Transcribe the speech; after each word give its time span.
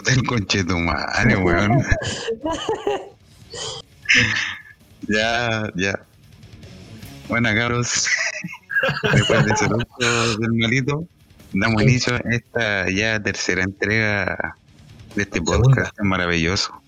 Puta 0.00 0.12
el 0.14 0.26
conche 0.26 0.64
tu 0.64 0.78
madre, 0.78 1.36
weón. 1.36 1.72
ya, 5.08 5.70
ya. 5.76 6.00
Bueno, 7.28 7.50
cabros. 7.54 8.06
Después 9.12 9.44
de 9.44 9.68
loco 9.68 10.38
del 10.38 10.52
malito, 10.54 11.06
damos 11.52 11.82
inicio 11.82 12.14
a 12.14 12.20
esta 12.30 12.88
ya 12.88 13.22
tercera 13.22 13.62
entrega 13.62 14.56
de 15.16 15.22
este 15.24 15.42
podcast 15.42 15.92
maravilloso. 16.00 16.80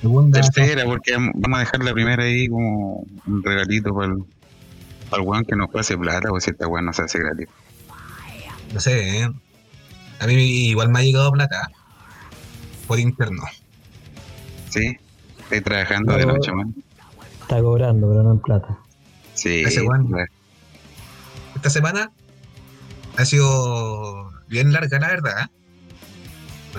Segunda. 0.00 0.40
Tercera, 0.40 0.86
porque 0.86 1.12
vamos 1.16 1.58
a 1.58 1.60
dejar 1.60 1.84
la 1.84 1.92
primera 1.92 2.24
ahí 2.24 2.48
como 2.48 3.04
un 3.26 3.42
regalito 3.42 3.94
para 3.94 4.06
el, 4.10 4.24
para 5.10 5.22
el 5.22 5.28
weón 5.28 5.44
que 5.44 5.54
nos 5.54 5.68
pase 5.68 5.98
plata, 5.98 6.32
o 6.32 6.40
si 6.40 6.48
esta 6.48 6.66
weón 6.66 6.86
nos 6.86 6.98
hace 6.98 7.18
gratis. 7.18 7.46
No 8.72 8.80
sé, 8.80 9.18
¿eh? 9.18 9.30
A 10.18 10.26
mí 10.26 10.32
igual 10.70 10.88
me 10.88 11.00
ha 11.00 11.02
llegado 11.02 11.30
plata. 11.30 11.70
Por 12.86 12.98
interno. 12.98 13.42
¿Sí? 14.70 14.96
Estoy 15.38 15.60
trabajando 15.60 16.14
de 16.16 16.26
No. 16.26 16.34
noche, 16.34 16.52
man. 16.52 16.74
Está 17.42 17.60
cobrando, 17.60 18.08
pero 18.08 18.22
no 18.22 18.32
en 18.32 18.38
plata. 18.40 18.78
Sí. 19.34 19.62
Esta 21.54 21.70
semana 21.70 22.10
ha 23.16 23.24
sido 23.24 24.30
bien 24.48 24.72
larga, 24.72 24.98
la 24.98 25.08
verdad. 25.08 25.44
¿eh? 25.44 25.48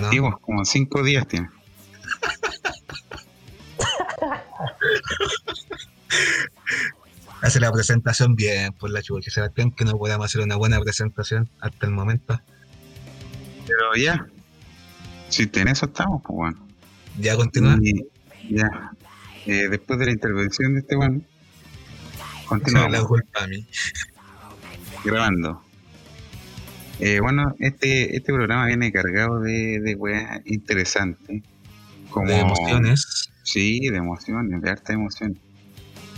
¿No? 0.00 0.10
Digo, 0.10 0.38
como 0.40 0.64
cinco 0.64 1.02
días 1.02 1.26
tiene. 1.26 1.48
Hace 7.42 7.60
la 7.60 7.70
presentación 7.70 8.34
bien, 8.34 8.72
por 8.72 8.90
la 8.90 9.02
chucha, 9.02 9.30
Sebastián, 9.30 9.70
que 9.70 9.84
no 9.84 9.92
podamos 9.98 10.26
hacer 10.26 10.40
una 10.42 10.56
buena 10.56 10.80
presentación 10.80 11.48
hasta 11.60 11.86
el 11.86 11.92
momento. 11.92 12.40
Pero 13.66 13.94
ya. 13.96 14.26
Si 15.28 15.50
en 15.54 15.68
eso 15.68 15.86
estamos, 15.86 16.22
pues 16.22 16.36
bueno. 16.36 16.66
Ya 17.18 17.36
continúa. 17.36 17.78
Ya. 18.50 18.92
Eh, 19.46 19.68
después 19.70 19.98
de 19.98 20.06
la 20.06 20.12
intervención 20.12 20.74
de 20.74 20.80
este 20.80 20.96
la 20.96 21.20
continuamos 22.46 23.04
culpa 23.04 23.44
a 23.44 23.46
mí. 23.46 23.66
grabando. 25.04 25.62
Eh, 26.98 27.20
bueno, 27.20 27.54
este, 27.58 28.16
este 28.16 28.32
programa 28.32 28.66
viene 28.66 28.90
cargado 28.92 29.40
de, 29.40 29.80
de 29.80 29.94
weas 29.94 30.40
interesantes. 30.46 31.42
Como, 32.10 32.28
De 32.28 32.38
emociones. 32.38 33.30
Sí, 33.42 33.80
de 33.88 33.98
emociones, 33.98 34.60
de 34.60 34.70
harta 34.70 34.92
emoción. 34.92 35.38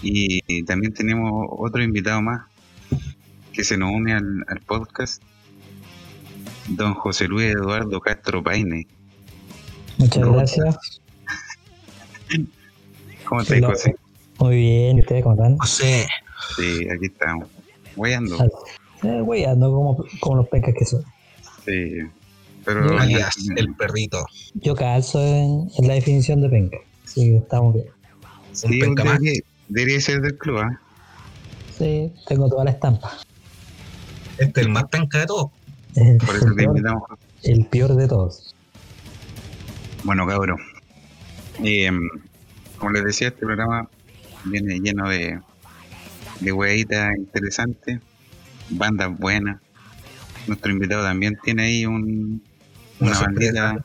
Y, 0.03 0.41
y 0.47 0.63
también 0.65 0.93
tenemos 0.95 1.47
otro 1.51 1.83
invitado 1.83 2.23
más 2.23 2.47
que 3.53 3.65
se 3.65 3.77
nos 3.77 3.91
une 3.93 4.13
al, 4.15 4.45
al 4.47 4.61
podcast, 4.61 5.23
don 6.69 6.95
José 6.95 7.27
Luis 7.27 7.49
Eduardo 7.49 8.01
Castro 8.01 8.43
Paine. 8.43 8.87
Muchas 9.99 10.29
gracias. 10.29 11.01
¿Cómo 13.25 13.41
estás. 13.43 13.61
José? 13.65 13.95
Muy 14.39 14.57
bien, 14.57 14.99
¿y 14.99 15.01
ustedes 15.01 15.23
cómo 15.23 15.35
están? 15.35 15.59
José, 15.59 16.07
Sí, 16.57 16.89
aquí 16.89 17.07
estamos. 17.07 17.49
Weyando. 17.97 18.37
Eh, 19.03 19.21
weyando 19.23 19.71
como, 19.73 20.05
como 20.21 20.37
los 20.37 20.49
pecas 20.49 20.75
que 20.79 20.85
son. 20.85 21.03
Sí. 21.65 21.99
Pero 22.65 22.89
Yo- 22.89 22.99
alias 22.99 23.37
el 23.57 23.75
perrito. 23.75 24.25
Yo 24.55 24.75
calzo 24.75 25.21
en, 25.21 25.69
en 25.79 25.89
la 25.89 25.95
definición 25.95 26.41
de 26.41 26.49
penca. 26.49 26.79
Sí, 27.05 27.37
estamos 27.37 27.75
bien. 27.75 27.87
sí, 28.53 28.67
un 28.67 28.79
penca 28.81 29.05
más. 29.05 29.19
debería, 29.19 29.43
debería 29.69 30.01
ser 30.01 30.21
del 30.21 30.37
club, 30.39 30.59
¿ah? 30.59 30.81
Sí, 31.77 32.13
tengo 32.27 32.49
toda 32.49 32.65
la 32.65 32.71
estampa. 32.73 33.17
Este 34.39 34.61
es 34.61 34.67
el 34.67 34.73
más 34.73 34.85
penca 34.85 35.19
de 35.19 35.27
todos. 35.27 35.51
Por 36.27 36.37
eso 36.37 36.47
el, 36.47 36.51
te 36.55 36.63
peor, 36.63 36.77
invitamos. 36.77 37.03
el 37.43 37.67
peor 37.67 37.95
de 37.97 38.09
todos. 38.09 38.55
Bueno, 40.09 40.27
cabrón. 40.27 40.57
Eh, 41.63 41.91
como 42.79 42.93
les 42.93 43.05
decía, 43.05 43.29
este 43.29 43.45
programa 43.45 43.87
viene 44.47 44.81
lleno 44.81 45.07
de, 45.07 45.39
de 46.41 47.15
interesantes, 47.19 48.01
bandas 48.71 49.11
buenas. 49.19 49.61
Nuestro 50.47 50.73
invitado 50.73 51.03
también 51.03 51.39
tiene 51.45 51.65
ahí 51.65 51.85
un, 51.85 52.43
Una 53.01 53.21
bandita, 53.21 53.85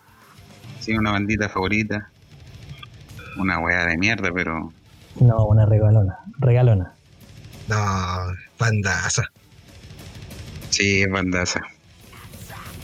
sí, 0.79 0.93
una 0.95 1.11
bandita 1.11 1.49
favorita. 1.49 2.09
Una 3.35 3.59
wea 3.59 3.85
de 3.85 3.97
mierda, 3.97 4.31
pero 4.33 4.71
No, 5.19 5.45
una 5.47 5.65
regalona. 5.65 6.19
Regalona. 6.39 6.93
No, 7.67 7.75
bandaza. 8.57 9.23
sí, 10.69 11.01
es 11.01 11.11
bandaza. 11.11 11.59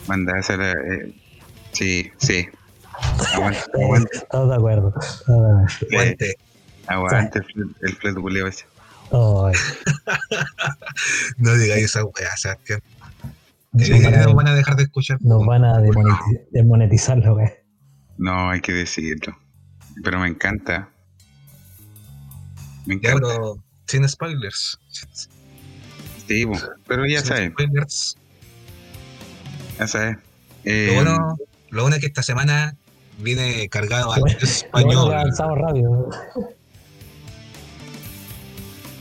Bandaza, 0.07 0.57
la- 0.57 0.71
eh, 0.73 1.13
sí, 1.71 2.11
sí. 2.17 2.45
Aguante, 3.34 3.60
aguante, 3.74 4.18
Estamos 4.18 4.50
de 4.50 4.56
acuerdo. 4.56 4.94
Estamos 5.02 5.42
de 5.42 5.52
acuerdo. 5.52 5.88
Guante. 5.92 6.36
aguante 6.88 7.40
el, 7.40 7.46
fle- 7.46 7.76
el 7.82 7.96
fleto 7.96 8.22
culiao 8.22 8.48
ese. 8.48 8.66
No 11.38 11.54
digáis 11.56 11.86
esa 11.86 12.04
weá, 12.04 12.36
Sebastián. 12.38 12.82
nos, 13.72 13.90
van 13.90 14.14
a, 14.14 14.24
no 14.24 14.34
van 14.36 14.48
a 14.48 14.54
dejar 14.54 14.76
de 14.76 14.84
escuchar. 14.84 15.18
nos 15.22 15.46
van 15.46 15.64
a 15.64 15.80
demoneti- 15.80 16.42
desmonetizarlo, 16.52 17.36
güey. 17.36 17.50
No, 18.18 18.50
hay 18.50 18.62
que 18.62 18.74
decirlo. 18.74 19.38
Pero 20.04 20.20
me 20.20 20.28
encanta. 20.28 20.90
Me 22.86 23.00
Ya, 23.00 23.12
encanta. 23.12 23.28
pero 23.36 23.58
sin 23.88 24.08
spoilers. 24.08 24.80
Sí, 26.28 26.46
pero 26.88 27.06
ya 27.08 27.20
Sin 27.20 27.28
sabes, 27.28 27.52
spoilers. 27.52 28.18
ya 29.80 29.88
sabes. 29.88 30.18
Lo 30.18 30.22
Eh, 30.72 30.92
bueno, 30.96 31.38
lo 31.70 31.81
bueno 31.84 31.96
es 31.96 32.02
que 32.02 32.08
esta 32.08 32.24
semana 32.24 32.76
viene 33.19 33.68
cargado 33.69 34.12
al 34.13 34.22
español. 34.41 35.12
rápido. 35.56 36.09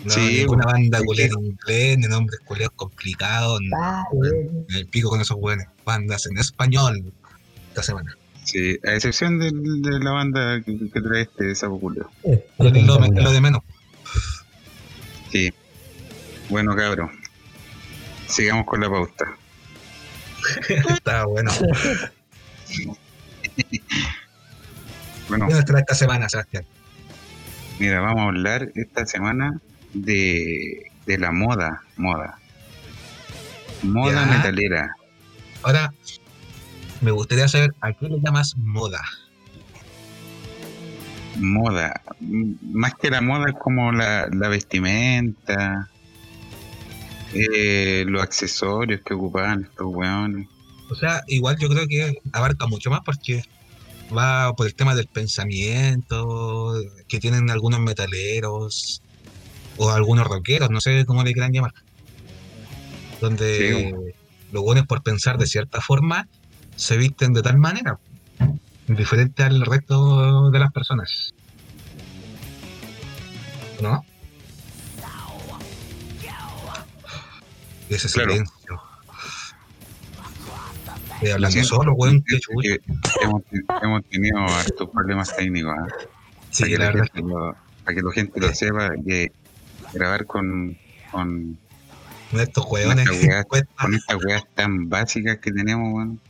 No, 0.04 0.12
Sí, 0.14 0.20
ninguna 0.20 0.64
bueno, 0.64 0.72
banda 0.72 1.00
culera 1.04 1.34
en 1.38 1.44
inglés, 1.46 1.98
ni 1.98 2.06
nombres 2.06 2.40
culeros 2.44 2.72
complicados. 2.76 3.60
Ah. 3.76 4.04
El 4.68 4.86
pico 4.86 5.10
con 5.10 5.20
esos 5.20 5.36
buenos. 5.38 5.66
Bandas 5.84 6.26
en 6.26 6.38
español 6.38 7.12
esta 7.68 7.82
semana. 7.82 8.16
sí, 8.44 8.78
a 8.86 8.94
excepción 8.94 9.38
de, 9.38 9.50
de 9.52 9.98
la 10.00 10.12
banda 10.12 10.60
que, 10.64 10.78
que 10.90 11.00
trae 11.00 11.22
este 11.22 11.54
Sapo 11.54 11.78
Culeo. 11.80 12.10
Eh, 12.24 12.46
Lo, 12.58 12.64
lo- 12.70 12.70
espectacular. 12.76 13.22
lo 13.24 13.32
de 13.32 13.40
menos. 13.40 13.62
Sí. 15.32 15.52
Bueno, 16.48 16.74
cabrón. 16.76 17.10
Sigamos 18.28 18.64
con 18.66 18.80
la 18.80 18.88
pauta. 18.88 19.36
Está 20.94 21.24
bueno. 21.26 21.50
Bueno, 25.28 25.46
¿Qué 25.48 25.54
nos 25.54 25.64
trae 25.64 25.80
esta 25.80 25.94
semana, 25.94 26.28
Sebastián? 26.28 26.64
mira, 27.78 28.00
vamos 28.00 28.20
a 28.20 28.24
hablar 28.24 28.68
esta 28.74 29.04
semana 29.06 29.60
de, 29.94 30.90
de 31.06 31.18
la 31.18 31.30
moda. 31.32 31.82
Moda. 31.96 32.38
Moda 33.82 34.24
Ya. 34.24 34.36
metalera. 34.36 34.96
Ahora, 35.62 35.92
me 37.00 37.10
gustaría 37.10 37.46
saber 37.46 37.74
a 37.80 37.92
qué 37.92 38.08
le 38.08 38.18
llamas 38.20 38.56
moda. 38.56 39.00
Moda. 41.36 42.00
Más 42.20 42.94
que 42.94 43.10
la 43.10 43.20
moda 43.20 43.50
es 43.50 43.54
como 43.60 43.92
la, 43.92 44.26
la 44.32 44.48
vestimenta, 44.48 45.88
eh, 47.32 48.04
los 48.08 48.22
accesorios 48.22 49.02
que 49.04 49.14
ocupaban 49.14 49.64
estos 49.64 49.86
weones. 49.88 50.48
O 50.90 50.94
sea, 50.94 51.22
igual 51.26 51.56
yo 51.58 51.68
creo 51.68 51.86
que 51.86 52.14
abarca 52.32 52.66
mucho 52.66 52.90
más 52.90 53.00
porque 53.04 53.42
va 54.16 54.52
por 54.54 54.66
el 54.66 54.74
tema 54.74 54.94
del 54.94 55.06
pensamiento 55.06 56.74
que 57.08 57.18
tienen 57.18 57.50
algunos 57.50 57.80
metaleros 57.80 59.02
o 59.76 59.90
algunos 59.90 60.26
rockeros, 60.26 60.70
no 60.70 60.80
sé 60.80 61.04
cómo 61.06 61.22
le 61.22 61.32
quieran 61.32 61.52
llamar. 61.52 61.74
Donde 63.20 64.14
los 64.50 64.62
buenos 64.62 64.86
por 64.86 65.02
pensar 65.02 65.36
de 65.38 65.46
cierta 65.46 65.80
forma 65.80 66.26
se 66.76 66.96
visten 66.96 67.32
de 67.32 67.42
tal 67.42 67.58
manera, 67.58 67.98
diferente 68.86 69.42
al 69.42 69.60
resto 69.66 70.50
de 70.50 70.58
las 70.58 70.72
personas. 70.72 71.32
¿No? 73.80 74.04
Y 77.90 77.94
ese 77.94 78.08
Claro. 78.08 78.32
silencio. 78.32 78.57
Estoy 81.18 81.30
hablando 81.32 81.64
solo, 81.64 81.94
weón, 81.94 82.24
hemos, 83.22 83.42
hemos 83.82 84.04
tenido 84.04 84.38
hartos 84.38 84.88
problemas 84.90 85.34
técnicos. 85.34 85.74
¿ah? 85.76 85.86
Sí, 86.52 86.62
para, 86.62 86.70
que 86.70 86.78
la 86.78 86.84
verdad. 86.86 87.04
gente 87.12 87.28
lo, 87.28 87.56
para 87.84 87.94
que 87.96 88.02
la 88.02 88.12
gente 88.12 88.40
lo 88.40 88.54
sepa, 88.54 88.90
que 89.04 89.32
grabar 89.92 90.26
con, 90.26 90.78
con, 91.10 91.58
estos 92.34 92.64
hueones 92.66 93.08
Esta 93.10 93.26
weá. 93.26 93.44
cuesta. 93.48 93.68
con 93.80 93.94
estas 93.94 94.16
weas 94.24 94.42
tan 94.54 94.88
básicas 94.88 95.38
que 95.38 95.50
tenemos, 95.50 95.92
weón, 95.92 96.20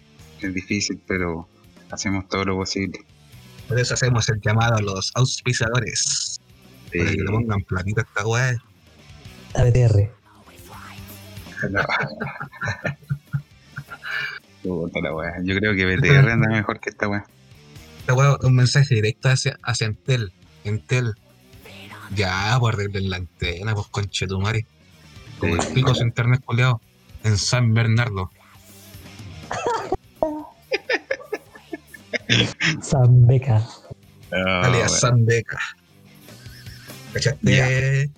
es 0.41 0.55
difícil, 0.55 0.99
pero 1.07 1.47
hacemos 1.91 2.27
todo 2.27 2.47
lo 2.47 2.57
posible. 2.57 2.99
Por 3.69 3.79
eso 3.79 3.93
hacemos 3.93 4.27
el 4.31 4.41
llamado 4.41 4.77
a 4.77 4.81
los 4.81 5.13
auspiciadores. 5.15 6.41
Para 6.97 7.11
que 7.11 7.17
le 7.17 7.25
pongan 7.27 7.61
platita 7.61 8.01
a 8.01 8.05
esta 8.05 8.27
weá. 8.27 8.57
ABTR. 9.55 10.11
la- 11.69 11.87
Puta 14.69 15.01
la 15.01 15.15
wea. 15.15 15.33
Yo 15.43 15.57
creo 15.57 15.75
que 15.75 15.85
BTR 15.97 16.31
anda 16.31 16.49
mejor 16.49 16.81
que 16.81 16.91
esta 16.91 17.09
wea. 17.09 17.25
esta 18.01 18.15
weá 18.15 18.37
es 18.39 18.45
un 18.45 18.55
mensaje 18.55 18.95
directo 18.95 19.29
hacia, 19.29 19.59
hacia 19.63 19.87
Entel. 19.87 20.33
Entel. 20.65 21.15
Ya, 22.15 22.57
pues 22.61 22.75
arreglen 22.75 23.11
la 23.11 23.17
antena, 23.17 23.75
pues 23.75 23.87
conchetumare. 23.89 24.67
Como 25.39 25.55
el 25.57 25.67
pico 25.75 25.95
su 25.95 26.03
internet 26.05 26.43
coleado. 26.45 26.81
En 27.25 27.37
San 27.37 27.75
Bernardo. 27.75 28.31
Zambeca. 32.83 33.63
Ah, 34.33 34.61
Dale 34.63 34.67
a 34.67 34.71
bueno. 34.71 34.89
San 34.89 35.25
Beca. 35.27 35.59
¿Cachaste? 37.13 38.11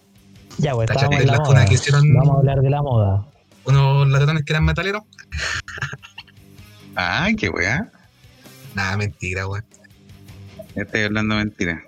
Ya, 0.58 0.74
pues 0.74 0.90
estábamos 0.90 1.20
en 1.20 1.26
la 1.26 1.38
moda. 1.38 1.64
que 1.64 1.74
hicieron- 1.74 2.14
Vamos 2.14 2.36
a 2.36 2.38
hablar 2.38 2.60
de 2.60 2.70
la 2.70 2.82
moda. 2.82 3.26
Unos 3.64 4.08
ladrones 4.08 4.44
que 4.44 4.52
eran 4.52 4.64
metaleros. 4.64 5.02
Ah, 7.02 7.28
qué 7.34 7.48
weá. 7.48 7.90
Nada, 8.74 8.96
mentira, 8.98 9.46
weón. 9.46 9.64
Ya 10.76 10.82
estoy 10.82 11.02
hablando 11.04 11.34
mentira. 11.36 11.82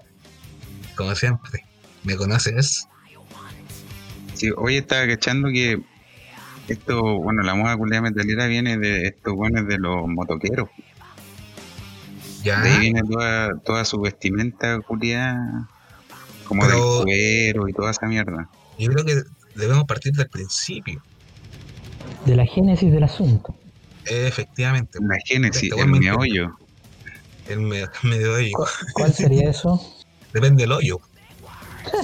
Como 0.96 1.14
siempre. 1.14 1.66
¿Me 2.02 2.16
conoces? 2.16 2.88
Sí, 4.32 4.48
hoy 4.56 4.78
estaba 4.78 5.06
cachando 5.06 5.48
que 5.50 5.82
esto, 6.68 7.18
bueno, 7.20 7.42
la 7.42 7.54
moda 7.54 7.76
culiada 7.76 8.00
metalera 8.02 8.46
viene 8.46 8.78
de 8.78 9.06
estos 9.06 9.34
buenos 9.34 9.68
de 9.68 9.78
los 9.78 10.08
motoqueros. 10.08 10.70
Ya. 12.42 12.62
De 12.62 12.70
ahí 12.70 12.80
viene 12.80 13.02
toda, 13.02 13.50
toda 13.58 13.84
su 13.84 14.00
vestimenta 14.00 14.80
culiada, 14.80 15.68
como 16.44 16.62
Pero- 16.62 16.96
del 17.00 17.04
cuero 17.04 17.68
y 17.68 17.74
toda 17.74 17.90
esa 17.90 18.06
mierda. 18.06 18.48
Yo 18.78 18.90
creo 18.90 19.04
que 19.04 19.22
debemos 19.56 19.84
partir 19.84 20.14
del 20.14 20.28
principio. 20.30 21.02
De 22.24 22.34
la 22.34 22.46
génesis 22.46 22.90
del 22.90 23.04
asunto. 23.04 23.54
Efectivamente. 24.06 24.98
La 25.00 25.16
génesis, 25.24 25.70
Este 25.70 25.80
el 25.80 25.88
meollo. 25.88 26.56
El 27.48 27.60
medio 28.02 28.34
hoyo. 28.34 28.50
¿Cu- 28.54 28.64
¿Cuál 28.94 29.12
sería 29.14 29.50
eso? 29.50 29.80
Depende 30.32 30.62
del 30.64 30.72
hoyo. 30.72 31.00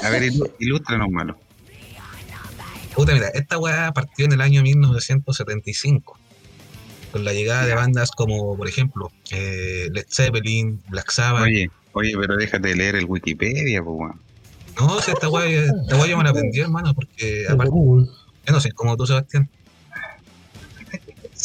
A 0.02 0.10
ver, 0.10 0.30
ilústranos 0.58 1.08
malo. 1.10 1.38
Puta, 2.94 3.12
mira, 3.14 3.28
esta 3.28 3.58
weá 3.58 3.92
partió 3.92 4.24
en 4.24 4.32
el 4.32 4.40
año 4.40 4.62
1975. 4.62 6.18
Con 7.12 7.24
la 7.24 7.32
llegada 7.32 7.64
de 7.64 7.74
bandas 7.74 8.10
como, 8.10 8.56
por 8.56 8.68
ejemplo, 8.68 9.10
eh, 9.30 9.88
Led 9.92 10.06
Zeppelin, 10.10 10.82
Black 10.88 11.10
Sabbath. 11.10 11.44
Oye, 11.44 11.70
oye, 11.92 12.12
pero 12.18 12.36
déjate 12.36 12.68
de 12.68 12.76
leer 12.76 12.96
el 12.96 13.04
Wikipedia, 13.06 13.82
pues, 13.82 13.96
weón. 13.98 14.20
No, 14.78 15.00
si 15.00 15.10
esta 15.12 15.28
weá, 15.28 15.46
esta 15.48 15.96
weá 15.96 16.06
yo 16.06 16.18
me 16.18 16.24
la 16.24 16.30
aprendí, 16.30 16.60
hermano, 16.60 16.92
porque 16.94 17.46
aparte, 17.48 17.72
yo 17.74 18.52
no 18.52 18.60
sé 18.60 18.72
cómo 18.72 18.96
tú, 18.96 19.06
Sebastián. 19.06 19.48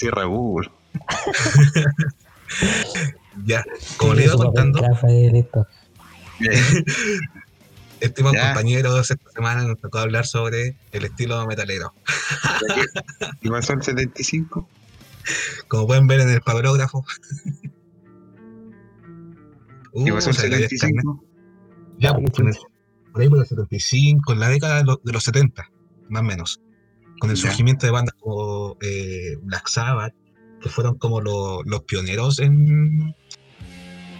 Cierra 0.04 0.26
Google. 0.26 0.70
Ya, 3.46 3.64
como 3.98 4.14
le 4.14 4.26
iba 4.26 4.36
contando, 4.36 4.80
estimados 8.00 8.38
compañeros, 8.40 9.10
esta 9.10 9.32
semana 9.32 9.64
nos 9.64 9.80
tocó 9.80 9.98
hablar 9.98 10.28
sobre 10.28 10.76
el 10.92 11.06
estilo 11.06 11.44
metalero. 11.48 11.96
¿Y 13.42 13.50
pasó 13.50 13.74
el 13.74 13.82
75? 13.82 14.70
Como 15.68 15.88
pueden 15.88 16.06
ver 16.06 16.20
en 16.20 16.30
el 16.30 16.42
pabrógrafo. 16.42 17.04
¿Y 19.96 20.12
Uh, 20.12 20.14
pasó 20.14 20.30
el 20.30 20.36
se 20.36 20.50
le 20.50 20.56
cayó 20.56 20.68
el 20.70 20.80
carnet. 20.80 20.80
75? 20.80 21.24
Ya, 21.98 22.10
Ah, 22.12 22.18
pues, 22.36 22.58
por 23.14 23.22
ahí 23.22 23.30
por 23.30 23.40
el 23.40 23.48
75, 23.48 24.34
en 24.34 24.40
la 24.40 24.50
década 24.50 24.84
de 24.84 25.12
los 25.12 25.24
70, 25.24 25.72
más 26.10 26.22
o 26.22 26.26
menos. 26.26 26.62
Con 27.24 27.30
el 27.32 27.38
surgimiento 27.38 27.86
de 27.86 27.92
bandas 27.94 28.16
como 28.20 28.76
eh, 28.82 29.38
Black 29.44 29.70
Sabbath, 29.70 30.14
que 30.62 30.68
fueron 30.68 30.98
como 30.98 31.22
lo- 31.22 31.64
los 31.64 31.84
pioneros 31.84 32.40
en, 32.40 33.16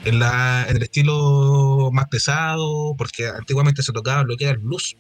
en, 0.06 0.20
la, 0.20 0.66
en 0.70 0.78
el 0.78 0.84
estilo 0.84 1.90
más 1.92 2.08
pesado, 2.08 2.96
porque 2.98 3.28
antiguamente 3.28 3.84
se 3.84 3.92
tocaba 3.92 4.24
lo 4.24 4.38
que 4.38 4.46
era 4.46 4.54
el 4.54 4.60
blues, 4.60 4.96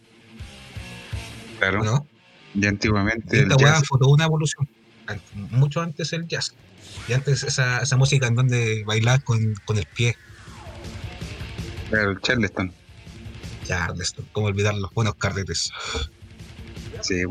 Claro. 1.59 1.81
¿no? 1.81 2.07
Y 2.53 2.65
antiguamente 2.65 3.39
esta 3.39 3.55
weá 3.55 3.81
fue 3.87 3.97
toda 3.99 4.11
una 4.11 4.25
evolución. 4.25 4.67
Mucho 5.51 5.79
antes 5.79 6.11
el 6.11 6.27
jazz. 6.27 6.53
Y 7.07 7.13
antes 7.13 7.43
esa, 7.43 7.81
esa 7.83 7.95
música 7.95 8.27
en 8.27 8.35
donde 8.35 8.83
bailar 8.85 9.23
con, 9.23 9.55
con 9.63 9.77
el 9.77 9.85
pie. 9.85 10.17
Claro, 11.89 12.11
el 12.11 12.19
Charleston. 12.19 12.73
Charleston, 13.63 14.27
cómo 14.33 14.47
olvidar 14.47 14.75
los 14.75 14.93
buenos 14.93 15.15
carretes. 15.15 15.71
Sí. 17.01 17.23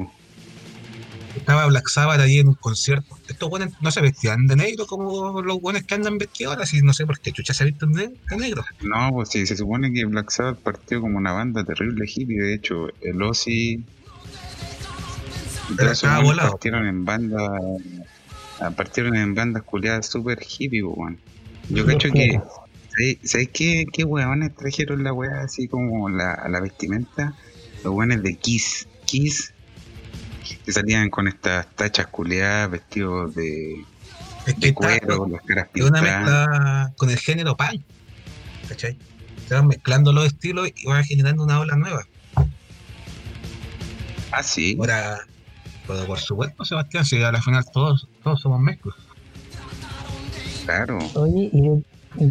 Estaba 1.37 1.67
Black 1.67 1.89
Sabbath 1.89 2.21
ahí 2.21 2.39
en 2.39 2.49
un 2.49 2.55
concierto. 2.55 3.17
Estos 3.27 3.49
buenos 3.49 3.71
no 3.81 3.91
se 3.91 4.01
vestían 4.01 4.47
de 4.47 4.57
negro 4.57 4.87
como 4.87 5.41
los 5.43 5.61
buenos 5.61 5.83
que 5.85 5.95
andan 5.95 6.19
vestidos 6.19 6.55
ahora, 6.55 6.67
y 6.71 6.83
no 6.83 6.93
sé 6.93 7.07
por 7.07 7.19
qué 7.21 7.33
chucha 7.33 7.55
se 7.55 7.65
visten 7.65 7.93
de, 7.93 8.13
negro. 8.37 8.65
No, 8.83 9.11
pues 9.13 9.31
sí, 9.31 9.47
se 9.47 9.57
supone 9.57 9.93
que 9.93 10.05
Black 10.05 10.31
Sabbath 10.31 10.59
partió 10.59 11.01
como 11.01 11.19
una 11.19 11.33
banda 11.33 11.65
terrible 11.65 12.05
hippie. 12.07 12.41
De 12.41 12.55
hecho, 12.55 12.89
el 13.01 13.23
Ozzy. 13.23 13.83
Pero 15.77 15.93
estaba 15.93 16.21
volado. 16.21 16.51
partieron 16.51 16.87
en 16.87 17.05
bandas. 17.05 17.51
ah, 18.61 18.71
Partieron 18.71 19.17
en 19.17 19.35
bandas 19.35 19.63
culiadas 19.63 20.07
super 20.07 20.39
hippie, 20.41 20.83
pues, 20.83 20.97
weón. 20.97 21.19
Yo 21.69 21.87
cacho 21.87 22.11
que. 22.11 22.29
pietas. 22.29 22.49
¿Sabes 22.93 23.19
sabes 23.25 23.49
qué, 23.55 23.87
qué 23.91 24.05
weones 24.05 24.55
trajeron 24.55 25.03
la 25.03 25.15
weá 25.15 25.41
así 25.43 25.67
como 25.67 26.11
la, 26.11 26.47
la 26.51 26.61
vestimenta? 26.61 27.35
Los 27.85 27.95
weones 27.95 28.23
de 28.23 28.35
Kiss. 28.37 28.87
Kiss. 29.07 29.55
Que 30.65 30.73
salían 30.73 31.11
con 31.11 31.29
estas 31.29 31.67
tachas 31.75 32.07
culiadas, 32.09 32.71
vestidos 32.71 33.35
de, 33.35 33.85
Es 34.47 34.55
que 34.55 34.61
de 34.61 34.69
está 34.69 34.75
cuero, 34.75 35.27
las 35.29 35.43
caras 35.43 35.69
es 35.75 35.83
una 35.85 36.01
pintadas. 36.01 36.21
mezcla 36.21 36.93
con 36.97 37.11
el 37.11 37.19
género 37.19 37.57
punk. 37.57 37.83
¿Cachai? 38.69 38.99
Se 39.49 39.55
van 39.55 39.67
mezclando 39.67 40.13
los 40.13 40.27
estilos 40.27 40.69
y 40.75 40.87
van 40.87 41.05
generando 41.05 41.43
una 41.45 41.59
ola 41.61 41.77
nueva. 41.77 42.07
Ah, 44.31 44.43
sí. 44.43 44.77
Ahora, 44.79 45.19
pero 45.87 46.07
por 46.07 46.19
supuesto, 46.19 46.65
Sebastián, 46.65 47.05
si 47.05 47.23
al 47.23 47.43
final 47.43 47.65
todos, 47.73 48.09
todos 48.23 48.41
somos 48.41 48.61
mezclas. 48.61 48.97
Claro. 50.65 50.99
Oye, 51.15 51.51
¿y 51.53 51.67
en- 51.67 51.85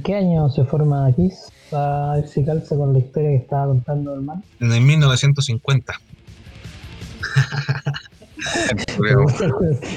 qué 0.03 0.15
año 0.15 0.49
se 0.49 0.63
forma 0.63 1.11
Kiss? 1.15 1.51
Para 1.69 2.13
ver 2.13 2.27
si 2.27 2.43
calza 2.45 2.75
con 2.75 2.93
la 2.93 2.99
historia 2.99 3.29
que 3.29 3.35
estaba 3.37 3.67
contando 3.67 4.13
el 4.15 4.21
man. 4.21 4.43
En 4.59 4.71
el 4.71 4.81
1950. 4.81 5.93
Me 8.99 9.15
gusta 9.15 9.45
el 9.45 9.53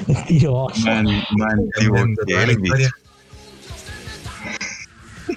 estilo. 0.08 0.66
Man, 0.84 1.06
man. 1.36 2.14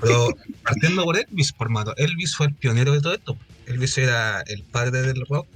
Pero 0.01 0.27
partiendo 0.63 1.03
por 1.03 1.17
Elvis, 1.17 1.51
por 1.53 1.69
mano. 1.69 1.93
Elvis 1.97 2.35
fue 2.35 2.47
el 2.47 2.53
pionero 2.55 2.93
de 2.93 3.01
todo 3.01 3.13
esto. 3.13 3.37
Elvis 3.65 3.97
era 3.97 4.41
el 4.41 4.63
padre 4.63 5.01
del 5.01 5.25
rock. 5.29 5.47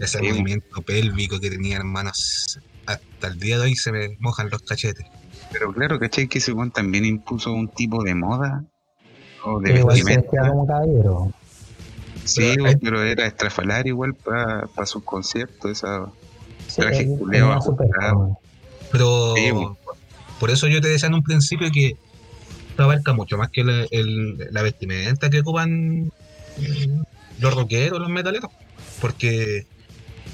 Ese 0.00 0.18
Sí. 0.18 0.28
movimiento 0.28 0.82
pélvico 0.82 1.38
que 1.40 1.50
tenía 1.50 1.76
hermanos. 1.76 2.58
Hasta 2.86 3.26
el 3.28 3.38
día 3.38 3.58
de 3.58 3.64
hoy 3.64 3.76
se 3.76 3.92
me 3.92 4.16
mojan 4.18 4.50
los 4.50 4.62
cachetes. 4.62 5.06
Pero 5.52 5.72
claro, 5.72 5.98
¿cachai? 5.98 6.28
Que 6.28 6.38
ese 6.38 6.52
weón 6.52 6.70
también 6.70 7.04
impuso 7.04 7.52
un 7.52 7.68
tipo 7.68 8.02
de 8.02 8.14
moda 8.14 8.64
o 9.44 9.60
de 9.60 9.72
Pero 9.72 9.86
vestimenta. 9.86 10.48
como 10.48 10.66
caballero. 10.66 11.32
Sí, 12.24 12.54
Pero- 12.80 13.02
era 13.02 13.26
estrafalario 13.26 13.92
igual 13.92 14.14
para 14.14 14.86
sus 14.86 15.02
conciertos. 15.02 15.70
Esa... 15.70 16.06
Sí, 16.68 16.80
Traje 16.80 17.06
cómodo. 17.06 18.38
Pero 18.90 19.34
Sí, 19.36 19.50
por 20.38 20.50
eso 20.50 20.68
yo 20.68 20.80
te 20.80 20.88
decía 20.88 21.08
en 21.08 21.14
un 21.14 21.22
principio 21.22 21.70
que 21.72 21.96
esto 22.70 22.82
abarca 22.82 23.12
mucho 23.12 23.36
más 23.36 23.50
que 23.50 23.62
el- 23.62 23.88
el- 23.90 24.48
la 24.50 24.62
vestimenta 24.62 25.28
que 25.30 25.40
ocupan 25.40 26.04
mm, 26.06 27.02
los 27.40 27.54
rockeros, 27.54 27.98
los 28.00 28.08
metaleros. 28.10 28.50
Porque 29.00 29.66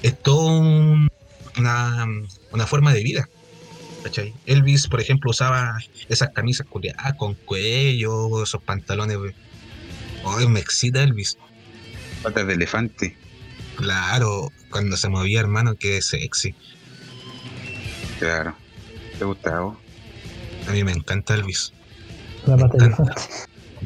es 0.03 0.19
todo 0.23 0.47
un- 0.59 1.09
una, 1.59 2.07
una 2.53 2.67
forma 2.67 2.93
de 2.93 3.03
vida. 3.03 3.29
¿cachai? 4.03 4.33
Elvis, 4.47 4.87
por 4.87 5.01
ejemplo, 5.01 5.31
usaba 5.31 5.77
esas 6.09 6.31
camisas 6.31 6.67
culiadas 6.69 7.15
con 7.15 7.35
cuello, 7.35 8.43
esos 8.43 8.63
pantalones. 8.63 9.19
Ay, 10.25 10.47
me 10.47 10.61
excita 10.61 11.03
Elvis. 11.03 11.37
Patas 12.23 12.47
de 12.47 12.55
elefante. 12.55 13.17
Claro, 13.77 14.51
cuando 14.71 14.97
se 14.97 15.09
movía, 15.09 15.41
hermano, 15.41 15.75
que 15.77 16.03
sexy. 16.03 16.55
Claro. 18.19 18.57
¿Te 19.19 19.25
gusta 19.25 19.61
vos? 19.61 19.77
A 20.69 20.73
mí 20.73 20.83
me 20.85 20.93
encanta 20.93 21.35
Elvis. 21.35 21.73
La 22.47 22.57
pata 22.57 22.77
de 22.79 22.87
elefante. 22.87 23.13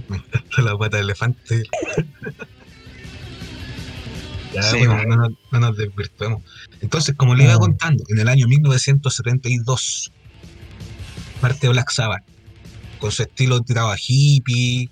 Me 0.09 0.17
encanta 0.17 0.62
la 0.62 0.79
pata 0.79 0.97
de 0.97 1.03
elefante. 1.03 1.62
ya, 4.55 4.62
Sí, 4.62 4.79
bueno, 4.79 4.95
bueno. 4.95 5.17
no, 5.17 5.29
nos- 5.29 5.39
no 5.51 5.61
nos 5.61 5.77
desvirtuemos. 5.77 6.43
Entonces, 6.81 7.15
como 7.17 7.35
le 7.35 7.45
iba 7.45 7.55
Ah. 7.55 7.59
contando, 7.59 8.05
en 8.09 8.19
el 8.19 8.29
año 8.29 8.47
1972 8.49 10.12
parte 11.41 11.69
Black 11.69 11.91
Sabbath 11.91 12.23
con 13.01 13.11
su 13.11 13.23
estilo 13.23 13.61
tirado 13.62 13.91
a 13.91 13.97
hippie. 13.99 14.89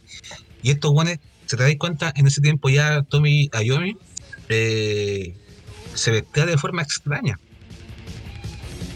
Y 0.63 0.71
estos 0.71 0.91
guanes, 0.91 1.21
si 1.51 1.57
te 1.57 1.63
dais 1.65 1.79
cuenta, 1.79 2.13
en 2.15 2.27
ese 2.29 2.41
tiempo 2.41 2.69
ya 2.69 3.03
Tommy 3.03 3.51
Iommi 3.61 3.97
eh, 4.49 5.37
se 5.95 6.11
vestía 6.13 6.47
de 6.47 6.57
forma 6.57 6.83
extraña. 6.83 7.39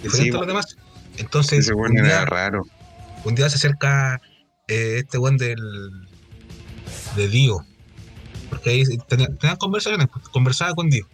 Diferente 0.03 0.31
Sí, 0.31 0.37
a 0.37 0.39
los 0.39 0.47
demás. 0.47 0.77
Entonces, 1.17 1.61
Ese 1.61 1.75
un 1.75 1.81
weón 1.81 1.97
era 1.99 2.07
día, 2.07 2.25
raro. 2.27 2.65
un 3.25 3.35
día 3.35 3.49
se 3.51 3.57
acerca 3.57 4.21
eh, 4.69 4.99
este 4.99 5.19
weón 5.19 5.37
del. 5.37 5.57
de 7.17 7.29
Dio. 7.29 7.65
Porque 8.51 8.71
ahí 8.71 8.85
tenían, 9.09 9.37
conversaciones, 9.59 10.07
pues, 10.13 10.29
conversaba 10.29 10.75
con 10.75 10.89
Dio. 10.91 11.09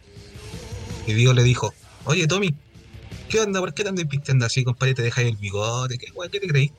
Y 1.06 1.14
Dio 1.14 1.32
le 1.32 1.42
dijo, 1.42 1.72
oye 2.04 2.26
Tommy, 2.26 2.54
¿qué 3.30 3.40
onda? 3.40 3.60
¿Por 3.60 3.72
qué 3.72 3.82
te 3.82 3.88
andas 3.88 4.04
pisteando 4.06 4.44
así, 4.44 4.62
compadre? 4.62 4.94
¿Te 4.94 5.02
dejas 5.02 5.24
el 5.24 5.36
bigote? 5.36 5.96
¿Qué, 5.96 6.08
¿Qué 6.30 6.40
te 6.40 6.46
creí? 6.48 6.72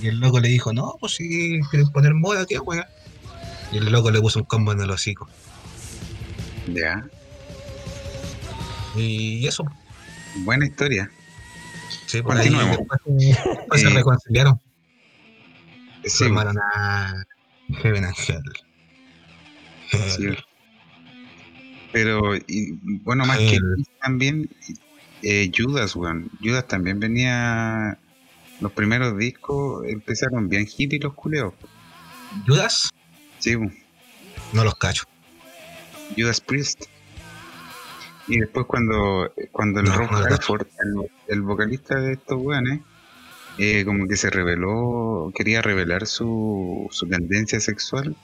Y 0.00 0.08
el 0.08 0.18
loco 0.18 0.40
le 0.40 0.48
dijo, 0.48 0.72
no, 0.72 0.96
pues 0.98 1.14
si 1.14 1.60
quieres 1.70 1.88
poner 1.90 2.14
moda, 2.14 2.44
¿qué 2.46 2.58
weón? 2.58 2.84
Y 3.72 3.78
el 3.78 3.90
loco 3.90 4.10
le 4.10 4.20
puso 4.20 4.38
un 4.40 4.44
combo 4.44 4.72
en 4.72 4.80
el 4.80 4.90
hocico. 4.90 5.28
Ya. 6.72 7.04
Y 8.96 9.46
eso, 9.46 9.64
Buena 10.44 10.66
historia. 10.66 11.10
sí, 12.06 12.22
por 12.22 12.36
ahí 12.36 12.48
Continuemos. 12.50 12.78
después, 12.78 13.00
Eh, 13.74 13.78
se 13.78 13.90
reconciliaron. 13.90 14.60
Sí, 16.04 16.24
Formaron 16.24 16.56
a 16.58 17.24
Heaven 17.82 18.04
and 18.04 18.14
Hell. 18.16 18.42
sí. 20.08 20.28
Pero, 21.92 22.34
y, 22.36 22.72
bueno, 23.02 23.26
más 23.26 23.38
que 23.38 23.58
también, 24.02 24.48
eh, 25.22 25.50
Judas, 25.56 25.94
weón. 25.94 26.30
Judas 26.42 26.66
también 26.66 26.98
venía. 27.00 27.98
Los 28.60 28.72
primeros 28.72 29.18
discos 29.18 29.84
empezaron 29.86 30.48
bien 30.48 30.66
hippie 30.66 30.98
los 31.00 31.14
culeos. 31.14 31.52
Judas, 32.46 32.90
Sí, 33.42 33.56
no 34.52 34.64
los 34.64 34.74
cacho. 34.76 35.04
Judas 36.16 36.40
Priest. 36.40 36.84
Y 38.28 38.38
después 38.38 38.66
cuando, 38.66 39.32
cuando 39.50 39.80
el 39.80 39.86
No, 39.86 39.96
Rob 39.96 40.12
no 40.12 40.18
Halford, 40.18 40.66
el, 40.84 41.10
el 41.34 41.42
vocalista 41.42 41.96
de 42.00 42.12
estos 42.12 42.40
weones, 42.40 42.80
eh, 43.58 43.84
como 43.84 44.06
que 44.06 44.16
se 44.16 44.30
reveló, 44.30 45.32
quería 45.34 45.60
revelar 45.60 46.06
su, 46.06 46.86
su 46.92 47.08
tendencia 47.08 47.58
sexual, 47.58 48.14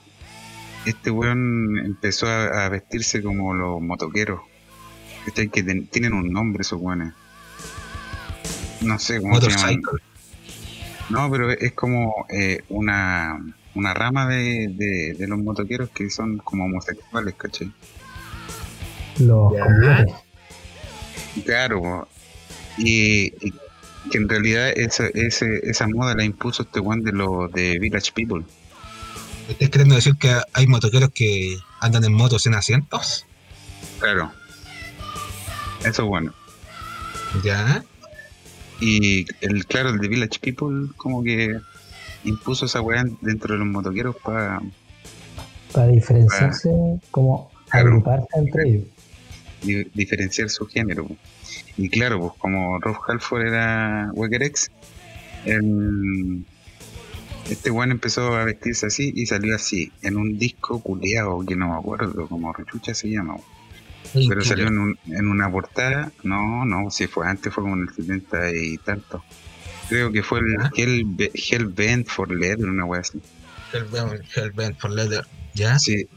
este 0.85 1.11
weón 1.11 1.77
empezó 1.85 2.27
a, 2.27 2.65
a 2.65 2.69
vestirse 2.69 3.21
como 3.21 3.53
los 3.53 3.81
motoqueros. 3.81 4.39
Que 5.25 5.63
ten- 5.63 5.87
tienen 5.87 6.13
un 6.13 6.31
nombre 6.31 6.61
esos 6.61 6.79
weones. 6.81 7.13
No 8.81 8.97
sé 8.97 9.21
cómo 9.21 9.39
se 9.41 9.49
llaman. 9.49 9.81
No, 11.09 11.29
pero 11.29 11.51
es 11.51 11.73
como 11.73 12.25
eh, 12.29 12.63
una, 12.69 13.37
una 13.79 13.93
rama 13.93 14.27
de, 14.27 14.67
de, 14.69 15.15
de 15.17 15.27
los 15.27 15.39
motoqueros 15.39 15.89
que 15.89 16.09
son 16.09 16.37
como 16.37 16.65
homosexuales, 16.65 17.33
¿cachai? 17.35 17.71
los. 19.19 19.53
Claro, 21.45 22.07
y, 22.77 23.27
y 23.45 23.53
que 24.11 24.17
en 24.17 24.29
realidad 24.29 24.69
esa, 24.69 25.07
ese, 25.13 25.59
esa 25.63 25.87
moda 25.87 26.15
la 26.15 26.23
impuso 26.23 26.63
este 26.63 26.79
one 26.79 27.03
de 27.03 27.11
los 27.11 27.51
de 27.51 27.77
Village 27.79 28.11
People. 28.13 28.43
¿Estás 29.47 29.69
queriendo 29.69 29.95
decir 29.95 30.15
que 30.15 30.35
hay 30.53 30.67
motoqueros 30.67 31.09
que 31.13 31.57
andan 31.79 32.03
en 32.03 32.13
motos 32.13 32.43
sin 32.43 32.53
asientos? 32.53 33.25
Claro. 33.99 34.31
Eso 35.79 36.03
es 36.03 36.07
bueno. 36.07 36.33
Ya. 37.43 37.83
Y 38.79 39.25
el 39.41 39.65
claro, 39.65 39.89
el 39.89 39.99
de 39.99 40.07
Village 40.07 40.39
People 40.39 40.89
como 40.97 41.23
que 41.23 41.59
impuso 42.23 42.65
esa 42.65 42.81
weá 42.81 43.03
dentro 43.21 43.53
de 43.53 43.59
los 43.59 43.67
motoqueros 43.67 44.15
para 44.17 44.61
Para 45.73 45.87
diferenciarse, 45.87 46.69
como 47.11 47.51
Claro. 47.69 47.87
agruparse 47.89 48.27
entre 48.35 48.69
ellos. 48.69 48.83
diferenciar 49.93 50.49
su 50.49 50.65
género. 50.65 51.07
Y 51.77 51.89
claro, 51.89 52.19
pues 52.19 52.31
como 52.39 52.79
Rob 52.79 52.97
Halford 53.07 53.47
era 53.47 54.09
Wegerex, 54.13 54.71
este 57.49 57.71
weón 57.71 57.91
empezó 57.91 58.35
a 58.35 58.45
vestirse 58.45 58.85
así 58.87 59.11
y 59.15 59.25
salió 59.25 59.55
así, 59.55 59.91
en 60.01 60.17
un 60.17 60.37
disco 60.37 60.79
culeado 60.81 61.43
que 61.45 61.55
no 61.55 61.69
me 61.69 61.75
acuerdo, 61.75 62.27
como 62.27 62.53
Rechucha 62.53 62.93
se 62.93 63.09
llama. 63.09 63.35
Pero 64.13 64.41
salió 64.41 64.67
en, 64.67 64.77
un- 64.77 64.99
en 65.07 65.27
una 65.27 65.51
portada, 65.51 66.11
no, 66.23 66.65
no, 66.65 66.89
si 66.89 67.07
fue 67.07 67.27
antes, 67.27 67.53
fue 67.53 67.63
como 67.63 67.75
en 67.75 67.83
el 67.83 67.93
70 67.93 68.51
y 68.55 68.77
tanto. 68.77 69.23
Creo 69.89 70.11
que 70.11 70.23
fue 70.23 70.39
el. 70.39 70.55
Hell, 70.75 71.31
Hellbent 71.33 72.07
for 72.07 72.31
Leather, 72.31 72.69
una 72.69 72.85
wea 72.85 73.01
así. 73.01 73.19
Hellbent, 73.73 74.23
Hellbent 74.35 74.79
for 74.79 74.91
Leather. 74.91 75.25
¿Ya? 75.55 75.77
Sí, 75.79 76.07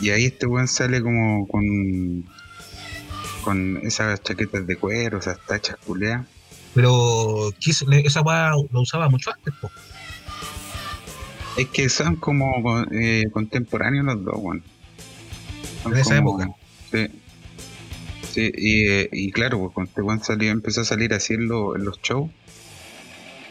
y 0.00 0.10
ahí 0.10 0.26
este 0.26 0.46
weón 0.46 0.68
sale 0.68 1.00
como 1.02 1.46
con 1.48 2.24
con 3.42 3.78
esas 3.78 4.22
chaquetas 4.22 4.66
de 4.66 4.76
cuero, 4.76 5.18
esas 5.18 5.38
tachas 5.46 5.76
culeas. 5.84 6.24
Pero 6.74 7.50
esa 7.60 8.22
weá 8.22 8.50
lo 8.70 8.80
usaba 8.80 9.08
mucho 9.10 9.32
antes, 9.32 9.52
po. 9.60 9.70
Es 11.56 11.68
que 11.68 11.88
son 11.88 12.16
como 12.16 12.82
eh, 12.92 13.24
contemporáneos 13.32 14.06
los 14.06 14.24
dos, 14.24 14.34
weón. 14.38 14.62
En 15.84 15.96
esa 15.96 16.18
época. 16.18 16.48
Sí. 16.90 17.08
Sí, 18.30 18.50
y, 18.56 18.88
eh, 18.90 19.08
y 19.12 19.30
claro, 19.32 19.58
pues 19.58 19.72
cuando 19.74 19.90
este 19.90 20.00
weón 20.02 20.22
salió, 20.24 20.50
empezó 20.50 20.80
a 20.82 20.84
salir 20.84 21.12
así 21.12 21.34
en, 21.34 21.48
lo- 21.48 21.76
en 21.76 21.84
los 21.84 22.00
shows, 22.00 22.30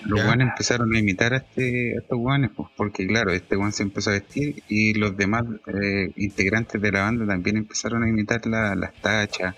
los 0.05 0.19
weones 0.19 0.47
empezaron 0.49 0.93
a 0.95 0.99
imitar 0.99 1.33
a, 1.33 1.37
este, 1.37 1.95
a 1.95 1.99
estos 2.01 2.17
weones, 2.19 2.51
pues, 2.55 2.69
porque 2.75 3.05
claro, 3.07 3.31
este 3.31 3.55
weón 3.57 3.71
se 3.73 3.83
empezó 3.83 4.09
a 4.09 4.13
vestir 4.13 4.63
y 4.67 4.93
los 4.95 5.15
demás 5.17 5.43
eh, 5.67 6.11
integrantes 6.17 6.81
de 6.81 6.91
la 6.91 7.01
banda 7.03 7.25
también 7.25 7.57
empezaron 7.57 8.03
a 8.03 8.09
imitar 8.09 8.45
la- 8.47 8.75
las 8.75 8.93
tachas, 8.95 9.55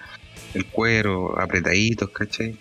el 0.53 0.65
cuero, 0.67 1.39
apretaditos, 1.39 2.09
¿cachai? 2.09 2.57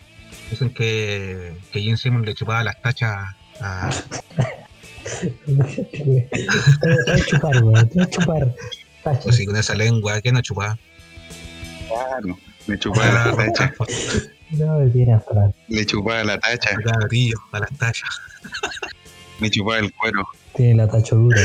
Dicen 0.50 0.70
que, 0.70 1.52
que 1.72 1.80
Gene 1.80 1.96
Simmons 1.96 2.26
le 2.26 2.34
chupaba 2.34 2.62
las 2.64 2.80
tachas 2.80 3.34
a. 3.60 3.90
Te 5.20 5.52
voy 6.04 7.20
a 7.20 7.24
chupar, 7.26 7.62
weón. 7.62 7.88
Te 7.88 7.94
voy 7.94 8.04
a 8.04 8.10
chupar. 8.10 8.54
Tacho. 9.02 9.20
Pues 9.24 9.36
sí, 9.36 9.46
con 9.46 9.56
esa 9.56 9.74
lengua, 9.74 10.20
¿qué 10.20 10.30
no 10.30 10.40
chupaba? 10.42 10.78
Claro, 11.88 12.38
le 12.68 12.78
chupaba 12.78 13.30
la 13.32 13.36
tacha, 13.36 13.74
No 14.52 14.78
me 14.78 14.90
tiene 14.90 15.14
atrás. 15.14 15.52
le 15.68 15.87
chupaba 15.87 16.23
la 16.25 16.38
tacha, 16.38 16.71
Sacaba 16.71 16.99
gatillo 17.02 17.38
a 17.52 17.61
las 17.61 17.71
tachas. 17.78 18.09
le 19.40 19.50
chupaba 19.50 19.78
el 19.78 19.92
cuero. 19.94 20.26
Tiene 20.54 20.75
la 20.75 20.88
tacho 20.88 21.16
dura. 21.16 21.40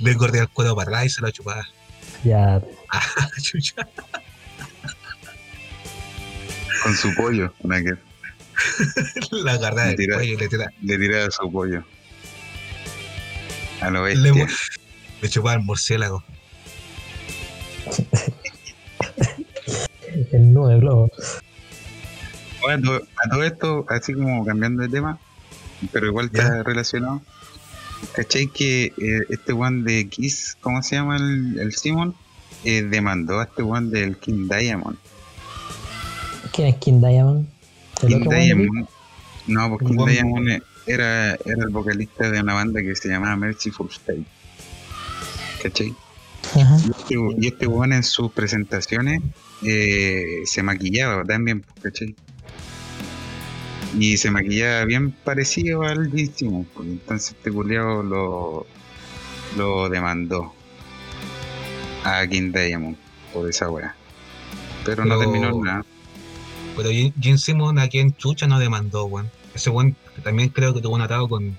Le 0.00 0.16
corría 0.16 0.42
el 0.42 0.48
cuero 0.48 0.74
para 0.74 0.88
atrás 0.90 1.06
y 1.06 1.10
se 1.10 1.20
lo 1.20 1.30
chupaba. 1.30 1.66
Ya, 2.24 2.60
Ah, 2.90 3.28
chucha. 3.42 3.74
con 6.82 6.94
su 6.94 7.14
pollo, 7.14 7.52
una 7.60 7.82
que 7.82 7.94
La 9.32 9.52
agarraba 9.52 9.88
del 9.88 9.96
cuello 9.96 10.34
y 10.34 10.36
le 10.36 10.48
tiraba. 10.48 10.70
le 10.82 10.98
tiraba 10.98 11.30
su 11.30 11.52
pollo. 11.52 11.84
A 13.80 13.90
lo 13.90 14.06
Le, 14.06 14.14
bestia. 14.32 14.48
le 15.20 15.28
chupaba 15.28 15.54
el 15.56 15.60
murciélago. 15.62 16.24
el 20.32 20.52
nudo 20.54 20.68
de 20.68 20.78
globo. 20.80 21.10
Bueno, 22.66 22.92
a 22.92 22.98
todo- 22.98 23.06
a 23.24 23.28
todo 23.30 23.44
esto, 23.44 23.86
así 23.88 24.12
como 24.14 24.44
cambiando 24.44 24.82
de 24.82 24.88
tema, 24.88 25.18
pero 25.92 26.06
igual 26.06 26.26
está 26.26 26.62
relacionado. 26.62 27.22
¿Cachai 28.12 28.48
que 28.48 28.92
eh, 28.98 29.20
este 29.30 29.52
one 29.52 29.82
de 29.84 30.08
Kiss, 30.08 30.56
¿cómo 30.60 30.82
se 30.82 30.96
llama 30.96 31.16
el, 31.16 31.58
el 31.58 31.72
Simon? 31.74 32.14
Eh, 32.64 32.82
demandó 32.82 33.40
a 33.40 33.44
este 33.44 33.62
one 33.62 33.88
del 33.90 34.16
King 34.18 34.48
Diamond. 34.48 34.96
¿Quién 36.52 36.68
es 36.68 36.76
King 36.76 37.00
Diamond? 37.00 37.46
¿El 38.02 38.08
King 38.08 38.28
Diamond. 38.28 38.88
No, 39.46 39.68
porque 39.70 39.86
King 39.86 40.04
Diamond 40.06 40.48
era, 40.86 41.34
era 41.34 41.64
el 41.64 41.70
vocalista 41.70 42.30
de 42.30 42.40
una 42.40 42.54
banda 42.54 42.80
que 42.82 42.94
se 42.96 43.08
llamaba 43.08 43.36
Merciful 43.36 43.88
Fate. 43.90 44.24
¿Cachai? 45.62 45.94
Ajá. 46.60 46.78
Y 46.84 46.90
este, 46.90 47.14
y 47.38 47.46
este 47.46 47.66
weón 47.66 47.92
en 47.92 48.02
sus 48.02 48.30
presentaciones 48.32 49.20
eh, 49.62 50.42
se 50.44 50.62
maquillaba 50.62 51.24
también, 51.24 51.64
¿cachai? 51.82 52.14
Y 53.98 54.16
se 54.18 54.30
maquillaba 54.30 54.84
bien 54.84 55.10
parecido 55.12 55.82
al 55.82 56.10
Gene 56.10 56.30
Simmons, 56.34 56.66
pues, 56.74 56.88
entonces 56.88 57.30
este 57.36 57.50
culiao 57.50 58.02
lo, 58.02 58.66
lo 59.56 59.88
demandó 59.88 60.52
a 62.04 62.26
King 62.26 62.52
Diamond 62.52 62.96
por 63.32 63.48
esa 63.48 63.70
weá. 63.70 63.94
Pero 64.84 65.04
no 65.04 65.18
terminó 65.18 65.62
nada. 65.64 65.84
Pero 66.76 66.90
Gene- 66.90 67.14
Gene 67.20 67.38
Simmons 67.38 67.80
aquí 67.80 67.98
en 67.98 68.14
Chucha 68.16 68.46
no 68.46 68.58
demandó, 68.58 69.06
weón. 69.06 69.30
Ese 69.54 69.70
weón 69.70 69.96
también 70.22 70.50
creo 70.50 70.74
que 70.74 70.80
tuvo 70.82 70.94
un 70.94 71.00
atado 71.00 71.26
con, 71.28 71.56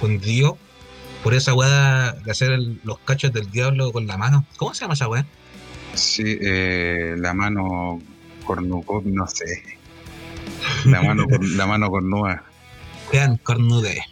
con 0.00 0.18
Dio 0.20 0.56
por 1.22 1.34
esa 1.34 1.52
weá 1.54 2.12
de 2.12 2.30
hacer 2.30 2.50
el- 2.52 2.80
los 2.84 2.98
cachos 3.00 3.32
del 3.32 3.50
diablo 3.50 3.92
con 3.92 4.06
la 4.06 4.16
mano. 4.16 4.46
¿Cómo 4.56 4.72
se 4.74 4.80
llama 4.82 4.94
esa 4.94 5.08
weá? 5.08 5.26
Sí, 5.94 6.38
eh, 6.40 7.14
la 7.18 7.34
mano 7.34 8.00
cornucop, 8.46 9.04
no 9.04 9.26
sé. 9.26 9.62
La 10.86 11.02
mano, 11.02 11.26
la 11.40 11.66
mano 11.66 11.90
cornuda. 11.90 12.44
Vean 13.12 13.36
Cornude. 13.38 14.02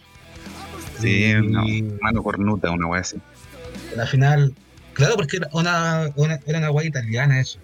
Sí, 1.00 1.32
no, 1.42 1.64
mano 2.00 2.22
cornuta, 2.22 2.70
una 2.70 2.86
weá 2.86 3.00
así. 3.00 3.16
a 3.92 3.96
la 3.96 4.06
final, 4.06 4.54
claro, 4.92 5.16
porque 5.16 5.38
era 5.38 5.48
una, 5.52 6.08
una, 6.16 6.38
era 6.46 6.58
una 6.58 6.70
weá 6.70 6.86
italiana 6.86 7.40
eso. 7.40 7.58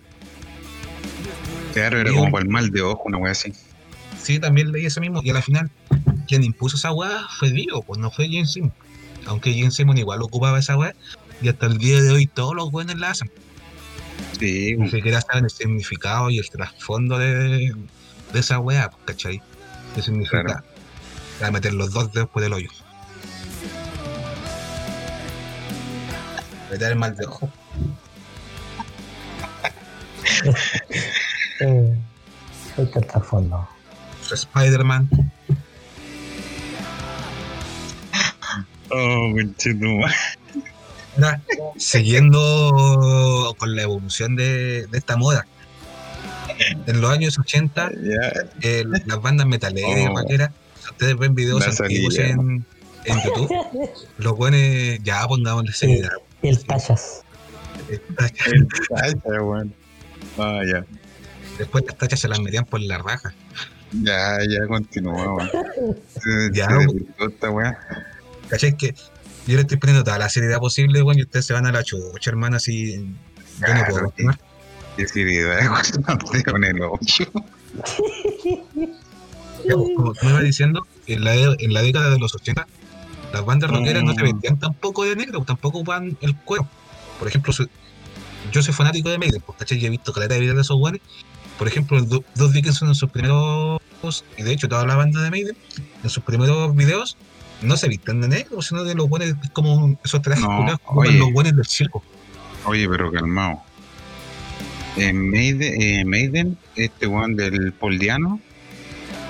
Claro, 1.72 2.00
era 2.00 2.10
Y 2.10 2.14
como 2.14 2.26
un- 2.26 2.32
para 2.32 2.42
el 2.44 2.50
mal 2.50 2.70
de 2.70 2.82
ojo, 2.82 3.02
una 3.06 3.18
weá 3.18 3.32
así. 3.32 3.52
Sí, 4.20 4.38
también 4.40 4.72
leí 4.72 4.86
eso 4.86 5.00
mismo. 5.00 5.20
Y 5.22 5.30
a 5.30 5.34
la 5.34 5.42
final, 5.42 5.70
quien 6.26 6.42
impuso 6.42 6.76
esa 6.76 6.92
weá 6.92 7.26
fue 7.38 7.50
Dio, 7.52 7.82
pues 7.82 7.98
no 8.00 8.10
fue 8.10 8.28
Jim 8.28 8.44
Simon. 8.46 8.72
Aunque 9.26 9.52
Jim 9.52 9.70
Simon 9.70 9.96
igual 9.98 10.20
ocupaba 10.22 10.58
esa 10.58 10.76
weá, 10.76 10.94
y 11.40 11.48
hasta 11.48 11.66
el 11.66 11.78
día 11.78 12.02
de 12.02 12.10
hoy 12.10 12.26
todos 12.26 12.54
los 12.56 12.70
buenos 12.72 12.96
la 12.98 13.10
hacen. 13.10 13.30
Sí, 14.38 14.74
Ni 14.76 14.90
siquiera 14.90 15.20
saben 15.20 15.44
el 15.44 15.50
significado 15.50 16.30
y 16.30 16.38
el 16.38 16.48
trasfondo 16.50 17.18
de, 17.18 17.72
de 18.32 18.40
esa 18.40 18.58
weá, 18.58 18.90
pues, 18.90 19.02
¿cachai? 19.06 19.42
¿Qué 19.94 20.02
significa? 20.02 20.42
Claro. 20.42 20.64
Para 21.38 21.52
meter 21.52 21.74
los 21.74 21.92
dos 21.92 22.12
dedos 22.12 22.28
por 22.28 22.42
el 22.42 22.52
hoyo. 22.52 22.68
Meter 26.70 26.92
el 26.92 26.98
mal 26.98 27.16
de 27.16 27.26
ojo. 27.26 27.50
Eh, 31.60 31.92
ahí 32.76 32.84
está 32.84 33.00
trasfondo. 33.00 33.68
Spider-Man. 34.30 35.08
Oh, 38.90 39.34
siguiendo 41.76 43.56
con 43.58 43.74
la 43.74 43.82
evolución 43.82 44.36
de, 44.36 44.86
de 44.86 44.98
esta 44.98 45.16
moda. 45.16 45.48
En 46.86 47.00
los 47.00 47.10
años 47.10 47.38
80, 47.38 47.90
Ya, 48.02 48.32
eh, 48.62 48.84
las 49.06 49.20
bandas 49.22 49.46
metaleras, 49.46 50.08
Oh. 50.10 50.16
rockeras, 50.16 50.50
si 50.82 50.90
ustedes 50.90 51.16
ven 51.16 51.34
videos 51.34 51.60
La 51.60 51.66
antiguos 51.84 52.14
salida. 52.14 52.32
en, 52.34 52.64
en 53.04 53.16
YouTube, 53.24 53.50
los 54.18 54.36
buenos 54.36 54.60
ya 55.02 55.26
pongámosle 55.26 55.72
seriedad. 55.72 56.10
Y 56.42 56.48
el 56.48 56.64
tallas. 56.64 57.22
el 57.88 58.00
tacha, 58.88 59.42
weón. 59.42 59.72
Ah, 60.38 60.60
ya. 60.70 60.84
Después 61.58 61.84
las 61.86 61.96
tachas 61.98 62.20
se 62.20 62.28
las 62.28 62.40
metían 62.40 62.64
por 62.64 62.80
la 62.80 62.98
raja. 62.98 63.34
Ya, 63.92 64.38
ya 64.48 64.66
continúa, 64.66 65.34
weón. 65.34 65.50
Se- 66.20 66.50
Ya. 66.52 66.68
¿Cachai? 68.48 68.76
Que 68.76 68.94
yo 69.46 69.54
le 69.56 69.60
estoy 69.62 69.76
poniendo 69.78 70.04
toda 70.04 70.18
la 70.18 70.28
seriedad 70.28 70.58
posible, 70.58 71.02
weón, 71.02 71.18
y 71.18 71.22
ustedes 71.22 71.46
se 71.46 71.52
van 71.54 71.66
a 71.66 71.72
la 71.72 71.82
chucha, 71.82 72.30
hermano, 72.30 72.56
así. 72.56 73.14
Yo 73.66 73.74
no 73.74 73.84
puedo 73.86 74.04
continuar. 74.04 74.38
Te 75.06 76.44
con 76.44 76.64
el 76.64 76.76
pues, 76.78 77.28
Como 79.96 80.12
tú 80.14 80.26
me 80.26 80.30
ibas 80.30 80.42
diciendo, 80.44 80.86
en 81.06 81.24
la, 81.24 81.34
en 81.34 81.72
la 81.72 81.82
década 81.82 82.10
de 82.10 82.18
los 82.18 82.34
80, 82.34 82.66
las 83.32 83.44
bandas 83.44 83.70
rockeras 83.70 84.02
no 84.02 84.14
se 84.14 84.22
Mm. 84.22 84.32
vestían 84.32 84.58
tampoco 84.58 85.04
de 85.04 85.16
negro, 85.16 85.42
tampoco 85.44 85.78
ocupaban 85.78 86.16
el 86.20 86.34
cuero. 86.36 86.68
Por 87.18 87.28
ejemplo, 87.28 87.52
yo 88.52 88.62
soy 88.62 88.74
fanático 88.74 89.08
de 89.10 89.18
Maiden, 89.18 89.42
pues, 89.44 89.58
¿cachai? 89.58 89.84
He 89.84 89.90
visto 89.90 90.12
caleta 90.12 90.34
de 90.34 90.40
videos 90.40 90.56
de 90.56 90.62
esos 90.62 90.76
guanes. 90.78 91.00
Por 91.58 91.66
ejemplo, 91.68 92.00
Do- 92.02 92.24
Dos 92.36 92.52
Dickinson 92.52 92.88
en 92.88 92.94
sus 92.94 93.10
primeros, 93.10 93.80
y 94.36 94.42
de 94.42 94.52
hecho 94.52 94.68
toda 94.68 94.86
la 94.86 94.94
banda 94.96 95.20
de 95.22 95.30
Maiden, 95.30 95.56
en 96.04 96.10
sus 96.10 96.22
primeros 96.22 96.74
videos, 96.74 97.16
no 97.62 97.76
se 97.76 97.88
visten 97.88 98.20
de 98.20 98.28
negro, 98.28 98.62
sino 98.62 98.84
de 98.84 98.94
los 98.94 99.08
guanes 99.08 99.34
como 99.52 99.98
esos 100.04 100.22
trajes 100.22 100.44
No, 100.44 100.78
oye. 100.86 101.18
los 101.18 101.32
guanes 101.32 101.56
del 101.56 101.66
circo. 101.66 102.02
Oye, 102.64 102.88
pero 102.88 103.10
calmado. 103.10 103.62
En 104.96 105.30
Maiden, 105.30 105.80
eh, 105.80 106.04
Maiden, 106.04 106.58
este 106.76 107.06
weón 107.06 107.36
del 107.36 107.72
Poldiano, 107.72 108.40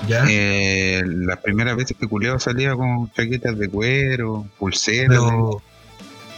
¿Ya? 0.07 0.25
eh, 0.27 1.03
las 1.05 1.37
primeras 1.39 1.75
veces 1.75 1.95
que 1.99 2.07
culiado 2.07 2.39
salía 2.39 2.73
con 2.75 3.11
chaquetas 3.13 3.57
de 3.57 3.69
cuero, 3.69 4.47
pulseras. 4.57 5.09
Pero, 5.09 5.61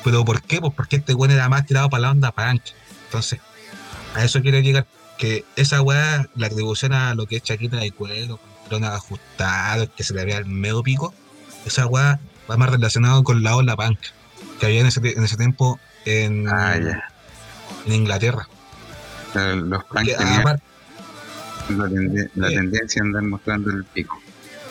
pero 0.04 0.25
¿por 0.25 0.42
qué? 0.42 0.60
Pues 0.60 0.74
porque 0.75 0.98
este 0.98 1.13
weón 1.13 1.32
era 1.32 1.48
más 1.48 1.66
tirado 1.66 1.90
para 1.90 2.01
la 2.01 2.12
onda 2.12 2.32
punk. 2.32 2.62
Entonces, 3.06 3.40
a 4.16 4.24
eso 4.24 4.42
quiero 4.42 4.60
llegar. 4.60 4.86
Que 5.18 5.46
esa 5.56 5.82
weá, 5.84 6.28
la 6.36 6.48
atribución 6.48 6.93
a 6.93 7.13
lo 7.13 7.28
que 7.28 7.36
es 7.36 7.43
chaqueta 7.43 7.78
de 7.78 7.91
cuero, 7.91 8.38
pantalones 8.38 8.89
ajustados, 8.89 9.89
que 9.95 10.04
se 10.04 10.15
le 10.15 10.26
vea 10.26 10.39
el 10.39 10.45
medio 10.48 10.82
pico, 10.82 11.13
esa 11.65 11.86
weá 11.86 12.19
va 12.50 12.58
más 12.58 12.69
relacionado 12.72 13.24
con 13.24 13.43
la 13.43 13.56
ola 13.56 13.78
punk 13.78 14.00
que 14.60 14.65
había 14.65 14.82
en 14.82 14.88
ese, 14.88 15.00
en 15.04 15.24
ese 15.24 15.38
tiempo 15.38 15.80
en, 16.06 16.48
Ah, 16.50 16.76
en 17.86 17.93
Inglaterra. 17.93 18.48
Los 19.34 19.84
Porque, 19.86 20.13
tenían 20.15 20.44
la, 21.70 21.86
tende- 21.88 22.30
la 22.36 22.48
Sí. 22.50 22.56
tendencia 22.56 23.02
a 23.02 23.06
andar 23.06 23.24
mostrando 23.24 23.72
el 23.72 23.86
pico, 23.86 24.22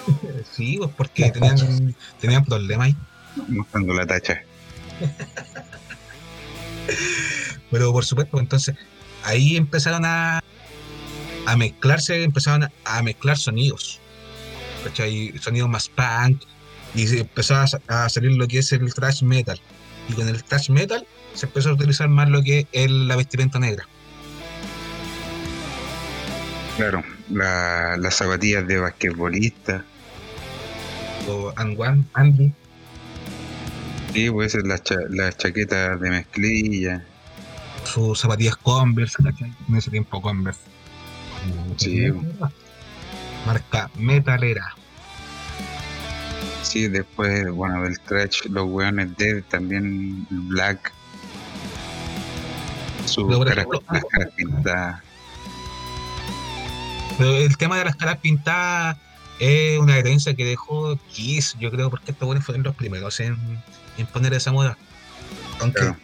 sí, 0.52 0.76
pues 0.78 0.90
porque 0.96 1.30
tenían, 1.30 2.44
problemas 2.44 2.86
ahí. 2.88 2.96
mostrando 3.48 3.94
la 3.94 4.06
tacha. 4.06 4.42
Pero 7.70 7.92
por 7.92 8.04
supuesto, 8.04 8.38
entonces 8.40 8.74
ahí 9.24 9.56
empezaron 9.56 10.04
a, 10.04 10.40
a 11.46 11.56
mezclarse, 11.56 12.22
empezaron 12.22 12.64
a, 12.64 12.72
a 12.84 13.02
mezclar 13.02 13.38
sonidos. 13.38 14.00
¿cachai? 14.84 15.34
Sonidos 15.40 15.68
más 15.70 15.88
punk. 15.88 16.42
Y 16.94 17.06
se 17.06 17.20
empezó 17.20 17.54
a, 17.54 17.66
a 17.86 18.08
salir 18.08 18.32
lo 18.32 18.48
que 18.48 18.58
es 18.58 18.72
el 18.72 18.92
thrash 18.92 19.22
metal. 19.22 19.60
Y 20.08 20.14
con 20.14 20.26
el 20.28 20.42
thrash 20.42 20.70
metal 20.70 21.06
se 21.34 21.46
empezó 21.46 21.70
a 21.70 21.74
utilizar 21.74 22.08
más 22.08 22.28
lo 22.28 22.42
que 22.42 22.66
es 22.72 22.90
la 22.90 23.14
vestimenta 23.14 23.60
negra. 23.60 23.86
Claro, 26.80 27.04
la- 27.28 27.98
las 27.98 28.14
zapatillas 28.14 28.66
de 28.66 28.78
basquetbolista, 28.78 29.84
O 31.28 31.52
one, 31.76 32.04
Andy, 32.14 32.54
sí, 34.14 34.30
pues 34.30 34.54
las, 34.64 34.82
cha- 34.82 34.96
las 35.10 35.36
chaquetas 35.36 36.00
de 36.00 36.08
mezclilla, 36.08 37.04
sus 37.84 38.18
zapatillas 38.20 38.56
Converse, 38.56 39.22
¿cachai? 39.22 39.52
En 39.68 39.76
ese 39.76 39.90
tiempo 39.90 40.22
Converse. 40.22 40.60
Sí. 41.76 42.10
Marca 43.44 43.90
metalera. 43.98 44.74
sí, 46.62 46.88
después, 46.88 47.46
bueno, 47.50 47.82
del 47.82 48.00
trash, 48.00 48.46
los 48.48 48.64
weones 48.70 49.14
Dead, 49.18 49.42
también 49.50 50.26
Black, 50.30 50.90
sus 53.04 53.28
caras, 53.44 53.66
las 53.92 54.04
caras 54.06 54.28
pintadas. 54.34 55.02
Pero 57.20 57.36
el 57.36 57.56
tema 57.58 57.76
de 57.78 57.84
las 57.84 57.96
caras 57.96 58.16
pintadas 58.18 58.96
es 59.38 59.78
una 59.78 59.96
herencia 59.98 60.34
que 60.34 60.44
dejó 60.44 60.98
Kiss, 61.12 61.54
yo 61.60 61.70
creo, 61.70 61.90
porque 61.90 62.12
estos 62.12 62.26
buenos 62.26 62.44
fueron 62.44 62.62
los 62.64 62.74
primeros 62.74 63.20
en, 63.20 63.36
en 63.98 64.06
poner 64.06 64.32
esa 64.34 64.52
moda. 64.52 64.78
Aunque 65.60 65.80
Claro. 65.80 65.96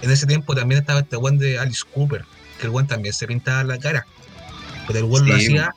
en 0.00 0.10
ese 0.10 0.26
tiempo 0.26 0.54
también 0.54 0.80
estaba 0.80 1.00
este 1.00 1.16
buen 1.16 1.36
de 1.38 1.58
Alice 1.58 1.82
Cooper, 1.94 2.24
que 2.58 2.64
el 2.66 2.70
buen 2.70 2.86
también 2.86 3.12
se 3.12 3.26
pintaba 3.26 3.62
la 3.64 3.78
cara. 3.78 4.06
Pero 4.86 5.00
el 5.00 5.04
buen 5.04 5.26
lo 5.26 5.34
hacía, 5.34 5.74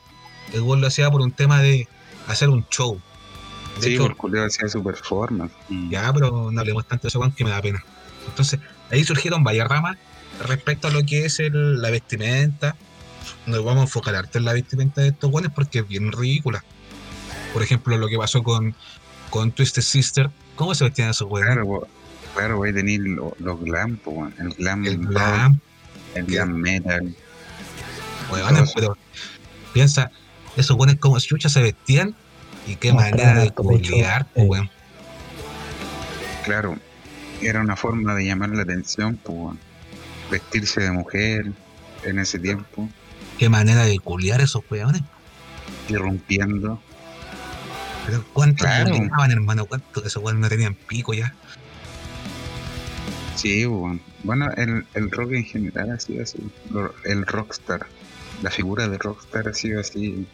el 0.54 0.62
buen 0.62 0.80
lo 0.80 0.86
hacía 0.86 1.10
por 1.10 1.20
un 1.20 1.32
tema 1.32 1.60
de 1.60 1.86
hacer 2.26 2.48
un 2.48 2.66
show. 2.70 2.98
De 3.76 3.82
Sí, 3.82 3.94
hecho, 3.94 4.04
por 4.04 4.16
culero 4.16 4.46
hacía 4.46 4.66
su 4.68 4.82
performance. 4.82 5.52
Ya, 5.90 6.10
pero 6.14 6.50
no 6.50 6.58
hablemos 6.60 6.86
tanto 6.88 7.02
de 7.02 7.08
eso, 7.08 7.18
weón, 7.20 7.32
que 7.32 7.44
me 7.44 7.50
da 7.50 7.60
pena. 7.60 7.84
Entonces, 8.26 8.58
ahí 8.90 9.04
surgieron 9.04 9.44
varias 9.44 9.68
ramas 9.68 9.98
respecto 10.48 10.88
a 10.88 10.90
lo 10.90 11.04
que 11.04 11.26
es 11.26 11.38
el- 11.40 11.82
la 11.82 11.90
vestimenta. 11.90 12.74
Nos 13.46 13.64
vamos 13.64 13.80
a 13.80 13.84
enfocar 13.84 14.14
harto 14.14 14.38
en 14.38 14.44
la 14.44 14.52
vestimenta 14.52 15.00
de 15.00 15.08
estos 15.08 15.30
buenos 15.30 15.52
porque 15.52 15.80
es 15.80 15.88
bien 15.88 16.10
ridícula. 16.12 16.64
Por 17.52 17.62
ejemplo, 17.62 17.96
lo 17.98 18.08
que 18.08 18.18
pasó 18.18 18.42
con, 18.42 18.74
con 19.30 19.52
Twisted 19.52 19.82
Sister. 19.82 20.30
¿Cómo 20.56 20.74
se 20.74 20.84
vestían 20.84 21.10
esos 21.10 21.28
weones? 21.30 21.54
Claro, 21.54 21.88
claro, 22.34 22.56
voy 22.58 22.70
a 22.70 22.74
tener 22.74 23.00
lo- 23.00 23.36
los 23.38 23.60
glam, 23.60 23.96
po, 23.96 24.26
el 24.38 24.50
glam, 24.54 24.84
el 24.86 24.98
glam, 24.98 25.60
el 26.14 26.24
glam 26.24 26.52
metal. 26.52 27.14
pero 28.74 28.96
piensa, 29.72 30.10
esos 30.56 30.76
buenos 30.76 30.96
como 30.96 31.18
chucha 31.20 31.48
se 31.48 31.62
vestían 31.62 32.14
y 32.66 32.76
qué 32.76 32.92
manera 32.92 33.34
de 33.34 33.50
culiar, 33.50 34.26
eh. 34.34 34.42
weón. 34.42 34.70
Claro, 36.44 36.76
era 37.42 37.60
una 37.60 37.76
forma 37.76 38.14
de 38.14 38.24
llamar 38.24 38.50
la 38.50 38.62
atención, 38.62 39.18
weón. 39.26 39.58
vestirse 40.30 40.80
de 40.80 40.90
mujer 40.92 41.52
en 42.04 42.18
ese 42.18 42.38
tiempo, 42.38 42.88
Qué 43.38 43.48
manera 43.48 43.84
de 43.84 43.98
culiar 43.98 44.40
esos 44.40 44.62
weones. 44.70 45.02
irrumpiendo. 45.88 46.80
Pero 48.06 48.24
cuántos 48.32 48.66
Claro. 48.66 48.94
hermano, 49.30 49.66
cuántos 49.66 50.02
de 50.02 50.08
esos 50.08 50.22
weones 50.22 50.40
no 50.40 50.48
tenían 50.48 50.74
pico 50.74 51.12
ya. 51.14 51.34
Sí, 53.34 53.64
bueno, 54.24 54.48
el, 54.56 54.86
el 54.94 55.10
rock 55.10 55.32
en 55.32 55.44
general 55.44 55.90
ha 55.90 56.00
sido 56.00 56.22
así. 56.22 56.38
El 57.04 57.26
rockstar, 57.26 57.86
la 58.42 58.50
figura 58.50 58.88
de 58.88 58.96
rockstar 58.98 59.48
ha 59.48 59.54
sido 59.54 59.80
así. 59.80 60.26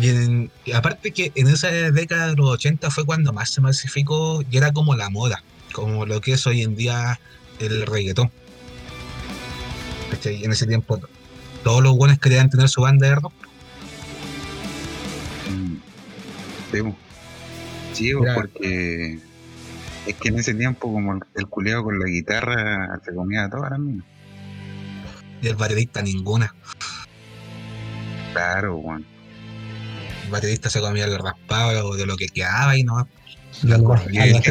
Y, 0.00 0.08
en- 0.08 0.50
aparte 0.74 1.12
que 1.12 1.30
en 1.34 1.48
esa 1.48 1.68
década 1.68 2.28
de 2.28 2.36
los 2.36 2.48
80 2.48 2.90
fue 2.90 3.04
cuando 3.04 3.32
más 3.32 3.50
se 3.50 3.60
masificó 3.60 4.42
y 4.50 4.56
era 4.56 4.72
como 4.72 4.94
la 4.96 5.10
moda, 5.10 5.42
como 5.72 6.06
lo 6.06 6.20
que 6.20 6.32
es 6.32 6.46
hoy 6.46 6.62
en 6.62 6.74
día 6.76 7.20
el 7.58 7.84
reggaetón. 7.86 8.30
En 10.24 10.52
ese 10.52 10.66
tiempo 10.66 10.98
todos 11.64 11.82
los 11.82 11.96
buenos 11.96 12.18
querían 12.18 12.50
tener 12.50 12.68
su 12.68 12.80
banda 12.82 13.08
de 13.08 13.14
rock. 13.16 13.32
Sí, 17.92 18.12
Mira. 18.14 18.34
porque 18.34 19.18
es 20.06 20.14
que 20.16 20.28
en 20.28 20.38
ese 20.38 20.54
tiempo, 20.54 20.90
como 20.92 21.12
el, 21.14 21.20
el 21.34 21.46
culiado 21.46 21.84
con 21.84 21.98
la 21.98 22.06
guitarra 22.06 22.98
se 23.04 23.14
comía 23.14 23.44
a 23.44 23.50
todas 23.50 23.70
las 23.72 23.78
minas. 23.80 24.06
y 25.42 25.48
el 25.48 25.56
baterista 25.56 26.00
ninguna. 26.02 26.54
Claro, 28.32 28.76
weón. 28.76 29.04
baterista 30.30 30.70
se 30.70 30.80
comía 30.80 31.04
el 31.04 31.18
raspado 31.18 31.94
de 31.94 32.06
lo 32.06 32.16
que 32.16 32.26
quedaba 32.28 32.76
y 32.76 32.82
no. 32.84 33.06
El 33.62 33.72
el- 33.72 34.42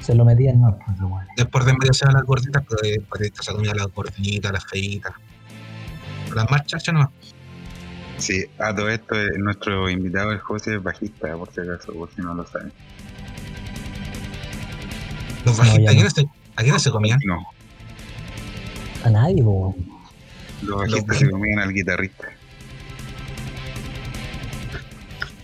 se 0.00 0.14
lo 0.14 0.24
metían 0.24 0.60
no, 0.60 0.78
pues, 0.78 0.98
bueno. 1.00 1.26
Después 1.36 1.66
de 1.66 1.72
meterse 1.72 2.04
a 2.06 2.12
las 2.12 2.22
gorditas, 2.22 2.62
pero 2.68 2.80
el 2.82 3.04
baterista 3.10 3.42
se 3.42 3.52
comía 3.52 3.74
las 3.74 3.88
gorditas, 3.88 4.52
las 4.52 4.64
feitas. 4.64 5.12
Las 6.36 6.50
más 6.50 6.66
chachas 6.66 6.92
no. 6.94 7.10
Sí, 8.18 8.44
a 8.58 8.74
todo 8.74 8.90
esto, 8.90 9.14
eh, 9.18 9.30
nuestro 9.38 9.88
invitado, 9.88 10.32
el 10.32 10.38
José, 10.38 10.74
es 10.76 10.82
bajista, 10.82 11.34
por 11.34 11.50
si 11.50 11.62
acaso, 11.62 11.94
por 11.94 12.10
si 12.14 12.20
no 12.20 12.34
lo 12.34 12.46
saben. 12.46 12.70
Los 15.46 15.56
No, 15.56 15.64
bajistas, 15.64 15.78
¿a 15.78 15.80
no. 15.80 15.94
quiénes 15.94 16.12
se, 16.12 16.26
a 16.56 16.62
quiénes 16.62 16.82
se 16.82 16.90
comían? 16.90 17.18
No, 17.24 17.42
A 19.04 19.08
nadie, 19.10 19.42
po. 19.42 19.74
los 20.62 20.78
bajistas 20.78 21.06
Los- 21.08 21.18
se 21.20 21.30
comían 21.30 21.58
al 21.58 21.72
guitarrista. 21.72 22.28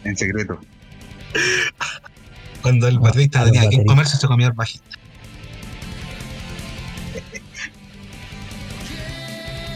En 0.04 0.14
secreto. 0.16 0.60
Cuando 2.60 2.86
el 2.86 2.96
Ah, 2.98 3.00
baterista 3.00 3.44
tenía 3.46 3.66
que 3.70 3.82
comerse, 3.86 4.18
se 4.18 4.26
comía 4.26 4.48
el 4.48 4.52
bajista. 4.52 4.98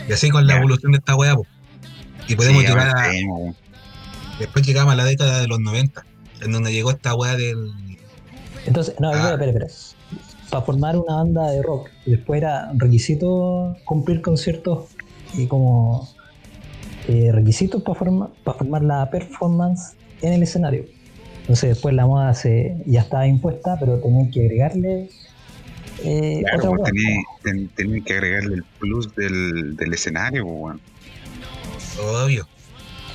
Y 0.08 0.12
así 0.12 0.30
con 0.30 0.46
la 0.46 0.54
Ya. 0.54 0.58
evolución 0.60 0.92
de 0.92 0.98
esta 0.98 1.14
weá, 1.16 1.34
po. 1.34 1.46
Y 2.28 2.34
podemos 2.34 2.62
Sí, 2.62 2.68
llegar 2.68 2.88
a. 2.96 3.12
Después 4.38 4.66
llegamos 4.66 4.92
a 4.92 4.96
la 4.96 5.04
década 5.04 5.40
de 5.40 5.48
los 5.48 5.60
90, 5.60 6.04
en 6.42 6.52
donde 6.52 6.72
llegó 6.72 6.90
esta 6.90 7.14
weá 7.14 7.36
del. 7.36 7.70
Entonces, 8.66 8.94
no, 9.00 9.10
Ah. 9.12 9.32
espera. 9.32 9.66
Para 10.50 10.64
formar 10.64 10.96
una 10.96 11.16
banda 11.16 11.50
de 11.50 11.60
rock, 11.62 11.88
después 12.04 12.38
era 12.38 12.70
requisito 12.74 13.76
cumplir 13.84 14.22
con 14.22 14.36
ciertos 14.38 14.84
y 15.34 15.46
como 15.46 16.08
eh, 17.08 17.30
requisitos 17.32 17.82
para 17.82 17.98
formar, 17.98 18.28
para 18.44 18.58
formar 18.58 18.82
la 18.82 19.10
performance 19.10 19.94
en 20.22 20.32
el 20.34 20.42
escenario. 20.42 20.84
Entonces 21.42 21.70
después 21.70 21.94
la 21.94 22.06
moda 22.06 22.32
se, 22.34 22.76
ya 22.86 23.02
estaba 23.02 23.26
impuesta, 23.26 23.76
pero 23.78 23.98
tenían 23.98 24.30
que 24.30 24.40
agregarle 24.44 25.10
eh, 26.02 26.40
Claro, 26.42 26.58
otra 26.58 26.70
hueá. 26.70 26.84
tenía, 26.92 27.16
ten- 27.42 27.68
tenía 27.68 28.02
que 28.04 28.12
agregarle 28.14 28.54
el 28.56 28.64
plus 28.64 29.14
del, 29.14 29.76
del 29.76 29.94
escenario, 29.94 30.44
weón. 30.44 30.80
Obvio. 32.00 32.46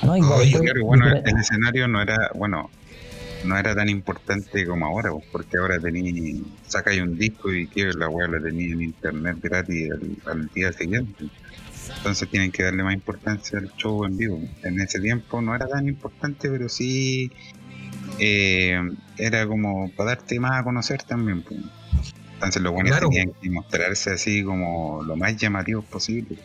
No, 0.02 0.16
igual, 0.16 0.50
Claro, 0.50 0.84
bueno, 0.84 1.06
el 1.08 1.38
escenario 1.38 1.86
no 1.86 2.02
era, 2.02 2.30
bueno, 2.34 2.70
no 3.44 3.56
era 3.56 3.74
tan 3.74 3.88
importante 3.88 4.66
como 4.66 4.86
ahora, 4.86 5.10
porque 5.30 5.58
ahora 5.58 5.78
tenía, 5.78 6.40
sacáis 6.66 7.00
un 7.00 7.16
disco 7.16 7.52
y 7.52 7.68
que 7.68 7.92
la 7.92 8.08
weá 8.08 8.26
la 8.26 8.40
tenía 8.40 8.72
en 8.72 8.82
internet 8.82 9.36
gratis 9.40 9.90
al, 9.92 10.16
al 10.32 10.48
día 10.48 10.72
siguiente. 10.72 11.26
Entonces 11.96 12.28
tienen 12.28 12.50
que 12.50 12.64
darle 12.64 12.82
más 12.82 12.94
importancia 12.94 13.58
al 13.58 13.72
show 13.76 14.04
en 14.04 14.16
vivo. 14.16 14.40
En 14.64 14.80
ese 14.80 14.98
tiempo 15.00 15.40
no 15.40 15.54
era 15.54 15.66
tan 15.68 15.86
importante, 15.88 16.48
pero 16.48 16.68
sí 16.68 17.30
eh, 18.18 18.76
era 19.18 19.46
como 19.46 19.88
para 19.92 20.10
darte 20.16 20.38
más 20.40 20.60
a 20.60 20.64
conocer 20.64 21.02
también. 21.04 21.42
pues. 21.42 21.60
Entonces 22.42 22.60
los 22.62 22.72
buenos 22.72 22.90
Claro. 22.90 23.08
tenían 23.08 23.32
que 23.40 23.50
mostrarse 23.50 24.10
así 24.10 24.42
como 24.42 25.02
lo 25.04 25.14
más 25.16 25.36
llamativos 25.36 25.84
posible. 25.84 26.36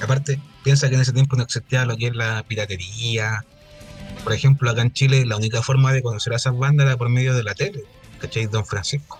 Aparte, 0.00 0.38
piensa 0.62 0.88
que 0.88 0.94
en 0.94 1.00
ese 1.00 1.12
tiempo 1.12 1.34
no 1.36 1.42
existía 1.42 1.84
lo 1.84 1.96
que 1.96 2.06
es 2.08 2.14
la 2.14 2.44
piratería. 2.44 3.44
Por 4.22 4.32
ejemplo, 4.32 4.70
acá 4.70 4.82
en 4.82 4.92
Chile, 4.92 5.26
la 5.26 5.36
única 5.36 5.60
forma 5.62 5.92
de 5.92 6.00
conocer 6.00 6.32
a 6.32 6.36
esas 6.36 6.56
bandas 6.56 6.86
era 6.86 6.96
por 6.96 7.08
medio 7.08 7.34
de 7.34 7.42
la 7.42 7.54
tele. 7.54 7.82
¿Cachai? 8.20 8.46
Don 8.46 8.64
Francisco. 8.64 9.18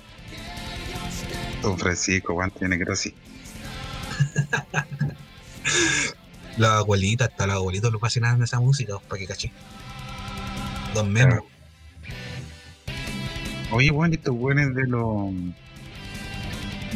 Don 1.60 1.76
Francisco, 1.76 2.34
Guante 2.34 2.68
Necrosis. 2.68 3.14
La 6.58 6.78
abuelita, 6.78 7.24
hasta 7.26 7.46
los 7.46 7.56
abuelitos 7.56 7.90
lo 7.92 7.98
fascinaban 7.98 8.38
de 8.38 8.44
esa 8.44 8.60
música, 8.60 8.94
para 9.08 9.18
que 9.18 9.26
caché. 9.26 9.50
Don 10.94 11.10
Memo. 11.10 11.28
Claro. 11.30 11.46
Oye, 13.72 13.90
bueno, 13.90 14.14
estos 14.14 14.36
buenos 14.36 14.74
de 14.74 14.86
los 14.86 15.32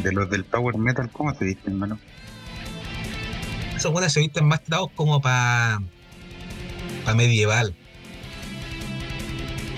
de 0.03 0.11
los 0.11 0.29
del 0.29 0.43
power 0.45 0.77
metal, 0.77 1.09
¿cómo 1.11 1.33
se 1.35 1.45
dicen, 1.45 1.73
hermano? 1.73 1.99
Esos 3.75 3.91
buenos 3.91 4.11
se 4.11 4.19
visten 4.19 4.45
más 4.45 4.63
tirados 4.63 4.89
como 4.95 5.21
para 5.21 5.79
pa 7.05 7.13
medieval. 7.13 7.75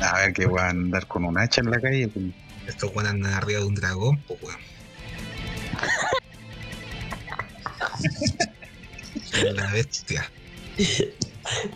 A 0.02 0.18
ver 0.20 0.34
que 0.34 0.46
voy 0.46 0.60
a 0.60 0.70
andar 0.70 1.06
con 1.08 1.26
un 1.26 1.38
hacha 1.38 1.62
en 1.62 1.72
la 1.72 1.82
calle. 1.82 2.08
pues. 2.08 2.26
Estos 2.68 2.94
buenos 2.94 3.14
andan 3.14 3.34
arriba 3.34 3.60
de 3.60 3.66
un 3.66 3.76
dragón, 3.76 4.18
pues 4.28 4.42
weón. 4.42 4.58
La 9.56 9.72
bestia. 9.72 10.30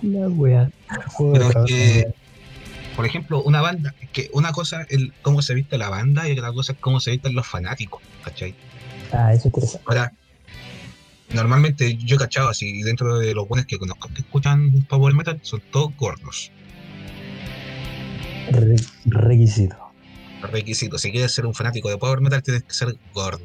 La 0.02 0.28
wea. 0.28 0.70
Pero 1.18 1.50
es 1.50 1.56
que, 1.66 2.14
por 2.96 3.06
ejemplo, 3.06 3.42
una 3.44 3.62
banda, 3.62 3.94
es 4.02 4.10
que 4.10 4.30
una 4.34 4.52
cosa 4.52 4.86
es 4.90 5.00
cómo 5.22 5.42
se 5.42 5.54
viste 5.54 5.78
la 5.78 5.90
banda 5.90 6.28
y 6.30 6.34
otra 6.38 6.52
cosa 6.52 6.74
es 6.74 6.78
cómo 6.80 7.00
se 7.00 7.12
visten 7.12 7.34
los 7.36 7.48
fanáticos, 7.48 8.02
¿cachai? 8.24 8.54
Ah, 9.12 9.32
eso 9.34 9.40
es 9.42 9.46
interesante. 9.46 9.86
Ahora, 9.88 10.12
normalmente 11.34 11.96
yo 11.98 12.16
he 12.16 12.20
cachado 12.20 12.50
así, 12.50 12.82
dentro 12.84 13.18
de 13.20 13.34
los 13.34 13.48
buenos 13.48 13.66
que 13.66 13.78
conozco 13.78 14.10
que 14.10 14.22
escuchan 14.22 14.84
Power 14.90 15.14
Metal, 15.14 15.40
son 15.42 15.62
todos 15.72 15.96
gordos. 15.98 16.52
Re- 18.52 18.76
requisito. 19.06 19.78
Requisitos, 20.52 21.02
si 21.02 21.12
quieres 21.12 21.34
ser 21.34 21.46
un 21.46 21.54
fanático 21.54 21.90
de 21.90 21.98
Power 21.98 22.20
Metal, 22.22 22.44
tienes 22.44 22.64
que 22.64 22.74
ser 22.74 22.96
gordo. 23.14 23.44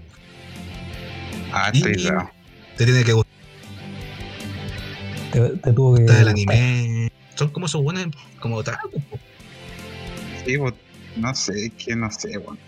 Ah, 1.52 1.70
estoy 1.72 1.94
raro. 1.94 2.30
Te 2.76 2.84
tiene 2.84 3.04
que 3.04 3.12
gustar 3.12 3.32
Te, 5.32 5.40
te 5.50 5.72
tuvo 5.72 5.94
que. 5.94 6.02
el 6.02 6.06
gustar. 6.08 6.28
anime. 6.28 7.08
Son 7.36 7.48
como 7.50 7.66
esos 7.66 7.82
buenos, 7.82 8.06
como 8.40 8.56
otakus, 8.56 9.02
po. 9.04 9.18
Sí, 10.48 10.56
no 11.16 11.34
sé, 11.34 11.66
es 11.66 11.72
que 11.74 11.94
no 11.94 12.10
sé, 12.10 12.38
weón. 12.38 12.58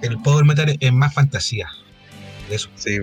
El 0.00 0.18
Power 0.22 0.44
Metal 0.44 0.74
es 0.80 0.92
más 0.92 1.12
fantasía. 1.12 1.68
Eso. 2.50 2.68
Sí, 2.76 2.96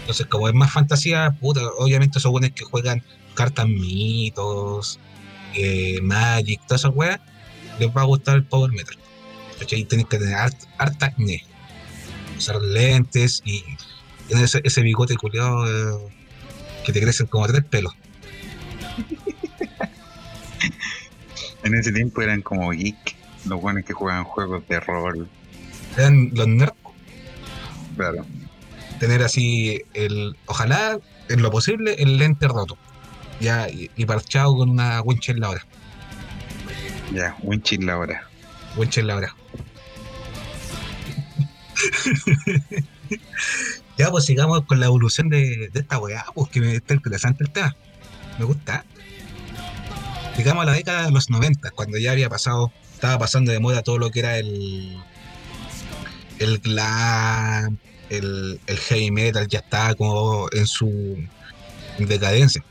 Entonces, 0.00 0.26
como 0.26 0.48
es 0.48 0.54
más 0.54 0.70
fantasía, 0.72 1.34
puta, 1.40 1.60
obviamente 1.78 2.18
esos 2.18 2.30
buenos 2.30 2.50
que 2.50 2.64
juegan 2.64 3.02
cartas 3.34 3.66
mitos, 3.68 4.98
eh, 5.54 5.98
Magic, 6.02 6.60
todas 6.66 6.82
esas 6.82 6.92
weas, 6.94 7.20
les 7.78 7.88
va 7.94 8.02
a 8.02 8.04
gustar 8.04 8.36
el 8.36 8.44
Power 8.44 8.70
Metal. 8.70 8.96
¿Cachai? 9.58 9.84
Tienes 9.84 10.06
que 10.06 10.18
tener 10.18 10.34
hart- 10.34 10.66
harta 10.76 11.06
acné, 11.06 11.42
usar 12.36 12.60
lentes 12.60 13.40
y 13.46 13.62
tener 14.28 14.44
ese, 14.44 14.60
ese 14.64 14.82
bigote 14.82 15.16
culiado 15.16 16.10
que 16.84 16.92
te 16.92 17.00
crecen 17.00 17.26
como 17.28 17.46
tres 17.46 17.64
pelos. 17.64 17.94
en 21.66 21.74
ese 21.74 21.92
tiempo 21.92 22.22
eran 22.22 22.42
como 22.42 22.70
geek, 22.70 23.16
los 23.46 23.60
buenos 23.60 23.84
que 23.84 23.92
jugaban 23.92 24.24
juegos 24.24 24.66
de 24.68 24.80
rol, 24.80 25.28
Eran 25.96 26.30
los 26.32 26.48
nerds, 26.48 26.74
claro. 27.96 28.24
tener 28.98 29.22
así 29.22 29.82
el, 29.94 30.36
ojalá 30.46 30.98
en 31.28 31.42
lo 31.42 31.50
posible, 31.50 31.94
el 31.98 32.18
lente 32.18 32.48
roto. 32.48 32.76
Ya, 33.40 33.68
y, 33.68 33.90
y 33.96 34.06
parchado 34.06 34.56
con 34.56 34.70
una 34.70 35.00
winch 35.02 35.28
en 35.28 35.40
la 35.40 35.50
hora. 35.50 35.66
Ya. 37.12 37.36
Winch 37.42 37.72
en 37.72 37.86
la 37.86 37.98
hora. 37.98 38.26
ya, 43.98 44.10
pues 44.10 44.24
sigamos 44.24 44.64
con 44.64 44.80
la 44.80 44.86
evolución 44.86 45.28
de, 45.28 45.68
de 45.72 45.80
esta 45.80 45.98
weá, 45.98 46.24
pues 46.34 46.50
que 46.50 46.60
me 46.60 46.74
está 46.74 46.94
interesante 46.94 47.44
el 47.44 47.50
tema. 47.50 47.74
Me 48.38 48.44
gusta. 48.44 48.84
Llegamos 50.36 50.62
a 50.62 50.66
la 50.66 50.72
década 50.72 51.06
de 51.06 51.12
los 51.12 51.30
90, 51.30 51.70
cuando 51.70 51.96
ya 51.98 52.12
había 52.12 52.28
pasado, 52.28 52.70
estaba 52.92 53.18
pasando 53.18 53.52
de 53.52 53.58
moda 53.60 53.82
todo 53.82 53.98
lo 53.98 54.10
que 54.10 54.20
era 54.20 54.38
el. 54.38 54.96
el 56.38 56.58
glam, 56.58 57.78
el, 58.10 58.60
el 58.66 58.78
heavy 58.78 59.10
metal, 59.10 59.48
ya 59.48 59.60
estaba 59.60 59.94
como 59.94 60.48
en 60.52 60.66
su 60.66 61.16
decadencia. 61.98 62.62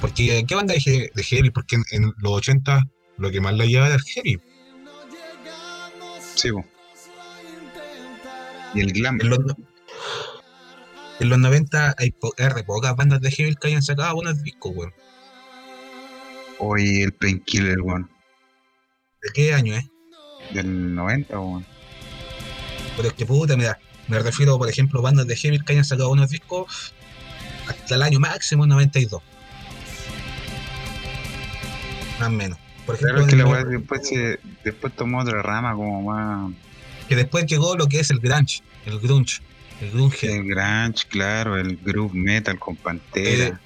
Porque, 0.00 0.44
¿qué 0.48 0.54
banda 0.56 0.74
de, 0.74 0.80
he- 0.84 1.10
de 1.14 1.22
heavy? 1.22 1.50
Porque 1.50 1.76
en, 1.76 1.84
en 1.92 2.12
los 2.18 2.32
80 2.32 2.88
lo 3.18 3.30
que 3.30 3.40
más 3.40 3.54
la 3.54 3.66
llevaba 3.66 3.86
era 3.88 3.96
el 3.96 4.02
heavy. 4.02 4.40
Sí. 6.34 6.48
Y 8.74 8.80
el 8.80 8.92
glam. 8.92 9.20
En 9.20 9.30
los, 9.30 9.38
en 11.20 11.28
los 11.28 11.38
90 11.38 11.94
hay 11.98 12.10
po- 12.10 12.34
hay 12.36 12.62
pocas 12.64 12.96
bandas 12.96 13.20
de 13.20 13.30
heavy 13.30 13.54
que 13.54 13.68
hayan 13.68 13.82
sacado 13.82 14.16
buenos 14.16 14.42
discos, 14.42 14.72
weón. 14.74 14.92
Hoy 16.64 17.02
el 17.02 17.12
Painkiller, 17.12 17.80
weón. 17.80 18.08
¿De 19.20 19.30
qué 19.34 19.52
año 19.52 19.74
es? 19.76 19.84
Del 20.54 20.94
90, 20.94 21.40
weón. 21.40 21.66
Pero 22.96 23.08
es 23.08 23.14
que 23.14 23.26
puta, 23.26 23.56
mira, 23.56 23.80
me 24.06 24.18
refiero, 24.20 24.56
por 24.58 24.68
ejemplo, 24.68 25.02
bandas 25.02 25.26
de 25.26 25.34
heavy 25.34 25.58
que 25.58 25.72
hayan 25.72 25.84
sacado 25.84 26.10
buenos 26.10 26.30
discos 26.30 26.94
hasta 27.68 27.96
el 27.96 28.02
año 28.02 28.20
máximo 28.20 28.64
92. 28.66 29.20
Más 32.20 32.28
o 32.28 32.30
menos. 32.30 32.58
Por 32.86 32.94
ejemplo, 32.94 33.26
Claro, 33.26 33.28
que 33.28 33.36
la 33.36 33.64
después, 33.64 34.06
se, 34.08 34.38
después 34.64 34.92
tomó 34.94 35.20
otra 35.22 35.42
rama 35.42 35.74
como 35.74 36.02
más. 36.02 36.52
que 37.08 37.16
después 37.16 37.44
llegó 37.46 37.76
lo 37.76 37.86
que 37.88 37.98
es 38.00 38.10
el 38.10 38.20
grunge, 38.20 38.62
el 38.86 39.00
grunge, 39.00 39.40
el 39.80 39.90
grunge, 39.90 40.26
El 40.32 40.44
grunge, 40.44 41.06
claro, 41.08 41.56
el 41.56 41.76
groove 41.76 42.14
metal 42.14 42.56
con 42.60 42.74
Eh, 42.74 42.78
pantera. 42.82 43.60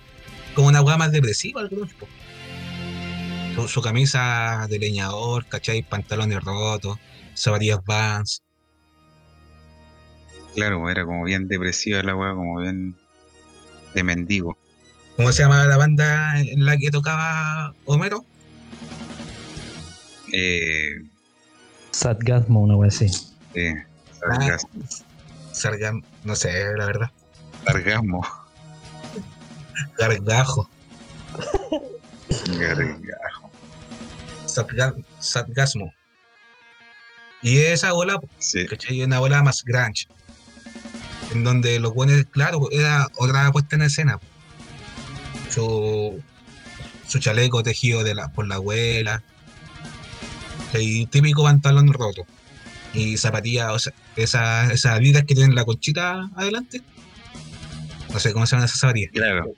como 0.55 0.69
una 0.69 0.81
weá 0.81 0.97
más 0.97 1.13
depresiva 1.13 1.61
el 1.61 1.69
grunge, 1.69 1.95
po. 1.99 2.07
Su, 3.57 3.69
su 3.69 3.81
camisa 3.83 4.67
de 4.69 4.79
leñador, 4.79 5.47
¿cachai? 5.47 5.83
Pantalones 5.83 6.43
rotos, 6.45 6.99
zapatillas 7.35 7.81
Vans. 7.85 8.43
Claro, 10.55 10.89
era 10.91 11.05
como 11.05 11.25
bien 11.25 11.49
depresiva 11.49 12.03
la 12.03 12.15
weá, 12.15 12.33
como 12.35 12.61
bien 12.61 12.97
de 13.95 14.03
mendigo. 14.03 14.57
¿Cómo 15.17 15.33
se 15.33 15.43
llamaba 15.43 15.65
la 15.67 15.77
banda 15.79 16.39
en 16.41 16.65
la 16.67 16.77
que 16.77 16.91
tocaba 16.91 17.75
Homero? 17.87 18.25
Eh, 20.33 21.03
Sadgasmo, 21.93 22.61
una 22.63 22.77
wea 22.77 22.89
así. 22.89 23.07
eh, 23.55 23.75
Ah, 24.23 24.35
sargas- 24.35 24.67
Sargam, 25.53 26.03
no 26.25 26.37
sé, 26.37 26.53
la 26.77 26.85
verdad. 26.87 27.11
sargasmo. 27.65 28.27
Gargajo. 29.99 30.69
Gargajo. 32.59 33.36
Sarga- 34.57 34.95
Sargasmo. 35.21 35.93
Y 37.43 37.59
esa 37.59 37.93
bola, 37.93 38.19
Sí, 38.39 38.67
¿cachai? 38.67 39.03
Una 39.03 39.19
bola 39.21 39.43
más 39.43 39.63
grunge. 39.65 40.07
En 41.33 41.45
donde 41.45 41.79
los 41.81 41.93
buenos, 41.95 42.25
claro, 42.31 42.69
era 42.71 43.09
otra 43.19 43.51
puesta 43.53 43.77
en 43.77 43.83
escena. 43.83 44.19
Su, 45.51 46.23
su 47.07 47.19
chaleco 47.19 47.63
tejido 47.63 48.03
de 48.05 48.15
la, 48.15 48.29
por 48.29 48.47
la 48.47 48.57
abuela. 48.57 49.23
Y 50.75 51.07
típico 51.07 51.43
pantalón 51.43 51.93
roto. 51.93 52.27
Y 52.95 53.17
zapatillas, 53.19 53.71
o 53.71 53.79
sea, 53.79 53.93
esas 54.17 54.71
esas 54.73 54.99
vidas 55.01 55.25
que 55.27 55.35
tienen 55.35 55.55
la 55.55 55.65
conchita 55.65 56.31
adelante. 56.37 56.81
No 58.13 58.19
sé 58.19 58.33
cómo 58.33 58.47
se 58.47 58.53
llaman 58.57 58.67
esas 58.67 58.81
zapatillas. 58.81 59.11
claro. 59.13 59.53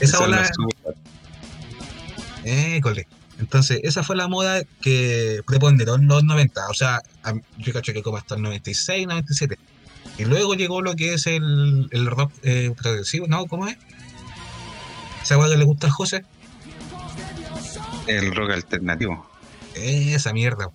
Esa 0.00 0.24
los 0.26 0.48
super- 0.54 0.94
École. 2.44 3.06
Entonces, 3.38 3.80
esa 3.84 4.02
fue 4.02 4.16
la 4.16 4.28
moda 4.28 4.62
que 4.80 5.42
preponderó 5.46 5.94
en 5.94 6.08
los 6.08 6.24
90. 6.24 6.68
O 6.68 6.74
sea, 6.74 7.02
yo 7.58 7.72
cacho 7.72 7.92
que 7.92 8.02
como 8.02 8.16
hasta 8.16 8.34
el 8.34 8.42
96, 8.42 9.06
97. 9.06 9.58
Y 10.18 10.24
luego 10.24 10.54
llegó 10.54 10.82
lo 10.82 10.94
que 10.94 11.14
es 11.14 11.26
el, 11.26 11.88
el 11.92 12.06
rock 12.06 12.32
eh, 12.42 12.72
progresivo, 12.76 13.26
¿no? 13.28 13.46
¿Cómo 13.46 13.68
es? 13.68 13.76
¿Esa 15.22 15.38
weá 15.38 15.48
que 15.48 15.56
le 15.56 15.64
gusta 15.64 15.86
al 15.86 15.92
José? 15.92 16.24
el 18.08 18.34
rock 18.34 18.50
alternativo. 18.52 19.30
Esa 19.74 20.32
mierda. 20.32 20.70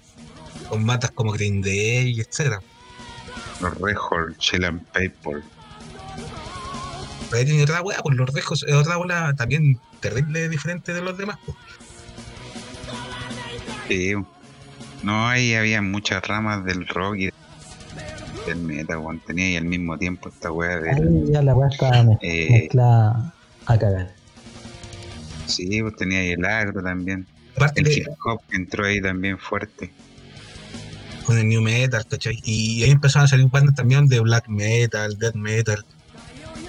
Con 0.69 0.85
matas 0.85 1.11
como 1.11 1.31
Green 1.31 1.61
Day, 1.61 2.19
etcétera. 2.19 2.61
Los 3.59 3.77
Red 3.79 3.95
Hot, 3.95 4.37
Chill 4.37 4.63
and 4.63 4.85
Paper. 4.87 5.41
Pero 7.29 7.45
tiene 7.45 7.63
otra 7.63 7.81
weá, 7.81 7.99
pues 8.03 8.15
los 8.15 8.29
rejos 8.29 8.63
es 8.67 8.73
otra 8.73 8.97
bola 8.97 9.33
también 9.35 9.79
terrible 9.99 10.47
diferente 10.49 10.93
de 10.93 11.01
los 11.01 11.17
demás. 11.17 11.37
pues. 11.45 11.57
Sí. 13.87 14.13
No, 15.03 15.27
ahí 15.27 15.53
había 15.55 15.81
muchas 15.81 16.25
ramas 16.27 16.63
del 16.65 16.87
rock 16.87 17.15
y 17.17 17.29
del 18.47 18.57
metal, 18.59 18.97
weón. 18.97 19.19
Tenía 19.25 19.45
ahí 19.45 19.55
al 19.57 19.65
mismo 19.65 19.97
tiempo 19.97 20.29
esta 20.29 20.51
weá 20.51 20.79
del. 20.79 20.95
Ahí 20.95 21.31
ya 21.31 21.41
la 21.41 21.55
wea 21.55 21.67
está 21.69 21.89
mez- 22.03 22.19
Eh. 22.21 22.47
mezclada 22.51 23.33
a 23.65 23.77
cagar. 23.77 24.13
Sí, 25.45 25.81
pues 25.81 25.95
tenía 25.97 26.19
ahí 26.19 26.31
el 26.31 26.45
agro 26.45 26.81
también. 26.81 27.27
Aparte 27.55 27.81
El 27.81 27.87
de- 27.87 27.93
hip 27.95 28.07
hop 28.25 28.41
entró 28.51 28.85
ahí 28.85 29.01
también 29.01 29.37
fuerte. 29.37 29.91
con 31.25 31.37
el 31.37 31.47
new 31.47 31.61
metal, 31.61 32.05
¿cachai? 32.05 32.37
Y 32.43 32.83
ahí 32.83 32.91
empezaron 32.91 33.23
a 33.23 33.27
salir 33.29 33.47
bandas 33.47 33.75
también 33.75 34.07
de 34.07 34.19
black 34.19 34.49
metal, 34.49 35.17
death 35.17 35.35
metal, 35.35 35.85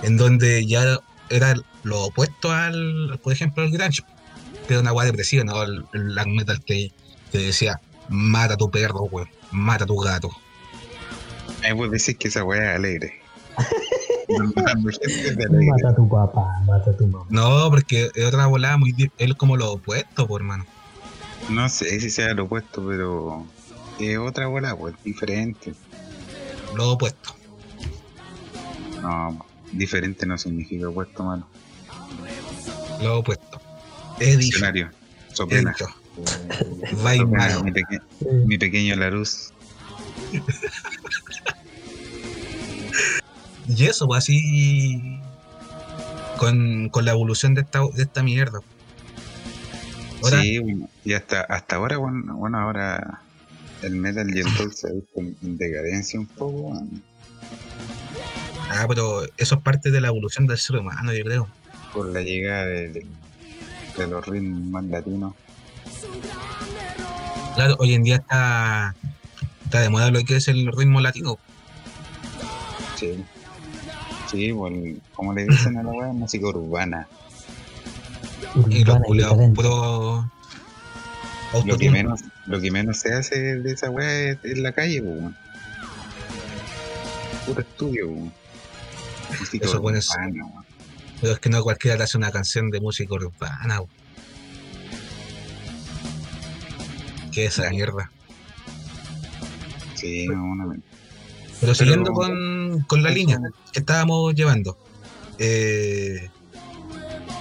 en 0.05 0.17
donde 0.17 0.65
ya 0.65 1.01
era 1.29 1.55
lo 1.83 2.05
opuesto 2.05 2.53
al, 2.53 3.19
por 3.21 3.33
ejemplo, 3.33 3.65
al 3.65 3.73
grunge, 3.73 4.03
que 4.69 4.75
era 4.75 4.81
una 4.81 4.93
guay 4.93 5.09
depresiva, 5.09 5.43
¿no? 5.43 5.61
El, 5.61 5.85
el 5.93 6.05
black 6.05 6.29
metal 6.29 6.63
que, 6.65 6.93
que 7.35 7.47
decía, 7.47 7.81
mata 8.09 8.55
a 8.55 8.57
tu 8.57 8.71
perro, 8.71 9.09
weón, 9.11 9.29
mata 9.51 9.83
a 9.83 9.87
tu 9.89 9.97
gato. 9.97 10.31
Ahí 11.65 11.73
vos 11.73 11.91
decís 11.91 12.17
que 12.17 12.29
esa 12.29 12.45
weá 12.45 12.71
es 12.71 12.77
alegre. 12.77 13.21
Mata 14.29 15.89
a 15.89 15.95
tu 15.97 16.09
papá, 16.09 16.61
mata 16.65 16.93
a 16.93 16.97
tu 16.97 17.09
mamá. 17.09 17.27
No, 17.31 17.69
porque 17.71 18.09
es 18.15 18.25
otra 18.25 18.47
volada 18.47 18.77
muy, 18.77 18.95
es 19.19 19.35
como 19.35 19.57
lo 19.57 19.73
opuesto, 19.73 20.29
por 20.29 20.43
hermano. 20.43 20.65
No 21.51 21.69
sé 21.69 21.99
si 21.99 22.09
sea 22.09 22.35
lo 22.35 22.45
opuesto, 22.45 22.87
pero 22.87 23.45
es 23.99 24.17
otra 24.17 24.47
bola, 24.47 24.77
pues 24.77 24.95
diferente. 25.03 25.75
Lo 26.77 26.93
opuesto. 26.93 27.35
No, 29.03 29.45
diferente 29.73 30.25
no 30.25 30.39
significa 30.39 30.89
opuesto, 30.89 31.25
mano. 31.25 31.49
Lo 33.03 33.19
opuesto. 33.19 33.61
Dicho. 34.21 34.39
Diccionario. 34.39 34.91
Sopena. 35.33 35.75
Malo. 37.27 37.63
mi, 37.65 37.73
peque- 37.73 38.01
mi 38.47 38.59
pequeño 38.59 38.97
Larus. 38.97 39.53
Y 43.69 43.87
eso, 43.87 44.07
pues 44.07 44.19
así. 44.25 45.21
Con, 46.39 46.89
con 46.91 47.05
la 47.05 47.13
evolución 47.13 47.55
de 47.55 47.63
esta, 47.63 47.81
de 47.95 48.03
esta 48.03 48.23
mierda. 48.23 48.61
Ahora, 50.23 50.41
Sí, 50.43 50.61
y 51.05 51.13
hasta, 51.13 51.43
hasta 51.43 51.77
ahora, 51.77 51.97
bueno, 51.97 52.37
bueno, 52.37 52.59
ahora 52.59 53.21
el 53.83 53.95
metal 53.97 54.35
y 54.35 54.41
el 54.41 54.47
se 54.73 54.89
ha 54.89 54.93
visto 54.93 55.21
en, 55.21 55.37
en 55.43 55.57
decadencia 55.59 56.19
un 56.19 56.27
poco. 56.27 56.73
ah, 58.71 58.85
pero 58.89 59.23
eso 59.37 59.55
es 59.57 59.61
parte 59.63 59.91
de 59.91 60.01
la 60.01 60.09
evolución 60.09 60.47
del 60.47 60.59
ser 60.59 60.77
humano, 60.77 61.13
yo 61.13 61.25
creo. 61.25 61.49
por 61.93 62.07
la 62.13 62.21
llegada 62.23 62.67
de, 62.67 62.89
de- 62.89 63.07
de 63.97 64.07
los 64.09 64.27
ritmos 64.27 64.61
más 64.71 64.85
latinos. 64.87 65.35
Claro, 67.55 67.77
hoy 67.79 67.95
en 67.95 68.03
día 68.03 68.17
está, 68.17 68.95
está 69.65 69.81
de 69.81 69.89
moda 69.89 70.11
lo 70.11 70.23
que 70.25 70.37
es 70.37 70.49
el 70.49 70.71
ritmo 70.73 71.01
latino. 71.01 71.39
Sí. 72.97 73.25
Sí, 74.31 74.51
bueno, 74.51 74.99
como 75.15 75.33
le 75.33 75.45
dicen 75.47 75.77
a 75.77 75.83
la 75.83 75.91
weá, 75.91 76.13
música 76.13 76.47
urbana. 76.49 77.07
Y 78.69 78.85
los 78.85 78.97
urbana 78.97 79.05
culiados 79.05 79.39
puro 79.55 80.31
Lo 81.65 81.79
que 81.79 81.91
menos, 81.91 82.21
lo 82.47 82.61
que 82.61 82.71
menos 82.71 82.99
se 82.99 83.13
hace 83.15 83.37
de 83.57 83.73
esa 83.73 83.91
weá 83.91 84.31
es 84.33 84.39
en 84.45 84.63
la 84.63 84.73
calle, 84.73 85.01
pues, 85.03 85.17
weón. 85.21 85.37
Puro 87.47 87.61
estudio, 87.61 88.09
weón. 88.09 88.33
Música 89.39 89.67
Eso, 89.67 89.81
bueno, 89.81 89.99
es- 89.99 90.11
urbana, 90.11 90.45
weón. 90.47 90.65
Pero 91.21 91.33
es 91.35 91.39
que 91.39 91.49
no 91.49 91.63
cualquiera 91.63 91.97
te 91.97 92.03
hace 92.03 92.17
una 92.19 92.33
canción 92.33 92.71
de 92.71 92.81
música 92.81 93.15
urbana. 93.15 93.81
bo. 93.81 93.89
¿Qué 97.35 97.47
es 97.47 97.59
esa 97.59 97.71
mierda? 97.71 98.11
Sí, 99.97 100.27
no, 100.29 100.45
una 100.45 100.77
Pero 101.61 101.75
siguiendo 101.75 102.05
Pero- 102.13 102.15
con, 102.15 102.85
con 102.87 103.03
la 103.03 103.11
línea 103.11 103.39
que 103.73 103.81
estábamos 103.81 104.35
llevando. 104.35 104.79
eh, 105.39 106.31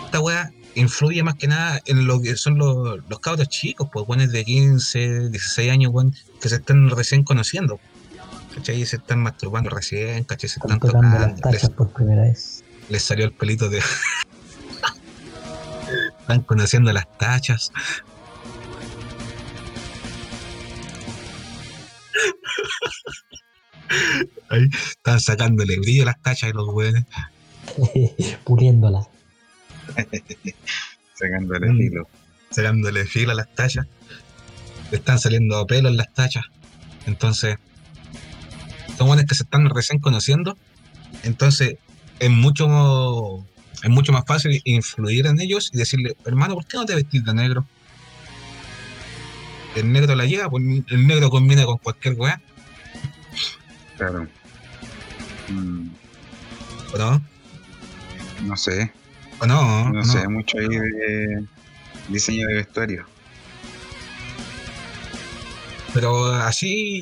esta 0.05 0.19
weá 0.19 0.51
influye 0.75 1.21
más 1.23 1.35
que 1.35 1.47
nada 1.47 1.79
en 1.85 2.05
lo 2.07 2.19
que 2.21 2.35
son 2.35 2.57
los, 2.57 2.99
los 3.07 3.19
cabros 3.19 3.47
chicos, 3.49 3.89
pues 3.91 4.05
buenos 4.07 4.31
de 4.31 4.43
15, 4.43 5.29
16 5.29 5.71
años, 5.71 5.91
weón, 5.93 6.15
que 6.41 6.49
se 6.49 6.55
están 6.55 6.89
recién 6.89 7.23
conociendo. 7.23 7.79
¿Cachai? 8.55 8.85
Se 8.85 8.97
están 8.97 9.19
masturbando 9.19 9.69
recién, 9.71 10.23
¿cachai? 10.25 10.49
Se 10.49 10.59
están 10.59 10.73
Están 10.77 10.91
tocando. 10.91 11.27
Les, 11.27 11.41
tachas 11.41 11.69
por 11.71 11.89
primera 11.89 12.21
vez. 12.23 12.63
les 12.89 13.01
salió 13.03 13.25
el 13.25 13.31
pelito 13.33 13.67
de. 13.69 13.79
están 16.19 16.41
conociendo 16.41 16.91
las 16.93 17.05
tachas. 17.17 17.71
Ahí 24.49 24.67
están 24.71 25.19
sacándole 25.19 25.77
brillo 25.79 26.03
a 26.03 26.05
las 26.07 26.21
tachas 26.21 26.49
y 26.49 26.53
los 26.53 26.67
weones. 26.69 27.05
Puliéndola. 28.43 29.07
Sacándole 31.15 31.69
Mm. 31.71 31.77
filo. 31.77 32.07
sacándole 32.49 33.05
filo 33.05 33.31
a 33.31 33.35
las 33.35 33.53
tachas. 33.55 33.87
Le 34.91 34.97
están 34.97 35.19
saliendo 35.19 35.65
pelos 35.65 35.91
en 35.91 35.97
las 35.97 36.13
tachas. 36.13 36.45
Entonces, 37.05 37.57
son 38.97 39.07
buenos 39.07 39.25
que 39.25 39.35
se 39.35 39.43
están 39.43 39.69
recién 39.69 39.99
conociendo. 39.99 40.57
Entonces, 41.23 41.77
es 42.19 42.29
mucho, 42.29 43.43
es 43.83 43.89
mucho 43.89 44.11
más 44.11 44.23
fácil 44.25 44.61
influir 44.65 45.25
en 45.25 45.39
ellos 45.41 45.71
y 45.73 45.77
decirle, 45.77 46.15
hermano, 46.25 46.53
¿por 46.55 46.65
qué 46.65 46.77
no 46.77 46.85
te 46.85 46.95
vestís 46.95 47.23
de 47.25 47.33
negro? 47.33 47.65
El 49.75 49.91
negro 49.91 50.15
la 50.15 50.25
lleva, 50.25 50.49
pues 50.49 50.63
el 50.89 51.07
negro 51.07 51.29
combina 51.29 51.65
con 51.65 51.77
cualquier 51.77 52.13
weá, 52.15 52.41
Claro. 53.97 54.27
Mm, 55.49 55.87
¿o 56.93 56.97
no? 56.97 57.21
no 58.43 58.57
sé. 58.57 58.91
¿O 59.39 59.45
no? 59.45 59.89
No, 59.89 59.99
¿O 59.99 60.03
sé 60.03 60.27
mucho 60.27 60.57
ahí 60.57 60.67
de 60.67 61.43
diseño 62.09 62.47
de 62.47 62.55
vestuario. 62.55 63.05
Pero 65.93 66.25
así, 66.33 67.01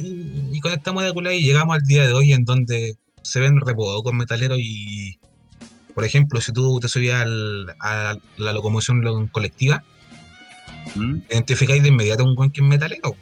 y 0.51 0.59
con 0.59 0.73
esta 0.73 0.91
moda 0.91 1.13
y 1.33 1.41
llegamos 1.43 1.75
al 1.75 1.81
día 1.83 2.05
de 2.05 2.13
hoy 2.13 2.33
en 2.33 2.43
donde 2.43 2.95
se 3.21 3.39
ven 3.39 3.59
pocos 3.59 4.13
metaleros 4.13 4.57
y, 4.61 5.17
por 5.93 6.03
ejemplo, 6.03 6.41
si 6.41 6.51
tú 6.51 6.79
te 6.79 6.89
subías 6.89 7.21
al- 7.21 7.73
a 7.79 8.15
la 8.37 8.53
locomoción 8.53 9.01
lo- 9.01 9.27
colectiva, 9.31 9.83
¿Mm? 10.95 11.21
Identificáis 11.29 11.83
de 11.83 11.89
inmediato 11.89 12.23
a 12.23 12.25
un 12.25 12.35
buen 12.35 12.51
que 12.51 12.61
es 12.61 12.67
metalero. 12.67 13.15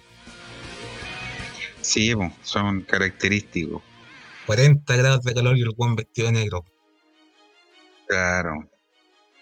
Sí, 1.81 2.13
po, 2.15 2.31
son 2.41 2.81
característicos. 2.81 3.81
40 4.45 4.95
grados 4.95 5.23
de 5.23 5.33
calor 5.33 5.57
y 5.57 5.61
el 5.61 5.71
buen 5.75 5.95
vestido 5.95 6.27
de 6.27 6.33
negro. 6.33 6.65
Claro. 8.07 8.69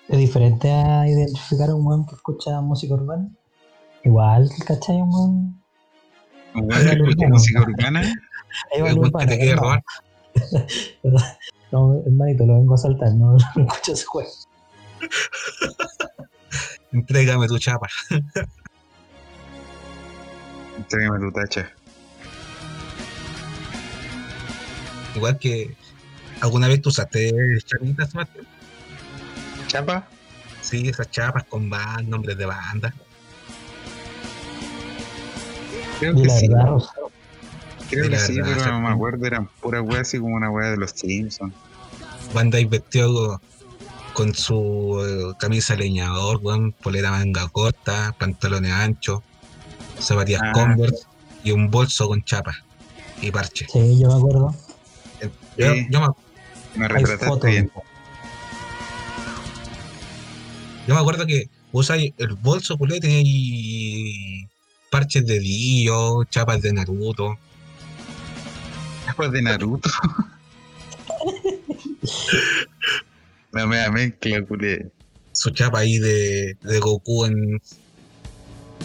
Es 0.08 0.18
diferente 0.18 0.70
a 0.70 1.08
identificar 1.08 1.70
a 1.70 1.76
un 1.76 1.86
weón 1.86 2.06
que 2.06 2.16
escucha 2.16 2.62
música 2.62 2.94
urbana. 2.94 3.30
Igual, 4.04 4.50
¿cachai? 4.66 4.96
Un 4.98 5.14
weón. 5.14 5.64
Un 6.56 6.70
va 6.70 6.80
que 6.80 6.92
escucha 6.92 7.28
música 7.28 7.62
urbana. 7.62 8.02
El 8.72 8.96
lo 8.96 8.96
buen 8.96 9.12
que 9.12 9.26
te 9.28 9.38
quiere 9.38 9.56
no. 9.56 9.62
robar. 9.62 9.84
No, 11.72 12.02
hermanito, 12.06 12.46
lo 12.46 12.56
vengo 12.56 12.76
a 12.76 12.78
saltar, 12.78 13.14
no, 13.14 13.34
no 13.56 13.64
escucho 13.64 13.94
ese 13.94 14.06
juego. 14.06 14.30
Entrégame 16.91 17.47
tu 17.47 17.60
chapa. 17.60 17.88
Tráigame 20.89 21.19
tu 21.19 21.32
tacha. 21.32 21.69
Igual 25.15 25.39
que 25.39 25.76
alguna 26.41 26.67
vez 26.67 26.82
tú 26.82 26.89
usaste 26.89 27.34
chapitas? 27.65 28.12
¿Chapa? 29.67 30.08
Sí, 30.62 30.88
esas 30.88 31.10
chapas 31.10 31.43
con 31.45 31.69
band, 31.69 32.08
nombres 32.08 32.38
de 32.38 32.45
banda. 32.45 32.93
Creo 36.00 36.15
que 36.15 36.30
sí. 36.30 36.47
verdad, 36.47 36.78
Creo 37.89 38.10
que 38.10 38.17
sí, 38.19 38.36
verdad, 38.39 38.58
pero 38.58 38.71
no 38.73 38.82
me 38.82 38.89
acuerdo. 38.89 39.26
Eran 39.26 39.47
puras 39.62 39.82
weas 39.82 40.02
así 40.02 40.19
como 40.19 40.36
una 40.36 40.52
wea 40.52 40.71
de 40.71 40.78
los 40.78 40.91
Simpsons. 40.91 41.54
Banda 42.34 42.60
vestido 42.69 43.41
con 44.18 44.34
su 44.34 44.98
eh, 45.08 45.36
camisa 45.38 45.76
leñador, 45.76 46.40
weón, 46.42 46.72
polera 46.72 47.12
manga 47.12 47.48
corta, 47.50 48.16
pantalones 48.18 48.72
anchos, 48.72 49.22
zapatillas 50.00 50.42
Ah. 50.44 50.52
Converse 50.54 51.04
y 51.44 51.52
un 51.52 51.70
bolso 51.70 52.08
con 52.08 52.24
chapa 52.24 52.56
y 53.22 53.30
parche. 53.30 53.68
sí, 53.72 54.00
yo 54.00 54.08
me 54.08 54.16
acuerdo. 54.16 54.56
Yo, 55.56 55.74
Sí. 55.76 55.88
yo 55.92 56.02
me, 56.02 56.08
Me 56.80 56.88
retrataste 56.88 57.48
bien. 57.48 57.72
yo 60.88 60.96
me 60.96 61.00
acuerdo 61.00 61.28
que 61.28 61.48
vos 61.72 61.92
ahí 61.92 62.12
el 62.18 62.34
bolso 62.34 62.76
culé 62.76 63.00
tenía 63.00 63.18
ahí 63.20 64.48
parches 64.90 65.28
de 65.28 65.40
Dio, 65.40 66.24
chapas 66.24 66.60
de 66.64 66.74
Naruto. 66.74 67.38
Chapas 69.06 69.32
de 69.32 69.42
Naruto. 69.44 69.90
La 73.52 73.66
mea 73.66 73.90
mezcla, 73.92 74.44
culé. 74.46 74.90
su 75.32 75.50
chapa 75.52 75.80
ahí 75.80 75.98
de, 75.98 76.58
de 76.62 76.80
Goku 76.80 77.26
en. 77.26 77.62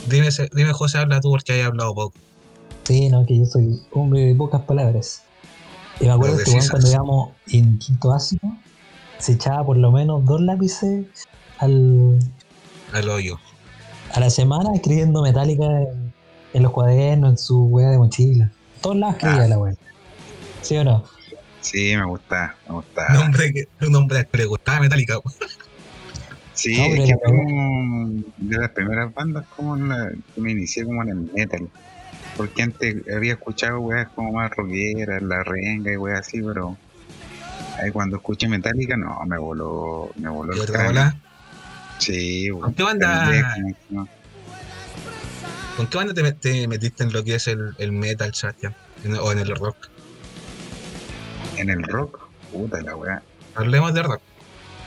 Dime, 0.08 0.28
dime, 0.54 0.72
José, 0.72 0.98
habla 0.98 1.20
tú 1.20 1.30
porque 1.30 1.52
hay 1.52 1.60
hablado 1.62 1.94
poco. 1.94 2.14
Sí, 2.84 3.08
no, 3.08 3.24
que 3.26 3.38
yo 3.38 3.44
soy 3.46 3.80
hombre 3.92 4.20
de 4.26 4.34
pocas 4.34 4.62
palabras. 4.62 5.22
Y 6.00 6.04
me 6.06 6.12
acuerdo 6.12 6.38
que 6.38 6.58
cuando 6.70 6.90
íbamos 6.90 7.30
en 7.52 7.78
quinto 7.78 8.08
básico, 8.08 8.56
se 9.18 9.32
echaba 9.32 9.64
por 9.64 9.76
lo 9.76 9.92
menos 9.92 10.24
dos 10.24 10.40
lápices 10.40 11.06
al, 11.58 12.18
Al 12.92 13.08
hoyo. 13.08 13.38
a 14.14 14.20
la 14.20 14.30
semana 14.30 14.70
escribiendo 14.74 15.22
metálica 15.22 15.64
en, 15.64 16.12
en 16.54 16.62
los 16.62 16.72
cuadernos, 16.72 17.30
en 17.30 17.38
su 17.38 17.64
weá 17.66 17.90
de 17.90 17.98
mochila. 17.98 18.50
Todos 18.80 18.96
lados 18.96 19.16
escribía 19.16 19.44
Ah. 19.44 19.48
la 19.48 19.58
weá. 19.58 19.74
¿Sí 20.62 20.76
o 20.76 20.82
no? 20.84 21.04
Sí, 21.62 21.96
me 21.96 22.04
gusta, 22.04 22.54
me 22.68 22.74
gusta. 22.74 23.06
Un 23.10 23.16
hombre 23.16 23.52
que, 23.52 23.68
un 23.86 23.94
hombre 23.96 24.28
que 24.30 24.38
le 24.38 24.44
gustaba 24.44 24.80
Metallica. 24.80 25.18
Sí, 26.54 26.76
No, 26.76 26.84
es 27.02 27.08
que 27.08 27.16
como 27.24 28.10
de 28.36 28.58
las 28.58 28.70
primeras 28.72 29.14
bandas 29.14 29.46
como 29.56 29.76
en 29.76 29.88
la, 29.88 30.10
que 30.34 30.40
me 30.40 30.50
inicié 30.52 30.84
como 30.84 31.02
en 31.02 31.08
el 31.08 31.16
metal. 31.32 31.68
Porque 32.36 32.62
antes 32.62 32.96
había 33.14 33.32
escuchado 33.34 33.80
weas 33.80 34.08
como 34.10 34.32
más 34.32 34.50
rockeras, 34.56 35.22
la 35.22 35.42
renga 35.44 35.92
y 35.92 35.96
weas 35.96 36.20
así, 36.20 36.42
pero 36.42 36.76
ahí 37.80 37.90
cuando 37.90 38.16
escuché 38.16 38.48
Metallica, 38.48 38.96
no, 38.96 39.18
me 39.26 39.38
voló, 39.38 40.10
me 40.16 40.28
voló 40.28 40.54
Y 40.54 40.60
otra 40.60 40.84
bola. 40.84 41.16
Sí, 41.98 42.50
weón. 42.50 42.62
¿Con 42.62 42.74
qué 42.74 42.82
banda, 42.82 43.30
Pendejo, 43.30 43.78
¿no? 43.90 44.08
¿con 45.76 45.86
qué 45.86 45.96
banda 45.96 46.12
te, 46.14 46.22
met- 46.22 46.38
te 46.40 46.68
metiste 46.68 47.02
en 47.04 47.12
lo 47.12 47.24
que 47.24 47.36
es 47.36 47.46
el, 47.48 47.72
el 47.78 47.92
metal, 47.92 48.34
Sebastián? 48.34 48.74
O 49.20 49.32
en 49.32 49.38
el 49.38 49.54
rock. 49.56 49.76
En 51.56 51.70
el 51.70 51.82
rock, 51.82 52.28
puta 52.50 52.80
la 52.82 52.96
wea. 52.96 53.22
Hablemos 53.54 53.92
de 53.94 54.02
rock. 54.02 54.20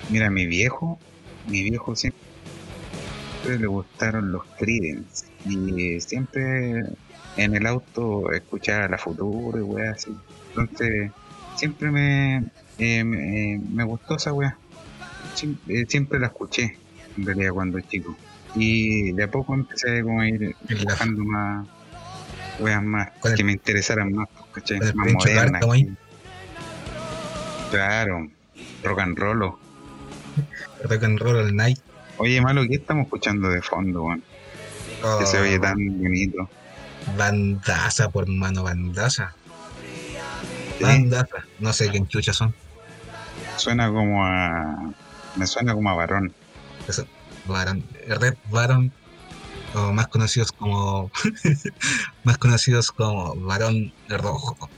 Mira, 0.10 0.30
mi 0.30 0.46
viejo, 0.46 1.00
mi 1.48 1.64
viejo 1.64 1.96
siempre 1.96 2.20
le 3.46 3.68
gustaron 3.68 4.32
los 4.32 4.44
Creedence 4.58 5.26
y 5.46 6.00
siempre 6.02 6.84
en 7.38 7.56
el 7.56 7.66
auto 7.68 8.32
escuchaba 8.32 8.88
la 8.88 8.98
Futuro 8.98 9.58
y 9.60 9.62
weá 9.62 9.92
así. 9.92 10.16
Entonces, 10.50 11.12
siempre 11.56 11.92
me, 11.92 12.44
eh, 12.80 13.04
me, 13.04 13.60
me 13.74 13.84
gustó 13.84 14.16
esa 14.16 14.34
weá. 14.34 14.58
Eh, 15.68 15.86
siempre 15.88 16.20
la 16.20 16.28
escuché, 16.28 16.78
en 17.18 17.26
realidad, 17.26 17.52
cuando 17.52 17.80
chico. 17.82 18.16
Y 18.56 19.12
de 19.12 19.24
a 19.24 19.30
poco 19.30 19.54
empecé 19.54 20.02
como 20.02 20.22
a 20.22 20.28
ir 20.30 20.56
buscando 20.82 21.24
más 21.24 21.68
weas 22.60 22.82
más 22.84 23.10
el- 23.26 23.36
que 23.36 23.44
me 23.44 23.52
interesaran 23.52 24.14
más, 24.14 24.30
¿cachai? 24.54 24.80
Más 24.94 25.08
modernas. 25.14 25.62
Claro, 27.76 28.32
rock 28.84 29.00
and 29.00 29.20
roll. 29.20 29.60
Rock 30.84 31.04
and 31.04 31.20
roll 31.20 31.40
all 31.40 31.52
night. 31.54 31.78
Oye, 32.18 32.40
malo, 32.40 32.64
¿qué 32.70 32.76
estamos 32.76 33.04
escuchando 33.04 33.50
de 33.50 33.62
fondo, 33.62 34.04
weón? 34.04 34.24
Que 35.20 35.26
se 35.26 35.38
Oh, 35.38 35.42
oye 35.42 35.60
tan 35.60 35.76
bonito. 36.00 36.50
Bandaza, 37.18 38.10
por 38.10 38.30
mano, 38.30 38.64
bandaza. 38.64 39.36
Sí, 40.78 40.84
Bandaza. 40.84 41.44
No 41.60 41.74
sé 41.74 41.90
quién 41.90 42.08
chucha 42.08 42.32
son. 42.32 42.56
Suena 43.58 43.92
como 43.92 44.26
a. 44.26 44.94
Me 45.36 45.46
suena 45.46 45.74
como 45.74 45.90
a 45.90 45.96
varón. 45.96 46.34
Eso, 46.88 47.06
Baron, 47.46 47.84
Red 48.08 48.36
Baron, 48.50 48.94
o 49.74 49.92
más 49.92 50.08
conocidos 50.08 50.54
como 50.54 51.12
más 52.24 52.38
conocidos 52.38 52.94
como 52.94 53.36
Varón 53.36 53.92
Rojo. 54.08 54.70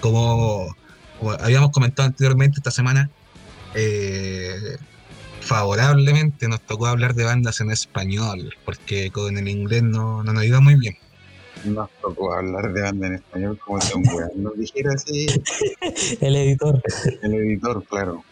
Como, 0.00 0.76
como 1.24 1.36
habíamos 1.42 1.70
comentado 1.70 2.06
anteriormente 2.06 2.58
esta 2.58 2.70
semana, 2.70 3.10
eh, 3.74 4.76
favorablemente 5.40 6.48
nos 6.48 6.60
tocó 6.60 6.86
hablar 6.86 7.14
de 7.14 7.24
bandas 7.24 7.60
en 7.60 7.70
español, 7.70 8.54
porque 8.64 9.10
con 9.10 9.36
el 9.38 9.48
inglés 9.48 9.82
no, 9.82 10.22
no 10.22 10.32
nos 10.32 10.44
iba 10.44 10.60
muy 10.60 10.74
bien. 10.74 10.96
Nos 11.64 11.88
tocó 12.02 12.34
hablar 12.34 12.72
de 12.74 12.82
banda 12.82 13.06
en 13.06 13.14
español 13.14 13.58
como 13.64 13.80
si 13.80 13.94
un 13.94 14.06
weón 14.06 14.42
nos 14.42 14.58
dijera 14.58 14.92
así. 14.92 15.26
El 16.20 16.36
editor. 16.36 16.82
El 17.22 17.34
editor, 17.34 17.82
claro. 17.86 18.22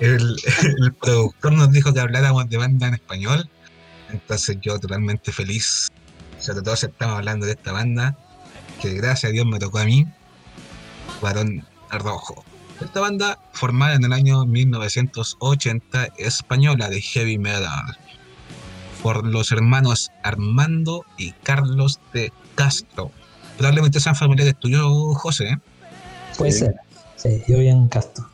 El, 0.00 0.36
el 0.82 0.92
productor 0.92 1.52
nos 1.52 1.72
dijo 1.72 1.94
que 1.94 2.00
habláramos 2.00 2.50
de 2.50 2.58
banda 2.58 2.88
en 2.88 2.94
español, 2.94 3.48
entonces 4.10 4.58
yo 4.60 4.78
totalmente 4.78 5.32
feliz. 5.32 5.88
Sobre 6.38 6.60
todo 6.60 6.76
si 6.76 6.84
estamos 6.84 7.16
hablando 7.16 7.46
de 7.46 7.52
esta 7.52 7.72
banda, 7.72 8.18
que 8.82 8.92
gracias 8.92 9.30
a 9.30 9.32
Dios 9.32 9.46
me 9.46 9.58
tocó 9.58 9.78
a 9.78 9.86
mí, 9.86 10.06
Varón 11.22 11.64
Rojo. 11.90 12.44
Esta 12.80 13.00
banda, 13.00 13.38
formada 13.52 13.94
en 13.94 14.04
el 14.04 14.12
año 14.12 14.44
1980, 14.44 16.08
española 16.18 16.90
de 16.90 17.00
heavy 17.00 17.38
metal, 17.38 17.96
por 19.02 19.24
los 19.26 19.50
hermanos 19.52 20.10
Armando 20.22 21.04
y 21.16 21.32
Carlos 21.32 22.00
de 22.12 22.32
Castro. 22.54 23.10
Probablemente 23.56 24.00
sean 24.00 24.14
familiares 24.16 24.56
tuyos, 24.58 24.82
José. 25.16 25.48
¿eh? 25.50 25.58
Puede 26.36 26.52
Sí. 26.52 26.58
ser. 26.60 26.74
Sí, 27.16 27.42
yo 27.48 27.58
vi 27.58 27.68
en 27.68 27.88
Castro. 27.88 28.28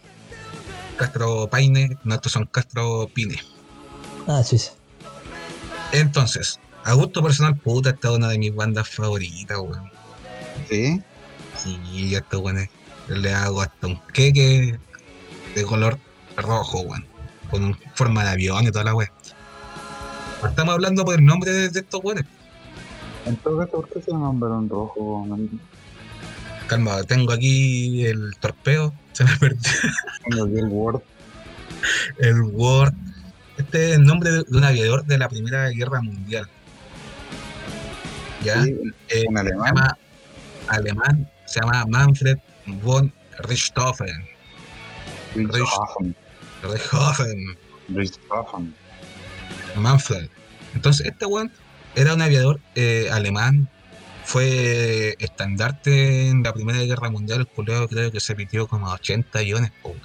Castro 0.97 1.49
Paine, 1.49 1.97
no, 2.05 2.15
estos 2.17 2.33
son 2.33 2.47
Castro 2.47 3.09
Pine. 3.15 3.37
Ah, 4.27 4.43
sí, 4.43 4.59
sí. 4.59 4.71
Entonces, 5.93 6.59
a 6.85 6.95
gusto 6.95 7.23
personal, 7.23 7.57
puta, 7.57 7.91
esta 7.91 8.09
es 8.11 8.15
una 8.17 8.29
de 8.29 8.39
mis 8.39 8.55
bandas 8.55 8.89
favoritas, 8.89 9.59
weón. 9.59 9.91
Sí, 10.69 11.01
Sí, 11.63 12.15
estos 12.15 12.41
weones 12.41 12.71
le 13.17 13.33
hago 13.35 13.63
hasta 13.63 13.87
un 13.87 14.01
queque 14.13 14.79
de 15.55 15.63
color 15.65 15.99
rojo, 16.37 16.81
weón. 16.81 17.07
Con 17.51 17.77
forma 17.95 18.25
de 18.25 18.31
avión 18.31 18.65
y 18.65 18.71
toda 18.71 18.85
la 18.85 18.95
weá. 18.95 19.13
Estamos 20.49 20.75
hablando 20.75 21.05
por 21.05 21.15
el 21.19 21.25
nombre 21.25 21.51
de, 21.53 21.69
de 21.69 21.81
estos 21.81 22.01
weones. 22.03 22.25
en 23.27 23.37
todo 23.37 23.59
caso, 23.59 23.73
¿por 23.73 23.89
qué 23.91 24.01
se 24.03 24.11
llama 24.11 24.31
un 24.31 24.41
varón 24.41 24.69
rojo? 24.69 25.25
man? 25.27 25.49
Calma, 26.67 27.03
tengo 27.05 27.33
aquí 27.33 28.07
el 28.07 28.33
torpeo, 28.41 28.95
se 29.13 29.25
me 29.25 29.37
perdió 29.37 29.61
Tengo 30.29 30.45
aquí 30.47 30.59
el 30.59 30.69
Word. 30.69 31.03
el 32.19 32.41
Word. 32.43 32.95
Este 33.59 33.91
es 33.91 33.97
el 33.99 34.05
nombre 34.05 34.31
de, 34.31 34.45
de 34.49 34.57
un 34.59 34.65
aviador 34.65 35.05
de 35.05 35.19
la 35.19 35.29
Primera 35.29 35.69
Guerra 35.69 36.01
Mundial. 36.01 36.49
¿Ya? 38.43 38.63
Sí, 38.65 38.71
Eh, 39.11 39.21
se 39.21 39.25
llama 39.25 39.97
alemán, 40.69 41.29
se 41.47 41.61
llama 41.61 41.85
Manfred 41.87 42.39
von 42.67 43.13
Richthofen. 43.39 44.29
Richthofen. 45.35 46.17
Richthofen, 46.63 47.57
Richthofen. 47.89 48.75
Manfred. 49.77 50.29
Entonces, 50.75 51.07
este 51.07 51.27
weón 51.27 51.51
era 51.95 52.15
un 52.15 52.23
aviador 52.23 52.61
eh, 52.75 53.09
alemán, 53.11 53.69
fue 54.25 55.17
estandarte 55.19 56.29
en 56.29 56.43
la 56.43 56.53
Primera 56.53 56.81
Guerra 56.81 57.11
Mundial, 57.11 57.41
el 57.41 57.47
culeo 57.47 57.89
creo 57.89 58.11
que 58.13 58.21
se 58.21 58.35
pitió 58.35 58.67
como 58.67 58.89
a 58.89 58.95
80 58.95 59.39
aviones, 59.39 59.73
po, 59.83 59.91
weón. 59.91 60.01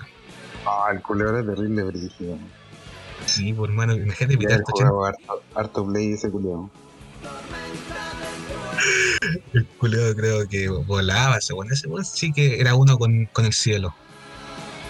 Ah, 0.65 0.89
el 0.91 1.01
culebro 1.01 1.39
es 1.39 1.45
terrible, 1.45 1.83
brígido. 1.83 2.37
Sí, 3.25 3.53
por 3.53 3.69
hermano, 3.69 3.93
imagínate 3.93 4.37
pitar 4.37 4.59
he 4.59 4.63
80 4.63 4.89
jugado 4.89 5.05
harto, 5.05 5.41
harto 5.55 5.85
play 5.85 6.13
ese 6.13 6.29
culebro. 6.29 6.69
El 9.53 9.65
culeo 9.65 10.15
creo 10.15 10.47
que 10.47 10.69
volaba, 10.69 11.39
según 11.41 11.71
ese 11.71 11.87
weón 11.87 12.05
sí 12.05 12.31
que 12.31 12.59
era 12.59 12.75
uno 12.75 12.97
con, 12.97 13.25
con 13.33 13.45
el 13.45 13.53
cielo. 13.53 13.93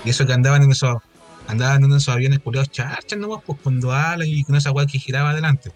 Y 0.04 0.10
eso 0.10 0.26
que 0.26 0.34
andaban 0.34 0.64
en 0.64 0.72
esos, 0.72 0.98
andaban 1.48 1.84
en 1.84 1.91
esos 1.93 2.10
aviones 2.10 2.39
culeados 2.39 2.72
charchas 2.72 3.18
nomás, 3.18 3.43
pues 3.45 3.60
con 3.62 3.80
duales 3.80 4.28
y 4.28 4.43
con 4.43 4.56
esa 4.56 4.72
weá 4.72 4.86
que 4.86 5.00
giraba 5.00 5.32
adelante. 5.32 5.72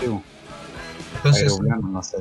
Sí. 0.00 0.06
Entonces, 1.16 1.58
no 1.60 2.02
sé 2.02 2.18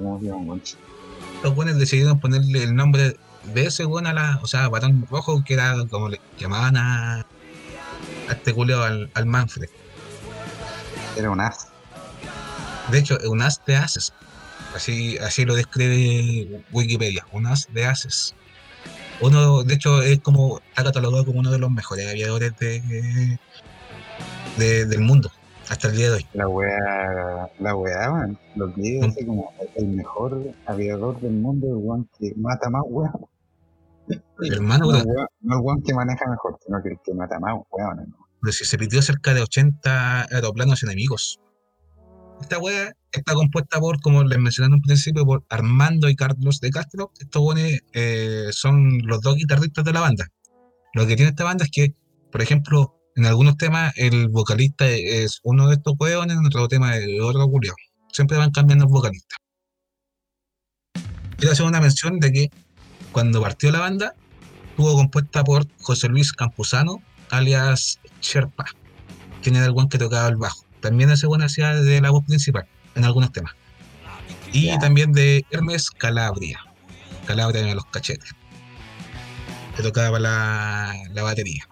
los 1.43 1.53
buenos 1.53 1.77
decidieron 1.77 2.19
ponerle 2.19 2.63
el 2.63 2.75
nombre 2.75 3.17
de 3.53 3.65
ese 3.65 3.85
weón 3.85 4.07
a 4.07 4.13
la, 4.13 4.39
o 4.41 4.47
sea, 4.47 4.67
Barón 4.67 5.05
Rojo, 5.11 5.43
que 5.45 5.53
era 5.53 5.75
como 5.91 6.09
le 6.09 6.19
llamaban 6.39 6.75
a, 6.75 7.19
a 7.19 8.31
este 8.31 8.53
culeo 8.53 8.81
al, 8.81 9.11
al 9.13 9.25
Manfred. 9.27 9.69
Era 11.15 11.29
un 11.29 11.39
as. 11.39 11.67
De 12.91 12.99
hecho, 12.99 13.17
un 13.29 13.41
as 13.41 13.61
de 13.65 13.75
ases. 13.75 14.13
Así, 14.75 15.17
así 15.19 15.45
lo 15.45 15.55
describe 15.55 16.63
Wikipedia, 16.71 17.25
un 17.31 17.47
as 17.47 17.67
de 17.73 17.85
ases. 17.85 18.35
Uno, 19.21 19.63
de 19.63 19.73
hecho, 19.73 20.01
es 20.01 20.19
como, 20.19 20.59
está 20.69 20.83
catalogado 20.83 21.25
como 21.25 21.39
uno 21.39 21.51
de 21.51 21.59
los 21.59 21.71
mejores 21.71 22.07
aviadores 22.09 22.55
de, 22.57 22.81
de- 24.57 24.85
del 24.85 24.99
mundo, 25.01 25.31
hasta 25.69 25.87
el 25.87 25.95
día 25.95 26.07
de 26.09 26.15
hoy. 26.17 26.25
La 26.33 26.47
wea, 26.49 27.49
la 27.59 27.75
wea, 27.75 28.11
man. 28.11 28.37
Lo 28.55 28.73
que 28.73 28.81
digo 28.81 29.05
es 29.05 29.25
como 29.25 29.53
el 29.75 29.87
mejor 29.87 30.41
aviador 30.65 31.19
del 31.21 31.31
mundo, 31.33 31.67
el 31.67 31.75
weón 31.75 32.09
que 32.19 32.33
mata 32.35 32.69
más 32.69 32.83
weón. 32.85 33.25
Hermano, 34.51 34.85
No, 34.85 34.91
weón, 34.91 35.27
no 35.41 35.55
el 35.55 35.61
weón 35.61 35.81
que 35.83 35.93
maneja 35.93 36.27
mejor, 36.29 36.59
sino 36.65 36.83
que 36.83 36.89
el 36.89 36.99
que 37.03 37.13
mata 37.13 37.39
más 37.39 37.55
weón. 37.71 37.97
¿no? 38.09 38.27
pero 38.41 38.51
si 38.53 38.65
se 38.65 38.77
pidió 38.77 39.01
cerca 39.01 39.33
de 39.33 39.41
80 39.41 40.27
aeroplanos 40.31 40.83
enemigos. 40.83 41.39
Esta 42.41 42.59
wea 42.59 42.93
está 43.11 43.33
compuesta 43.33 43.79
por, 43.79 43.99
como 44.01 44.23
les 44.23 44.39
mencioné 44.39 44.67
en 44.67 44.73
un 44.73 44.81
principio, 44.81 45.25
por 45.25 45.45
Armando 45.49 46.09
y 46.09 46.15
Carlos 46.15 46.59
de 46.59 46.69
Castro. 46.69 47.11
Estos 47.19 47.41
buenos 47.41 47.71
eh, 47.93 48.47
son 48.51 48.99
los 49.05 49.21
dos 49.21 49.35
guitarristas 49.35 49.83
de 49.85 49.93
la 49.93 50.01
banda. 50.01 50.27
Lo 50.93 51.07
que 51.07 51.15
tiene 51.15 51.29
esta 51.29 51.43
banda 51.43 51.65
es 51.65 51.71
que, 51.71 51.93
por 52.31 52.41
ejemplo, 52.41 52.95
en 53.15 53.25
algunos 53.25 53.57
temas 53.57 53.93
el 53.95 54.29
vocalista 54.29 54.87
es 54.87 55.39
uno 55.43 55.67
de 55.67 55.75
estos 55.75 55.95
hueones, 55.97 56.37
en 56.37 56.45
otro 56.45 56.67
tema 56.67 56.97
es 56.97 57.07
otro 57.21 57.47
culiao. 57.47 57.75
Siempre 58.11 58.37
van 58.37 58.51
cambiando 58.51 58.85
el 58.85 58.91
vocalista. 58.91 59.35
Quiero 61.37 61.53
hacer 61.53 61.65
una 61.65 61.81
mención 61.81 62.19
de 62.19 62.31
que 62.31 62.49
cuando 63.11 63.41
partió 63.41 63.71
la 63.71 63.79
banda, 63.79 64.13
estuvo 64.69 64.95
compuesta 64.95 65.43
por 65.43 65.65
José 65.79 66.09
Luis 66.09 66.33
Campuzano, 66.33 67.01
alias 67.29 67.99
Sherpa, 68.21 68.65
quien 69.41 69.55
era 69.55 69.65
el 69.65 69.71
buen 69.71 69.87
que 69.87 69.97
tocaba 69.97 70.27
el 70.27 70.35
bajo. 70.35 70.64
También 70.85 71.09
ese 71.09 71.25
buen 71.25 71.41
hacía 71.41 71.73
de 71.73 71.99
la 71.99 72.11
voz 72.11 72.23
principal 72.27 72.67
en 72.93 73.05
algunos 73.05 73.31
temas. 73.31 73.55
Y 74.53 74.77
también 74.77 75.13
de 75.13 75.43
Hermes 75.49 75.89
Calabria, 75.89 76.59
Calabria 77.25 77.61
en 77.61 77.75
los 77.75 77.87
cachetes, 77.87 78.35
que 79.75 79.81
tocaba 79.81 80.19
la, 80.19 80.93
la 81.11 81.23
batería. 81.23 81.67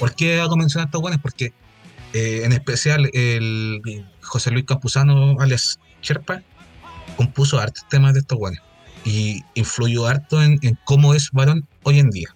¿Por 0.00 0.16
qué 0.16 0.40
hago 0.40 0.56
mención 0.56 0.82
a 0.82 0.86
estos 0.86 1.00
buenos? 1.00 1.20
Porque 1.20 1.52
eh, 2.12 2.40
en 2.42 2.50
especial 2.50 3.08
el 3.14 4.04
José 4.20 4.50
Luis 4.50 4.64
Campuzano, 4.64 5.36
alias 5.38 5.78
Sherpa, 6.02 6.42
compuso 7.16 7.60
hartos 7.60 7.88
temas 7.88 8.14
de 8.14 8.20
estos 8.20 8.36
buenos 8.36 8.60
y 9.04 9.44
influyó 9.54 10.08
harto 10.08 10.42
en, 10.42 10.58
en 10.62 10.76
cómo 10.86 11.14
es 11.14 11.30
varón 11.30 11.68
hoy 11.84 12.00
en 12.00 12.10
día. 12.10 12.34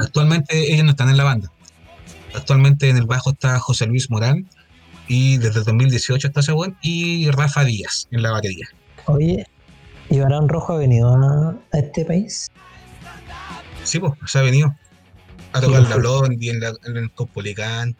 Actualmente 0.00 0.72
ellos 0.72 0.84
no 0.84 0.92
están 0.92 1.08
en 1.08 1.16
la 1.16 1.24
banda. 1.24 1.50
Actualmente 2.34 2.88
en 2.88 2.96
el 2.96 3.06
bajo 3.06 3.30
está 3.30 3.58
José 3.58 3.86
Luis 3.86 4.10
Morán 4.10 4.48
y 5.08 5.38
desde 5.38 5.60
el 5.60 5.64
2018 5.64 6.28
está 6.28 6.40
ese 6.40 6.52
y 6.80 7.30
Rafa 7.30 7.64
Díaz 7.64 8.08
en 8.10 8.22
la 8.22 8.32
batería. 8.32 8.68
Oye, 9.06 9.46
¿y 10.08 10.18
Barón 10.20 10.48
Rojo 10.48 10.74
ha 10.74 10.76
venido 10.78 11.08
a, 11.14 11.50
a 11.72 11.78
este 11.78 12.04
país? 12.04 12.50
Sí, 13.84 13.98
pues, 13.98 14.12
se 14.26 14.38
ha 14.38 14.42
venido 14.42 14.74
a 15.52 15.60
tocar 15.60 15.82
lo 15.82 15.88
la. 15.88 15.96
Blondie 15.96 16.50
en, 16.50 16.60
la, 16.60 16.72
en 16.84 16.96
el 16.96 17.10
Cospolicán. 17.12 17.96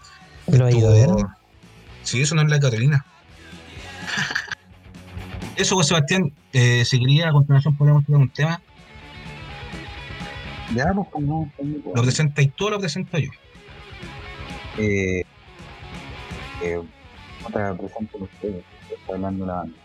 ¿Y 0.47 0.57
lo 0.57 0.67
ha 0.67 0.73
ido 0.73 0.89
a 0.89 0.93
ver? 0.93 1.11
Sí, 2.03 2.23
eso 2.23 2.35
no 2.35 2.43
es 2.43 2.49
la 2.49 2.61
Carolina. 2.61 3.05
Eso, 5.57 5.75
pues, 5.75 5.87
Sebastián, 5.87 6.33
eh, 6.55 6.83
si 6.85 6.99
quería 6.99 7.29
a 7.29 7.33
continuación 7.33 7.77
podemos 7.77 8.07
tener 8.07 8.21
un 8.21 8.31
tema. 8.31 8.61
ya, 10.75 10.93
pues 10.95 11.09
como 11.11 11.53
no, 11.63 11.93
¿Lo 11.95 12.03
presenta 12.03 12.41
y 12.41 12.49
tú 12.49 12.67
o 12.67 12.71
lo 12.71 12.81
presento 12.81 13.19
yo? 13.19 13.31
Eh, 14.79 15.23
eh, 16.63 16.83
está 17.47 17.77
hablando 19.09 19.47
la 19.47 19.55
banda. 19.55 19.77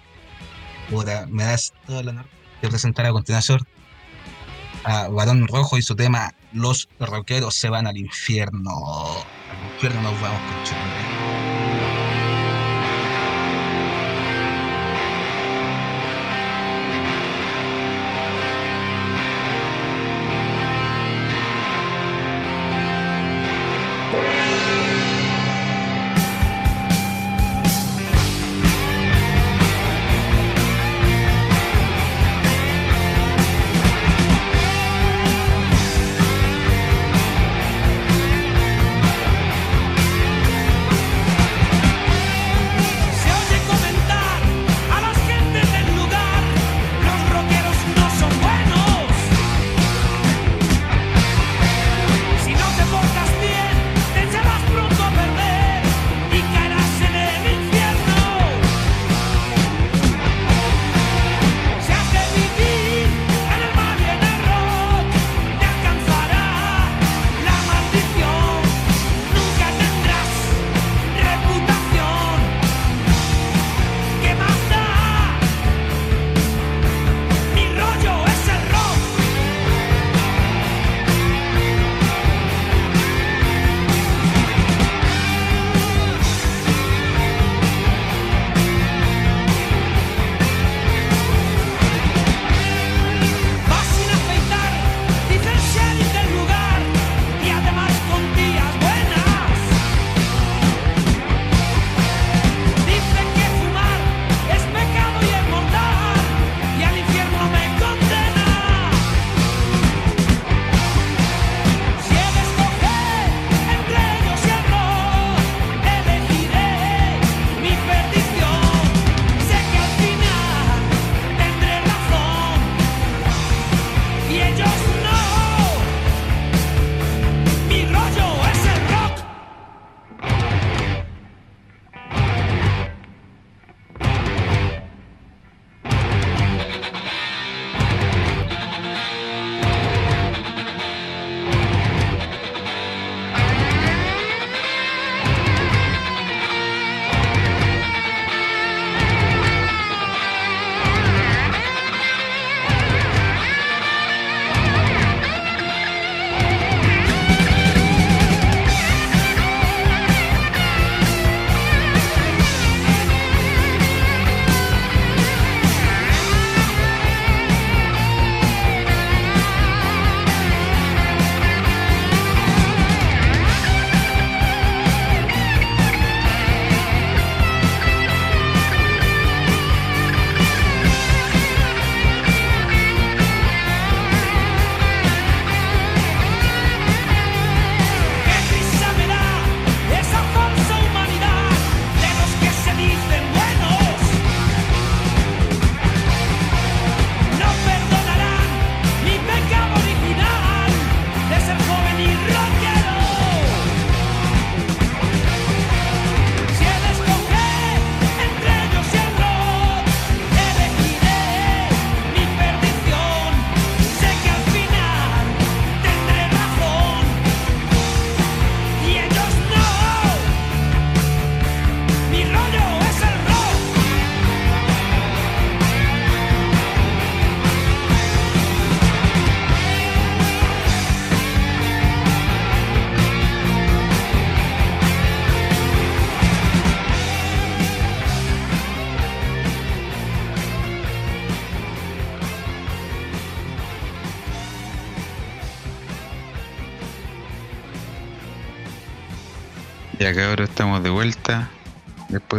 Puta, 0.90 1.28
me 1.30 1.44
das 1.44 1.74
todo 1.86 2.00
el 2.00 2.10
honor 2.10 2.26
de 2.62 2.70
presentar 2.70 3.06
a 3.06 3.12
continuación 3.12 3.60
a 4.84 5.10
Barón 5.10 5.48
Rojo 5.48 5.78
y 5.78 5.82
su 5.82 5.96
tema 5.96 6.34
Los 6.54 6.88
rockeros 7.00 7.56
se 7.56 7.70
van 7.70 7.88
al 7.88 7.98
infierno. 7.98 8.72
Al 8.72 9.74
infierno 9.74 10.02
nos 10.02 10.22
vamos 10.22 10.40
con 10.40 10.64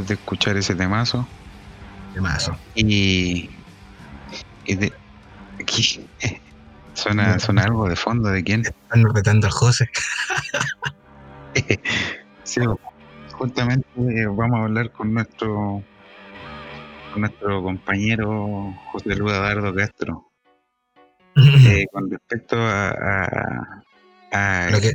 de 0.09 0.15
escuchar 0.15 0.57
ese 0.57 0.75
temazo. 0.75 1.27
Temazo. 2.15 2.57
Y. 2.75 3.51
y 4.65 4.75
de, 4.75 4.93
aquí, 5.61 6.07
suena, 6.95 7.39
suena 7.39 7.63
algo 7.65 7.89
de 7.89 7.97
fondo 7.97 8.31
de 8.31 8.43
quién. 8.43 8.63
Están 8.63 9.05
retando 9.15 9.47
al 9.47 9.53
José. 9.53 9.89
sí, 12.45 12.61
justamente 13.33 13.87
eh, 13.99 14.27
vamos 14.27 14.61
a 14.61 14.65
hablar 14.65 14.91
con 14.93 15.15
nuestro 15.15 15.83
con 17.13 17.21
nuestro 17.23 17.63
compañero 17.63 18.75
José 18.93 19.17
Luis 19.17 19.33
Dardo 19.33 19.75
Castro 19.75 20.29
eh, 21.37 21.87
con 21.93 22.11
respecto 22.11 22.57
a, 22.57 22.91
a, 22.91 23.83
a, 24.33 24.71
lo 24.71 24.81
que, 24.81 24.93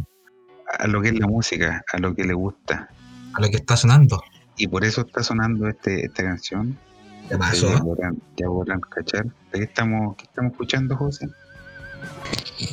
a 0.77 0.87
lo 0.87 1.01
que 1.01 1.09
es 1.09 1.19
la 1.19 1.27
música, 1.27 1.83
a 1.91 1.97
lo 1.99 2.13
que 2.13 2.25
le 2.25 2.33
gusta. 2.33 2.89
a 3.33 3.41
lo 3.41 3.49
que 3.49 3.57
está 3.57 3.77
sonando. 3.77 4.21
Y 4.57 4.67
por 4.67 4.83
eso 4.83 5.01
está 5.01 5.23
sonando 5.23 5.67
este, 5.67 6.05
esta 6.05 6.23
canción. 6.23 6.77
¿Qué 7.23 7.29
Ya 7.31 7.37
pasó? 7.37 7.79
podrán, 7.83 8.17
ya 8.37 8.47
podrán 8.47 8.79
cachar. 8.81 9.25
¿De 9.51 9.59
qué 9.59 9.63
estamos, 9.63 10.15
qué 10.17 10.23
estamos 10.25 10.51
escuchando, 10.51 10.95
José? 10.97 11.27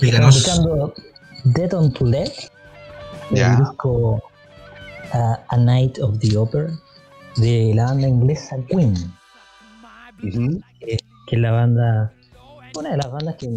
Estamos 0.03 0.37
escuchando 0.37 0.95
Dead 1.45 1.73
on 1.75 1.93
to 1.93 2.05
Let, 2.05 2.33
Ya. 3.31 3.53
el 3.55 3.59
disco 3.65 4.23
uh, 5.15 5.35
A 5.49 5.57
Night 5.57 5.99
of 6.01 6.19
the 6.19 6.37
Opera 6.37 6.71
de 7.37 7.73
la 7.75 7.85
banda 7.87 8.09
inglesa 8.09 8.57
Queen, 8.69 8.95
Ujú. 10.23 10.61
que 10.81 10.99
es 11.31 11.39
la 11.41 11.53
banda, 11.53 12.13
una 12.77 12.91
de 12.91 12.97
las 12.99 13.11
bandas 13.11 13.37
que 13.37 13.49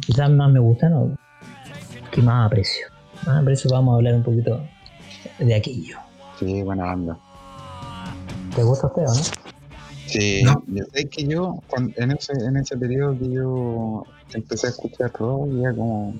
quizás 0.00 0.30
más 0.30 0.50
me 0.52 0.60
gustan 0.60 0.92
o 0.92 1.16
que 2.12 2.22
más 2.22 2.46
aprecio. 2.46 2.86
Más 3.26 3.40
aprecio, 3.42 3.70
vamos 3.70 3.94
a 3.94 3.96
hablar 3.96 4.14
un 4.14 4.22
poquito 4.22 4.62
de 5.38 5.54
aquello. 5.54 5.96
Sí, 6.38 6.62
buena 6.62 6.84
banda. 6.84 7.18
¿Te 8.54 8.62
gusta 8.62 8.86
usted 8.86 9.02
o 9.02 9.14
no? 9.14 9.22
Sí, 10.06 10.42
No. 10.44 10.62
yo 10.68 10.84
sé 10.92 11.08
que 11.08 11.26
yo, 11.26 11.62
cuando- 11.68 11.92
en, 11.96 12.12
ese, 12.12 12.32
en 12.32 12.56
ese 12.56 12.76
periodo 12.76 13.18
que 13.18 13.32
yo 13.32 14.06
empecé 14.32 14.66
a 14.68 14.70
escuchar 14.70 15.10
rock, 15.14 15.48
ya 15.62 15.72
como 15.74 16.14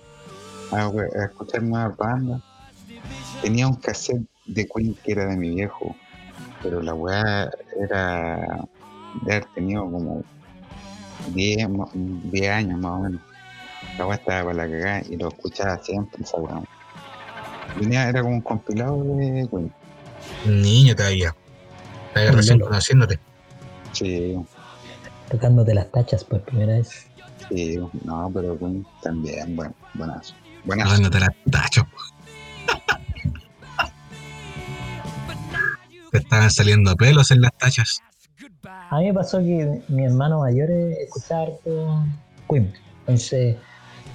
a, 0.72 0.86
a 0.86 1.24
escuchar 1.26 1.62
nuevas 1.62 1.96
bandas, 1.96 2.40
tenía 3.42 3.68
un 3.68 3.76
cassette 3.76 4.22
de 4.46 4.66
Queen 4.66 4.94
que 5.04 5.12
era 5.12 5.26
de 5.26 5.36
mi 5.36 5.50
viejo, 5.50 5.94
pero 6.62 6.80
la 6.80 6.94
weá 6.94 7.50
era 7.80 8.66
de 9.22 9.32
haber 9.32 9.44
tenido 9.54 9.82
como 9.84 10.22
10, 11.34 11.68
mo- 11.68 11.90
10 11.94 12.50
años 12.50 12.78
más 12.80 12.92
o 12.92 12.98
menos. 13.00 13.20
La 13.98 14.06
weá 14.06 14.16
estaba 14.16 14.44
para 14.52 14.66
la 14.66 14.72
cagada 14.72 15.02
y 15.08 15.16
lo 15.16 15.28
escuchaba 15.28 15.78
siempre 15.82 16.22
esa 16.22 16.38
weá. 16.38 16.62
Tenía, 17.78 18.08
era 18.08 18.22
como 18.22 18.34
un 18.36 18.40
compilado 18.40 19.02
de 19.04 19.46
Queen. 19.50 19.72
Niño 20.46 20.96
todavía. 20.96 21.34
Estás 22.14 22.34
recién 22.34 22.60
conociéndote. 22.60 23.18
Sí, 23.92 24.36
Tocándote 25.30 25.74
las 25.74 25.90
tachas 25.90 26.22
por 26.24 26.42
primera 26.42 26.74
vez. 26.74 27.06
sí, 27.48 27.78
no, 28.04 28.30
pero 28.32 28.56
también, 29.02 29.56
bueno, 29.56 29.74
buenazo. 29.94 30.34
Buenazo. 30.64 30.92
Dándote 30.92 31.20
la 31.20 31.34
tacho. 31.50 31.86
Te 36.10 36.18
estaban 36.18 36.50
saliendo 36.50 36.94
pelos 36.94 37.30
en 37.30 37.40
las 37.40 37.52
tachas. 37.58 38.00
A 38.90 38.98
mí 38.98 39.06
me 39.06 39.14
pasó 39.14 39.38
que 39.38 39.82
mi 39.88 40.04
hermano 40.04 40.40
mayor 40.40 40.70
eh, 40.70 40.92
escuchaba 41.02 41.42
harto 41.42 42.04
Queen. 42.48 42.72
Entonces, 43.00 43.56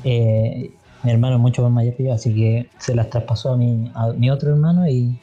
eh, 0.04 0.72
mi 1.04 1.12
hermano 1.12 1.36
es 1.36 1.42
mucho 1.42 1.62
más 1.64 1.72
mayor 1.72 1.96
que 1.96 2.04
yo, 2.06 2.14
así 2.14 2.34
que 2.34 2.70
se 2.78 2.96
las 2.96 3.10
traspasó 3.10 3.54
a 3.54 3.58
mi, 3.58 3.92
a 3.94 4.08
mi 4.14 4.30
otro 4.30 4.52
hermano 4.52 4.88
y 4.88 5.20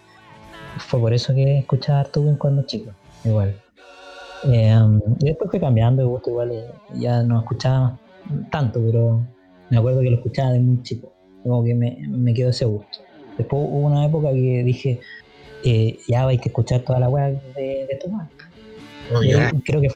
fue 0.78 1.00
por 1.00 1.12
eso 1.12 1.34
que 1.34 1.58
escuchaba 1.58 2.00
harto 2.00 2.22
Queen 2.22 2.36
cuando 2.36 2.62
chico. 2.62 2.90
Igual. 3.24 3.54
Eh, 4.44 4.76
y 5.20 5.24
después 5.24 5.50
fue 5.50 5.60
cambiando 5.60 6.02
de 6.02 6.08
gusto, 6.08 6.30
igual. 6.30 6.52
eh, 6.52 6.64
ya 6.96 7.22
no 7.22 7.40
escuchaba 7.40 7.98
tanto, 8.50 8.80
pero 8.84 9.26
me 9.70 9.78
acuerdo 9.78 10.00
que 10.00 10.10
lo 10.10 10.16
escuchaba 10.16 10.52
de 10.52 10.60
muy 10.60 10.82
chico. 10.82 11.12
Como 11.42 11.64
que 11.64 11.74
me, 11.74 11.96
me 12.08 12.34
quedó 12.34 12.50
ese 12.50 12.64
gusto. 12.64 12.98
Después 13.38 13.62
hubo 13.64 13.86
una 13.86 14.04
época 14.06 14.30
que 14.32 14.62
dije, 14.64 15.00
eh, 15.64 15.98
ya 16.08 16.26
hay 16.26 16.38
que 16.38 16.48
escuchar 16.48 16.80
toda 16.80 17.00
la 17.00 17.08
weá 17.08 17.26
de, 17.28 17.40
de 17.56 17.88
estos 17.90 18.10
manes. 18.10 18.32
Oh, 19.14 19.22
Y 19.22 19.30
ya. 19.30 19.48
ahí 19.48 19.60
creo 19.64 19.80
que 19.80 19.88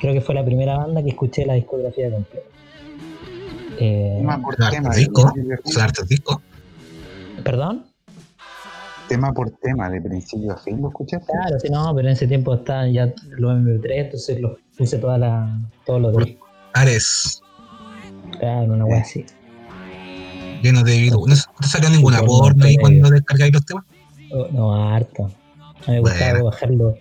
creo 0.00 0.12
que 0.14 0.20
fue 0.20 0.34
la 0.34 0.44
primera 0.44 0.76
banda 0.78 1.02
que 1.02 1.10
escuché 1.10 1.46
la 1.46 1.54
discografía 1.54 2.10
completa. 2.10 2.46
Eh, 3.78 4.18
tema. 4.70 4.94
disco. 4.94 6.42
¿Perdón? 7.42 7.84
Tema 9.08 9.32
por 9.32 9.50
tema, 9.50 9.90
de 9.90 10.00
principio 10.00 10.52
a 10.52 10.56
fin, 10.56 10.80
¿lo 10.80 10.88
escuchaste? 10.88 11.26
Claro, 11.30 11.58
sí, 11.60 11.68
no, 11.68 11.94
pero 11.94 12.08
en 12.08 12.14
ese 12.14 12.26
tiempo 12.26 12.54
estaban 12.54 12.92
ya 12.92 13.12
los 13.36 13.52
MP3, 13.52 13.90
entonces 14.04 14.40
los 14.40 14.58
puse 14.76 14.98
toda 14.98 15.18
la, 15.18 15.60
todos 15.84 16.00
los 16.00 16.16
discos. 16.24 16.48
Ares. 16.74 17.42
Claro, 18.38 18.72
una 18.72 18.84
wea 18.86 19.00
así. 19.00 19.26
Llenos 20.62 20.84
de 20.84 20.96
virus. 20.96 21.26
¿No, 21.28 21.34
no 21.60 21.66
salió 21.68 21.90
ninguna 21.90 22.20
Sí, 22.20 22.24
porno 22.26 22.64
ahí 22.64 22.76
cuando 22.76 23.10
descargáis 23.10 23.52
los 23.52 23.66
temas? 23.66 23.84
Oh, 24.32 24.48
No, 24.52 24.74
harto. 24.94 25.24
A 25.86 25.90
mí 25.90 25.94
me 25.94 26.00
gustaba 26.00 26.42
bajar 26.44 26.70
los, 26.70 26.94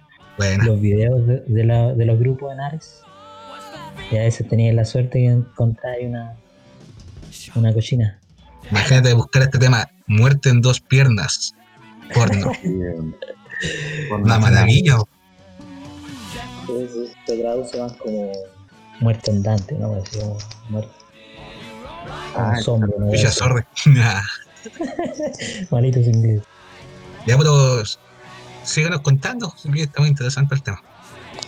los 0.65 0.81
videos 0.81 1.25
de, 1.27 1.41
de 1.41 1.63
la- 1.63 1.93
de 1.93 2.05
los 2.05 2.19
grupos 2.19 2.51
en 2.51 2.59
Ares. 2.59 3.01
Y 4.11 4.17
a 4.17 4.23
veces 4.23 4.47
tenía 4.49 4.73
la 4.73 4.83
suerte 4.83 5.19
de 5.19 5.25
encontrar 5.27 5.93
ahí 5.93 6.07
una, 6.07 6.33
una 7.55 7.71
cochina. 7.73 8.19
imagínate 8.69 9.13
buscar 9.13 9.43
este 9.43 9.59
tema. 9.59 9.87
Muerte 10.07 10.49
en 10.49 10.59
dos 10.61 10.81
piernas. 10.81 11.53
Porno. 12.13 12.51
Sí, 12.61 12.67
eh, 14.07 14.11
Una 14.11 14.33
la- 14.35 14.39
maravilla. 14.39 14.97
Se 17.27 17.37
traduce 17.37 17.79
más 17.79 17.93
como 17.93 18.31
muerte 19.01 19.29
andante, 19.31 19.75
¿no? 19.75 19.89
Como 20.11 20.37
muerte. 20.69 20.91
Ah, 22.35 22.55
sombra, 22.63 22.89
¿no? 22.97 23.11
Villa 23.11 23.31
Sorre. 23.31 23.65
Ya, 23.95 24.21
Malitos 25.69 26.05
inglés. 26.07 26.41
Ya, 27.27 27.37
pero 27.37 27.83
síganos 28.63 29.01
contando. 29.01 29.53
Está 29.75 29.99
muy 29.99 30.09
interesante 30.09 30.55
el 30.55 30.63
tema. 30.63 30.81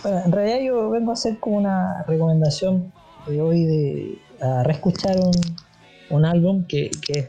Bueno, 0.02 0.20
en 0.24 0.32
realidad 0.32 0.58
yo 0.64 0.90
vengo 0.90 1.10
a 1.10 1.14
hacer 1.14 1.38
como 1.40 1.56
una 1.56 2.02
recomendación 2.06 2.92
de 3.26 3.40
hoy 3.40 3.64
de 3.64 4.18
a 4.40 4.62
reescuchar 4.64 5.16
un, 5.18 5.32
un 6.10 6.24
álbum 6.24 6.64
que, 6.66 6.90
que 7.06 7.18
es 7.20 7.28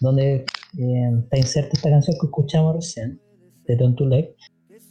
donde 0.00 0.44
eh, 0.78 1.10
está 1.22 1.38
inserta 1.38 1.70
esta 1.72 1.90
canción 1.90 2.16
que 2.20 2.26
escuchamos 2.26 2.76
recién, 2.76 3.20
de 3.66 3.76
Don't 3.76 3.96
To 3.96 4.06
Let, 4.06 4.34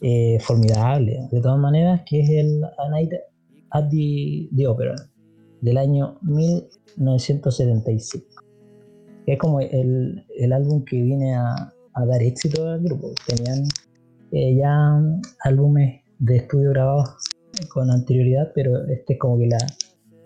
eh, 0.01 0.39
formidable, 0.41 1.27
de 1.31 1.41
todas 1.41 1.59
maneras, 1.59 2.01
que 2.05 2.21
es 2.21 2.29
el 2.29 2.63
A 2.63 2.89
Night 2.89 3.11
at 3.71 3.89
the, 3.89 4.49
the 4.55 4.67
Opera, 4.67 4.95
del 5.61 5.77
año 5.77 6.19
1975. 6.23 8.25
Que 9.25 9.33
es 9.33 9.39
como 9.39 9.61
el, 9.61 10.25
el 10.37 10.51
álbum 10.51 10.83
que 10.83 11.01
viene 11.01 11.35
a, 11.35 11.73
a 11.93 12.05
dar 12.05 12.21
éxito 12.21 12.67
al 12.67 12.81
grupo. 12.81 13.13
Tenían 13.25 13.63
eh, 14.31 14.55
ya 14.55 15.01
álbumes 15.41 16.01
de 16.19 16.37
estudio 16.37 16.71
grabados 16.71 17.15
con 17.69 17.89
anterioridad, 17.89 18.51
pero 18.53 18.85
este 18.87 19.13
es 19.13 19.19
como 19.19 19.37
que 19.37 19.47
la, 19.47 19.57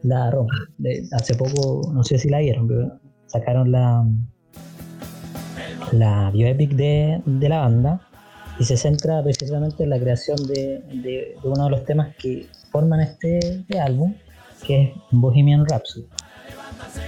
la 0.04 0.32
rompe. 0.32 1.04
Hace 1.12 1.36
poco, 1.36 1.92
no 1.94 2.04
sé 2.04 2.18
si 2.18 2.30
la 2.30 2.40
vieron, 2.40 2.68
pero 2.68 3.00
sacaron 3.28 3.72
la, 3.72 4.04
la 5.92 6.32
bioepic 6.32 6.72
de, 6.72 7.22
de 7.26 7.50
la 7.50 7.60
banda 7.60 8.02
y 8.60 8.64
se 8.64 8.76
centra 8.78 9.22
precisamente 9.24 9.84
en 9.84 9.90
la 9.92 10.00
creación 10.00 10.38
de, 10.48 10.82
de- 10.92 11.36
de 11.42 11.50
uno 11.50 11.66
de 11.66 11.70
los 11.70 11.86
temas 11.86 12.16
que 12.18 12.48
forman 12.72 13.00
este, 13.02 13.38
este 13.40 13.80
álbum, 13.80 14.14
que 14.66 14.82
es 14.84 14.90
Bohemian 15.12 15.66
Rhapsody. 15.66 16.06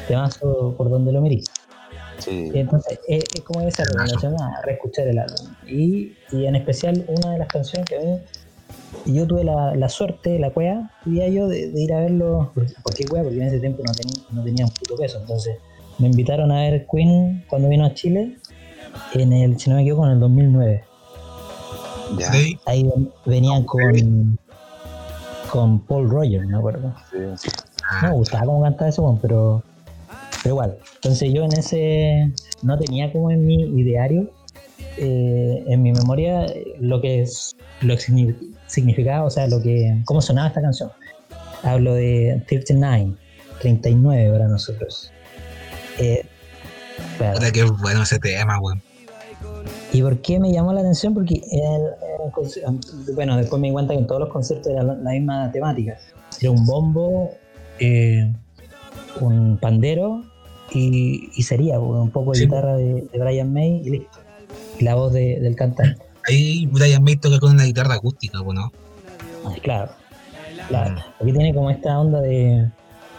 Temazo 0.08 0.74
por 0.78 0.90
donde 0.90 1.12
lo 1.12 1.22
mirís. 1.22 1.46
Sí, 2.20 2.52
Y 2.54 2.60
entonces 2.60 3.00
es, 3.08 3.24
es 3.34 3.42
como 3.42 3.62
esa 3.62 3.84
recomendación 3.84 4.36
a 4.42 4.62
reescuchar 4.64 5.08
el 5.08 5.20
álbum. 5.20 5.48
Y, 5.68 6.14
y 6.32 6.46
en 6.46 6.56
especial 6.56 7.06
una 7.08 7.32
de 7.34 7.40
las 7.40 7.48
canciones 7.48 7.88
que 7.90 7.96
a 7.98 8.00
mí, 8.02 8.18
yo 9.06 9.26
tuve 9.26 9.44
la, 9.44 9.76
la 9.76 9.90
suerte, 9.90 10.38
la 10.40 10.52
cueva, 10.52 10.92
diría 11.06 11.30
yo, 11.30 11.48
de, 11.48 11.72
de 11.72 11.82
ir 11.82 11.94
a 11.94 12.00
verlo. 12.02 12.52
¿Por 12.54 12.94
qué 12.94 13.06
cueva? 13.06 13.26
Porque 13.26 13.40
en 13.42 13.48
ese 13.48 13.60
tiempo 13.60 13.84
no, 13.86 13.92
tenía 13.94 14.16
no 14.32 14.44
tenía 14.44 14.66
un 14.66 14.72
puto 14.72 14.96
peso. 14.98 15.20
Entonces 15.20 15.58
me 15.98 16.08
invitaron 16.08 16.52
a 16.52 16.62
ver 16.62 16.86
Queen 16.92 17.46
cuando 17.48 17.70
vino 17.70 17.86
a 17.86 17.94
Chile, 17.94 18.38
en 19.14 19.34
el, 19.34 19.60
si 19.60 19.70
no 19.70 19.76
me 19.78 19.82
equivoco, 19.84 20.06
en 20.06 20.12
el 20.14 20.20
2009. 20.20 20.84
ya. 22.18 22.32
Sí. 22.32 22.60
Ahí 22.66 22.84
ven- 22.84 23.10
venían 23.26 23.64
con, 23.64 24.38
con 25.52 25.80
Paul 25.82 26.10
Rogers, 26.10 26.46
me 26.48 26.58
acuerdo. 26.58 26.94
sí. 27.38 27.50
No 28.04 28.10
me 28.10 28.14
gustaba 28.16 28.46
cómo 28.46 28.62
cantaba 28.62 28.90
ese 28.90 29.02
weón, 29.02 29.18
pero, 29.20 29.64
pero 30.44 30.54
igual. 30.56 30.78
Entonces 30.96 31.34
yo 31.34 31.44
en 31.44 31.54
ese 31.54 32.32
no 32.62 32.78
tenía 32.78 33.12
como 33.12 33.32
en 33.32 33.46
mi 33.48 33.56
ideario, 33.80 34.30
eh, 34.98 35.64
en 35.68 35.82
mi 35.82 35.92
memoria, 35.92 36.46
lo 36.80 37.02
que 37.02 37.22
es 37.24 37.56
lo 37.82 37.96
que 37.96 38.02
signi- 38.04 38.36
significaba, 38.68 39.26
o 39.26 39.30
sea, 39.30 39.48
lo 39.48 39.62
que 39.62 40.02
cómo 40.06 40.22
sonaba 40.22 40.50
esta 40.50 40.62
canción. 40.62 40.92
Hablo 41.64 41.94
de 41.96 42.44
39, 42.48 43.14
39 43.62 44.32
para 44.32 44.48
nosotros. 44.48 45.12
Eh, 45.98 46.26
claro. 47.18 47.34
puta, 47.36 47.52
qué 47.52 47.64
bueno 47.64 48.04
ese 48.04 48.20
tema, 48.20 48.60
weón. 48.60 48.82
Y 49.91 49.97
¿Y 50.00 50.02
por 50.02 50.18
qué 50.22 50.39
me 50.39 50.52
llamó 50.52 50.72
la 50.74 50.82
atención? 50.82 51.14
Porque 51.14 51.41
el- 51.52 51.62
el 51.62 53.16
bueno, 53.16 53.38
después 53.38 53.60
me 53.60 53.68
di 53.68 53.74
cuenta 53.74 53.93
que 53.93 54.00
en 54.00 54.08
todos 54.08 54.22
los 54.22 54.30
conciertos 54.30 54.68
era 54.72 54.84
la, 54.84 54.93
misma 55.12 55.52
temática. 55.52 55.97
Era 56.39 56.52
un 56.52 56.66
bombo, 56.66 57.32
eh, 57.80 58.32
un 59.20 59.58
pandero 59.58 60.24
y, 60.72 61.30
y 61.36 61.43
sería 61.43 61.80
un 61.80 62.12
poco 62.12 62.32
de 62.32 62.38
Sí. 62.39 62.45
guitarra 62.45 62.76
de, 62.76 63.08
de 63.12 63.20
Brian 63.20 63.52
May 63.52 63.82
y 63.84 63.89
listo. 63.89 64.20
Y 64.80 64.84
la 64.84 64.95
voz 64.95 65.12
de- 65.14 65.39
del 65.39 65.56
cantante. 65.56 66.02
Ahí 66.28 66.68
Brian 66.68 67.04
May 67.04 67.16
toca 67.16 67.39
con 67.39 67.52
una 67.54 67.64
guitarra 67.66 67.95
acústica, 67.95 68.41
bueno. 68.41 68.72
Ah, 69.45 69.54
claro, 69.64 69.91
claro. 70.68 70.95
Aquí 71.20 71.32
tiene 71.34 71.54
como 71.54 71.70
esta 71.72 72.00
onda 72.00 72.22
de 72.22 72.70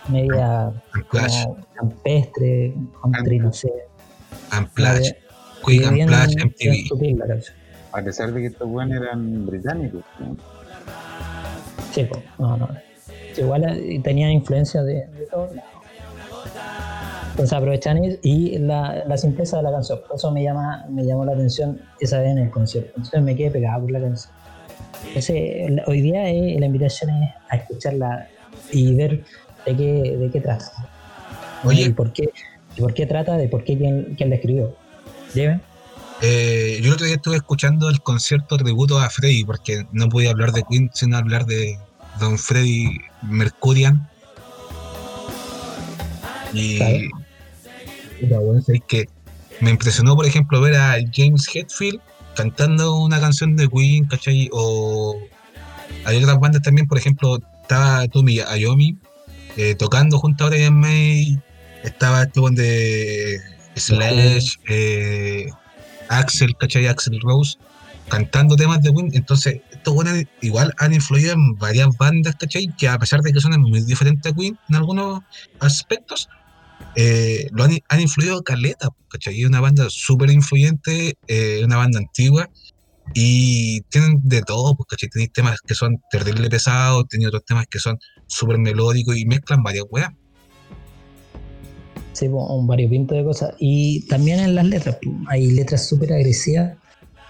media 0.09 0.73
como 1.09 1.57
campestre, 1.75 2.75
country, 3.03 3.39
no 3.39 3.53
sé. 3.53 3.73
Bien- 5.05 5.15
Quick 5.65 5.91
bien 5.93 6.09
MTV. 6.73 6.89
sutil 6.89 7.19
la 7.19 7.27
canción. 7.27 7.57
A 7.93 8.03
pesar 8.03 8.33
de 8.33 8.41
que 8.41 8.47
estos 8.47 8.69
buenos 8.69 9.03
eran 9.03 9.47
británicos. 9.47 10.03
¿no? 10.21 10.37
Sí, 11.93 12.09
no, 12.39 12.69
igual 13.37 13.65
eh, 13.65 14.01
tenían 14.03 14.31
influencia 14.31 14.83
de, 14.83 15.07
de 15.07 15.27
todos 15.31 15.55
lados. 15.55 15.71
Entonces 17.31 17.53
aprovechan 17.57 18.05
y- 18.05 18.19
y 18.23 18.59
la, 18.59 19.05
la 19.07 19.17
simpleza 19.17 19.57
de 19.59 19.63
la 19.65 19.73
canción. 19.73 20.01
Por 20.07 20.17
eso 20.17 20.31
me, 20.31 20.43
llama, 20.43 20.85
me 20.89 21.05
llamó 21.05 21.25
la 21.25 21.33
atención 21.33 21.81
esa 22.01 22.21
vez 22.21 22.31
en 22.33 22.39
el 22.39 22.51
concierto. 22.51 22.91
Entonces 22.97 23.23
me 23.23 23.35
quedé 23.37 23.51
pegado 23.51 23.83
por 23.83 23.91
la 23.91 24.01
canción. 24.01 24.33
Entonces, 25.09 25.81
hoy 25.87 26.01
día 26.01 26.29
eh, 26.29 26.57
la 26.59 26.67
invitación 26.67 27.11
es 27.11 27.31
a 27.49 27.57
escucharla 27.57 28.29
y 28.73 28.95
ver 28.95 29.25
de 29.67 29.77
qué, 29.77 30.17
de 30.17 30.31
qué 30.31 30.41
trata. 30.41 30.73
Oye. 31.65 31.83
Y 31.83 31.89
por 31.91 32.13
qué, 32.13 32.31
y 32.77 32.81
por 32.81 32.95
qué 32.95 33.07
trata, 33.07 33.37
de 33.37 33.49
por 33.49 33.65
qué 33.65 33.77
quién, 33.77 34.15
quién 34.17 34.31
la 34.31 34.37
escribió. 34.37 34.75
¿Dime? 35.35 35.61
Eh, 36.23 36.79
yo 36.83 36.89
el 36.89 36.95
otro 36.95 37.07
día 37.07 37.17
estuve 37.17 37.37
escuchando 37.37 37.89
el 37.89 38.03
concierto 38.03 38.57
tributo 38.57 39.01
a 39.01 39.09
Freddy, 39.09 39.45
porque 39.45 39.87
no 39.93 40.09
podía 40.09 40.31
hablar 40.31 40.53
de 40.53 40.65
Queen 40.69 40.91
sin 40.93 41.15
hablar 41.15 41.47
de 41.47 41.79
Don 42.19 42.39
Freddy 42.39 42.99
Mercurian. 43.23 44.09
Y 46.53 46.83
es 46.83 48.83
que 48.87 49.07
me 49.61 49.71
impresionó, 49.71 50.17
por 50.17 50.27
ejemplo, 50.27 50.61
ver 50.61 50.77
a 50.77 50.97
James 51.13 51.49
Hetfield 51.53 52.01
cantando 52.35 52.97
una 52.97 53.21
canción 53.21 53.57
de 53.57 53.69
Queen, 53.69 54.07
¿cachai? 54.07 54.49
O 54.53 55.17
hay 56.05 56.23
otras 56.23 56.39
bandas 56.39 56.63
también, 56.63 56.87
por 56.87 56.99
ejemplo, 56.99 57.39
estaba 57.63 58.07
Tommy 58.09 58.41
Ayomi 58.41 58.99
eh, 59.57 59.75
tocando 59.75 60.19
junto 60.19 60.45
a 60.45 60.49
Brian 60.49 60.75
May, 60.75 61.39
estaba 61.83 62.23
este 62.23 62.41
buen 62.41 62.55
de 62.55 63.41
Slash, 63.77 64.57
eh, 64.69 65.47
Axel, 66.09 66.57
¿cachai? 66.57 66.87
Axel 66.87 67.21
Rose, 67.21 67.57
cantando 68.09 68.57
temas 68.57 68.83
de 68.83 68.93
Queen. 68.93 69.11
Entonces, 69.15 69.61
estos 69.71 69.95
buenos 69.95 70.23
igual 70.41 70.75
han 70.79 70.93
influido 70.93 71.33
en 71.33 71.57
varias 71.57 71.97
bandas, 71.97 72.37
¿cachai? 72.37 72.69
Que 72.77 72.89
a 72.89 72.99
pesar 72.99 73.21
de 73.21 73.33
que 73.33 73.41
son 73.41 73.59
muy 73.61 73.83
diferentes 73.83 74.31
a 74.31 74.35
Queen 74.35 74.59
en 74.69 74.75
algunos 74.77 75.23
aspectos, 75.61 76.29
eh, 76.97 77.49
lo 77.53 77.65
han, 77.65 77.79
han 77.89 78.01
influido 78.01 78.43
caleta, 78.43 78.89
¿cachai? 79.09 79.45
Una 79.45 79.61
banda 79.61 79.87
súper 79.89 80.31
influyente, 80.31 81.17
eh, 81.29 81.63
una 81.65 81.77
banda 81.77 81.99
antigua, 81.99 82.49
y 83.15 83.81
tienen 83.91 84.21
de 84.23 84.43
todo, 84.43 84.75
pues, 84.77 84.87
¿cachai? 84.89 85.09
Tenéis 85.09 85.33
temas 85.33 85.61
que 85.67 85.75
son 85.75 85.97
terrible 86.11 86.49
pesados, 86.49 87.05
tenéis 87.09 87.29
otros 87.29 87.45
temas 87.45 87.67
que 87.69 87.79
son 87.79 87.99
súper 88.27 88.59
melódicos 88.59 89.17
y 89.17 89.25
mezclan 89.27 89.63
varias 89.63 89.85
weas. 89.91 90.11
Sí, 92.13 92.29
po, 92.29 92.47
un 92.55 92.67
variopinto 92.67 93.15
de 93.15 93.25
cosas. 93.25 93.55
Y 93.59 94.07
también 94.09 94.41
en 94.41 94.55
las 94.55 94.67
letras, 94.67 94.97
po, 95.03 95.11
hay 95.29 95.51
letras 95.51 95.87
súper 95.89 96.13
agresivas. 96.13 96.77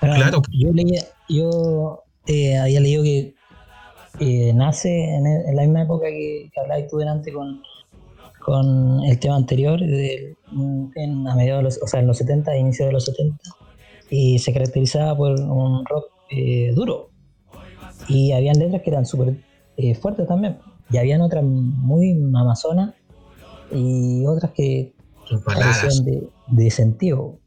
Bueno, 0.01 0.17
Claro. 0.17 0.43
Yo 0.51 0.73
leía, 0.73 1.03
yo 1.29 2.03
eh, 2.27 2.57
había 2.59 2.81
leído 2.81 3.03
que 3.03 3.35
eh, 4.21 4.53
nace 4.55 4.89
en, 5.15 5.27
el- 5.27 5.47
en 5.49 5.57
la 5.57 5.63
misma 5.63 5.83
época 5.83 6.07
que, 6.09 6.51
que 6.53 6.61
hablabas 6.61 6.89
tú 6.89 6.99
delante 6.99 7.33
con, 7.33 7.63
con 8.45 9.03
el 9.05 9.19
tema 9.19 9.37
anterior, 9.37 9.79
del- 9.81 10.37
en, 10.97 11.27
a 11.29 11.35
mediados 11.37 11.61
de 11.61 11.65
los, 11.65 11.79
o 11.83 11.87
sea, 11.87 12.01
en 12.01 12.07
los 12.07 12.19
70, 12.19 12.57
inicio 12.57 12.87
de 12.87 12.93
los 12.93 13.05
70, 13.05 13.37
y 14.11 14.39
se 14.39 14.53
caracterizaba 14.53 15.17
por 15.17 15.39
un 15.41 15.85
rock 15.87 16.07
eh, 16.31 16.73
duro. 16.75 17.11
Y 18.09 18.33
habían 18.33 18.59
letras 18.59 18.83
que 18.83 18.91
eran 18.91 19.07
súper 19.07 19.37
eh, 19.77 19.95
fuertes 19.95 20.27
también. 20.27 20.59
Y 20.91 20.97
habían 20.99 21.21
otras 21.21 21.45
muy 21.45 22.11
amazonas 22.35 22.95
y 23.73 24.25
otras 24.27 24.51
que 24.53 24.93
carecían 25.47 26.05
de, 26.05 26.29
de 26.49 26.71
sentido. 26.71 27.39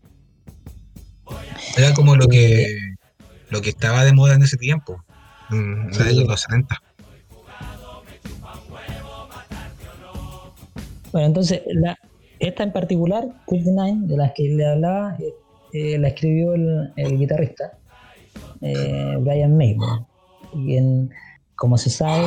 Era 1.78 1.94
como 1.94 2.16
lo 2.16 2.28
que, 2.28 2.64
Eh, 2.64 2.68
lo 3.50 3.62
que 3.62 3.70
estaba 3.70 4.04
de 4.06 4.14
moda 4.14 4.36
en 4.36 4.44
ese 4.44 4.58
tiempo, 4.58 5.04
en 5.52 5.94
Sí. 5.94 6.26
los 6.26 6.42
70. 6.42 6.82
Bueno, 11.12 11.28
entonces, 11.28 11.62
la, 11.68 11.98
esta 12.40 12.64
en 12.64 12.72
particular, 12.74 13.28
39, 13.48 13.98
de 14.08 14.18
las 14.18 14.32
que 14.34 14.44
le 14.44 14.66
hablaba, 14.66 15.18
eh, 15.74 15.98
la 15.98 16.08
escribió 16.10 16.54
el, 16.54 16.94
el 16.96 17.18
guitarrista 17.18 17.78
eh, 18.62 19.18
Brian 19.20 19.58
May. 19.58 19.76
Y 20.56 20.78
en, 20.78 21.10
como 21.56 21.78
se 21.78 21.90
sabe, 21.90 22.26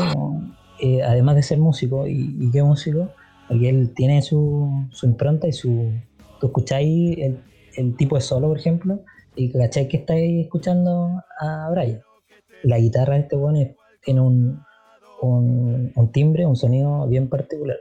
eh, 0.80 1.02
además 1.02 1.36
de 1.36 1.42
ser 1.42 1.58
músico, 1.58 2.06
y, 2.06 2.36
y 2.40 2.50
qué 2.50 2.62
músico, 2.62 3.10
porque 3.48 3.68
él 3.68 3.92
tiene 3.94 4.20
su, 4.22 4.86
su 4.90 5.06
impronta 5.06 5.46
y 5.48 5.52
su. 5.52 5.92
Tú 6.40 6.48
escucháis 6.48 7.16
el, 7.18 7.38
el 7.76 7.96
tipo 7.96 8.16
de 8.16 8.20
solo, 8.20 8.48
por 8.48 8.58
ejemplo, 8.58 9.00
y 9.36 9.50
cacháis 9.52 9.88
que 9.88 9.98
estáis 9.98 10.44
escuchando 10.44 11.22
a 11.40 11.70
Brian. 11.70 12.00
La 12.62 12.78
guitarra 12.78 13.14
de 13.14 13.20
este 13.20 13.36
bueno 13.36 13.60
tiene 14.04 14.20
un, 14.20 14.60
un, 15.22 15.92
un 15.94 16.12
timbre, 16.12 16.44
un 16.46 16.56
sonido 16.56 17.06
bien 17.06 17.28
particular 17.28 17.76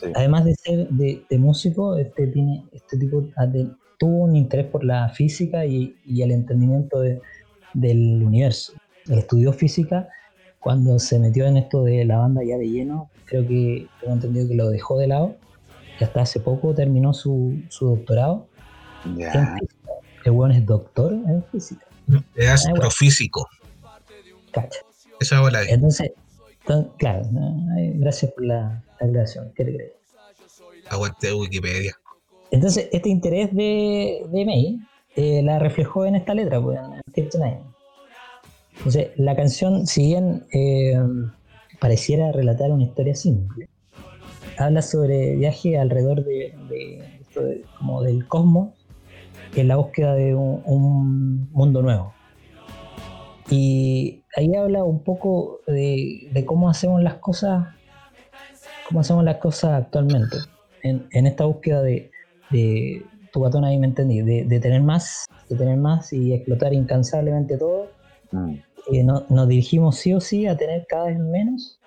Sí. 0.00 0.06
además 0.14 0.46
de 0.46 0.54
ser 0.54 0.88
de, 0.88 1.22
de 1.28 1.38
músico, 1.38 1.94
este 1.96 2.26
tiene 2.28 2.64
este 2.72 2.96
tipo 2.96 3.20
de- 3.20 3.66
tuvo 4.00 4.24
un 4.24 4.34
interés 4.34 4.66
por 4.66 4.82
la 4.82 5.10
física 5.10 5.66
y, 5.66 5.94
y 6.06 6.22
el 6.22 6.30
entendimiento 6.32 7.00
de- 7.00 7.20
del 7.74 8.22
universo. 8.24 8.72
Estudió 9.08 9.52
física 9.52 10.08
cuando 10.58 10.98
se 10.98 11.18
metió 11.18 11.46
en 11.46 11.58
esto 11.58 11.84
de 11.84 12.04
la 12.06 12.16
banda 12.16 12.42
ya 12.42 12.56
de 12.56 12.66
lleno. 12.68 13.10
Creo 13.26 13.46
que 13.46 13.86
tengo 14.00 14.14
entendido 14.14 14.48
que 14.48 14.54
lo 14.54 14.70
dejó 14.70 14.98
de 14.98 15.06
lado 15.06 15.36
y 16.00 16.02
hasta 16.04 16.22
hace 16.22 16.40
poco 16.40 16.74
terminó 16.74 17.12
su, 17.12 17.60
su 17.68 17.86
doctorado 17.88 18.48
física. 19.04 19.58
El 20.24 20.32
weón 20.32 20.52
es 20.52 20.64
doctor 20.64 21.12
en 21.12 21.44
física. 21.52 21.86
Es 22.34 22.48
astrofísico. 22.48 23.46
Cacha. 24.50 24.80
Esa 25.20 25.40
bola. 25.42 25.62
Entonces, 25.68 26.10
entonces, 26.60 26.92
claro, 26.98 27.28
gracias 27.96 28.32
por 28.32 28.46
la, 28.46 28.82
la 29.00 29.06
aclaración. 29.06 29.52
¿Qué 29.54 29.64
te 29.64 29.74
crees? 29.76 29.92
Aguante 30.88 31.32
Wikipedia. 31.34 31.94
Entonces, 32.50 32.88
este 32.92 33.08
interés 33.08 33.54
de, 33.54 34.26
de 34.30 34.44
May 34.44 34.80
eh, 35.16 35.42
la 35.42 35.58
reflejó 35.58 36.04
en 36.06 36.16
esta 36.16 36.34
letra, 36.34 36.60
pues, 36.60 36.78
en 36.78 37.00
59. 37.14 37.60
Entonces, 38.76 39.10
la 39.16 39.36
canción, 39.36 39.86
si 39.86 40.06
bien 40.06 40.46
eh, 40.52 40.98
pareciera 41.78 42.32
relatar 42.32 42.70
una 42.70 42.84
historia 42.84 43.14
simple, 43.14 43.68
habla 44.56 44.82
sobre 44.82 45.36
viaje 45.36 45.78
alrededor 45.78 46.24
de, 46.24 46.54
como 47.78 48.02
del 48.02 48.26
cosmos 48.26 48.70
en 49.54 49.68
la 49.68 49.76
búsqueda 49.76 50.14
de 50.14 50.34
un, 50.34 50.62
un 50.64 51.50
mundo 51.52 51.82
nuevo. 51.82 52.14
Y 53.50 54.22
ahí 54.36 54.54
habla 54.54 54.84
un 54.84 55.02
poco 55.02 55.60
de, 55.66 56.28
de 56.32 56.44
cómo 56.44 56.70
hacemos 56.70 57.02
las 57.02 57.14
cosas, 57.14 57.66
cómo 58.88 59.00
hacemos 59.00 59.24
las 59.24 59.36
cosas 59.38 59.82
actualmente, 59.82 60.36
en, 60.82 61.06
en 61.10 61.26
esta 61.26 61.44
búsqueda 61.44 61.82
de, 61.82 62.10
de 62.50 63.04
tu 63.32 63.40
batón 63.40 63.64
ahí 63.64 63.78
me 63.78 63.86
entendí, 63.86 64.22
de, 64.22 64.44
de 64.44 64.60
tener 64.60 64.82
más, 64.82 65.24
de 65.48 65.56
tener 65.56 65.76
más 65.76 66.12
y 66.12 66.32
explotar 66.34 66.72
incansablemente 66.74 67.56
todo, 67.56 67.90
Mm. 68.32 68.54
eh, 68.92 69.02
no- 69.04 69.26
nos 69.28 69.48
dirigimos 69.48 69.96
sí 69.96 70.12
o 70.12 70.20
sí 70.20 70.46
a 70.46 70.56
tener 70.56 70.86
cada 70.88 71.06
vez 71.06 71.18
menos 71.18 71.80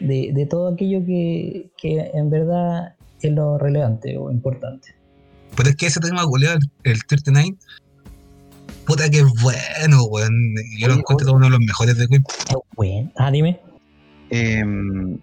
de, 0.00 0.30
de 0.34 0.46
todo 0.46 0.68
aquello 0.68 1.04
que, 1.04 1.70
que 1.78 2.10
en 2.14 2.28
verdad 2.30 2.94
es 3.20 3.32
lo 3.32 3.56
relevante 3.58 4.16
o 4.18 4.30
importante. 4.30 4.94
Pero 5.56 5.70
es 5.70 5.76
que 5.76 5.86
ese 5.86 6.00
tema 6.00 6.22
goleado, 6.24 6.58
el, 6.84 6.92
el 6.92 7.04
39, 7.06 7.56
puta 8.86 9.08
que 9.10 9.18
es 9.20 9.26
bueno, 9.42 10.04
weón. 10.04 10.54
Yo 10.78 10.88
lo 10.88 10.94
encuentro 10.94 11.32
uno 11.32 11.46
de 11.46 11.50
los 11.52 11.60
mejores 11.60 11.96
de 11.98 12.06
Queen. 12.06 12.22
Bueno. 12.76 13.10
Ah, 13.16 13.30
dime. 13.30 13.58
Em, 14.30 15.18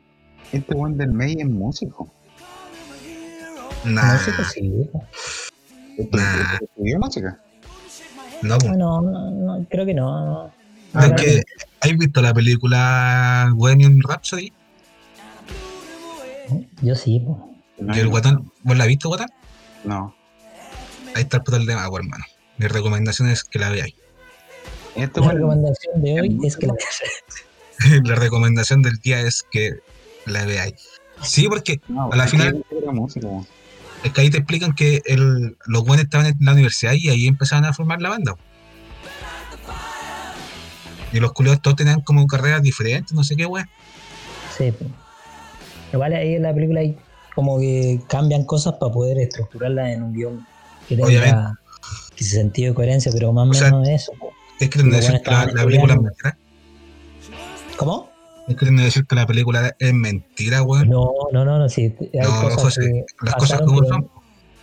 este 0.51 0.75
buen 0.75 0.97
del 0.97 1.11
May 1.13 1.35
es 1.39 1.47
músico. 1.47 2.11
Nah, 3.85 4.13
Música, 4.13 4.43
sí. 4.45 4.89
Nah. 6.11 6.57
¿Estudió 6.61 6.99
música? 6.99 7.39
no, 8.41 8.57
po. 8.57 8.67
No, 8.69 9.01
no, 9.01 9.31
no, 9.31 9.65
creo 9.69 9.85
que 9.85 9.93
no. 9.93 10.25
no. 10.25 10.51
No, 10.93 11.01
es 11.01 11.21
que, 11.21 11.43
¿Has 11.81 11.97
visto 11.97 12.21
la 12.21 12.33
película 12.33 13.49
Bohemian 13.53 13.99
Rhapsody? 14.01 14.51
Yo 16.81 16.95
sí. 16.95 17.19
No, 17.19 17.95
Y 17.95 17.99
el 17.99 18.07
guatón, 18.07 18.51
¿vos 18.63 18.77
la 18.77 18.83
has 18.83 18.87
visto, 18.87 19.09
guatón? 19.09 19.27
no. 19.83 20.15
Ahí 21.13 21.21
está 21.23 21.37
el 21.37 21.43
problema, 21.43 21.87
pues, 21.89 22.03
hermano. 22.03 22.25
mi 22.57 22.67
recomendación 22.67 23.29
es 23.29 23.45
que 23.45 23.57
la 23.57 23.69
veáis. 23.69 23.95
Esto 24.97 25.21
La 25.21 25.31
recomendación 25.31 26.01
de 26.01 26.19
hoy 26.21 26.39
es 26.43 26.57
que 26.57 26.67
la 26.67 26.73
la 28.03 28.15
recomendación 28.15 28.81
del 28.81 28.97
día 28.99 29.21
es 29.21 29.43
que 29.49 29.79
la 30.25 30.43
veáis. 30.45 30.75
Sí, 31.21 31.47
porque 31.47 31.79
no, 31.87 32.11
a 32.11 32.15
la 32.17 32.27
final- 32.27 32.61
que 32.69 32.77
era 32.77 32.91
música, 32.91 33.27
weón. 33.27 33.47
Es 34.05 34.13
que 34.13 34.21
ahí 34.21 34.29
te 34.29 34.37
explican 34.37 34.73
que 34.73 35.01
el, 35.05 35.57
los 35.65 35.83
buenos 35.83 36.05
estaban 36.05 36.27
en 36.27 36.37
la 36.39 36.53
universidad 36.53 36.93
y 36.93 37.09
ahí 37.09 37.25
empezaban 37.27 37.65
a 37.65 37.73
formar 37.73 38.01
la 38.01 38.09
banda. 38.09 38.35
Y 41.11 41.19
los 41.19 41.33
culiados 41.33 41.61
todos 41.61 41.75
tenían 41.77 42.01
como 42.01 42.27
carreras 42.27 42.61
diferentes, 42.61 43.13
no 43.13 43.23
sé 43.23 43.35
qué, 43.35 43.45
weón. 43.45 43.67
Sí, 44.57 44.71
pues. 44.71 44.89
Igual 45.91 46.13
ahí 46.13 46.35
en 46.35 46.43
la 46.43 46.53
película 46.53 46.81
hay 46.81 46.95
como 47.33 47.59
que 47.59 47.99
cambian 48.07 48.43
cosas 48.45 48.75
para 48.79 48.91
poder 48.91 49.17
estructurarla 49.17 49.91
en 49.91 50.03
un 50.03 50.13
guion 50.13 50.45
que 50.87 50.95
tenga 50.95 51.07
Obviamente. 51.07 51.59
sentido 52.23 52.69
de 52.71 52.75
coherencia, 52.75 53.11
pero 53.11 53.33
más 53.33 53.47
o 53.47 53.51
O 53.51 53.53
sea, 53.53 53.71
menos 53.71 53.89
eso. 53.89 54.11
po. 54.19 54.31
Es 54.59 54.69
que 54.69 54.83
la, 54.83 54.97
estaban 54.99 55.55
la 55.55 55.65
película 55.65 55.95
mentira. 55.95 56.37
¿Cómo? 57.77 58.11
Es 58.47 58.55
que 58.55 58.65
decir 58.65 59.05
que 59.07 59.15
la 59.15 59.25
película 59.25 59.75
es 59.79 59.93
mentira, 59.93 60.61
weón. 60.61 60.89
No, 60.89 61.09
no, 61.31 61.45
no, 61.45 61.57
no, 61.59 61.67
sí. 61.69 61.95
Hay 62.13 62.19
No, 62.21 62.41
cosas 62.43 62.61
José, 62.61 62.81
que 62.81 63.25
las 63.25 63.35
cosas 63.35 63.61
como 63.61 63.83
son. 63.85 64.07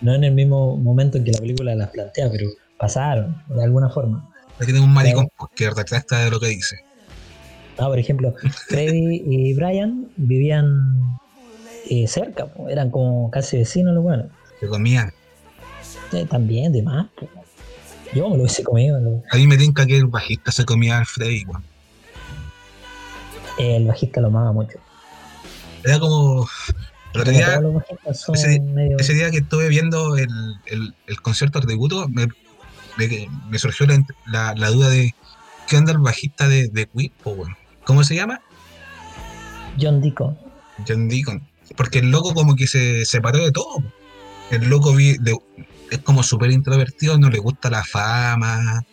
No 0.01 0.15
en 0.15 0.25
el 0.25 0.35
mismo 0.35 0.77
momento 0.77 1.19
en 1.19 1.25
que 1.25 1.33
la 1.33 1.39
película 1.39 1.75
las 1.75 1.91
plantea, 1.91 2.31
pero 2.31 2.49
pasaron, 2.79 3.43
de 3.49 3.63
alguna 3.63 3.89
forma. 3.89 4.29
Aquí 4.57 4.67
tenemos 4.67 4.89
un 4.89 4.95
maricón 4.95 5.29
que 5.55 5.71
retracta 5.71 6.25
de 6.25 6.31
lo 6.31 6.39
que 6.41 6.49
dice. 6.49 6.77
Ah, 7.79 7.87
por 7.87 7.99
ejemplo, 7.99 8.35
Freddy 8.69 9.23
y 9.27 9.55
Brian 9.55 10.09
vivían 10.17 11.19
eh, 11.89 12.07
cerca, 12.07 12.47
po, 12.47 12.69
eran 12.69 12.91
como 12.91 13.31
casi 13.31 13.57
vecinos 13.59 13.95
los 13.95 14.03
buenos. 14.05 14.27
Que 14.61 14.67
comían. 14.69 15.13
Eh, 16.13 16.27
también, 16.29 16.73
de 16.73 16.83
más. 16.83 17.09
po. 17.19 17.29
Yo 18.15 18.29
me 18.29 18.37
lo 18.37 18.43
hubiese 18.43 18.63
comido. 18.63 19.01
lo- 19.01 19.23
A 19.31 19.37
mí 19.37 19.47
me 19.47 19.57
tinca 19.57 19.87
que 19.87 19.97
el 19.97 20.07
bajista 20.07 20.53
se 20.53 20.65
comía 20.65 20.99
al 20.99 21.07
Freddy, 21.07 21.45
weón. 21.47 21.65
El 23.59 23.87
bajista 23.87 24.21
lo 24.21 24.29
amaba 24.29 24.53
mucho. 24.53 24.79
Era 25.85 25.99
como. 25.99 26.49
Bajistas 27.15 28.21
son 28.21 28.35
ese- 28.35 28.61
medio... 28.61 28.97
ese 28.99 29.13
día 29.13 29.31
que 29.31 29.39
estuve 29.39 29.69
viendo 29.69 30.17
el, 30.17 30.29
el, 30.67 30.95
el 31.07 31.21
concierto 31.21 31.61
tributo, 31.61 32.09
me, 32.09 32.27
me, 32.97 33.29
me 33.51 33.59
surgió 33.59 33.87
la, 33.87 34.03
la, 34.27 34.55
la 34.57 34.71
duda 34.71 34.89
de 34.89 35.15
qué 35.69 35.77
onda 35.77 35.93
el 35.93 35.99
bajista 35.99 36.49
de, 36.49 36.69
de 36.69 36.87
Queen, 36.87 37.13
weón. 37.25 37.55
¿Cómo 37.85 38.03
se 38.05 38.15
llama? 38.15 38.41
John 39.79 40.01
Deacon. 40.01 40.39
John 40.89 41.09
Deacon. 41.09 41.43
Porque 41.77 41.99
el 41.99 42.11
loco 42.11 42.33
como 42.33 42.55
que 42.57 42.67
se 42.67 43.05
separó 43.05 43.45
de 43.45 43.53
todo. 43.53 43.83
El 44.51 44.69
loco 44.71 44.95
vi- 44.95 45.19
le- 45.19 45.37
es 45.91 45.99
como 45.99 46.23
súper 46.23 46.51
introvertido, 46.51 47.19
no 47.19 47.29
le 47.29 47.39
gusta 47.41 47.69
la 47.69 47.85
fama. 47.85 48.85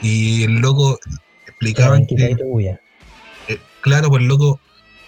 Y 0.00 0.44
el 0.44 0.56
loco 0.60 0.98
explicaban 1.46 2.06
que, 2.06 2.36
claro, 3.86 4.08
pues 4.08 4.24
loco 4.24 4.58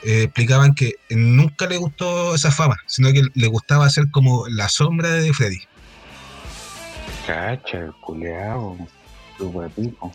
eh, 0.04 0.22
explicaban 0.24 0.72
que 0.74 0.92
nunca 1.10 1.66
le 1.66 1.78
gustó 1.78 2.36
esa 2.36 2.52
fama, 2.52 2.76
sino 2.86 3.12
que 3.12 3.22
le 3.34 3.46
gustaba 3.48 3.90
ser 3.90 4.08
como 4.12 4.46
la 4.48 4.68
sombra 4.68 5.10
de 5.10 5.32
Freddy. 5.32 5.58
Cacha, 7.26 7.78
el 7.78 7.92
culeado. 7.94 8.76
Tu 9.36 9.50
guapico. 9.50 10.12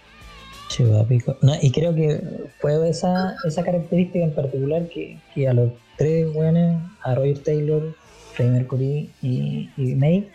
Chiva, 0.70 1.06
pico. 1.06 1.38
No, 1.42 1.54
y 1.62 1.72
creo 1.72 1.94
que 1.94 2.22
fue 2.62 2.90
esa, 2.90 3.36
esa 3.46 3.64
característica 3.64 4.24
en 4.24 4.34
particular 4.34 4.88
que, 4.88 5.20
que 5.36 5.50
a 5.50 5.54
los 5.54 5.74
tres 5.98 6.34
weones, 6.34 6.80
a 7.02 7.16
Roger 7.16 7.40
Taylor, 7.40 7.96
Freddie 8.34 8.52
Mercury 8.52 9.10
y, 9.22 9.70
y 9.76 9.96
May, 9.96 10.30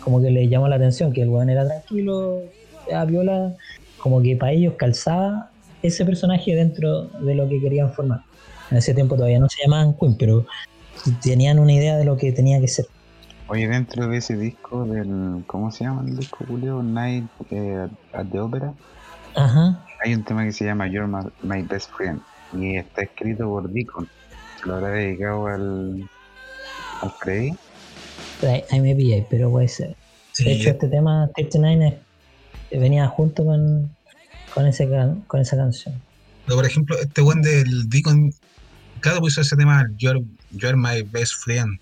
como 0.00 0.20
que 0.20 0.30
le 0.30 0.48
llamó 0.48 0.66
la 0.66 0.76
atención, 0.76 1.12
que 1.12 1.22
el 1.22 1.28
weón 1.28 1.48
era 1.48 1.64
tranquilo, 1.64 2.42
a 2.92 3.04
viola, 3.04 3.54
como 3.98 4.20
que 4.20 4.36
para 4.36 4.52
ellos 4.52 4.74
calzaba 4.76 5.50
ese 5.82 6.04
personaje 6.04 6.54
dentro 6.54 7.04
de 7.04 7.34
lo 7.34 7.48
que 7.48 7.60
querían 7.60 7.92
formar. 7.92 8.20
En 8.70 8.76
ese 8.78 8.94
tiempo 8.94 9.16
todavía 9.16 9.38
no 9.38 9.48
se 9.48 9.62
llamaban 9.62 9.94
Queen, 9.94 10.16
pero 10.18 10.46
tenían 11.22 11.58
una 11.58 11.72
idea 11.72 11.96
de 11.96 12.04
lo 12.04 12.16
que 12.16 12.32
tenía 12.32 12.60
que 12.60 12.68
ser. 12.68 12.86
Oye, 13.48 13.66
dentro 13.66 14.06
de 14.08 14.18
ese 14.18 14.36
disco 14.36 14.84
del. 14.84 15.42
¿Cómo 15.46 15.70
se 15.72 15.84
llama 15.84 16.02
el 16.06 16.16
disco, 16.16 16.44
Julio? 16.46 16.82
Night 16.82 17.24
eh, 17.50 17.86
at 18.12 18.26
the 18.30 18.40
Opera. 18.40 18.74
Ajá. 19.34 19.84
Hay 20.04 20.14
un 20.14 20.22
tema 20.24 20.44
que 20.44 20.52
se 20.52 20.64
llama 20.66 20.86
You're 20.86 21.06
My, 21.06 21.24
My 21.42 21.62
Best 21.62 21.90
Friend. 21.96 22.20
Y 22.52 22.76
está 22.76 23.02
escrito 23.02 23.46
por 23.48 23.70
Deacon. 23.70 24.06
Se 24.60 24.66
lo 24.68 24.74
habrá 24.74 24.88
dedicado 24.90 25.46
al. 25.46 26.08
al 27.00 27.10
Freddy. 27.20 27.52
Ahí 28.70 28.80
me 28.80 28.94
pillé, 28.94 29.26
pero 29.30 29.50
puede 29.50 29.68
ser. 29.68 29.96
De 30.38 30.52
hecho, 30.52 30.70
este 30.70 30.88
tema 30.88 31.28
39 31.34 31.98
es- 32.70 32.80
venía 32.80 33.06
junto 33.08 33.44
con, 33.44 33.90
con, 34.58 34.66
ese 34.66 34.88
can- 34.90 35.20
con 35.28 35.40
esa 35.40 35.56
canción. 35.56 35.94
Pero, 36.44 36.56
por 36.56 36.66
ejemplo, 36.66 36.98
este 36.98 37.20
buen 37.20 37.42
del 37.42 37.88
Deacon, 37.88 38.32
claro, 38.98 39.20
puso 39.20 39.40
ese 39.40 39.54
tema, 39.56 39.86
You're, 39.98 40.24
You're 40.50 40.76
My 40.76 41.02
Best 41.02 41.34
Friend. 41.44 41.78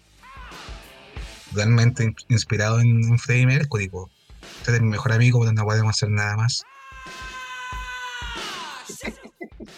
Realmente 1.55 2.05
in- 2.05 2.15
inspirado 2.29 2.81
en, 2.81 3.03
en 3.05 3.19
Freddie 3.19 3.47
Mercury, 3.47 3.89
po. 3.89 4.11
Usted 4.59 4.75
es 4.75 4.81
mi 4.83 4.89
mejor 4.91 5.13
amigo, 5.13 5.41
pero 5.41 5.53
no 5.53 5.65
podemos 5.65 5.97
hacer 5.97 6.11
nada 6.11 6.37
más. 6.37 6.63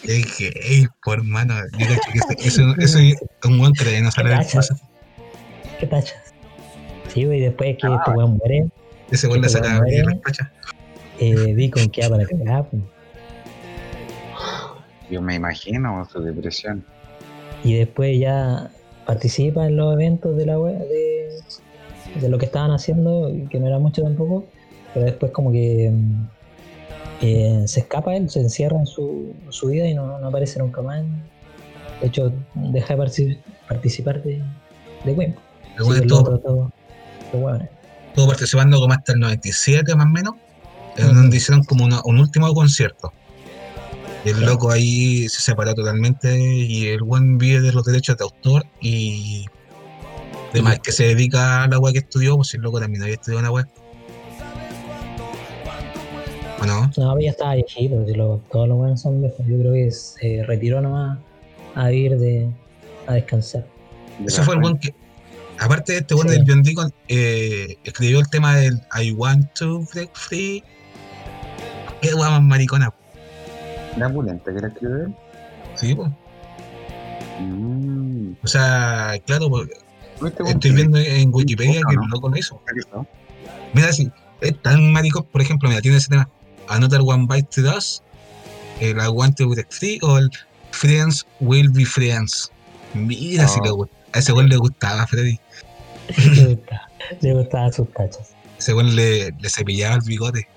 Es 0.03 0.37
gay, 0.37 0.87
por 1.03 1.19
hermano. 1.19 1.55
Yo 1.77 1.87
que 1.87 2.47
es 2.47 2.57
un 2.57 3.57
buen 3.59 3.73
que 3.73 4.01
no 4.01 4.11
sale 4.11 4.29
del 4.29 4.39
Cacha. 4.39 4.51
closet. 4.51 4.77
¿Qué 5.79 5.87
tachas? 5.87 6.33
Sí, 7.13 7.25
güey, 7.25 7.39
después 7.41 7.77
que 7.79 7.87
este 7.87 8.11
weón 8.11 8.37
muere, 8.37 8.69
Ese 9.11 9.27
buen 9.27 9.41
le 9.41 9.47
Este 9.47 9.59
saca 9.59 9.79
weón 9.79 9.85
bien 9.85 10.03
muere. 10.05 10.21
Eh, 11.19 11.53
Deacon 11.55 11.89
queda 11.89 12.09
para 12.09 12.25
cagar. 12.25 12.69
pues. 12.69 12.81
Yo 15.09 15.21
me 15.21 15.35
imagino 15.35 16.07
su 16.11 16.21
depresión. 16.21 16.83
Y 17.63 17.73
después 17.75 18.17
ya 18.19 18.69
participa 19.05 19.65
en 19.65 19.75
los 19.75 19.93
eventos 19.93 20.37
de 20.37 20.45
la 20.45 20.59
we- 20.59 20.73
de, 20.73 21.29
de 22.21 22.29
lo 22.29 22.37
que 22.37 22.45
estaban 22.45 22.71
haciendo, 22.71 23.29
y 23.29 23.47
que 23.47 23.59
no 23.59 23.67
era 23.67 23.79
mucho 23.79 24.03
tampoco, 24.03 24.45
pero 24.93 25.05
después 25.05 25.31
como 25.31 25.51
que 25.51 25.89
mm, 25.91 26.27
eh, 27.21 27.63
se 27.65 27.81
escapa 27.81 28.15
él, 28.15 28.29
se 28.29 28.39
encierra 28.39 28.77
en 28.79 28.85
su, 28.87 29.33
su 29.49 29.67
vida 29.67 29.87
y 29.87 29.93
no, 29.93 30.19
no 30.19 30.27
aparece 30.27 30.59
nunca 30.59 30.81
más. 30.81 31.03
De 32.01 32.07
hecho, 32.07 32.31
deja 32.53 32.95
de 32.95 33.01
partici- 33.03 33.37
participar 33.67 34.21
de, 34.23 34.41
de 35.03 35.13
dos- 36.07 36.23
los 37.33 37.41
hueones. 37.43 37.69
estuvo 38.09 38.27
participando 38.27 38.79
como 38.79 38.93
hasta 38.93 39.13
el 39.13 39.19
97 39.19 39.95
más 39.95 40.05
o 40.05 40.09
menos, 40.09 40.33
en 41.01 41.13
donde 41.15 41.37
hicieron 41.37 41.63
como 41.63 41.85
una- 41.85 42.01
un 42.05 42.19
último 42.19 42.53
concierto. 42.53 43.13
Y 44.25 44.29
el 44.29 44.41
loco 44.45 44.71
ahí 44.71 45.29
se 45.29 45.41
separó 45.41 45.73
totalmente 45.73 46.37
y 46.39 46.87
el 46.87 47.01
buen 47.03 47.37
vive 47.37 47.61
de 47.61 47.71
los 47.71 47.85
derechos 47.85 48.17
de 48.17 48.23
autor 48.25 48.65
y 48.81 49.45
además 50.51 50.79
que 50.79 50.91
se 50.91 51.05
dedica 51.05 51.63
a 51.63 51.67
la 51.67 51.79
web 51.79 51.93
que 51.93 51.99
estudió, 51.99 52.35
pues 52.35 52.53
el 52.53 52.61
loco 52.61 52.79
también 52.81 53.01
había 53.03 53.15
estudiado 53.15 53.39
una 53.39 53.51
web. 53.51 53.67
¿O 56.61 56.65
no? 56.65 56.81
No, 56.81 56.91
pero 57.13 57.19
ya 57.21 57.29
estaba 57.31 57.55
viejito, 57.55 58.03
lo- 58.15 58.41
todos 58.51 58.67
los 58.67 58.77
buenos 58.77 59.01
son 59.01 59.21
viejos. 59.21 59.39
Yo 59.47 59.57
creo 59.59 59.73
que 59.73 59.91
se 59.91 60.43
retiró 60.45 60.81
nomás 60.81 61.17
a 61.75 61.87
vivir 61.87 62.17
de, 62.17 62.49
a 63.07 63.13
descansar. 63.13 63.65
De 64.19 64.25
Ese 64.25 64.43
fue 64.43 64.55
el 64.55 64.59
buen 64.61 64.77
que, 64.77 64.93
aparte 65.59 65.93
de 65.93 65.99
este 65.99 66.13
buen 66.15 66.27
Sí. 66.27 66.35
del 66.35 66.45
John 66.45 66.63
Deacon, 66.63 66.93
eh, 67.07 67.77
escribió 67.85 68.19
el 68.19 68.29
tema 68.29 68.57
del 68.57 68.81
I 69.01 69.11
want 69.13 69.53
to 69.53 69.85
break 69.93 70.13
free. 70.13 70.61
Qué 72.01 72.13
guay 72.13 72.31
más 72.31 72.41
maricona, 72.41 72.93
¿La 73.97 74.09
pulenta 74.11 74.53
que 74.53 74.61
la 74.61 74.67
escribió 74.67 75.05
él? 75.05 75.15
sí, 75.75 75.95
pues. 75.95 76.09
Mm. 77.39 78.33
O 78.43 78.47
sea, 78.47 79.13
claro, 79.25 79.49
pues, 79.49 79.67
¿Viste, 80.21 80.43
weón? 80.43 80.55
estoy 80.55 80.71
viendo 80.71 80.97
en 80.97 81.33
Wikipedia 81.33 81.81
que 81.89 81.95
¿no? 81.95 82.03
el 82.03 82.09
loco 82.09 82.29
lo 82.29 82.37
hizo. 82.37 82.61
¿no? 82.93 83.07
Mira, 83.73 83.91
si 83.93 84.11
es 84.41 84.61
tan 84.61 84.91
maricón, 84.91 85.23
por 85.31 85.41
ejemplo, 85.41 85.69
mira, 85.69 85.81
tiene 85.81 85.97
ese 85.97 86.09
tema, 86.09 86.29
Another 86.67 87.01
One 87.03 87.27
Bite 87.29 87.47
to 87.55 87.61
Dust, 87.61 88.03
el 88.79 88.97
I 88.97 89.07
want 89.07 89.37
to 89.37 89.49
break 89.49 89.71
free 89.71 89.99
o 90.01 90.17
el 90.17 90.29
Friends 90.71 91.25
Will 91.39 91.69
Be 91.69 91.85
Friends. 91.85 92.51
Mira 92.93 93.47
si 93.47 93.59
Oh. 93.59 93.63
le 93.65 93.71
gusta. 93.71 93.95
A 94.13 94.19
ese 94.19 94.31
güey 94.31 94.47
le 94.47 94.57
gustaba, 94.57 95.05
Freddy. 95.07 95.39
Le 96.35 96.55
gustaba, 96.55 96.89
le 97.21 97.33
gustaban 97.35 97.71
sus 97.71 97.93
tachas. 97.93 98.31
Ese 98.57 98.73
güey 98.73 98.89
le, 98.91 99.31
le 99.39 99.49
cepillaba 99.49 99.95
el 99.95 100.01
bigote. 100.01 100.47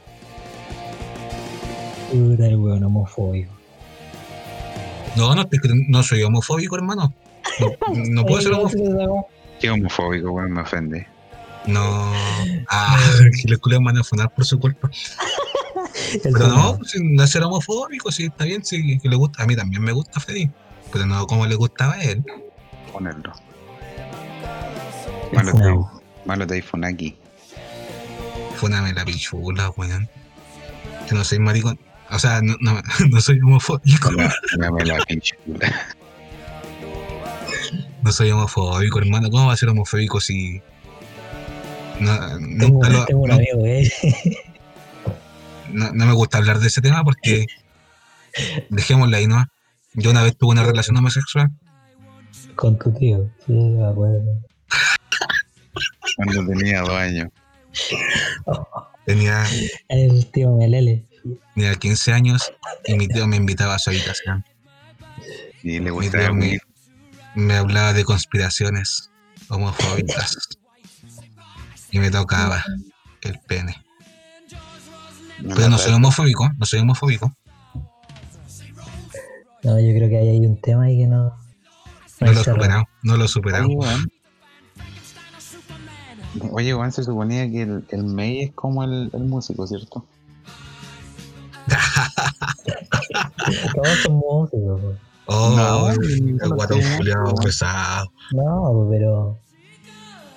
Puta 2.13 2.47
el 2.47 2.57
weón 2.57 2.85
homofóbico. 2.85 3.53
No, 5.17 5.35
no, 5.35 5.49
no 5.89 6.03
soy 6.03 6.23
homofóbico, 6.23 6.77
hermano. 6.77 7.15
No, 7.59 7.95
no 8.11 8.27
puedo 8.27 8.43
ser 8.43 8.53
homofóbico. 8.53 9.29
Qué 9.59 9.71
homofóbico, 9.71 10.31
weón, 10.31 10.53
me 10.53 10.61
ofende. 10.61 11.07
No. 11.67 12.13
Ah, 12.69 12.99
que 13.43 13.49
le 13.49 13.57
culiao 13.57 13.83
van 13.83 13.97
a 13.97 14.05
funar 14.05 14.35
por 14.35 14.45
su 14.45 14.61
culpa. 14.61 14.91
Pero 16.23 16.49
no, 16.49 16.77
pues, 16.77 16.95
no 17.01 17.23
es 17.23 17.31
ser 17.31 17.45
homofóbico, 17.45 18.13
sí, 18.13 18.27
está 18.27 18.45
bien, 18.45 18.63
sí, 18.63 18.99
que 18.99 19.09
le 19.09 19.17
gusta. 19.17 19.43
A 19.43 19.47
mí 19.47 19.57
también 19.57 19.83
me 19.83 19.93
gusta 19.93 20.21
Freddy. 20.21 20.51
Pero 20.93 21.07
no 21.07 21.27
como 21.27 21.47
le 21.47 21.55
gustaba 21.55 21.95
a 21.95 22.03
él. 22.03 22.23
Ponerlo. 22.93 23.33
Malo 25.33 25.53
funao. 25.53 26.03
Malo 26.27 26.45
de 26.45 26.61
Funaki. 26.61 27.17
Fúname 28.57 28.93
la 28.93 29.05
pichula, 29.07 29.71
weón. 29.71 30.09
Que 31.09 31.15
no 31.15 31.25
soy 31.25 31.39
maricón. 31.39 31.79
O 32.13 32.19
sea, 32.19 32.41
no, 32.43 32.57
no, 32.61 32.81
no 33.11 33.21
soy 33.21 33.41
homofóbico. 33.41 34.11
No 38.03 38.13
soy 38.13 38.31
homofóbico, 38.31 38.99
hermano. 38.99 39.31
¿Cómo 39.31 39.47
va 39.47 39.53
a 39.53 39.57
ser 39.57 39.69
homofóbico 39.69 40.21
si. 40.21 40.61
No, 42.01 42.19
Tengo, 42.39 42.39
nunca 42.69 42.89
lo- 42.89 43.05
tengo 43.05 43.23
un 43.23 43.29
no- 43.29 43.35
amigo, 43.37 43.65
eh. 43.67 43.91
no, 45.71 45.93
no 45.93 46.07
me 46.07 46.13
gusta 46.13 46.39
hablar 46.39 46.59
de 46.59 46.67
ese 46.69 46.81
tema 46.81 47.05
porque. 47.05 47.47
Dejémosla 48.71 49.19
ahí, 49.19 49.27
¿no? 49.27 49.47
Yo 49.95 50.11
una 50.11 50.23
vez 50.23 50.37
tuve 50.37 50.53
una 50.53 50.63
relación 50.65 50.97
homosexual. 50.97 51.51
Con 52.57 52.79
tu 52.79 52.91
tío. 52.93 53.29
Sí, 53.47 53.53
me 53.53 53.85
acuerdo. 53.87 54.41
Cuando 56.17 56.47
tenía 56.47 56.81
dos 56.81 56.91
años. 56.93 57.29
Tenía, 59.05 59.45
El 59.89 60.31
tío 60.31 60.57
Melele. 60.57 61.05
Tenía 61.55 61.75
15 61.75 62.13
años 62.13 62.53
y 62.87 62.95
mi 62.95 63.09
tío 63.09 63.27
me 63.27 63.37
invitaba 63.37 63.75
a 63.75 63.79
su 63.79 63.91
habitación. 63.91 64.45
Y 65.63 65.79
le 65.79 65.81
Mi 65.81 65.91
gustaba 65.91 66.39
tío 66.39 66.59
me, 67.35 67.55
hablaba 67.55 67.93
de 67.93 68.05
conspiraciones 68.05 69.11
homofóbicas. 69.49 70.37
Y 71.91 71.99
me 71.99 72.11
tocaba 72.11 72.65
el 73.23 73.39
pene. 73.41 73.77
Pero 75.43 75.69
no 75.69 75.79
soy 75.79 75.93
homofóbico, 75.93 76.51
no 76.57 76.67
soy 76.67 76.81
homofóbico. 76.81 77.33
No, 79.63 79.79
yo 79.79 79.95
creo 79.95 80.09
que 80.09 80.19
ahí 80.19 80.29
hay 80.29 80.47
un 80.47 80.61
tema 80.61 80.85
ahí 80.85 80.99
que 80.99 81.07
no. 81.07 81.37
No 82.21 82.33
lo 82.33 82.41
he 82.41 82.45
superado, 82.45 82.85
no 83.03 83.17
lo 83.17 83.25
he 83.25 83.29
superado. 83.29 83.69
Oye, 86.51 86.75
weón, 86.75 86.93
se 86.93 87.05
suponía 87.05 87.51
que 87.51 87.63
el, 87.63 87.85
el 87.91 88.05
May 88.05 88.43
es 88.43 88.53
como 88.53 88.85
el, 88.85 89.11
el 89.13 89.25
músico, 89.25 89.67
¿cierto? 89.67 90.07
Todos 93.75 93.99
son 94.03 94.15
músicos. 94.17 94.81
pues. 94.81 94.97
Oh, 95.27 95.55
No, 95.57 95.91
el 95.91 96.37
no 96.37 96.51
guatón 96.55 96.81
no. 97.05 97.35
pesado. 97.37 98.13
No, 98.33 98.87
pero. 98.91 99.39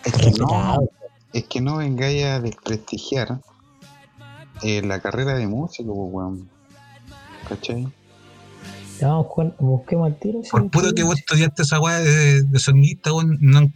Es 0.04 0.14
que 0.14 0.32
no, 0.32 0.78
es 1.34 1.44
que 1.46 1.62
no 1.62 1.78
vengáis 1.78 2.24
a 2.26 2.40
desprestigiar 2.40 3.40
eh, 4.62 4.82
la 4.84 5.00
carrera 5.00 5.34
de 5.34 5.48
músico, 5.48 5.94
pues, 5.94 6.14
weón. 6.14 6.50
¿Cachai? 7.50 7.88
Con- 9.34 9.56
busquemos 9.60 10.08
al 10.08 10.16
tiro. 10.20 10.42
Por 10.50 10.70
puro 10.70 10.94
que 10.94 11.04
vos 11.04 11.18
estudiaste 11.20 11.64
esa 11.64 11.80
weá 11.82 12.00
de, 12.00 12.44
de 12.44 12.60
sonidista, 12.60 13.12
weón, 13.14 13.38
no- 13.42 13.70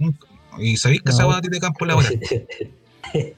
y 0.60 0.78
sabéis 0.78 1.02
que 1.02 1.12
esa 1.12 1.24
No. 1.24 1.30
weá 1.30 1.42
tiene 1.42 1.60
campo 1.60 1.86
laboral. 1.86 2.20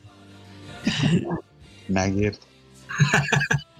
Nagger. 1.88 2.38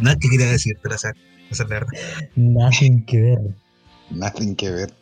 No 0.00 0.10
es 0.10 0.16
que 0.16 0.28
quería 0.28 0.50
decir, 0.50 0.78
pero 0.82 0.94
esa, 0.94 1.10
esa 1.50 1.62
es 1.64 1.70
la 1.70 1.80
verdad. 1.80 1.92
Nothing 2.36 3.04
que 3.04 3.20
ver. 3.20 3.40
Nothing 4.10 4.56
que 4.56 4.70
ver. 4.70 4.94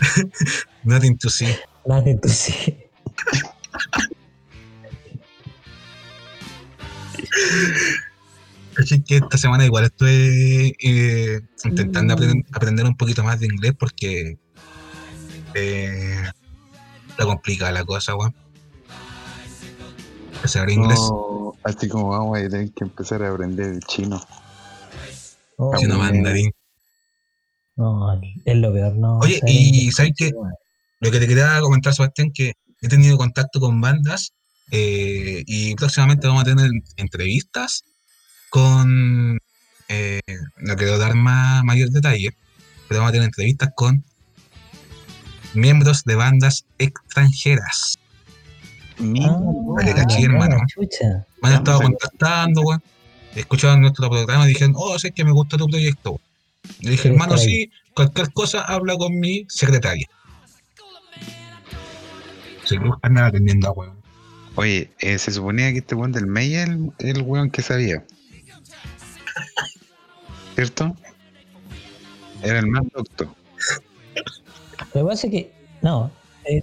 Nothing 0.84 1.16
to 1.18 1.30
see. 1.30 1.54
Nothing 1.86 2.20
to 2.20 2.28
see. 2.28 2.76
Caché 8.74 9.04
que 9.04 9.16
esta 9.16 9.38
semana 9.38 9.64
igual 9.64 9.84
estoy 9.84 10.76
eh, 10.80 11.40
intentando 11.64 12.14
aprender, 12.14 12.44
aprender 12.52 12.84
un 12.86 12.96
poquito 12.96 13.22
más 13.22 13.38
de 13.38 13.46
inglés 13.46 13.72
porque 13.78 14.36
eh, 15.54 16.22
está 17.08 17.24
complicada 17.24 17.70
la 17.72 17.84
cosa, 17.84 18.16
weón. 18.16 18.34
Saber 20.44 20.70
inglés, 20.70 20.98
No, 20.98 21.54
así 21.64 21.88
como 21.88 22.10
vamos 22.10 22.38
a 22.38 22.48
tener 22.48 22.70
que 22.72 22.84
empezar 22.84 23.22
a 23.22 23.30
aprender 23.30 23.74
el 23.74 23.80
chino. 23.80 24.20
Oh, 25.56 25.74
chino 25.76 25.98
mandarín. 25.98 26.50
no, 27.76 28.20
es 28.44 28.56
lo 28.56 28.72
peor, 28.72 28.94
no. 28.94 29.18
Oye, 29.18 29.40
y 29.46 29.68
inglés, 29.68 29.94
¿sabes 29.96 30.12
qué? 30.16 30.32
Lo 31.00 31.10
que 31.10 31.18
te 31.18 31.26
quería 31.26 31.60
comentar, 31.60 31.94
Sebastián, 31.94 32.30
que 32.32 32.54
he 32.82 32.88
tenido 32.88 33.16
contacto 33.16 33.60
con 33.60 33.80
bandas 33.80 34.32
eh, 34.70 35.42
y 35.46 35.74
próximamente 35.74 36.26
vamos 36.26 36.42
a 36.42 36.46
tener 36.46 36.70
entrevistas 36.96 37.82
con. 38.50 39.38
eh, 39.88 40.20
no 40.58 40.76
quiero 40.76 40.98
dar 40.98 41.14
más 41.14 41.64
mayor 41.64 41.90
detalle, 41.90 42.30
pero 42.88 43.00
vamos 43.00 43.10
a 43.10 43.12
tener 43.12 43.26
entrevistas 43.26 43.70
con 43.74 44.04
miembros 45.54 46.04
de 46.04 46.14
bandas 46.14 46.64
extranjeras. 46.78 47.98
Mi- 48.98 49.24
Ah, 49.24 49.38
caché, 49.96 50.22
hermano. 50.24 50.56
chucha. 50.72 51.26
Me 51.42 51.48
han 51.48 51.54
estado 51.56 51.80
contactando, 51.80 52.62
weón. 52.62 52.82
Escuchaban 53.34 53.80
nuestro 53.80 54.08
programa 54.08 54.44
y 54.44 54.48
dijeron, 54.48 54.74
oh, 54.76 54.98
sé 54.98 55.10
que 55.12 55.24
me 55.24 55.32
gusta 55.32 55.56
tu 55.56 55.66
proyecto. 55.66 56.10
weón. 56.12 56.20
Le 56.80 56.90
dije, 56.92 57.08
hermano, 57.08 57.36
sí, 57.36 57.70
cualquier 57.94 58.32
cosa 58.32 58.62
habla 58.62 58.96
con 58.96 59.18
mi 59.18 59.44
secretaria. 59.48 60.08
No 62.80 62.98
nada 63.10 63.26
atendiendo 63.28 63.68
a 63.68 63.72
weón. 63.72 63.96
Oye, 64.56 64.90
eh, 65.00 65.18
se 65.18 65.32
suponía 65.32 65.72
que 65.72 65.78
este 65.78 65.94
weón 65.94 66.12
del 66.12 66.26
May 66.26 66.54
es 66.54 66.68
el, 66.68 66.90
el 66.98 67.22
weón 67.22 67.50
que 67.50 67.60
sabía. 67.62 68.04
¿Cierto? 70.54 70.94
Era 72.42 72.60
el 72.60 72.66
más 72.68 72.84
docto. 72.94 73.34
Lo 74.94 75.00
que 75.02 75.04
pasa 75.08 75.26
es 75.26 75.30
que, 75.32 75.52
no, 75.82 76.10
eh, 76.44 76.62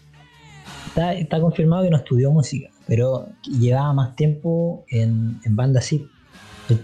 está, 0.92 1.14
está 1.14 1.40
confirmado 1.40 1.84
que 1.84 1.90
no 1.90 1.98
estudió 1.98 2.32
música, 2.32 2.70
pero 2.88 3.28
llevaba 3.44 3.94
más 3.94 4.16
tiempo 4.16 4.86
en, 4.90 5.40
en 5.44 5.56
banda 5.56 5.80
así. 5.80 6.08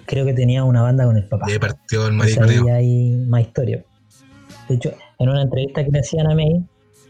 Creo 0.06 0.26
que 0.26 0.34
tenía 0.34 0.64
una 0.64 0.82
banda 0.82 1.06
con 1.06 1.16
el 1.16 1.28
papá. 1.28 1.46
Y 1.48 1.54
ahí 1.54 1.60
partió 1.60 2.08
el 2.08 2.14
Entonces 2.14 2.38
mariconeo. 2.40 2.76
ahí 2.76 3.12
hay 3.12 3.18
más 3.28 3.42
historia. 3.42 3.86
De 4.68 4.76
hecho, 4.76 4.92
en 5.20 5.30
una 5.30 5.44
entrevista 5.44 5.84
que 5.86 5.92
le 5.92 6.00
hacían 6.00 6.30
a 6.30 6.36
May, 6.36 6.64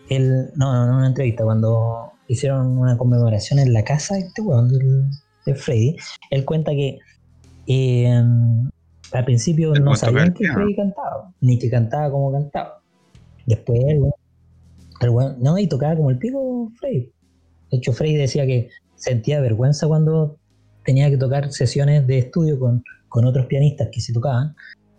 él, 0.10 0.52
no, 0.56 0.74
no, 0.74 0.84
en 0.84 0.96
una 0.96 1.08
entrevista, 1.08 1.44
cuando 1.44 2.12
hicieron 2.28 2.78
una 2.78 2.98
conmemoración 2.98 3.60
en 3.60 3.74
la 3.74 3.84
casa 3.84 4.16
de 4.16 4.22
este 4.22 4.42
weón 4.42 4.70
del, 4.70 5.10
de 5.46 5.56
Freddy, 5.56 5.96
él 6.30 6.46
cuenta 6.46 6.72
que 6.72 7.00
eh, 7.68 8.24
al 9.12 9.26
principio 9.26 9.74
Él 9.74 9.84
no 9.84 9.96
sabían 9.96 10.34
que. 10.34 10.48
Freddy 10.48 10.76
cantaba, 10.76 11.32
ni 11.42 11.58
que 11.58 11.70
cantaba 11.70 12.12
como 12.12 12.32
cantaba. 12.32 12.82
Después 13.46 13.80
el 13.88 14.00
weón, 14.00 14.14
el 15.02 15.10
weón- 15.10 15.38
no, 15.40 15.58
y 15.58 15.68
tocaba 15.68 15.96
como 15.96 16.10
el 16.10 16.18
pico 16.18 16.72
Freddy. 16.80 17.12
De 17.72 17.78
hecho, 17.78 17.94
Freddy 17.94 18.16
decía 18.16 18.46
que 18.46 18.70
sentía 18.96 19.40
vergüenza 19.42 19.88
cuando 19.88 20.38
tenía 20.86 21.10
que 21.10 21.18
tocar 21.18 21.52
sesiones 21.52 22.08
de 22.08 22.18
estudio 22.20 22.60
con, 22.60 22.84
con 23.10 23.26
otros 23.26 23.46
pianistas 23.48 23.90
que 23.92 24.00
se 24.02 24.14
tocaban. 24.14 24.56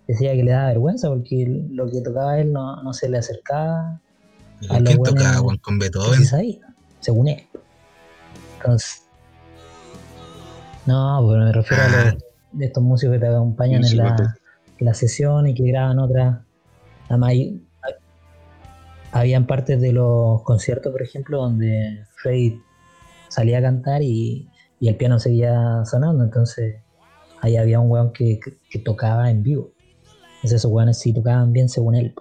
Decía 0.07 0.33
que 0.35 0.43
le 0.45 0.53
daba 0.53 0.69
vergüenza 0.69 1.09
porque 1.09 1.47
lo 1.71 1.91
que 1.91 2.01
tocaba 2.03 2.39
él 2.41 2.53
no, 2.53 2.83
no 2.83 2.93
se 2.93 3.09
le 3.09 3.19
acercaba 3.19 4.01
¿Y 4.61 4.67
a 4.67 4.69
¿Con 4.69 4.79
lo 4.79 4.85
quién 4.85 4.99
bueno 4.99 5.15
tocaba, 5.15 5.41
weón? 5.43 5.59
¿Con 5.59 5.79
Beethoven? 5.79 6.25
sabía, 6.25 6.75
según 7.01 7.29
él. 7.29 7.43
Entonces, 8.59 9.03
no, 10.87 11.27
pero 11.29 11.45
me 11.45 11.53
refiero 11.53 11.83
a 11.83 11.87
Ah. 11.87 12.05
los, 12.13 12.25
de 12.53 12.65
estos 12.67 12.83
músicos 12.83 13.15
que 13.15 13.21
te 13.21 13.27
acompañan 13.29 13.77
en 13.77 13.81
Músicos 13.83 14.17
de- 14.17 14.25
la, 14.25 14.37
la 14.81 14.95
sesión 14.95 15.47
y 15.47 15.55
que 15.55 15.65
graban. 15.65 15.99
Además, 17.09 17.31
hay- 17.31 17.63
habían 19.13 19.47
partes 19.47 19.81
de 19.81 19.93
los 19.93 20.43
conciertos, 20.43 20.93
por 20.93 21.03
ejemplo, 21.03 21.39
donde 21.39 22.05
Freddy 22.23 22.61
salía 23.29 23.59
a 23.59 23.63
cantar 23.63 24.03
y, 24.03 24.49
y 24.81 24.89
el 24.89 24.97
piano 24.97 25.19
seguía 25.19 25.85
sonando. 25.85 26.25
Entonces, 26.25 26.77
ahí 27.41 27.57
había 27.57 27.81
un 27.81 27.91
weón 27.91 28.13
que, 28.13 28.39
que- 28.43 28.59
que 28.69 28.79
tocaba 28.79 29.31
en 29.31 29.43
vivo. 29.43 29.73
Entonces, 30.37 30.61
esos 30.61 30.71
weones 30.71 30.99
sí 30.99 31.13
tocaban 31.13 31.53
bien 31.53 31.69
según 31.69 31.95
él. 31.95 32.15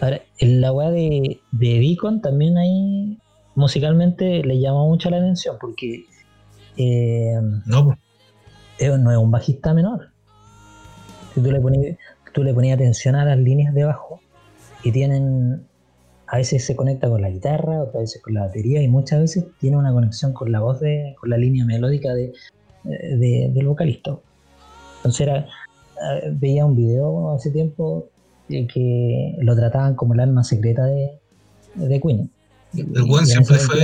Ahora, 0.00 0.22
en 0.38 0.60
la 0.60 0.72
weá 0.72 0.90
de, 0.90 1.40
de 1.52 1.78
Deacon 1.78 2.22
también 2.22 2.56
ahí 2.56 3.18
musicalmente 3.54 4.42
le 4.44 4.58
llamó 4.58 4.88
mucho 4.88 5.10
la 5.10 5.18
atención 5.18 5.56
porque 5.60 6.04
eh, 6.76 7.38
No, 7.66 7.98
es- 8.78 8.98
no 8.98 9.10
es 9.10 9.18
un 9.18 9.30
bajista 9.30 9.74
menor. 9.74 10.08
Si 11.34 11.42
tú 11.42 11.50
le 11.52 11.60
ponías, 11.60 11.96
tú 12.32 12.42
le 12.42 12.54
ponías 12.54 12.76
atención 12.76 13.14
a 13.14 13.24
las 13.24 13.38
líneas 13.38 13.74
de 13.74 13.84
bajo 13.84 14.19
y 14.82 14.92
tienen, 14.92 15.62
a 16.26 16.36
veces 16.36 16.64
se 16.64 16.76
conecta 16.76 17.08
con 17.08 17.20
la 17.22 17.30
guitarra, 17.30 17.82
otras 17.82 18.02
veces 18.02 18.22
con 18.22 18.34
la 18.34 18.46
batería 18.46 18.82
y 18.82 18.88
muchas 18.88 19.20
veces 19.20 19.44
tiene 19.58 19.76
una 19.76 19.92
conexión 19.92 20.32
con 20.32 20.50
la 20.52 20.60
voz 20.60 20.80
de, 20.80 21.14
con 21.20 21.30
la 21.30 21.36
línea 21.36 21.64
melódica 21.64 22.14
de, 22.14 22.32
de- 22.84 23.50
del 23.52 23.66
vocalista. 23.66 24.16
Entonces 24.98 25.20
era, 25.20 25.38
eh, 25.40 26.30
veía 26.32 26.64
un 26.66 26.76
video 26.76 27.32
hace 27.32 27.50
tiempo 27.50 28.08
que 28.48 29.36
lo 29.40 29.54
trataban 29.54 29.94
como 29.94 30.14
el 30.14 30.20
alma 30.20 30.42
secreta 30.42 30.84
de, 30.84 31.10
de 31.76 32.00
Queen. 32.00 32.30
El 32.74 33.02
weón 33.02 33.26
Y 33.26 33.32
en 33.32 33.44
siempre 33.44 33.58
fue, 33.58 33.78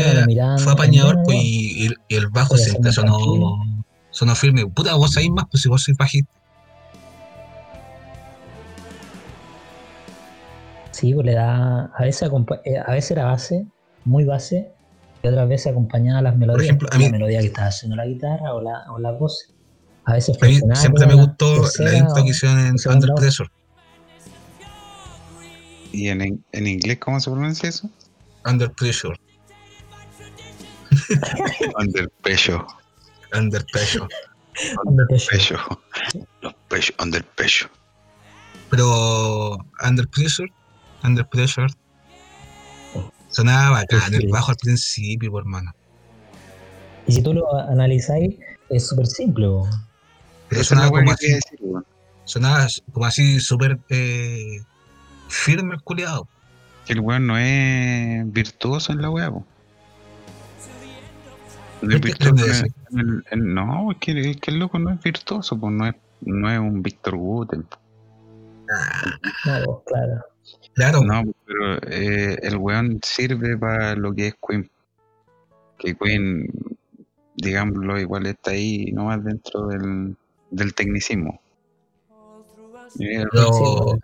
fue 0.59 0.73
apañador, 0.73 1.23
pues, 1.25 1.39
y, 1.41 1.89
el 2.09 2.29
bajo 2.29 2.57
siempre 2.57 2.93
sonó, 2.93 3.59
sonó 4.11 4.35
firme. 4.35 4.67
Puta, 4.67 4.95
vos 4.95 5.13
sabés 5.13 5.31
más, 5.31 5.47
pues 5.51 5.63
si 5.63 5.69
vos 5.69 5.83
sois 5.83 5.97
bajista. 5.97 6.31
Sí, 10.97 11.13
pues 11.13 11.27
le 11.27 11.35
da. 11.35 11.87
A 11.95 12.03
veces, 12.05 12.31
eh, 12.65 12.79
a 12.79 12.91
veces 12.91 13.11
era 13.11 13.25
base, 13.27 13.67
muy 14.07 14.25
base, 14.25 14.73
y 15.23 15.29
otras 15.29 15.47
veces 15.47 15.73
acompañaba 15.73 16.23
las 16.23 16.37
melodías, 16.37 16.65
ejemplo, 16.65 16.89
a 16.91 16.95
la 16.95 16.99
mí- 16.99 17.11
melodía 17.11 17.41
que 17.41 17.49
estaba 17.49 17.69
haciendo 17.69 17.97
la 17.97 18.07
guitarra 18.07 18.55
o, 18.55 18.63
la, 18.63 18.91
o 18.91 18.99
las 18.99 19.19
voces. 19.19 19.53
A 20.07 20.15
veces 20.15 20.39
A 20.41 20.47
mí 20.47 20.59
siempre 20.75 21.05
me 21.07 21.15
la 21.15 21.23
gustó 21.23 21.63
la 21.81 21.99
intro 21.99 22.15
que 22.25 22.31
hicieron 22.31 22.61
en 22.61 22.77
Under. 22.87 23.11
Pressure. 23.15 23.51
¿Y 25.93 26.09
en, 26.09 26.43
en, 26.53 26.67
inglés 26.67 26.99
cómo 26.99 27.21
se 27.21 27.31
pronuncia 27.31 27.69
eso? 27.69 27.91
Under 28.47 28.71
Pressure. 28.73 29.15
Under 31.79 32.09
pecho. 32.23 32.67
Under 33.35 33.65
Pressure. 33.73 34.07
Under 34.87 35.07
Pressure. 35.09 35.31
Pecho. 35.31 35.79
Los 36.41 36.55
pechos, 36.69 36.97
under 37.03 37.23
pecho. 37.25 37.69
Pero 38.71 39.59
Under 39.87 40.09
Pressure, 40.09 40.49
Under 41.07 41.27
Pressure, 41.29 41.73
sonaba 43.29 43.81
bacán 43.81 44.15
el 44.15 44.29
bajo 44.29 44.51
al 44.51 44.57
principio, 44.57 45.31
por 45.31 45.43
hermano. 45.43 45.73
Y 47.07 47.13
si 47.13 47.23
tú 47.23 47.35
lo 47.35 47.55
analizáis, 47.69 48.37
es 48.69 48.89
súper 48.89 49.07
simple. 49.07 49.47
po. 49.47 49.69
Pero 50.49 50.65
sonaba 50.65 50.91
como 50.91 51.13
así, 51.13 51.33
decir, 51.33 51.59
weón. 51.61 51.87
sonaba 52.25 52.67
como 52.93 53.07
así 53.07 53.41
súper 53.41 53.79
eh, 53.89 54.63
firme 55.29 55.75
el 55.75 55.83
culiado. 55.83 56.29
Que 56.85 56.95
el 56.95 57.01
weón 57.01 57.27
no 57.27 57.37
es 57.39 58.33
virtuoso 58.33 58.93
en 58.93 59.03
la 59.03 59.11
weá, 59.11 59.31
po. 59.31 59.45
No 61.83 61.95
es 61.95 62.01
no, 63.37 63.93
es 63.93 63.99
que, 63.99 64.31
es 64.31 64.37
que 64.39 64.51
el 64.51 64.59
loco 64.59 64.79
no 64.79 64.91
es 64.91 65.01
virtuoso, 65.01 65.59
pues 65.59 65.73
no 65.73 65.87
es, 65.87 65.95
no 66.23 66.51
es 66.51 66.59
un 66.59 66.83
Víctor 66.83 67.15
Wooten. 67.17 67.63
po. 67.65 67.79
No, 69.45 69.83
claro. 69.85 70.25
Claro, 70.77 71.01
No, 71.01 71.23
pero 71.47 71.79
eh, 71.91 72.37
el 72.43 72.59
weón 72.59 73.01
sirve 73.03 73.57
para 73.57 73.97
lo 73.97 74.15
que 74.15 74.29
es 74.29 74.35
Queen. 74.47 74.71
Que 75.79 75.97
Queen, 75.97 76.49
digámoslo, 77.35 77.99
igual 77.99 78.27
está 78.27 78.51
ahí 78.51 78.93
nomás 78.93 79.25
dentro 79.25 79.69
del, 79.69 80.15
del 80.51 80.75
tecnicismo. 80.75 81.41
Pero-. 82.99 83.99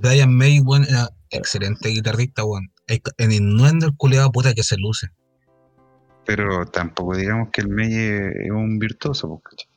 Brian 0.00 0.34
May, 0.34 0.58
weón, 0.58 0.82
era 0.82 1.08
excelente 1.30 1.90
guitarrista, 1.90 2.44
weón. 2.44 2.72
En 2.88 3.30
el 3.30 3.54
nuendo 3.54 3.86
el 3.86 3.94
puta 4.32 4.52
que 4.52 4.64
se 4.64 4.76
luce. 4.78 5.06
Pero 6.26 6.66
tampoco 6.66 7.16
digamos 7.16 7.50
que 7.52 7.60
el 7.60 7.68
Meye 7.68 8.46
es 8.46 8.50
un 8.50 8.80
virtuoso, 8.80 9.28
pues, 9.28 9.42
¿cachai? 9.44 9.68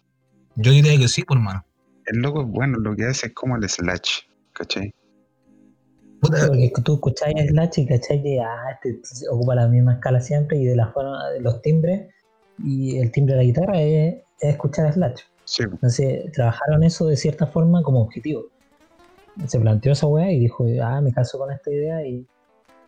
Yo 0.56 0.72
diría 0.72 0.98
que 0.98 1.08
sí, 1.08 1.24
por 1.24 1.38
hermano. 1.38 1.64
El 2.08 2.22
loco, 2.22 2.44
bueno, 2.44 2.80
lo 2.80 2.96
que 2.96 3.06
hace 3.06 3.28
es 3.28 3.34
como 3.34 3.56
el 3.56 3.70
slash, 3.70 4.22
¿cachai? 4.54 4.92
Puta, 6.22 6.48
Porque 6.48 6.72
tú 6.84 6.94
escucháis 6.96 7.36
el 7.36 7.50
Slash 7.50 7.80
y 7.80 7.88
cachai 7.88 8.22
que 8.22 8.40
ah, 8.40 8.72
este 8.72 9.02
ocupa 9.30 9.56
la 9.56 9.68
misma 9.68 9.94
escala 9.96 10.22
siempre 10.22 10.58
y 10.58 10.66
de 10.66 10.76
la 10.76 10.88
forma 10.92 11.30
de 11.32 11.42
los 11.42 11.62
timbres 11.64 12.10
y 12.64 13.00
el 13.00 13.12
timbre 13.12 13.34
de 13.34 13.38
la 13.40 13.44
guitarra 13.44 13.82
es, 13.82 14.16
es 14.40 14.50
escuchar 14.52 14.94
Slash. 14.94 15.22
Sí. 15.46 15.64
Entonces 15.64 16.32
trabajaron 16.32 16.84
eso 16.84 17.08
de 17.08 17.18
cierta 17.18 17.48
forma 17.48 17.82
como 17.82 18.02
objetivo. 18.02 18.46
Se 19.48 19.60
planteó 19.60 19.94
esa 19.94 20.08
weá 20.08 20.32
y 20.32 20.40
dijo, 20.40 20.66
ah, 20.84 21.02
me 21.02 21.12
caso 21.12 21.40
con 21.40 21.52
esta 21.52 21.72
idea 21.72 22.06
y, 22.06 22.28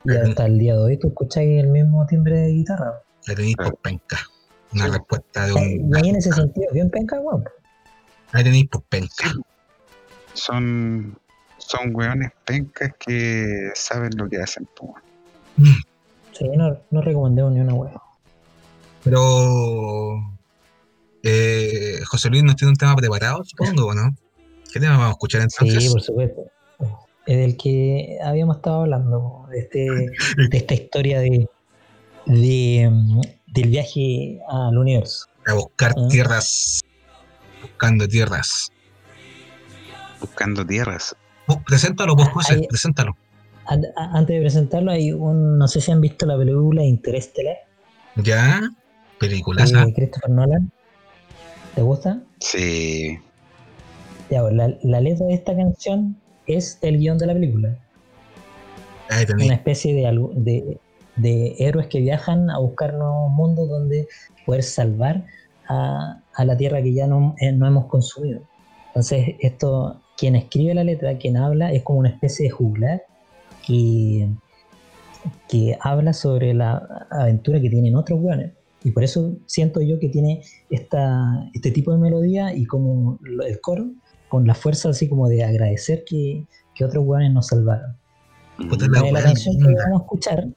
hasta 0.06 0.46
el 0.46 0.60
día 0.60 0.74
de 0.74 0.80
hoy 0.80 0.98
tú 0.98 1.08
escucháis 1.08 1.64
el 1.64 1.70
mismo 1.70 2.06
timbre 2.06 2.38
de 2.38 2.50
guitarra. 2.50 3.02
la 3.26 3.36
tenéis 3.36 3.56
por 3.56 3.76
penca. 3.78 4.18
Una 4.74 4.88
respuesta 4.88 5.46
de 5.48 5.52
Eh, 5.54 5.80
un. 5.82 5.96
Y 5.96 5.98
ahí 5.98 6.10
en 6.10 6.16
ese 6.18 6.32
sentido, 6.34 6.68
bien 6.74 6.90
penca, 6.90 7.20
weón. 7.20 7.46
Ahí 8.34 8.44
tenéis 8.44 8.68
por 8.68 8.84
penca. 8.84 9.32
son, 10.34 11.18
son 11.74 11.96
weones 11.96 12.32
pencas 12.46 12.92
que 13.00 13.72
saben 13.74 14.12
lo 14.16 14.30
que 14.30 14.38
hacen, 14.38 14.68
pues. 14.76 14.92
Sí, 16.32 16.48
no, 16.56 16.78
no 16.92 17.02
recomendemos 17.02 17.52
ni 17.54 17.60
una 17.62 17.74
weá. 17.74 18.02
Pero. 19.04 20.20
Eh, 21.24 22.00
José 22.06 22.30
Luis 22.30 22.44
nos 22.44 22.56
tiene 22.56 22.72
un 22.72 22.76
tema 22.76 22.96
preparado, 22.96 23.44
supongo, 23.46 23.88
¿o 23.88 23.94
no? 23.94 24.16
¿Qué 24.72 24.80
tema 24.80 24.94
vamos 24.94 25.08
a 25.08 25.12
escuchar 25.12 25.42
entonces? 25.42 25.84
Sí, 25.84 25.90
por 25.90 26.02
supuesto. 26.02 26.42
Es 27.26 27.38
del 27.38 27.56
que 27.56 28.18
habíamos 28.24 28.58
estado 28.58 28.82
hablando, 28.82 29.48
de, 29.50 29.60
este, 29.60 29.80
de 29.80 30.58
esta 30.58 30.74
historia 30.74 31.22
de, 31.22 31.48
de, 32.26 32.92
del 33.48 33.70
viaje 33.70 34.40
al 34.50 34.78
universo. 34.78 35.28
A 35.48 35.54
buscar 35.54 35.94
Ah. 35.98 36.08
tierras. 36.10 36.82
Buscando 37.62 38.08
tierras. 38.08 38.70
Buscando 40.20 40.66
tierras. 40.66 41.16
Preséntalo, 41.66 42.16
pues, 42.16 42.30
José, 42.30 42.66
preséntalo. 42.70 43.16
A- 43.66 44.18
Antes 44.18 44.36
de 44.36 44.42
presentarlo, 44.42 44.92
hay 44.92 45.12
un, 45.12 45.58
no 45.58 45.68
sé 45.68 45.80
si 45.82 45.92
han 45.92 46.02
visto 46.02 46.26
la 46.26 46.38
película 46.38 46.84
Interestelar 46.84 47.56
¿Ya? 48.18 48.62
Películas, 49.20 49.72
de 49.72 49.80
¿ah? 49.80 49.86
Christopher 49.96 50.30
Nolan. 50.30 50.72
¿Te 51.76 51.82
gusta? 51.82 52.22
Sí, 52.40 53.18
Ya, 54.30 54.42
pues, 54.42 54.54
la, 54.54 54.74
la 54.84 55.02
letra 55.02 55.26
de 55.28 55.34
esta 55.34 55.56
canción 55.56 56.18
es 56.46 56.78
el 56.82 56.98
guion 57.00 57.18
de 57.18 57.28
la 57.28 57.34
película. 57.34 57.78
Ahí. 59.10 59.26
Una 59.34 59.54
especie 59.56 59.94
de, 59.94 60.30
de, 60.36 60.78
de 61.16 61.56
héroes 61.60 61.88
que 61.88 62.00
viajan 62.00 62.50
a 62.50 62.60
buscar 62.60 62.94
nuevos 62.94 63.32
mundos 63.32 63.70
donde 63.70 64.08
poder 64.46 64.64
salvar 64.64 65.26
a, 65.70 66.20
a 66.36 66.46
la 66.46 66.58
tierra 66.58 66.82
que 66.82 66.94
ya 66.94 67.08
no, 67.08 67.36
eh, 67.40 67.52
no 67.52 67.66
hemos 67.68 67.86
consumido. 67.86 68.42
Entonces, 68.88 69.36
esto, 69.40 70.02
quien 70.18 70.36
escribe 70.36 70.74
la 70.74 70.84
letra, 70.84 71.18
quien 71.18 71.38
habla, 71.38 71.72
es 71.72 71.84
como 71.84 72.00
una 72.00 72.10
especie 72.10 72.46
de 72.46 72.52
juglar 72.52 73.04
que, 73.66 74.30
que 75.48 75.78
habla 75.80 76.14
sobre 76.14 76.54
la 76.54 77.08
aventura 77.10 77.60
que 77.60 77.70
tienen 77.70 77.96
otros 77.96 78.20
weones. 78.22 78.52
Y 78.84 78.92
por 78.92 79.04
eso 79.04 79.38
siento 79.46 79.82
yo 79.82 80.00
que 80.00 80.10
tiene 80.10 80.42
esta, 80.70 81.50
este 81.54 81.72
tipo 81.72 81.92
de 81.94 82.00
melodía 82.00 82.54
y 82.54 82.66
como 82.66 83.20
el 83.46 83.62
coro, 83.62 83.92
con 84.28 84.46
la 84.46 84.56
fuerza 84.56 84.90
así 84.90 85.08
como 85.08 85.30
de 85.30 85.44
agradecer 85.44 86.04
que, 86.06 86.46
que 86.76 86.84
otros 86.84 87.06
weones 87.06 87.32
nos 87.32 87.48
salvaron. 87.48 87.96
Puta 88.70 88.88
Mm, 88.88 88.92
la 88.92 89.12
la 89.12 89.24
canción 89.24 89.58
que 89.58 89.74
vamos 89.74 90.02
a 90.02 90.04
escuchar, 90.04 90.48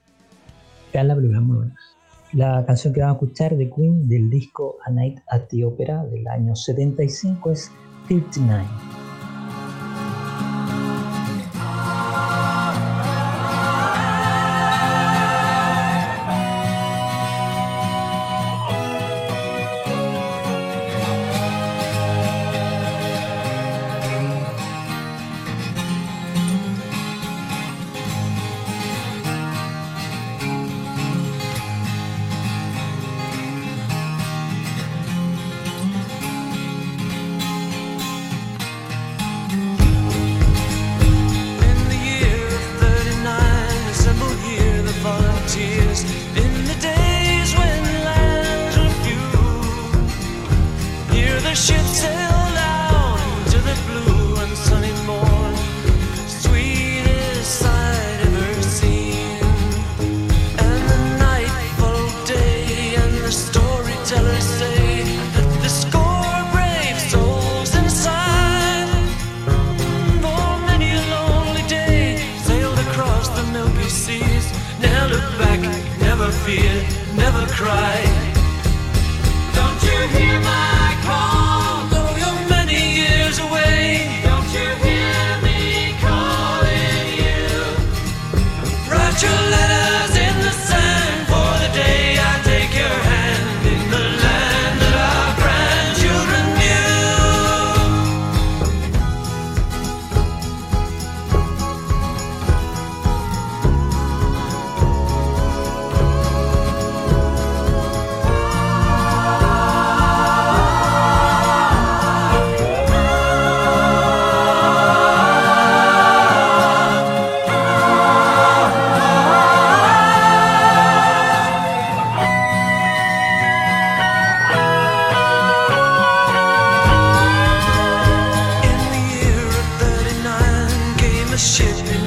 vean 0.93 1.09
la 1.09 1.15
película, 1.15 1.41
muy 1.41 1.57
buena. 1.57 1.75
La 2.33 2.65
canción 2.67 2.93
que 2.93 3.01
vamos 3.01 3.15
a 3.15 3.25
escuchar 3.25 3.57
de 3.57 3.71
Queen 3.71 4.09
del 4.09 4.29
disco 4.29 4.77
A 4.85 4.91
Night 4.91 5.19
at 5.29 5.43
the 5.49 5.65
Opera 5.65 6.05
del 6.05 6.27
año 6.27 6.57
75 6.57 7.51
es 7.53 7.71
59. 8.09 8.96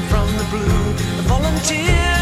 from 0.10 0.28
the 0.38 0.44
blue. 0.52 0.94
The 1.18 1.24
volunteer. 1.24 2.19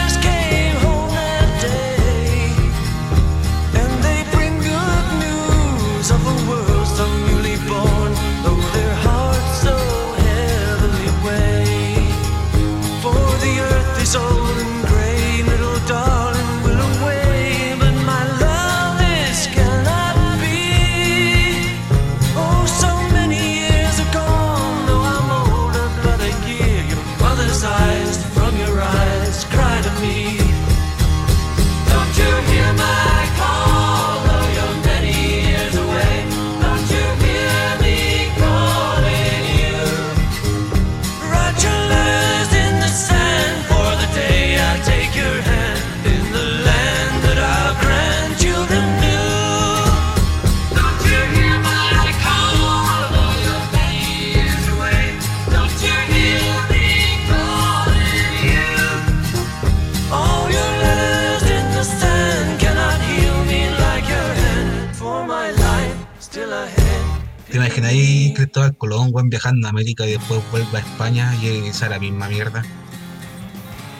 Colón, 68.88 69.10
weón, 69.12 69.30
viajando 69.30 69.68
a 69.68 69.72
América 69.72 70.06
y 70.06 70.12
después 70.12 70.42
vuelve 70.50 70.78
a 70.78 70.80
España 70.80 71.36
y 71.42 71.68
esa 71.68 71.90
la 71.90 72.00
misma 72.00 72.30
mierda? 72.30 72.64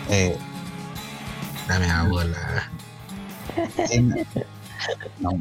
Eh, 0.10 0.38
Dame 1.68 1.92
a 1.92 2.04
bola. 2.04 2.72
en- 3.90 4.26
no, 5.20 5.32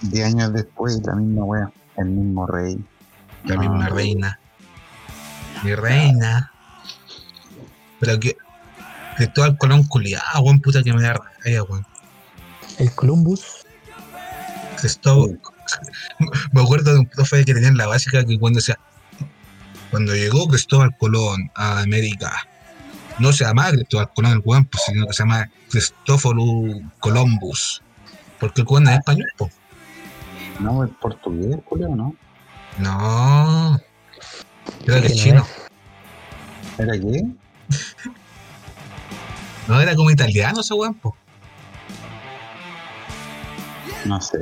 10 0.00 0.26
años 0.26 0.52
después, 0.52 1.00
la 1.04 1.14
misma 1.14 1.44
wea, 1.44 1.70
el 1.96 2.06
mismo 2.06 2.44
rey. 2.48 2.76
La 3.44 3.54
No, 3.54 3.60
misma 3.60 3.88
reina. 3.88 4.40
Mi 5.62 5.74
reina. 5.76 6.50
Pero 8.00 8.18
que. 8.18 8.36
Cristóbal 9.16 9.56
Colón 9.58 9.84
culiado, 9.84 10.40
weón, 10.42 10.58
puta 10.60 10.82
que 10.82 10.92
me 10.92 11.02
da 11.02 11.14
raya, 11.44 11.62
weón. 11.62 11.86
El 12.78 12.92
Columbus. 12.96 13.64
Cristóbal. 14.80 15.40
Me 16.52 16.62
acuerdo 16.62 16.94
de 16.94 17.00
un 17.00 17.06
profe 17.06 17.44
que 17.44 17.54
tenía 17.54 17.68
en 17.68 17.76
la 17.76 17.86
básica 17.86 18.24
que 18.24 18.36
cuando 18.40 18.58
decía. 18.58 18.76
Cuando 19.90 20.14
llegó 20.14 20.48
Cristóbal 20.48 20.96
Colón 20.96 21.50
a 21.54 21.80
América, 21.80 22.46
no 23.18 23.32
se 23.32 23.44
llamaba 23.44 23.70
Cristóbal 23.70 24.10
Colón 24.14 24.32
el 24.32 24.42
weón, 24.44 24.64
pues, 24.66 24.84
sino 24.84 25.06
que 25.06 25.12
se 25.12 25.22
llama 25.22 25.50
Cristóforo 25.70 26.42
Columbus. 27.00 27.82
Porque 28.38 28.60
el 28.60 28.66
weón 28.68 28.84
no 28.84 28.90
es 28.90 28.98
español, 28.98 29.28
po. 29.36 29.50
No, 30.60 30.84
es 30.84 30.90
portugués, 31.00 31.56
Julio, 31.64 31.88
¿no? 31.88 32.14
No. 32.78 33.80
Creo 34.84 35.00
que 35.00 35.06
es 35.08 35.16
chino. 35.16 35.46
¿Era 36.78 36.92
qué? 36.92 37.24
No, 39.66 39.80
era 39.80 39.94
como 39.94 40.10
italiano 40.10 40.60
ese 40.60 40.74
weón, 40.74 40.94
po. 40.94 41.16
No 44.04 44.20
sé. 44.20 44.38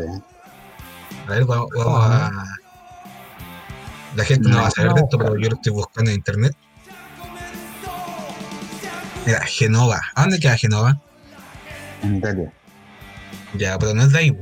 A 1.27 1.31
ver, 1.31 1.44
vamos, 1.44 1.68
vamos 1.77 2.05
a. 2.05 2.31
La 4.16 4.24
gente 4.24 4.48
no 4.48 4.56
va 4.56 4.68
a 4.68 4.70
saber 4.70 4.94
de 4.94 5.01
esto, 5.02 5.18
pero 5.18 5.36
yo 5.36 5.51
lo 5.51 5.56
estoy 5.56 5.72
buscando 5.72 6.10
en 6.10 6.16
internet. 6.16 6.56
Mira, 9.26 9.40
Genova. 9.44 10.01
¿A 10.14 10.22
dónde 10.22 10.38
queda 10.38 10.56
Genova? 10.56 10.98
En 12.02 12.16
Italia. 12.16 12.52
Ya, 13.55 13.78
pero 13.78 13.93
no 13.94 14.02
es 14.02 14.12
de 14.12 14.18
ahí. 14.18 14.36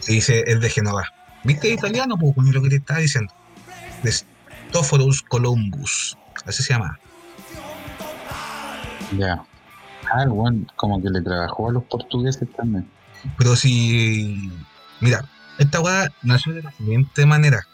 Se 0.00 0.12
dice, 0.12 0.44
es 0.46 0.60
de 0.60 0.68
Genova. 0.68 1.04
¿Viste 1.44 1.68
italiano? 1.68 2.16
Pues 2.18 2.34
lo 2.36 2.62
que 2.62 2.68
te 2.68 2.76
estaba 2.76 3.00
diciendo. 3.00 3.32
Christophorus 4.02 5.22
Columbus. 5.22 6.18
Así 6.44 6.62
se 6.62 6.74
llama. 6.74 6.98
Ya. 9.16 9.42
Ah, 10.12 10.22
el 10.22 10.28
weón 10.30 10.70
como 10.76 11.00
que 11.00 11.08
le 11.08 11.22
trabajó 11.22 11.70
a 11.70 11.72
los 11.72 11.84
portugueses 11.84 12.48
también. 12.56 12.88
Pero 13.38 13.56
si. 13.56 14.52
Mira, 15.00 15.24
esta 15.58 15.80
weá 15.80 16.12
nació 16.22 16.52
de 16.52 16.62
la 16.62 16.72
siguiente 16.72 17.24
manera. 17.26 17.66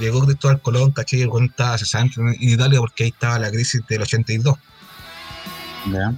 Llegó 0.00 0.24
Cristóbal 0.24 0.60
Colón, 0.62 0.90
caché, 0.92 1.20
el 1.22 1.28
weón 1.28 1.44
estaba 1.46 1.76
cesante 1.78 2.20
en 2.20 2.34
Italia 2.40 2.78
porque 2.80 3.04
ahí 3.04 3.10
estaba 3.10 3.38
la 3.38 3.50
crisis 3.50 3.82
del 3.88 4.02
82. 4.02 4.56
Ya. 5.92 6.14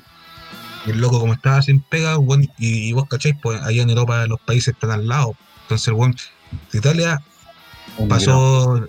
Y 0.86 0.90
el 0.90 1.00
loco, 1.00 1.18
como 1.20 1.32
estaba 1.34 1.60
sin 1.62 1.80
pega, 1.82 2.16
weón, 2.18 2.42
y, 2.58 2.88
y 2.88 2.92
vos 2.92 3.06
cacháis, 3.08 3.34
pues 3.42 3.60
allá 3.62 3.82
en 3.82 3.90
Europa 3.90 4.24
los 4.26 4.40
países 4.40 4.74
están 4.74 4.90
al 4.92 5.06
lado. 5.08 5.34
Entonces, 5.62 5.88
el 5.88 5.94
weón, 5.94 6.16
de 6.72 6.78
Italia 6.78 7.20
Emigró. 7.98 8.08
pasó. 8.08 8.88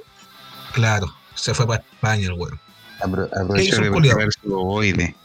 Claro, 0.73 1.13
se 1.35 1.53
fue 1.53 1.65
para 1.67 1.81
España, 1.83 2.25
el 2.27 2.33
weón. 2.33 2.59
Apro- 3.01 3.27
¿Qué 3.55 3.63
hizo 3.63 3.75
aprovechó 3.77 3.81
de 3.81 3.91
culiao? 3.91 4.17
ver 4.17 4.29
su 4.41 4.53
ovoide. 4.55 5.15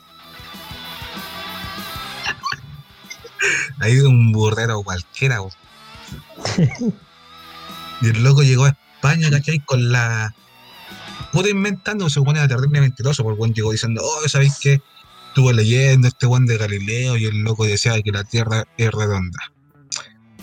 Ahí 3.81 3.95
de 3.95 4.07
un 4.07 4.33
burrero 4.33 4.83
cualquiera, 4.83 5.41
weón. 5.41 5.53
y 8.01 8.09
el 8.09 8.23
loco 8.23 8.43
llegó 8.43 8.65
a 8.67 8.77
España, 8.99 9.31
¿cachai? 9.31 9.61
Con 9.61 9.93
la. 9.93 10.35
Puta 11.33 11.49
inventando, 11.49 12.09
se 12.09 12.15
supone 12.15 12.39
era 12.39 12.49
terrible 12.49 12.81
mentiroso, 12.81 13.23
porque 13.23 13.37
el 13.37 13.41
weón 13.41 13.55
llegó 13.55 13.73
diciendo, 13.73 14.03
oh, 14.05 14.29
¿sabéis 14.29 14.59
qué? 14.61 14.81
Estuve 15.29 15.53
leyendo 15.53 16.09
este 16.09 16.27
weón 16.27 16.47
de 16.47 16.57
Galileo 16.57 17.17
y 17.17 17.27
el 17.27 17.43
loco 17.43 17.65
decía 17.65 18.01
que 18.03 18.11
la 18.11 18.25
Tierra 18.25 18.65
es 18.77 18.91
redonda. 18.91 19.39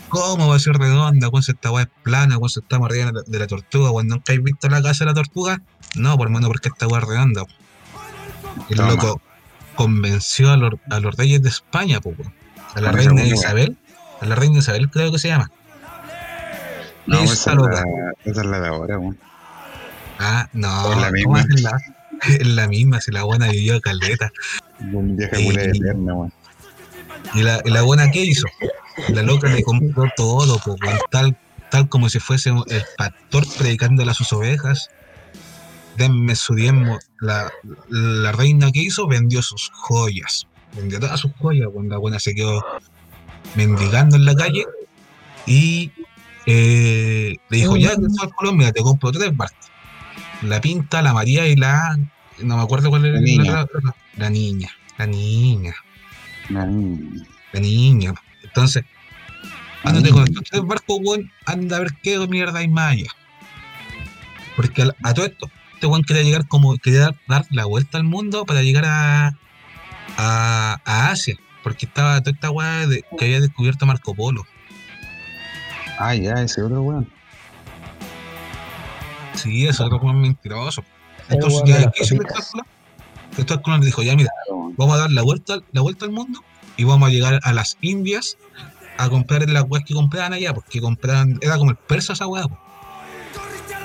¿Cómo 0.10 0.48
va 0.48 0.56
a 0.56 0.60
ser 0.60 0.78
redonda? 0.78 1.30
Si 1.42 1.52
esta 1.52 1.72
weá 1.72 1.84
es 1.84 1.90
plana, 2.04 2.38
si 2.48 2.60
estamos 2.60 2.88
arriba 2.88 3.12
de 3.26 3.40
la, 3.40 3.48
tortuga, 3.48 3.92
weón, 3.92 4.08
¿nunca 4.08 4.32
habéis 4.32 4.44
visto 4.44 4.70
la 4.70 4.82
casa 4.82 5.04
de 5.04 5.12
la 5.12 5.16
tortuga? 5.16 5.62
No, 5.96 6.16
por 6.18 6.28
hermano, 6.28 6.48
porque 6.48 6.70
esta 6.70 6.88
weá 6.88 7.02
es 7.02 7.08
redonda. 7.08 7.44
El 8.70 8.78
Toma. 8.78 8.90
loco 8.90 9.22
convenció 9.76 10.52
a 10.52 10.58
los, 10.58 10.74
a 10.90 11.00
los 11.00 11.16
reyes 11.16 11.42
de 11.42 11.50
España, 11.50 12.00
weón. 12.04 12.34
A 12.76 12.82
la 12.82 12.92
reina. 12.92 13.26
Isabel, 13.26 13.78
a 14.22 14.26
la 14.26 14.36
reina 14.36 14.60
Isabel 14.60 14.90
creo 14.90 15.12
que 15.12 15.20
se 15.20 15.30
llama. 15.30 15.52
No, 17.08 17.20
Esa 17.22 17.52
es, 17.52 17.58
la, 17.58 17.84
esa 18.24 18.42
es 18.42 18.48
la 18.48 18.60
de 18.60 18.68
ahora, 18.68 18.98
weón. 19.00 19.18
Ah, 20.20 20.48
no, 20.54 20.92
Es 20.94 20.98
la 21.00 21.12
¿cómo 21.24 21.36
misma. 21.36 21.40
es 21.56 21.62
la, 21.62 21.80
es 22.40 22.48
la 22.48 22.68
misma, 22.68 23.02
si 23.02 23.12
la 23.12 23.24
buena 23.24 23.50
vivió 23.50 23.80
caleta. 23.82 24.32
Un 24.80 25.16
pura 25.18 25.64
eterna, 25.64 26.14
weón. 26.14 26.34
¿Y 27.34 27.42
la, 27.44 27.62
la 27.66 27.82
buena 27.82 28.12
qué 28.12 28.24
hizo? 28.24 28.46
La 29.10 29.22
loca 29.24 29.50
le 29.50 29.62
compró 29.64 30.06
todo, 30.16 30.58
po, 30.60 30.76
weón, 30.82 31.00
tal, 31.12 31.38
tal 31.70 31.90
como 31.90 32.10
si 32.10 32.20
fuese 32.20 32.50
el 32.50 32.84
pastor 32.98 33.46
predicándole 33.58 34.12
a 34.12 34.14
sus 34.14 34.32
ovejas. 34.34 34.90
Denme 35.98 36.36
su 36.36 36.56
diezmo. 36.56 37.00
La, 37.20 37.52
la 37.90 38.32
reina 38.32 38.72
que 38.72 38.80
hizo 38.82 39.08
vendió 39.08 39.42
sus 39.42 39.70
joyas. 39.74 40.48
Vendió 40.76 41.00
todas 41.00 41.20
sus 41.20 41.32
joyas. 41.38 41.70
Cuando 41.72 41.96
la 41.96 42.00
buena 42.00 42.20
se 42.20 42.34
quedó 42.36 42.66
mendigando 43.56 44.16
en 44.18 44.26
la 44.26 44.36
calle. 44.36 44.66
Y 45.46 45.92
eh, 46.46 47.36
le 47.50 47.58
dijo, 47.58 47.78
ya, 47.78 47.96
Cristóbal 47.96 48.36
Colón, 48.36 48.58
mira, 48.58 48.72
te 48.72 48.82
compro 48.82 49.12
tres 49.12 49.36
barcos. 49.36 49.72
La 50.42 50.62
Pinta, 50.62 51.02
la 51.02 51.14
María 51.14 51.48
y 51.48 51.56
la... 51.56 51.98
No 52.42 52.58
me 52.58 52.64
acuerdo 52.64 52.90
cuál 52.90 53.06
era 53.06 53.16
La 53.16 53.22
niña. 53.22 53.68
La 54.18 54.30
niña. 54.30 54.70
La 54.98 55.06
niña. 55.08 55.76
La 57.52 57.60
niña. 57.60 58.14
Entonces, 58.44 58.84
ándate 59.84 60.10
con 60.12 60.24
estos 60.24 60.44
tres 60.44 60.62
barcos, 60.64 61.00
weón, 61.02 61.32
anda 61.46 61.78
a 61.78 61.80
ver 61.80 61.94
qué 62.04 62.20
mierda 62.28 62.60
hay 62.60 62.68
más 62.68 62.92
allá. 62.94 63.10
Porque 64.56 64.84
a, 65.04 65.14
todo 65.14 65.26
esto, 65.26 65.50
este 65.74 65.88
weón 65.88 66.04
quería 66.04 66.24
llegar 66.24 66.48
como, 66.48 66.78
quería 66.78 67.00
dar, 67.00 67.16
dar 67.28 67.46
la 67.50 67.66
vuelta 67.66 67.98
al 67.98 68.04
mundo 68.04 68.46
para 68.46 68.62
llegar 68.62 68.86
a, 68.86 69.38
a, 70.18 70.82
a 70.84 71.10
Asia. 71.10 71.38
Porque 71.64 71.86
estaba 71.86 72.20
toda 72.22 72.34
esta 72.36 72.52
weá 72.52 72.86
de- 72.88 73.04
que 73.18 73.26
había 73.26 73.42
descubierto 73.42 73.86
Marco 73.86 74.14
Polo. 74.14 74.46
Ah, 75.98 76.16
ya, 76.16 76.34
ese 76.34 76.62
otro 76.62 76.82
weón. 76.82 77.10
Sí, 79.34 79.68
eso 79.68 79.84
es 79.84 79.88
otro 79.88 80.00
weón 80.00 80.22
mentiroso. 80.22 80.84
El 81.30 81.36
Entonces, 81.36 81.62
ya, 81.66 81.92
¿qué 81.92 82.04
hizo 82.04 83.62
Colón 83.62 83.82
le 83.82 83.88
dijo, 83.88 84.02
ya 84.02 84.16
mira, 84.16 84.32
vamos 84.78 84.96
a 84.96 85.00
dar 85.00 85.12
la 85.12 85.22
vuelta, 85.22 85.58
la 85.72 85.82
vuelta 85.82 86.06
al 86.06 86.12
mundo 86.12 86.40
y 86.78 86.84
vamos 86.84 87.10
a 87.10 87.12
llegar 87.12 87.40
a 87.44 87.54
las 87.54 87.78
Indias 87.82 88.38
a 88.98 89.10
comprar 89.10 89.48
las 89.50 89.66
weas 89.68 89.84
que 89.86 89.94
compraban 89.94 90.34
allá, 90.34 90.54
porque 90.54 90.80
compraban, 90.80 91.38
era 91.42 91.58
como 91.58 91.72
el 91.72 91.78
persa 91.78 92.14
esa 92.14 92.28
weá, 92.28 92.44
po. 92.44 92.58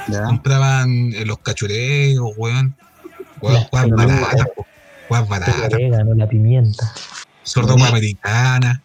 Ya. 0.09 0.23
compraban 0.25 1.13
eh, 1.13 1.25
los 1.25 1.39
cachureos, 1.39 2.33
weón. 2.37 2.77
Weas 3.41 3.69
baratas. 3.71 4.47
Weas 5.09 5.23
El 5.25 5.29
baratas. 5.29 5.73
orégano, 5.73 6.15
la 6.15 6.29
pimienta, 6.29 6.93
ropa 7.57 7.89
americana, 7.89 8.83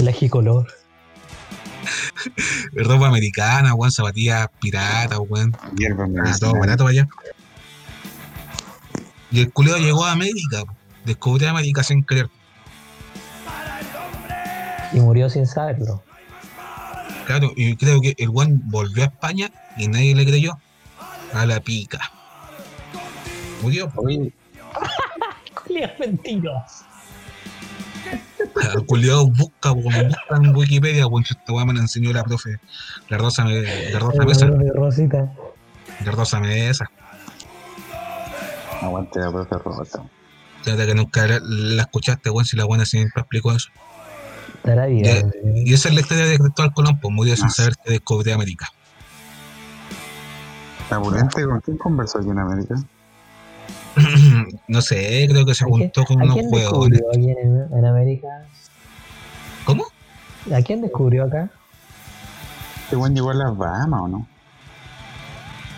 el 0.00 0.08
ajicolor. 0.08 0.66
Ropa 2.72 3.06
americana, 3.06 3.74
weón, 3.74 3.92
zapatillas 3.92 4.48
piratas, 4.60 5.18
weón. 5.28 5.56
Ah, 5.60 6.36
todo 6.38 6.54
barato 6.54 6.84
para 6.84 6.90
allá. 6.90 7.08
Y 9.30 9.40
el 9.40 9.52
culeo 9.52 9.76
llegó 9.78 10.04
a 10.04 10.12
América, 10.12 10.62
descubrió 11.04 11.50
América 11.50 11.82
sin 11.82 12.04
querer. 12.04 12.28
Y 14.92 15.00
murió 15.00 15.28
sin 15.28 15.46
saberlo. 15.46 16.02
Claro, 17.26 17.52
y 17.56 17.74
creo 17.76 18.00
que 18.00 18.14
el 18.18 18.28
weón 18.28 18.60
volvió 18.66 19.02
a 19.02 19.06
España 19.06 19.50
y 19.76 19.88
nadie 19.88 20.14
le 20.14 20.24
creyó. 20.24 20.58
A 21.32 21.46
la 21.46 21.58
pica. 21.58 22.12
Murió, 23.60 23.90
Julio 23.90 24.30
mentiroso. 25.98 26.84
El 28.74 28.86
culiao 28.86 29.26
busca, 29.26 29.70
busca 29.72 30.08
en 30.36 30.54
Wikipedia, 30.56 31.06
weón, 31.06 31.24
esta 31.28 31.52
weá 31.52 31.64
me 31.64 31.72
la 31.74 31.80
enseñó 31.80 32.12
la 32.12 32.22
profe, 32.24 32.58
la 33.08 33.18
Rosa, 33.18 33.44
Me- 33.44 33.90
la 33.90 33.98
Rosa 33.98 34.24
Mesa, 34.24 34.46
de 34.46 34.72
Rosita. 34.72 35.32
la 36.04 36.10
Rosa 36.12 36.40
Mesa. 36.40 36.90
aguante 38.82 39.18
la 39.20 39.30
profe 39.30 39.56
Rosa. 39.58 40.02
Fíjate 40.62 40.86
que 40.86 40.94
nunca 40.94 41.26
la, 41.26 41.40
la 41.42 41.82
escuchaste, 41.82 42.30
weón, 42.30 42.44
si 42.46 42.56
la 42.56 42.64
buena 42.64 42.84
siempre 42.86 43.20
explicó 43.20 43.52
eso. 43.52 43.68
Estará 44.56 44.86
vida. 44.86 45.10
Ya. 45.20 45.22
Y 45.54 45.72
esa 45.74 45.88
es 45.88 45.94
la 45.94 46.00
historia 46.00 46.24
de 46.26 46.38
Cristóbal 46.38 46.72
Colón, 46.72 46.98
pues 47.00 47.12
murió 47.12 47.36
sin 47.36 47.46
Ah. 47.46 47.50
saber 47.50 47.74
que 47.84 47.90
descubrió 47.92 48.34
América. 48.34 48.68
¿Abulente 50.90 51.44
con 51.44 51.60
quién 51.60 51.76
conversó 51.78 52.18
aquí 52.18 52.28
en 52.30 52.38
América? 52.38 52.76
no 54.68 54.82
sé, 54.82 55.26
creo 55.28 55.46
que 55.46 55.54
se 55.54 55.64
¿A 55.64 55.68
quién- 55.68 55.80
juntó 55.80 56.04
con 56.04 56.20
¿A 56.20 56.24
unos 56.24 56.34
quién 56.36 56.48
huevones. 56.52 57.00
descubrió 57.00 57.34
aquí 57.34 57.40
en, 57.40 57.78
en 57.78 57.84
América? 57.84 58.28
¿Cómo? 59.64 59.84
¿A 60.54 60.62
quién 60.62 60.82
descubrió 60.82 61.24
acá? 61.24 61.50
este 62.84 62.96
weón 62.96 63.14
llegó 63.14 63.30
a 63.30 63.34
las 63.34 63.56
Bahamas, 63.56 64.00
¿o 64.02 64.08
no? 64.08 64.28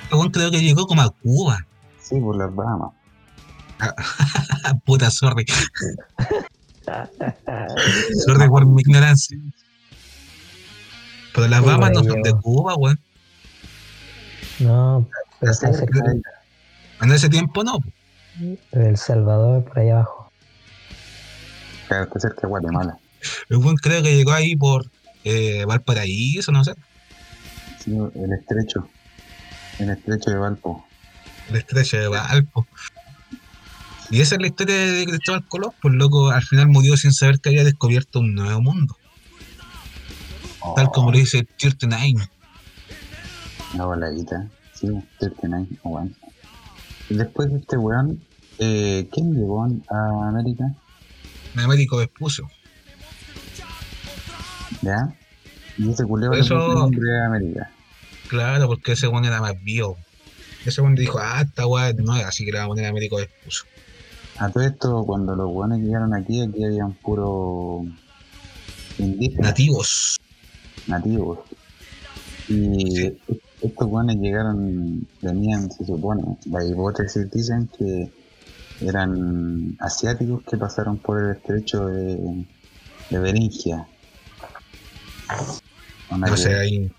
Este 0.02 0.14
weón 0.16 0.30
creo 0.30 0.51
que 0.51 0.60
llegó 0.60 0.86
como 0.86 1.02
a 1.02 1.10
Cuba. 1.10 1.64
Sí, 2.01 2.18
por 2.20 2.36
las 2.36 2.55
Bahamas. 2.55 2.90
Puta, 4.84 5.10
sorry. 5.10 5.47
sorry 8.26 8.48
por 8.48 8.66
mi 8.66 8.80
ignorancia. 8.82 9.36
Pero 11.34 11.48
las 11.48 11.60
Sí, 11.60 11.66
Bahamas 11.66 11.90
no 11.93 12.05
son 12.05 12.22
de. 12.22 12.32
Cuba, 12.34 12.74
weón. 12.76 12.98
No, 14.60 15.06
pero 15.38 15.52
En 17.02 17.12
ese 17.12 17.28
tiempo 17.28 17.62
no. 17.62 17.78
El 18.72 18.96
Salvador, 18.96 19.64
por 19.64 19.78
ahí 19.78 19.90
abajo. 19.90 20.30
Claro, 21.88 22.04
está 22.04 22.20
cerca 22.20 22.42
de 22.42 22.48
Guatemala. 22.48 22.98
El 23.48 23.58
weón 23.58 23.76
creo 23.76 24.02
que 24.02 24.14
llegó 24.16 24.32
ahí 24.32 24.56
por 24.56 24.86
eh, 25.24 25.64
Valparaíso, 25.64 26.52
no 26.52 26.64
sé. 26.64 26.74
Sí, 27.78 27.96
el 27.96 28.32
estrecho. 28.32 28.88
El 29.78 29.90
estrecho 29.90 30.30
de 30.30 30.36
Valpo. 30.38 30.84
El 31.48 31.56
estrecho 31.56 31.98
de 31.98 32.08
Valpo. 32.08 32.66
Y 34.10 34.20
esa 34.20 34.36
es 34.36 34.40
la 34.40 34.46
historia 34.46 34.74
de 34.74 35.04
Cristóbal 35.04 35.46
Colón, 35.48 35.72
pues 35.82 35.94
loco, 35.94 36.30
al 36.30 36.42
final 36.42 36.68
murió 36.68 36.96
sin 36.96 37.12
saber 37.12 37.40
que 37.40 37.48
había 37.48 37.64
descubierto 37.64 38.20
un 38.20 38.34
nuevo 38.34 38.60
mundo. 38.60 38.96
Tal 40.74 40.90
como 40.90 41.12
lo 41.12 41.18
dice 41.18 41.46
39. 41.58 42.28
Una 43.74 43.84
voladita. 43.84 44.48
Sí, 44.74 44.88
39. 45.18 45.68
weón. 45.84 46.14
Después 47.08 47.50
de 47.50 47.58
este 47.58 47.76
weón, 47.76 48.20
eh, 48.58 49.08
¿quién 49.12 49.34
llegó 49.34 49.64
a 49.64 50.28
América? 50.28 50.64
En 51.54 51.60
Américo 51.60 51.98
Vespucio. 51.98 52.48
¿Ya? 54.82 55.14
Y 55.78 55.90
ese 55.90 56.04
culeo 56.04 56.32
le 56.32 56.38
puso 56.38 56.68
el 56.68 56.74
nombre 56.74 57.08
de 57.08 57.24
América. 57.24 57.70
Claro, 58.28 58.66
porque 58.66 58.92
ese 58.92 59.08
weón 59.08 59.24
era 59.24 59.40
más 59.40 59.54
vivo. 59.62 59.96
Ese 60.64 60.80
weón 60.80 60.96
dijo, 60.96 61.18
ah, 61.20 61.42
esta 61.44 61.66
weá 61.66 61.92
no 61.92 62.12
así 62.12 62.44
que 62.44 62.52
le 62.52 62.58
vamos 62.58 62.72
a 62.72 62.76
poner 62.76 62.90
Américo 62.90 63.16
Vespucio. 63.16 63.66
A 64.38 64.50
todo 64.50 64.64
esto, 64.64 65.04
cuando 65.06 65.34
los 65.34 65.48
weones 65.50 65.80
llegaron 65.80 66.12
aquí, 66.12 66.42
aquí 66.42 66.64
habían 66.64 66.92
puro 66.92 67.84
indígenas, 68.98 69.50
Nativos. 69.50 70.16
nativos. 70.86 71.38
Y 72.48 73.12
estos 73.62 73.86
weones 73.88 74.16
llegaron, 74.16 75.06
venían, 75.22 75.70
se 75.70 75.84
supone, 75.84 76.22
la 76.50 76.64
hipótesis 76.64 77.30
dicen 77.30 77.68
que 77.76 78.10
eran 78.82 79.76
asiáticos 79.80 80.42
que 80.44 80.56
pasaron 80.58 80.98
por 80.98 81.22
el 81.22 81.36
estrecho 81.36 81.86
de, 81.86 82.44
de 83.10 83.18
Beringia. 83.18 83.86
Una 86.10 86.26
No 86.28 86.34
que- 86.34 86.40
sé, 86.40 86.54
ahí. 86.54 86.90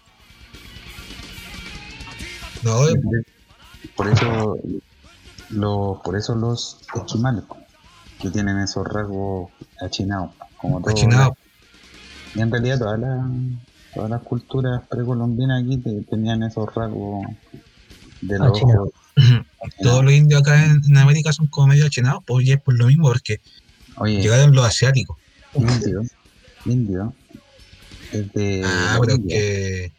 No, 2.64 2.80
por 3.96 4.08
eso 4.08 4.58
lo, 5.52 6.02
por 6.04 6.18
eso 6.18 6.36
los 6.36 6.80
esquimales 6.96 7.44
que 8.20 8.30
tienen 8.32 8.58
esos 8.60 8.86
rasgos 8.88 9.52
achinados 9.80 10.32
como 10.58 10.82
todo 10.82 10.94
cochinado. 10.94 11.38
y 12.34 12.42
en 12.42 12.52
realidad 12.52 12.80
todas 12.80 13.00
las 13.00 13.20
todas 13.98 14.10
las 14.12 14.22
culturas 14.22 14.82
precolombinas 14.90 15.64
aquí 15.64 15.78
te- 15.78 16.02
tenían 16.10 16.44
esos 16.44 16.74
rasgos 16.74 17.26
de 18.22 18.40
los 18.40 18.62
ojos 18.62 18.90
Todos 19.82 20.04
los 20.04 20.14
indios 20.14 20.42
acá 20.42 20.64
en, 20.66 20.82
en 20.88 20.98
América 20.98 21.34
son 21.34 21.48
como 21.48 21.68
medio 21.68 21.86
achinados, 21.88 22.24
pues 22.26 22.46
ya 22.48 22.54
es 22.56 22.62
por 22.62 22.76
lo 22.78 22.86
mismo, 22.88 23.08
porque 23.08 23.40
oye 23.98 24.22
llegaron 24.22 24.54
los 24.54 24.66
asiáticos. 24.66 25.18
indio 25.56 26.02
indio 26.66 27.14
es 28.12 28.32
de 28.34 28.62
Ah, 28.66 28.98
pero 29.02 29.16
India. 29.16 29.38
que. 29.38 29.92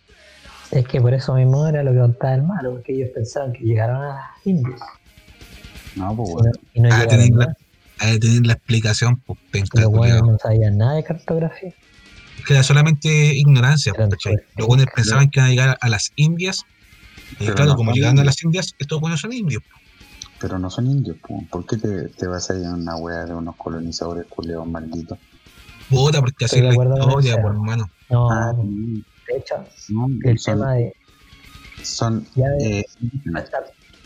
Es 0.71 0.87
que 0.87 1.01
por 1.01 1.15
eso 1.15 1.35
mismo 1.35 1.67
era 1.67 1.83
lo 1.83 1.93
que 1.93 1.99
contaba 1.99 2.35
el 2.35 2.43
malo, 2.43 2.73
porque 2.73 2.93
ellos 2.95 3.11
pensaban 3.15 3.53
que 3.53 3.65
llegaron 3.65 3.97
a 4.03 4.09
las 4.09 4.47
Indias. 4.47 4.81
no 5.97 6.15
pues 6.15 6.29
y 6.29 6.33
bueno, 6.33 6.51
no- 6.53 6.61
Y 6.75 6.81
no 6.81 6.89
Ah, 6.93 7.07
tenéis 7.09 7.31
nada. 7.33 7.57
la, 8.01 8.07
ah, 8.07 8.17
tenéis 8.21 8.47
la 8.47 8.53
explicación, 8.53 9.17
pues 9.27 9.39
Los 9.75 9.93
no 9.93 10.39
sabían 10.39 10.79
nada 10.79 10.95
de 10.95 11.05
cartografía. 11.05 11.73
Que 12.49 12.55
era 12.55 12.63
solamente 12.63 13.09
ignorancia. 13.35 13.93
Los 14.57 14.67
buenos 14.67 14.87
pensaban 14.97 15.29
que 15.29 15.39
iban 15.39 15.49
a 15.49 15.51
llegar 15.51 15.79
a 15.83 15.89
las 15.91 16.13
Indias. 16.17 16.63
Y 17.33 17.45
Pero 17.45 17.57
claro, 17.57 17.71
no 17.73 17.77
como 17.77 17.93
llegaron 17.93 18.19
a 18.21 18.25
las 18.25 18.43
Indias, 18.43 18.75
estos 18.79 19.01
buenos 19.03 19.21
son 19.21 19.35
indios. 19.35 19.63
pero 20.41 20.59
no 20.59 20.71
son 20.71 20.87
indios 20.87 21.19
pues. 21.21 21.43
¿por 21.51 21.67
qué 21.67 21.77
te, 21.77 22.09
te 22.17 22.27
vas 22.27 22.49
a 22.51 22.57
ir 22.59 22.65
a 22.65 22.73
una 22.75 22.97
wea 22.97 23.27
de 23.27 23.35
unos 23.35 23.55
colonizadores 23.59 24.25
culeos 24.31 24.67
malditos? 24.67 25.19
Puta, 25.91 26.21
porque 26.21 26.47
así 26.47 26.63
la 26.63 26.73
historia, 26.73 27.37
por 27.43 27.53
hermano. 27.53 27.85
No, 28.09 28.31
ah, 28.31 28.55
de 28.57 29.37
hecho, 29.37 29.57
no, 29.91 30.07
el 30.25 30.39
son, 30.39 30.55
tema 30.55 30.73
de. 30.73 30.93
son 31.83 32.27
Ya 32.35 32.47
de- 32.61 32.79
eh. 32.79 32.85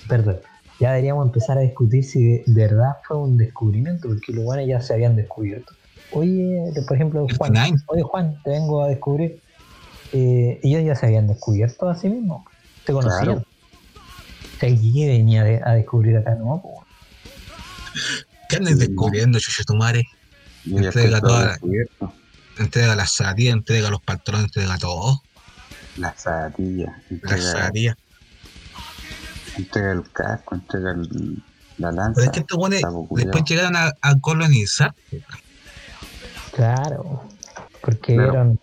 Perdón. 0.09 0.41
Ya 0.81 0.89
deberíamos 0.91 1.27
empezar 1.27 1.59
a 1.59 1.61
discutir 1.61 2.03
si 2.03 2.25
de, 2.25 2.43
de 2.45 2.63
verdad 2.67 2.91
fue 3.07 3.19
un 3.19 3.37
descubrimiento, 3.37 4.09
porque 4.09 4.33
los 4.33 4.45
buenos 4.45 4.67
ya 4.67 4.81
se 4.81 4.95
habían 4.95 5.15
descubierto. 5.15 5.75
Oye, 6.13 6.73
por 6.87 6.97
ejemplo, 6.97 7.27
Juan, 7.39 7.53
Nine. 7.53 7.77
oye 7.87 8.03
Juan, 8.03 8.41
te 8.45 8.51
vengo 8.51 8.83
a 8.85 8.89
descubrir. 8.89 9.41
Eh, 10.13 10.61
ellos 10.63 10.85
ya 10.85 10.95
se 10.95 11.07
habían 11.07 11.27
descubierto 11.27 11.89
a 11.89 11.97
sí 11.97 12.09
mismos. 12.09 12.45
Se 12.87 12.93
conocían. 12.93 13.25
Claro. 13.25 13.39
O 13.43 14.61
sea, 14.61 14.69
¿quién 14.79 15.09
venía 15.09 15.43
de- 15.45 15.63
a 15.65 15.73
descubrir 15.73 16.17
acá? 16.19 16.35
No. 16.35 16.63
¿Qué 18.49 18.57
andas 18.57 18.75
Sí, 18.75 18.79
descubriendo, 18.81 19.39
chucho 19.39 19.65
tu 19.65 19.75
madre? 19.75 20.05
Yo 20.65 20.79
ya 20.81 20.87
Entrega 20.89 21.21
toda 21.21 21.45
la-. 21.47 21.59
Entrega 22.59 22.95
las 22.95 23.13
zapatillas, 23.13 23.55
entrega 23.55 23.89
los 23.91 24.03
patrones, 24.03 24.45
entrega 24.45 24.77
todo. 24.79 25.23
Las 25.97 26.21
zapatillas, 26.21 26.89
Las 26.89 27.11
entrega, 27.11 27.43
zapatillas. 27.53 27.97
entrega 29.57 29.93
el 29.93 30.11
casco, 30.13 30.55
entrega 30.55 30.91
el- 30.93 31.43
la 31.79 31.91
lanza. 31.93 32.13
Pero 32.21 32.25
es 32.27 32.31
que 32.33 32.41
estos 32.41 32.59
después 33.17 33.45
llegaron 33.45 33.77
a, 33.77 33.91
a 34.03 34.19
colonizar. 34.21 34.95
Claro. 36.53 37.23
Porque 37.81 38.15
Claro. 38.15 38.31
vieron, 38.33 38.61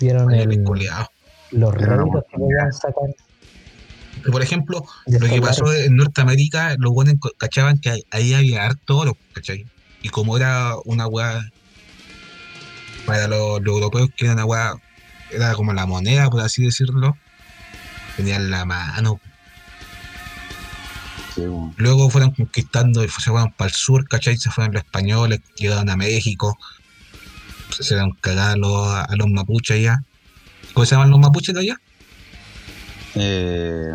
vieron 0.00 0.34
el- 0.34 0.64
los 1.52 1.74
réditos 1.74 2.24
que 2.30 2.38
podían 2.38 2.72
sacar. 2.72 3.08
Por 4.30 4.42
ejemplo, 4.42 4.84
de 5.06 5.18
lo 5.18 5.26
que 5.26 5.40
pasó 5.40 5.72
en 5.72 5.96
Norteamérica, 5.96 6.76
los 6.78 6.92
buenos 6.92 7.14
cachaban 7.38 7.78
que 7.78 7.90
ahí- 7.90 8.04
ahí 8.10 8.34
había 8.34 8.64
harto 8.66 8.98
oro, 8.98 9.16
¿cachai? 9.34 9.66
Y 10.02 10.08
como 10.10 10.36
era 10.36 10.74
una 10.84 11.06
weá 11.06 11.42
para 13.06 13.26
los, 13.26 13.60
los 13.62 13.74
europeos 13.74 14.10
que 14.16 14.26
era 14.26 14.34
una 14.34 14.44
weá, 14.44 14.74
era 15.30 15.54
como 15.54 15.72
la 15.72 15.86
moneda, 15.86 16.28
por 16.30 16.40
así 16.40 16.62
decirlo, 16.64 17.16
tenían 18.16 18.50
la 18.50 18.64
mano. 18.64 19.20
Sí, 21.34 21.40
bueno. 21.42 21.74
Luego 21.78 22.10
fueron 22.10 22.32
conquistando 22.32 23.02
y 23.02 23.08
se 23.08 23.30
fueron 23.30 23.52
para 23.52 23.68
el 23.68 23.74
sur, 23.74 24.06
¿cachai? 24.06 24.36
Se 24.36 24.50
fueron 24.50 24.74
los 24.74 24.82
españoles, 24.84 25.40
llegaron 25.56 25.88
a 25.88 25.96
México, 25.96 26.56
se 27.76 27.94
dieron 27.94 28.12
cagadas 28.20 28.54
a 28.54 28.56
los, 28.56 28.88
a 28.88 29.16
los 29.16 29.28
mapuches 29.28 29.76
allá. 29.76 30.04
¿Cómo 30.74 30.86
se 30.86 30.94
llaman 30.94 31.10
los 31.10 31.20
mapuches 31.20 31.54
de 31.54 31.60
allá? 31.60 31.76
Eh, 33.14 33.94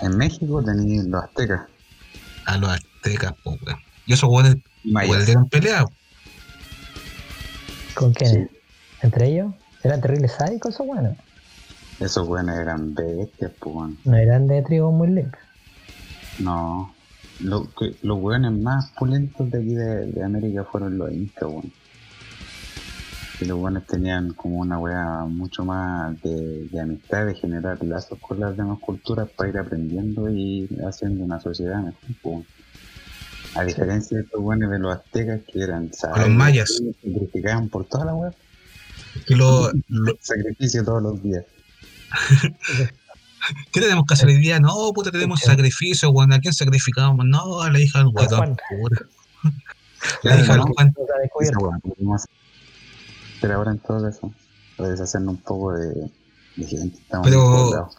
en 0.00 0.16
México 0.16 0.62
tenían 0.62 1.10
los 1.10 1.24
aztecas. 1.24 1.62
A 2.46 2.56
los 2.58 2.70
aztecas, 2.70 3.34
weón. 3.44 3.58
Y 4.06 4.12
esos 4.12 4.30
weones 4.30 4.56
dieron 5.26 5.48
pelea. 5.48 5.84
¿Con 7.94 8.12
quiénes? 8.12 8.48
Sí. 8.48 8.56
¿Entre 9.02 9.28
ellos? 9.28 9.52
¿Eran 9.82 10.00
terribles 10.00 10.32
sádicos 10.32 10.74
esos 10.74 10.86
buenos? 10.86 11.16
Esos 12.00 12.26
buenos 12.26 12.56
eran 12.56 12.94
bestias, 12.94 13.52
pues. 13.58 13.94
No 14.04 14.16
eran 14.16 14.46
de 14.46 14.62
trigo 14.62 14.92
muy 14.92 15.08
limpios. 15.08 15.42
No. 16.38 16.94
Lo 17.40 17.70
que, 17.74 17.94
los 18.02 18.18
hueones 18.18 18.52
más 18.52 18.92
pulentos 18.98 19.50
de 19.50 19.58
aquí 19.58 19.74
de, 19.74 20.06
de 20.06 20.24
América 20.24 20.64
fueron 20.64 20.96
los 20.98 21.12
incas, 21.12 21.48
weón. 21.48 21.72
Y 23.38 23.44
los 23.44 23.58
buenos 23.58 23.86
tenían 23.86 24.32
como 24.32 24.60
una 24.60 24.78
weá 24.78 25.24
mucho 25.26 25.64
más 25.64 26.20
de, 26.22 26.68
de 26.68 26.80
amistad, 26.80 27.26
de 27.26 27.34
generar 27.34 27.82
lazos 27.84 28.18
con 28.20 28.40
las 28.40 28.56
demás 28.56 28.78
culturas 28.80 29.28
para 29.36 29.50
ir 29.50 29.58
aprendiendo 29.58 30.30
y 30.30 30.66
haciendo 30.86 31.22
una 31.24 31.38
sociedad 31.40 31.76
mejor, 31.82 32.00
pues. 32.22 32.46
A 33.54 33.64
diferencia 33.64 34.18
de 34.18 34.24
estos 34.24 34.40
buenos 34.40 34.70
de 34.70 34.78
los 34.78 34.94
aztecas 34.96 35.40
que 35.50 35.62
eran 35.62 35.92
sabios, 35.92 36.28
mayas. 36.28 36.80
que 37.02 37.10
sacrificaban 37.12 37.68
por 37.68 37.86
toda 37.86 38.06
la 38.06 38.14
weá. 38.14 38.32
Que 39.26 39.36
lo, 39.36 39.70
lo- 39.88 40.16
Sacrificio 40.20 40.84
todos 40.84 41.02
los 41.02 41.22
días. 41.22 41.44
¿Qué 43.72 43.80
tenemos 43.80 44.04
que 44.06 44.14
hacer 44.14 44.28
hoy 44.28 44.36
día? 44.38 44.58
No, 44.60 44.92
puta, 44.92 45.10
tenemos 45.10 45.40
sacrificio, 45.40 46.10
weón. 46.10 46.32
¿A 46.32 46.40
quién 46.40 46.52
sacrificamos? 46.52 47.24
No, 47.26 47.62
a 47.62 47.70
la 47.70 47.80
hija 47.80 47.98
del 48.00 48.08
guatón. 48.08 48.56
La 50.22 50.38
hija 50.40 50.52
del 50.52 50.62
¿no? 50.62 52.16
Ahora 53.42 53.70
en 53.72 53.78
todo 53.78 54.02
caso, 54.02 54.32
para 54.76 54.90
deshacernos 54.90 55.34
un 55.34 55.40
poco 55.42 55.72
de, 55.74 56.10
de 56.56 56.66
gente. 56.66 56.98
Estamos 56.98 57.26
Pero- 57.28 57.40
en 57.44 57.50
todos 57.52 57.74
lados. 57.74 57.96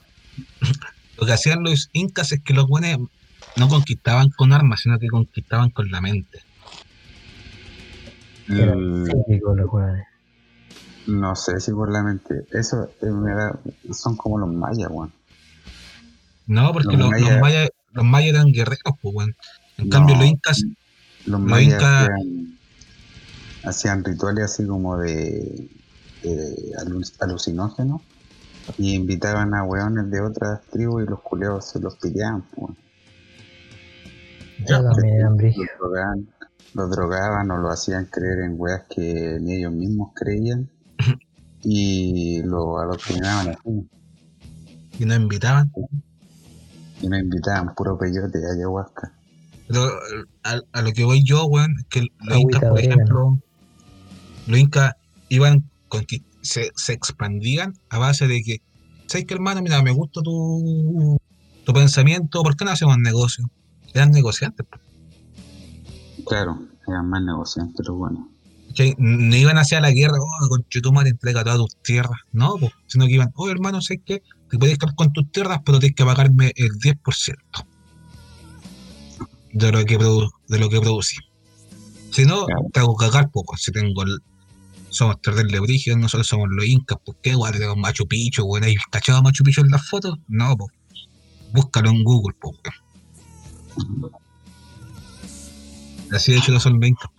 Lo 1.20 1.26
que 1.26 1.34
hacían 1.34 1.64
los 1.64 1.90
incas 1.94 2.32
es 2.32 2.42
que 2.44 2.54
los 2.54 2.68
buenos 2.68 3.10
no 3.56 3.68
conquistaban 3.70 4.30
con 4.30 4.54
armas, 4.54 4.82
sino 4.82 5.00
que 5.00 5.08
conquistaban 5.08 5.72
con 5.72 5.90
la 5.90 6.00
mente. 6.02 6.40
El-. 8.48 9.04
No 11.08 11.36
sé 11.36 11.60
si 11.62 11.72
por 11.72 11.92
la 11.92 12.04
mente. 12.04 12.46
Eso 12.52 12.90
eh, 13.02 13.06
me 13.08 13.34
da- 13.34 13.58
son 13.94 14.16
como 14.18 14.38
los 14.40 14.50
mayas, 14.54 14.90
weón. 14.92 15.12
No, 16.48 16.72
porque 16.74 16.96
Los 16.98 17.10
los, 17.12 17.22
los 17.22 17.40
mayas- 17.40 17.70
los 17.94 18.06
mayas 18.06 18.36
eran 18.36 18.52
guerreros, 18.52 18.94
pues, 19.02 19.16
weón. 19.16 19.36
En 19.78 19.90
No. 19.90 19.96
cambio, 19.98 20.16
los 20.16 20.26
incas, 20.26 20.62
Los 21.26 21.40
Los 21.40 21.50
mayas 21.50 21.82
incas- 21.82 22.10
hacían 23.68 24.04
rituales 24.04 24.46
así 24.46 24.66
como 24.66 24.98
de, 24.98 25.70
de 26.24 26.72
alu- 26.80 27.16
alucinógenos 27.20 28.02
y 28.78 28.96
invitaban 28.96 29.54
a 29.54 29.64
weones 29.64 30.10
de 30.10 30.22
otras 30.22 30.62
tribus 30.72 31.04
y 31.04 31.08
los 31.08 31.22
culeados 31.22 31.70
se 31.70 31.80
los 31.80 31.98
pillaban, 31.98 32.44
pues. 32.56 32.76
Brígidos. 35.36 35.70
Los 35.72 35.80
drogaban, 35.80 36.28
los 36.74 36.90
drogaban 36.92 37.52
o 37.52 37.58
lo 37.58 37.70
hacían 37.70 38.06
creer 38.06 38.40
en 38.40 38.56
weas 38.58 38.84
que 38.90 39.38
ni 39.40 39.56
ellos 39.56 39.72
mismos 39.72 40.12
creían 40.16 40.70
y 41.62 42.42
lo 42.44 42.80
adoctrinaban 42.80 43.50
así. 43.50 43.90
y 44.98 45.06
nos 45.06 45.18
invitaban. 45.18 45.72
Y 47.00 47.08
nos 47.08 47.20
invitaban 47.20 47.76
puro 47.76 47.98
peyote 47.98 48.40
de 48.40 48.52
ayahuasca. 48.52 49.14
Pero 49.68 49.82
a, 50.44 50.60
a 50.72 50.82
lo 50.82 50.92
que 50.94 51.04
voy 51.04 51.24
yo, 51.24 51.46
weón, 51.46 51.76
es 51.80 51.86
que 51.90 52.00
incas, 52.00 52.62
por 52.70 52.80
ejemplo, 52.80 53.40
los 54.48 54.60
incas 54.60 54.94
iban, 55.30 55.70
conqui- 55.90 56.24
se, 56.42 56.72
se 56.76 56.94
expandían 56.94 57.74
a 57.90 57.98
base 58.00 58.28
de 58.28 58.42
que, 58.42 58.62
¿sabes 59.08 59.26
qué, 59.26 59.34
hermano? 59.34 59.62
Mira, 59.62 59.82
me 59.84 59.92
gusta 59.92 60.22
tu, 60.22 61.18
tu 61.66 61.74
pensamiento, 61.74 62.42
¿por 62.44 62.56
qué 62.56 62.66
no 62.66 62.72
hacemos 62.72 62.98
negocio? 62.98 63.50
Eran 63.94 64.12
negociantes, 64.12 64.66
Claro, 66.26 66.60
eran 66.88 67.10
más 67.10 67.22
negociantes 67.24 67.86
los 67.88 67.98
buenos. 67.98 68.28
que 68.76 68.94
no 68.98 69.36
iban 69.36 69.58
hacia 69.58 69.80
la 69.82 69.92
guerra, 69.92 70.18
oh, 70.20 70.48
con 70.50 70.64
te 70.70 70.80
entrega 71.10 71.44
todas 71.44 71.58
tus 71.60 71.76
tierras, 71.84 72.20
no, 72.32 72.56
po, 72.58 72.70
sino 72.86 73.06
que 73.08 73.14
iban, 73.14 73.32
oh, 73.36 73.50
hermano, 73.50 73.82
¿sabes 73.82 74.02
qué? 74.06 74.22
Te 74.50 74.58
puedes 74.58 74.78
quedar 74.78 74.94
con 74.96 75.12
tus 75.14 75.30
tierras, 75.32 75.60
pero 75.66 75.80
tienes 75.80 75.96
que 75.96 76.06
pagarme 76.06 76.52
el 76.56 76.72
10% 76.80 77.66
de 79.54 79.72
lo 79.72 79.84
que, 79.86 79.98
produ- 80.00 80.30
de 80.48 80.60
lo 80.60 80.70
que 80.70 80.80
producí. 80.80 81.18
Si 82.12 82.26
no, 82.26 82.46
Claro. 82.46 82.66
te 82.72 82.80
hago 82.80 82.96
cagar 82.96 83.30
poco. 83.32 83.58
Si 83.58 83.72
tengo 83.72 84.04
el- 84.04 84.20
somos 84.90 85.22
terribles 85.22 85.62
brígidos, 85.62 86.00
nosotros 86.00 86.28
somos 86.28 86.48
los 86.50 86.66
incas, 86.66 86.98
¿por 87.06 87.16
qué, 87.18 87.36
guay? 87.36 87.54
Tenemos 87.54 87.78
Machu 87.78 88.08
Picchu, 88.08 88.44
weón, 88.46 88.64
¿hay 88.64 88.76
cachado 88.92 89.20
a 89.20 89.22
Machu 89.22 89.44
Picchu 89.44 89.62
en 89.62 89.70
las 89.70 89.88
fotos? 89.88 90.18
No, 90.28 90.56
pues. 90.58 90.72
Búscalo 91.54 91.90
en 91.90 92.04
Google, 92.04 92.36
po, 92.40 92.50
weón. 92.50 94.12
Así 96.12 96.32
de 96.32 96.38
hecho 96.40 96.52
lo 96.52 96.60
son 96.60 96.80
los 96.80 96.88
incas. 96.90 97.10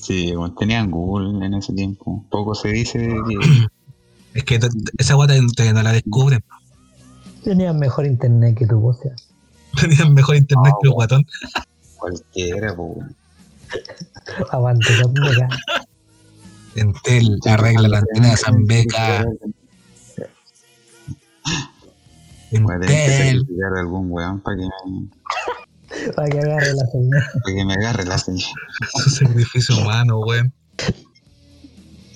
Sí, 0.00 0.32
bueno, 0.34 0.54
tenían 0.54 0.90
Google 0.90 1.44
en 1.46 1.54
ese 1.54 1.72
tiempo. 1.72 2.24
Poco 2.30 2.54
se 2.54 2.68
dice 2.68 2.98
de 2.98 3.22
que 3.28 3.66
Es 4.34 4.44
que 4.44 4.60
esa 4.98 5.14
guata 5.14 5.34
no 5.72 5.82
la 5.82 5.92
descubren. 5.92 6.44
Tenían 7.42 7.78
mejor 7.78 8.06
internet 8.06 8.56
que 8.56 8.66
tu 8.66 8.78
voz. 8.80 8.98
ya. 9.04 9.14
Tenían 9.80 10.14
mejor 10.14 10.36
internet 10.36 10.72
No, 10.74 10.78
que 10.80 10.86
los 10.88 10.96
weón. 10.96 11.08
guatón. 11.08 11.26
cualquiera, 11.96 12.74
po, 12.76 12.82
weón. 12.84 13.16
Entel 16.76 17.38
arregla 17.46 17.88
la 17.88 17.98
antena 17.98 18.30
de 18.30 18.36
San 18.36 18.64
Beca. 18.64 19.24
Que 22.50 22.56
Entel. 22.56 23.40
sacrificar 23.40 23.76
a 23.76 23.80
algún 23.80 24.10
weón 24.10 24.40
para 24.40 24.56
que, 24.56 24.62
me, 24.62 26.12
Para 26.16 26.28
que 26.28 26.38
agarre 26.40 26.72
la 26.74 26.86
señal. 26.86 27.22
para 27.42 27.56
que 27.56 27.64
me 27.64 27.74
agarre 27.74 28.04
la 28.04 28.18
señal. 28.18 28.50
Su 29.04 29.10
sacrificio 29.10 29.76
humano, 29.78 30.20
weón. 30.20 30.52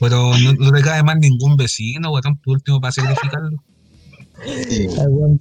Pero 0.01 0.33
no, 0.39 0.53
no 0.55 0.73
te 0.73 0.81
cae 0.83 1.03
más 1.03 1.17
ningún 1.19 1.57
vecino, 1.57 2.13
weón, 2.13 2.37
por 2.39 2.55
último 2.55 2.81
para 2.81 2.93
sacrificarlo. 2.93 3.63
Sí, 4.69 4.89
Algún- 5.01 5.41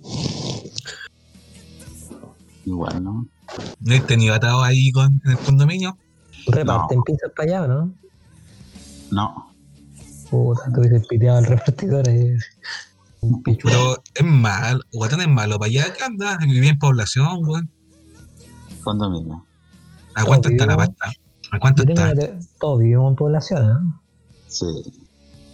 igual, 2.65 3.03
¿no? 3.03 3.27
¿No 3.79 3.93
he 3.93 3.99
tenido 4.01 4.33
atado 4.33 4.63
ahí 4.63 4.91
con, 4.91 5.21
en 5.23 5.31
el 5.31 5.37
condominio? 5.37 5.97
Reparten 6.47 7.01
pizzas 7.03 7.31
para 7.35 7.49
allá, 7.49 7.63
¿o 7.63 7.67
¿no? 7.67 7.93
No, 9.11 9.47
Puta, 10.29 10.61
tuviese 10.73 10.99
piteado 11.07 11.37
al 11.37 11.45
repartidor 11.45 12.07
ahí. 12.09 12.35
Un 13.21 13.41
pichu. 13.43 13.67
Pero 13.67 14.03
es 14.13 14.25
mal, 14.25 14.81
guatón 14.91 15.21
es 15.21 15.27
malo. 15.27 15.57
Para 15.57 15.69
allá 15.69 15.93
que 15.93 16.03
anda, 16.03 16.37
vivía 16.41 16.71
en 16.71 16.79
población, 16.79 17.45
weón. 17.45 17.71
condominio. 18.83 19.45
¿A 20.15 20.25
cuánto 20.25 20.49
está 20.49 20.65
la 20.65 20.77
pasta? 20.77 21.11
¿A 21.51 21.59
cuánto 21.59 21.83
Yo 21.83 21.93
está? 21.93 22.13
Todos 22.59 22.79
vivimos 22.79 23.11
en 23.11 23.15
población, 23.15 23.67
¿no? 23.67 24.01
Sí, 24.47 24.65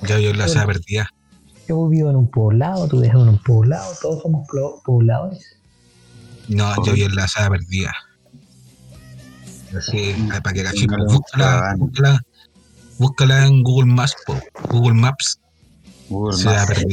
Ya 0.08 0.20
yo 0.20 0.34
la 0.34 0.48
sé 0.48 0.60
perdida. 0.66 1.10
Yo 1.68 1.88
vivo 1.88 2.10
en 2.10 2.16
un 2.16 2.30
poblado, 2.30 2.88
tú 2.88 2.98
vives 2.98 3.12
en 3.16 3.30
un 3.30 3.38
poblado, 3.38 3.94
todos 4.02 4.22
somos 4.22 4.48
pobladores. 4.84 5.58
No, 6.50 6.74
yo 6.86 6.94
vi 6.94 7.04
en 7.04 7.16
la 7.16 7.28
sala 7.28 7.50
perdida. 7.50 7.94
Así, 9.78 10.14
para 10.44 10.54
que 10.54 10.64
caché, 10.64 10.86
No, 10.88 10.98
pues, 10.98 11.20
no, 11.38 12.20
búscala, 13.00 13.46
en 13.46 13.64
Google 13.64 13.92
Maps, 13.94 14.16
po. 14.26 14.36
Google 14.70 14.94
Maps, 14.96 15.40
Google 16.10 16.38
se 16.38 16.46
Maps. 16.46 16.84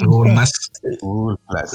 Google 0.00 0.34
Maps, 0.34 0.70
Google 1.00 1.36
Plus. 1.48 1.70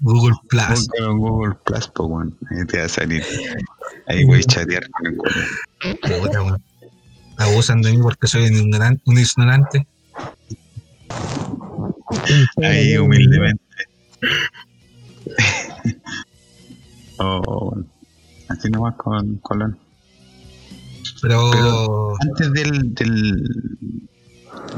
Google 0.00 0.36
Plus. 0.48 0.88
Google 1.18 1.54
Plus, 1.64 1.88
pues, 1.94 2.08
weón. 2.08 2.38
Ahí 2.50 2.66
te 2.66 2.78
va 2.78 2.84
a 2.84 2.88
salir. 2.88 3.24
Ahí 4.06 4.24
voy 4.24 4.38
a 4.40 4.42
chatear 4.42 4.88
con 4.90 5.06
el 5.06 5.18
weón. 5.18 6.62
Abusan 7.38 7.82
de 7.82 7.92
mí 7.92 7.98
porque 8.02 8.26
soy 8.26 8.46
un 8.46 8.54
ignoran- 8.54 9.00
un 9.06 9.18
ignorante. 9.18 9.86
Ahí 12.62 12.96
humildemente. 12.96 13.62
oh. 17.18 17.76
Así 18.48 18.70
nomás 18.70 18.94
con 18.96 19.36
Colón. 19.38 19.78
Pero, 21.22 21.50
Pero- 21.50 22.14
Antes 22.20 22.52
del, 22.52 22.94
del. 22.94 23.42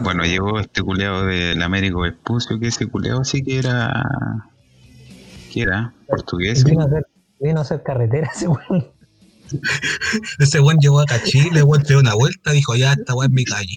Bueno, 0.02 0.24
llegó 0.24 0.60
este 0.60 0.82
culeado 0.82 1.26
del 1.26 1.60
Américo 1.62 2.00
Vespucio, 2.00 2.58
que 2.60 2.68
ese 2.68 2.86
culeado 2.86 3.24
sí 3.24 3.42
que 3.42 3.58
era. 3.58 4.02
que 5.52 5.62
era? 5.62 5.92
Portugués. 6.06 6.64
Vino 6.64 6.82
a 6.82 6.86
hacer, 6.86 7.06
vino 7.40 7.58
a 7.58 7.62
hacer 7.62 7.82
carretera 7.82 8.30
ese 8.34 8.48
weón. 8.48 8.86
ese 10.38 10.60
weón 10.60 10.78
llegó 10.80 11.00
acá 11.00 11.16
a 11.16 11.22
Chile, 11.22 11.62
weón, 11.62 11.82
dio 11.82 11.98
una 12.00 12.14
vuelta, 12.14 12.52
dijo, 12.52 12.76
ya, 12.76 12.92
esta 12.92 13.14
weón 13.14 13.30
es 13.32 13.34
mi 13.34 13.44
calle. 13.44 13.76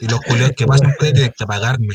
Y 0.00 0.08
los 0.08 0.20
culeos 0.22 0.52
que 0.56 0.66
pasan 0.66 0.88
ahí 1.00 1.12
tienen 1.12 1.32
que 1.36 1.46
pagarme. 1.46 1.94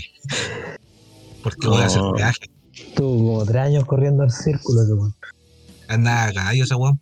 Porque 1.44 1.68
voy 1.68 1.82
a 1.82 1.86
hacer 1.86 2.02
No. 2.02 2.14
viaje. 2.14 2.50
Tuvo 2.96 3.18
como 3.18 3.46
tres 3.46 3.58
años 3.64 3.86
corriendo 3.86 4.24
el 4.24 4.32
círculo 4.32 4.84
ese 4.84 4.94
weón. 4.94 5.16
Anda 5.88 6.26
a 6.26 6.34
caballo 6.34 6.64
ese 6.64 6.76
weón. 6.76 7.02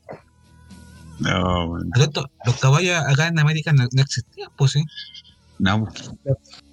No, 1.20 1.68
bueno. 1.70 1.86
Esto, 1.96 2.26
los 2.46 2.60
caballos 2.60 2.96
acá 2.98 3.28
en 3.28 3.40
América 3.40 3.74
no, 3.74 3.84
no 3.92 4.02
existían, 4.02 4.50
pues 4.58 4.72
sí. 4.72 4.84
No, 5.60 5.80
¿no? 5.80 5.88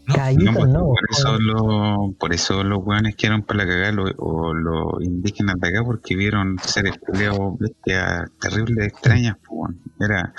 no, 0.07 0.15
Callitos, 0.15 0.55
pues, 0.55 0.69
no, 0.69 0.81
por 0.81 1.11
eso 1.11 1.31
weón. 1.31 1.47
lo, 1.47 2.13
por 2.19 2.35
eso 2.35 2.65
los 2.65 2.79
weones 2.85 3.17
quedaron 3.17 3.43
para 3.43 3.65
la 3.65 3.67
cagada 3.67 3.93
lo- 3.93 4.13
o 4.19 4.53
los 4.53 5.03
indígenas 5.03 5.57
de 5.61 5.69
acá 5.69 5.83
porque 5.85 6.15
vieron 6.17 6.59
seres 6.59 6.95
culeados 7.01 7.59
bestias 7.59 8.31
terribles, 8.41 8.89
extrañas, 8.89 9.37
pues. 9.49 9.75
Era, 9.99 10.35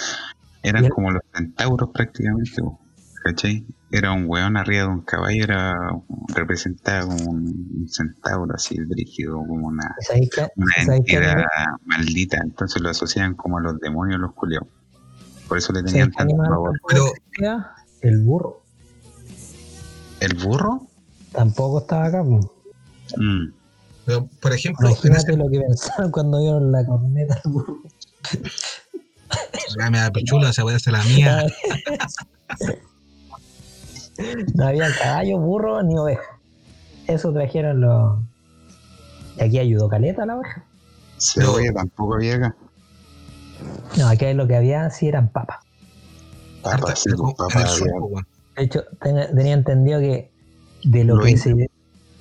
eran 0.61 0.87
como 0.89 1.11
los 1.11 1.21
centauros 1.33 1.89
prácticamente, 1.91 2.61
¿cachai? 3.23 3.65
Era 3.91 4.11
un 4.11 4.25
weón 4.27 4.57
arriba 4.57 4.83
de 4.83 4.89
un 4.89 5.01
caballo, 5.01 5.43
era 5.43 5.75
representaba 6.33 7.05
como 7.05 7.31
un, 7.31 7.45
un 7.81 7.87
centauro 7.87 8.53
así 8.53 8.77
brígido, 8.81 9.37
como 9.37 9.67
una, 9.67 9.95
¿Sabéis 10.01 10.29
qué? 10.31 10.47
una 10.55 10.95
entidad 10.95 11.45
maldita, 11.85 12.39
entonces 12.43 12.81
lo 12.81 12.89
asociaban 12.89 13.35
como 13.35 13.59
a 13.59 13.61
los 13.61 13.79
demonios 13.79 14.19
los 14.19 14.33
culeados. 14.33 14.67
Por 15.47 15.59
eso 15.59 15.71
le 15.71 15.83
tenían 15.83 16.11
¿Sabéis 16.11 16.17
qué 16.17 16.17
tanto 16.17 16.33
animal 16.33 16.49
favor. 16.49 16.79
Pero-? 16.87 17.73
El 18.01 18.21
burro. 18.23 18.63
¿El 20.19 20.33
burro? 20.35 20.87
Tampoco 21.31 21.79
estaba 21.79 22.05
acá. 22.05 22.23
Mm. 22.23 23.53
Pero, 24.05 24.29
por 24.39 24.53
ejemplo, 24.53 24.89
Imagínate 24.89 25.31
ese, 25.31 25.37
lo 25.37 25.49
que 25.49 25.59
pensaban 25.59 26.11
cuando 26.11 26.39
vieron 26.39 26.71
la 26.71 26.85
corneta 26.85 27.41
del 27.43 27.53
burro. 27.53 27.81
me 29.91 29.97
da 29.97 30.11
pichula, 30.11 30.53
se 30.53 30.61
puede 30.61 30.77
hacer 30.77 30.93
la 30.93 31.03
mía. 31.03 31.45
No 34.53 34.65
había 34.67 34.87
caballo, 35.01 35.37
burro 35.39 35.81
ni 35.83 35.97
oveja. 35.97 36.39
Eso 37.07 37.31
trajeron 37.33 37.81
los. 37.81 38.19
Y 39.37 39.43
aquí 39.43 39.59
ayudó 39.59 39.89
Caleta 39.89 40.25
la 40.25 40.37
oveja. 40.37 40.63
Cebolla 41.19 41.73
tampoco 41.73 42.15
había 42.15 42.35
acá. 42.35 42.55
No, 43.97 44.07
aquí 44.07 44.33
lo 44.33 44.47
que 44.47 44.55
había 44.55 44.89
sí 44.89 45.07
eran 45.07 45.29
papas. 45.29 45.57
Papas, 46.61 46.99
sí, 46.99 47.09
papas. 47.11 48.25
De 48.57 48.63
hecho, 48.63 48.83
ten- 49.01 49.35
tenía 49.35 49.53
entendido 49.53 49.99
que 49.99 50.31
de 50.83 51.03
lo 51.03 51.15
Lo 51.15 51.23
que 51.23 51.37
se. 51.37 51.69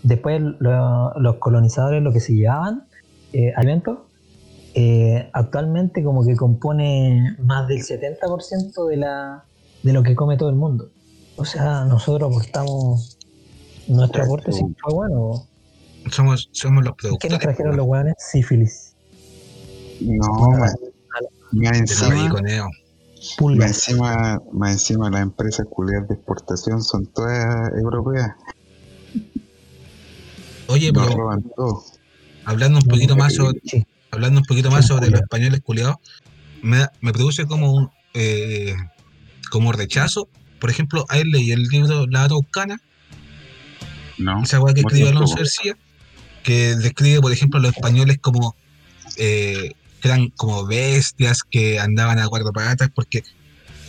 Después 0.02 0.42
lo- 0.58 1.12
los 1.18 1.36
colonizadores 1.36 2.02
lo 2.02 2.12
que 2.12 2.20
se 2.20 2.34
llevaban, 2.34 2.84
eh, 3.32 3.52
alimentos, 3.56 4.00
eh, 4.74 5.30
actualmente 5.32 6.02
como 6.04 6.24
que 6.26 6.36
compone 6.36 7.36
más 7.38 7.66
del 7.68 7.82
70% 7.82 8.86
de 8.86 8.96
la, 8.98 9.44
de 9.82 9.92
lo 9.92 10.02
que 10.02 10.14
come 10.14 10.36
todo 10.36 10.50
el 10.50 10.56
mundo. 10.56 10.90
O 11.36 11.44
sea, 11.44 11.84
nosotros 11.84 12.30
aportamos. 12.30 13.18
Nuestro 13.88 14.24
aporte 14.24 14.52
sí 14.52 14.62
fue 14.82 14.94
bueno. 14.94 15.46
Somos, 16.10 16.48
somos 16.52 16.84
los 16.84 16.94
¿Qué 16.96 17.08
nos 17.08 17.18
productores. 17.18 17.40
trajeron 17.40 17.76
los 17.76 17.86
hueones? 17.86 18.14
Sífilis. 18.18 18.92
No, 20.00 20.48
más, 20.50 20.74
más 21.52 21.78
encima, 21.78 22.28
más 23.56 23.66
encima, 23.68 24.38
más 24.52 24.72
encima 24.72 25.10
las 25.10 25.22
empresas 25.22 25.66
culiadas 25.70 26.08
de 26.08 26.14
exportación 26.14 26.82
son 26.82 27.06
todas 27.06 27.72
europeas. 27.78 28.32
Oye, 30.68 30.92
pero 30.92 31.30
hablando 32.44 32.78
un 32.78 32.84
poquito 32.84 33.16
más 33.16 33.34
sobre, 33.34 33.60
Sí. 33.64 33.84
hablando 34.10 34.40
un 34.40 34.46
poquito 34.46 34.70
más 34.70 34.86
sobre 34.86 35.10
los 35.10 35.20
españoles 35.20 35.60
culiados, 35.62 35.96
me, 36.62 36.78
da- 36.78 36.92
me 37.00 37.12
produce 37.12 37.46
como 37.46 37.72
un 37.72 37.90
eh, 38.14 38.74
como 39.50 39.72
rechazo. 39.72 40.28
Por 40.64 40.70
ejemplo, 40.70 41.04
a 41.10 41.18
él 41.18 41.28
leí 41.30 41.50
el 41.52 41.64
libro 41.64 42.06
La 42.06 42.26
Toscana, 42.26 42.80
No, 44.16 44.42
esa 44.42 44.62
weá 44.62 44.72
que 44.72 44.80
escribió 44.80 45.10
Alonso. 45.10 45.34
García, 45.36 45.76
que 46.42 46.74
describe, 46.76 47.20
por 47.20 47.32
ejemplo, 47.32 47.58
a 47.58 47.62
los 47.62 47.72
españoles 47.76 48.16
como 48.18 48.56
eh, 49.18 49.72
que 50.00 50.08
eran 50.08 50.28
como 50.30 50.64
bestias 50.64 51.42
que 51.42 51.78
andaban 51.78 52.18
a 52.18 52.28
cuatro 52.28 52.50
patas, 52.50 52.88
porque 52.94 53.24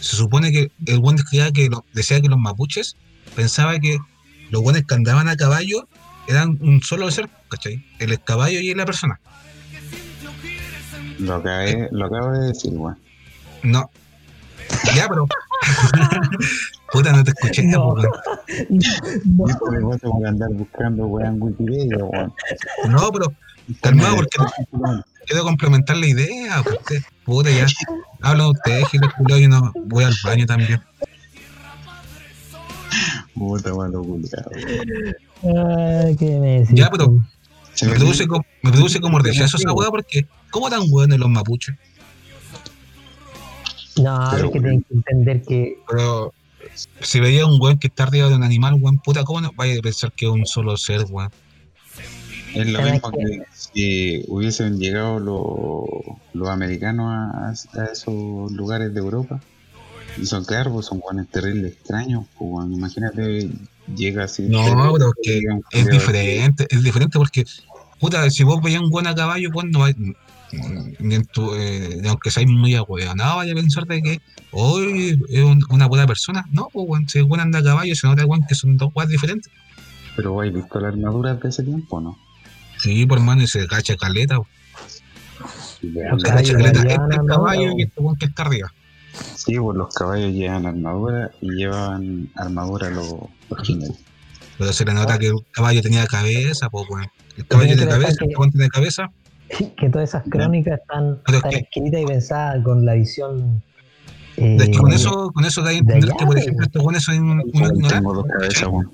se 0.02 0.18
supone 0.18 0.52
que 0.52 0.70
el 0.86 1.00
buen 1.00 1.16
describía 1.16 1.50
que 1.54 1.70
lo- 1.70 1.86
decía 1.94 2.20
que 2.20 2.28
los 2.28 2.40
mapuches 2.40 2.98
pensaba 3.38 3.80
que 3.80 3.98
los 4.50 4.62
buenos 4.62 4.84
que 4.86 4.96
andaban 4.96 5.30
a 5.30 5.38
caballo 5.38 5.88
eran 6.28 6.58
un 6.60 6.82
solo 6.82 7.10
ser, 7.10 7.30
¿cachai? 7.48 7.86
El 8.00 8.22
caballo 8.22 8.60
y 8.60 8.74
la 8.76 8.86
persona. 8.86 9.18
lo, 11.20 11.36
acabé, 11.36 11.88
lo 11.94 12.06
acabo 12.08 12.32
de 12.34 12.48
decir, 12.50 12.74
weón. 12.74 12.98
No. 13.64 13.90
Ya, 14.96 15.08
pero. 15.10 15.28
Puta, 16.92 17.12
no 17.12 17.24
te 17.24 17.32
escuché, 17.32 17.64
No. 17.64 17.80
po, 17.80 17.94
weón. 17.96 18.10
No, 19.26 19.48
Esto 19.50 19.66
me 19.72 19.82
pasa 19.82 20.08
por 20.10 20.28
andar 20.28 20.50
buscando 20.54 21.06
weón 21.08 21.34
en 21.36 21.42
Wikipedia, 21.42 21.98
weón. 22.06 22.34
No, 22.90 23.12
pero 23.12 23.34
calmado, 23.82 24.16
porque 24.18 24.38
quiero 25.26 25.44
complementar 25.44 25.98
la 25.98 26.08
idea. 26.08 26.62
usted- 26.62 27.02
Puta, 27.26 27.50
ya. 27.50 27.66
Hablan 28.22 28.48
ustedes, 28.48 28.88
Giles 28.90 29.10
culiao, 29.18 29.40
yo 29.40 29.50
no 29.50 29.74
voy 29.88 30.04
al 30.04 30.14
baño 30.24 30.46
también. 30.46 30.80
Puta, 33.34 33.74
weón, 33.74 33.92
lo 33.92 34.02
culiao. 34.04 34.46
Ay, 35.44 36.16
¿qué 36.16 36.40
me 36.40 36.60
decís? 36.62 36.76
Ya, 36.76 36.90
pero- 36.90 37.12
Me 37.82 37.92
produce, 37.94 38.26
como, 38.28 38.46
me 38.62 38.72
produce 38.72 39.02
como 39.02 39.20
rechazo 39.20 39.58
esa 39.58 39.74
weá 39.74 39.90
porque, 39.90 40.26
¿cómo 40.50 40.70
tan 40.70 40.90
buenos 40.90 41.20
los 41.20 41.30
mapuches? 41.30 41.76
No, 43.98 44.28
Pero, 44.32 44.46
es 44.48 44.52
que 44.52 44.60
weón. 44.60 44.64
tienen 44.64 44.84
que 44.84 44.94
entender 44.94 45.42
que 45.44 45.78
Pero 45.90 46.34
si 47.02 47.20
veía 47.20 47.46
un 47.46 47.62
weón 47.62 47.80
que 47.80 47.88
está 47.88 48.04
arriba 48.04 48.28
de 48.30 48.36
un 48.36 48.44
animal, 48.44 48.76
weón, 48.80 48.98
puta, 49.00 49.24
¿cómo 49.24 49.42
no 49.42 49.52
vaya 49.56 49.78
a 49.80 49.82
pensar 49.82 50.12
que 50.12 50.26
es 50.26 50.32
un 50.32 50.46
solo 50.46 50.76
ser, 50.78 51.06
weón? 51.10 51.32
Es 52.54 52.68
lo 52.68 52.80
¿Sabes 52.80 52.94
mismo 52.94 53.12
que 53.12 53.44
si 53.54 54.24
hubiesen 54.30 54.80
llegado 54.80 55.20
los, 55.20 56.16
los 56.34 56.50
americanos 56.50 57.08
a, 57.08 57.50
a 57.82 57.86
esos 57.92 58.52
lugares 58.52 58.94
de 58.94 59.00
Europa. 59.00 59.42
Y 60.18 60.26
son 60.26 60.46
claro, 60.46 60.72
pues 60.72 60.86
son 60.86 61.00
guanes 61.00 61.28
terribles 61.30 61.74
extraños. 61.74 62.26
Pues, 62.38 62.50
weón. 62.52 62.74
imagínate, 62.74 63.50
llega 63.96 64.24
así. 64.24 64.44
No, 64.44 64.64
terrible, 64.64 64.92
pero 64.94 65.08
es 65.08 65.62
que 65.72 65.78
Es 65.80 65.88
diferente, 65.90 66.68
es 66.70 66.84
diferente 66.84 67.18
porque, 67.18 67.44
puta, 68.00 68.30
si 68.30 68.44
vos 68.44 68.62
veías 68.62 68.82
un 68.82 68.90
buen 68.90 69.08
a 69.08 69.16
caballo, 69.16 69.50
pues 69.52 69.66
no 69.70 69.84
hay, 69.84 69.94
eh, 70.52 72.02
aunque 72.08 72.32
seáis 72.32 72.48
muy 72.50 72.76
ahueonado, 72.76 73.38
vaya 73.38 73.52
a 73.54 73.56
pensar 73.56 73.86
de 73.86 74.02
que 74.02 74.22
hoy 74.52 75.20
es 75.30 75.44
un- 75.44 75.64
una 75.70 75.88
buena 75.88 76.08
persona. 76.08 76.46
No, 76.52 76.70
pues, 76.72 76.86
weón, 76.88 77.10
si 77.10 77.20
el 77.20 77.26
buen 77.26 77.42
anda 77.42 77.60
a 77.60 77.64
caballo, 77.64 77.96
se 77.96 78.08
nota, 78.08 78.26
weón, 78.26 78.46
que 78.48 78.56
son 78.56 78.78
dos 78.78 78.90
weas 78.94 79.10
diferentes. 79.10 79.52
Pero, 80.16 80.32
¿vos 80.34 80.46
¿has 80.48 80.54
visto 80.54 80.80
la 80.80 80.88
armadura 80.90 81.34
de 81.36 81.50
ese 81.50 81.64
tiempo, 81.64 82.00
no? 82.00 82.18
Sí, 82.80 83.06
por 83.06 83.20
mano, 83.20 83.42
y 83.44 83.48
se 83.48 83.68
cacha 83.68 83.96
caleta, 83.98 84.38
caballos 85.82 86.24
cacha 86.24 86.54
caleta 86.54 86.80
este 86.80 86.94
armadura, 86.94 87.26
caballo 87.36 87.72
y 87.78 87.82
este 87.84 88.02
weón 88.02 88.16
que 88.18 88.26
está 88.26 88.44
arriba. 88.44 88.72
Sí, 89.36 89.58
pues 89.60 89.78
los 89.78 89.94
caballos 89.94 90.32
llevan 90.34 90.66
armadura 90.66 91.32
y 91.42 91.52
llevan 91.52 92.30
armadura 92.36 92.90
los, 92.90 93.14
los 93.50 93.60
jinetes. 93.64 93.98
Pero 94.58 94.72
se 94.74 94.86
le 94.86 94.94
nota 94.94 95.20
que 95.20 95.28
el 95.28 95.36
caballo 95.52 95.82
tenía 95.82 96.06
cabeza, 96.06 96.70
pues, 96.70 96.86
weón. 96.90 97.08
El 97.38 97.46
caballo 97.48 97.76
Tiene 97.76 97.92
cabeza, 97.92 98.26
el 98.26 98.38
weón 98.38 98.52
tiene 98.52 98.70
cabeza. 98.70 99.10
Que 99.78 99.90
todas 99.90 100.10
esas 100.10 100.24
crónicas 100.30 100.80
están, 100.80 101.20
están 101.28 101.52
que- 101.52 101.58
escritas 101.58 102.02
y 102.02 102.06
pensadas 102.06 102.64
con 102.64 102.86
la 102.86 102.94
visión. 102.94 103.62
eh, 104.38 104.58
Es 104.60 104.70
que 104.70 104.78
con 104.78 104.92
eso, 104.92 105.32
con 105.32 105.46
eso 105.46 105.62
da 105.62 105.70
a 105.70 105.72
de 105.74 105.78
entender 105.80 106.10
allá, 106.10 106.18
que, 106.18 106.26
por 106.26 106.38
ejemplo, 106.38 106.66
estos 106.66 106.82
weones 106.84 107.04
son 107.04 107.16
ignorantes. 107.16 108.02
dos 108.04 108.26
cabezas, 108.28 108.68
weón. 108.68 108.92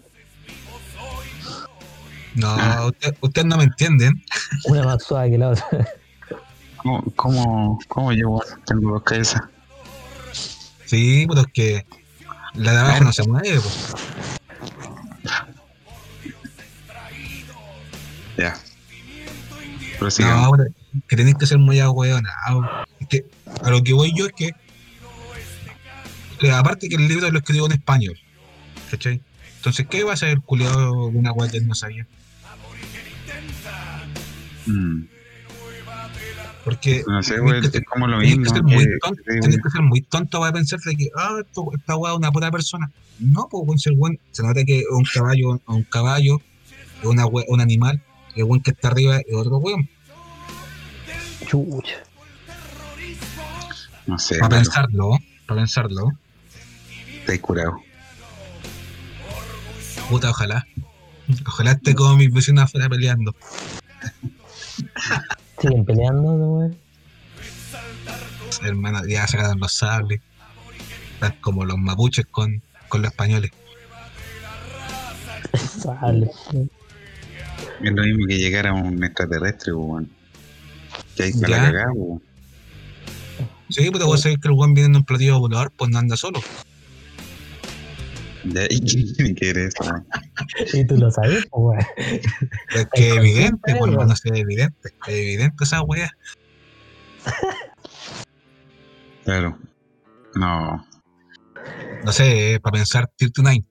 No, 2.36 2.48
Ah. 2.48 2.86
usted- 2.88 3.15
ustedes 3.22 3.48
no 3.48 3.57
me 3.57 3.64
entienden. 3.65 4.23
una 4.65 4.84
más 4.84 5.03
suave 5.03 5.32
que 5.32 5.38
la 5.38 5.49
otra. 5.49 5.65
¿Cómo, 6.78 7.03
cómo, 7.15 7.80
cómo 7.88 8.11
yo 8.14 8.40
tengo 8.65 8.91
dos 8.94 9.03
cabezas? 9.03 9.41
Sí, 10.86 11.26
pero 11.28 11.41
es 11.41 11.48
que 11.53 11.86
la 12.56 12.72
de 12.73 12.80
abajo 12.80 13.03
no 13.03 13.14
se 13.14 13.28
mueve. 13.28 13.60
pues. 13.60 13.94
Ya. 18.38 18.53
Prosigamos. 18.53 18.70
No, 20.41 20.52
pero 20.57 20.69
que 21.07 21.15
tenéis 21.15 21.36
que 21.38 21.45
ser 21.45 21.57
muy 21.60 21.80
agüeonado. 21.80 22.68
Es 22.99 23.07
que 23.07 23.26
a 23.64 23.69
lo 23.69 23.84
que 23.84 23.94
voy 23.94 24.11
yo 24.18 24.26
es 24.26 24.34
que, 24.34 24.49
eh, 26.41 26.52
aparte 26.52 26.90
que 26.90 26.95
el 26.95 27.07
libro 27.07 27.30
lo 27.30 27.38
escribió 27.40 27.65
en 27.68 27.73
español, 27.73 28.18
¿cachai? 28.90 29.22
Entonces, 29.57 29.86
¿qué 29.88 30.03
va 30.03 30.14
a 30.14 30.18
saber 30.18 30.36
el 30.36 30.41
culiado 30.41 31.10
de 31.11 31.18
una 31.18 31.32
weá 31.32 31.49
que 31.52 31.57
él 31.57 31.68
no 31.68 31.76
sabía? 31.76 32.07
Mm. 34.65 35.03
Porque 36.64 37.03
No 37.07 37.23
sé, 37.23 37.40
güey, 37.40 37.60
que 37.61 37.68
es 37.68 37.72
ser- 37.73 37.86
como 37.86 38.07
lo 38.07 38.19
tenés 38.19 38.34
que 38.34 38.40
mismo. 38.40 38.53
ser 38.56 38.64
muy 38.64 38.86
tonto, 38.99 39.23
que- 39.23 39.40
que 39.40 39.69
ser 39.72 39.82
muy 39.82 40.02
tonto 40.02 40.40
para 40.40 40.53
pensar 40.53 40.80
de 40.80 40.95
que 40.95 41.10
ah, 41.15 41.38
esto, 41.45 41.65
esta 41.76 41.95
weá 41.95 42.11
es 42.14 42.18
una 42.18 42.32
pura 42.32 42.52
persona. 42.52 42.91
No, 43.19 43.48
pues 43.49 43.86
el 43.88 43.94
weón 43.98 44.19
se 44.32 44.44
nota 44.44 44.64
que 44.64 44.80
es 44.80 44.86
un 44.91 45.03
caballo, 45.03 45.60
un 45.68 45.84
caballo, 45.84 46.40
una 47.03 47.26
un 47.26 47.61
animal, 47.61 48.02
el 48.36 48.44
weón 48.44 48.62
que 48.62 48.72
está 48.72 48.90
arriba 48.90 49.18
es 49.18 49.36
otro 49.36 49.58
weón. 49.58 49.90
Chucha. 51.48 52.03
No 54.08 54.18
sé, 54.18 54.38
Para 54.38 54.49
pero 54.49 54.62
pensarlo, 54.64 55.18
para 55.48 55.60
pensarlo. 55.62 56.12
estáis 57.20 57.41
curado. 57.41 57.78
Puta, 60.10 60.30
ojalá. 60.30 60.66
Ojalá 61.48 61.72
esté 61.72 61.95
como 61.95 62.16
mis 62.18 62.32
vecinos 62.34 62.66
afuera 62.66 62.90
peleando. 62.90 63.36
Siguen 65.62 65.86
peleando, 65.86 66.36
¿no, 66.38 66.45
güey? 66.56 66.72
Hermano, 68.64 69.02
ya 69.08 69.28
sacaron 69.28 69.60
los 69.60 69.74
sables. 69.74 70.22
Están 71.14 71.36
como 71.41 71.64
los 71.66 71.78
mapuches 71.78 72.26
con, 72.30 72.62
con 72.90 73.02
los 73.02 73.12
españoles. 73.12 73.52
Sale. 75.56 76.30
Es 77.84 77.91
lo 77.91 78.03
mismo 78.03 78.28
que 78.28 78.38
llegara 78.38 78.74
un 78.74 79.03
extraterrestre, 79.03 79.74
weón. 79.74 80.10
Que 81.16 81.24
hay 81.24 81.34
para 81.34 81.48
Ya. 81.48 81.58
la 81.58 81.72
cagada, 81.72 81.91
weón. 81.94 82.22
Sí, 83.70 83.90
pero 83.91 84.06
vos 84.06 84.22
sabés 84.22 84.38
que 84.40 84.48
el 84.49 84.53
weón 84.53 84.74
viene 84.74 84.90
en 84.90 84.95
un 84.98 85.03
platillo 85.06 85.40
volador, 85.40 85.72
pues 85.78 85.90
no 85.91 85.99
anda 85.99 86.16
solo. 86.18 86.40
Ya, 88.44 88.66
¿y 88.70 88.80
quién 88.86 89.14
tiene 89.16 89.36
que 89.36 89.45
ver 89.53 89.58
eso, 89.60 89.84
weón? 89.84 90.06
Y 90.74 90.86
tú 90.86 90.98
lo 90.98 91.10
sabes, 91.12 91.45
pues, 91.49 91.52
güey. 91.52 91.80
Es 92.76 92.88
que 92.94 93.10
es 93.10 93.16
evidente, 93.18 93.76
pues 93.78 93.95
weón. 93.95 94.16
sí, 94.16 94.30
es 94.32 94.40
evidente. 94.40 94.90
Es 95.08 95.14
evidente 95.16 95.64
esa 95.64 95.82
weá. 95.82 96.10
Claro. 99.24 99.58
No. 100.36 100.86
No 102.03 102.12
sé, 102.12 102.60
para 102.62 102.74
pensar 102.74 103.10
Tier 103.16 103.32
9. 103.38 103.64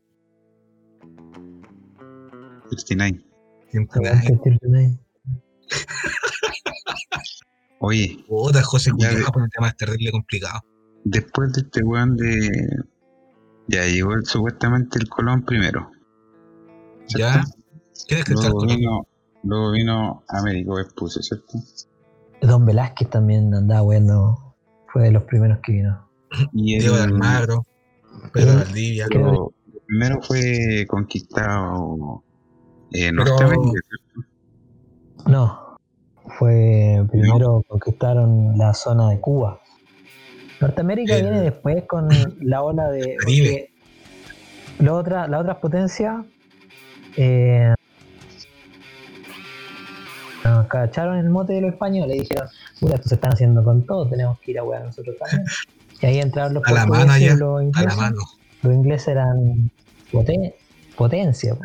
69. 3.70 4.08
Aguante, 4.08 4.50
Tirtonay. 4.50 4.98
Oye, 7.80 8.24
Puta, 8.28 8.62
José 8.62 8.90
Ya, 8.98 9.08
Cuñado, 9.10 9.32
por 9.32 9.42
un 9.42 9.50
tema 9.50 9.72
terrible 9.72 10.10
complicado. 10.10 10.60
después 11.04 11.52
de 11.52 11.62
este 11.62 11.82
weón 11.82 12.16
de. 12.16 12.68
Ya 13.68 13.86
llegó 13.86 14.14
el- 14.14 14.26
supuestamente 14.26 14.98
el 14.98 15.08
Colón 15.08 15.44
primero. 15.44 15.90
¿Ya? 17.08 17.32
¿cierto? 17.44 17.50
¿Quieres 18.08 18.24
que 18.26 18.32
está 18.34 18.48
Luego 18.48 18.66
vino, 18.66 19.06
luego 19.44 19.70
vino 19.72 20.24
Américo 20.28 20.74
Vespucio, 20.76 21.22
¿cierto? 21.22 21.58
Don 22.42 22.64
Velázquez 22.66 23.08
también 23.10 23.54
andaba 23.54 23.82
bueno. 23.82 24.54
Fue 24.92 25.04
de 25.04 25.12
los 25.12 25.22
primeros 25.22 25.58
que 25.62 25.72
vino. 25.72 26.10
Y 26.52 26.78
Diego 26.80 26.96
de 26.96 27.02
Almagro, 27.04 27.64
Pedro 28.32 28.52
Eh, 28.52 28.56
Valdivia. 28.56 29.06
lo 29.12 29.52
primero 29.86 30.20
fue 30.22 30.84
conquistado 30.88 32.24
eh, 32.92 33.10
Pero- 33.10 33.12
Norteamérica, 33.24 33.80
¿cierto? 33.88 34.28
No. 35.30 35.60
Fue 36.38 37.04
primero 37.10 37.62
conquistaron 37.68 38.56
la 38.56 38.72
zona 38.74 39.10
de 39.10 39.20
Cuba. 39.20 39.60
Norteamérica 40.60 41.16
El- 41.16 41.22
viene 41.22 41.40
después 41.40 41.84
con 41.86 42.08
la 42.40 42.62
ola 42.62 42.88
de. 42.90 43.16
Caribe. 43.16 43.70
la 44.78 44.94
otra, 44.94 45.26
las 45.28 45.40
otras 45.40 45.56
potencias. 45.58 46.24
Eh, 47.16 47.74
nos 50.44 50.66
cacharon 50.68 51.18
el 51.18 51.28
mote 51.30 51.52
de 51.54 51.60
los 51.62 51.72
españoles 51.72 52.16
y 52.16 52.20
dijeron: 52.20 52.48
Puta, 52.78 52.94
esto 52.94 53.08
se 53.08 53.14
están 53.16 53.32
haciendo 53.32 53.62
con 53.64 53.84
todo, 53.84 54.08
tenemos 54.08 54.38
que 54.40 54.52
ir 54.52 54.58
a 54.58 54.64
wear 54.64 54.84
nosotros 54.84 55.16
también. 55.18 55.44
Y 56.00 56.06
ahí 56.06 56.18
entraron 56.20 56.54
los 56.54 56.62
A 56.66 56.72
la 56.72 56.86
portugueses 56.86 57.06
mano 57.08 57.18
y 57.20 57.24
allá, 57.24 57.34
los 57.36 57.50
A 57.50 57.56
la 57.58 57.62
ingleses. 57.64 57.96
mano. 57.96 58.16
Los 58.62 58.74
ingleses 58.74 59.08
eran 59.08 59.70
poten- 60.12 60.54
potencia, 60.96 61.54
po. 61.54 61.64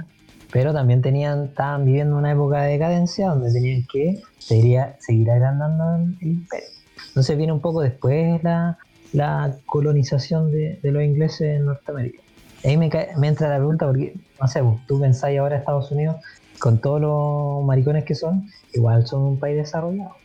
Pero 0.52 0.74
también 0.74 1.02
tenían, 1.02 1.46
estaban 1.50 1.86
viviendo 1.86 2.18
una 2.18 2.32
época 2.32 2.64
de 2.64 2.74
decadencia 2.74 3.30
donde 3.30 3.52
tenían 3.54 3.86
que 3.92 4.22
seguir, 4.38 4.80
seguir 5.00 5.30
agrandando 5.32 6.16
el 6.22 6.28
imperio. 6.28 6.68
Entonces 7.10 7.38
viene 7.38 7.54
un 7.54 7.62
poco 7.62 7.82
después 7.82 8.42
la, 8.44 8.78
la 9.12 9.60
colonización 9.66 10.52
de, 10.52 10.80
de 10.82 10.92
los 10.92 11.04
ingleses 11.04 11.42
en 11.58 11.66
Norteamérica. 11.66 12.22
Ahí 12.64 12.78
me, 12.78 12.90
cae- 12.90 13.16
me 13.18 13.28
entra 13.28 13.50
la 13.50 13.58
pregunta 13.58 13.86
porque, 13.88 14.16
no 14.40 14.48
sé, 14.48 14.62
vos, 14.62 14.84
tú 14.88 15.00
pensáis 15.00 15.40
ahora 15.40 15.58
Estados 15.58 15.92
Unidos, 15.92 16.18
con 16.60 16.82
todos 16.82 17.02
los 17.02 17.66
maricones 17.66 18.06
que 18.06 18.16
son, 18.16 18.46
igual 18.74 19.06
son 19.08 19.24
un 19.24 19.40
país 19.40 19.58
desarrollado. 19.58 20.22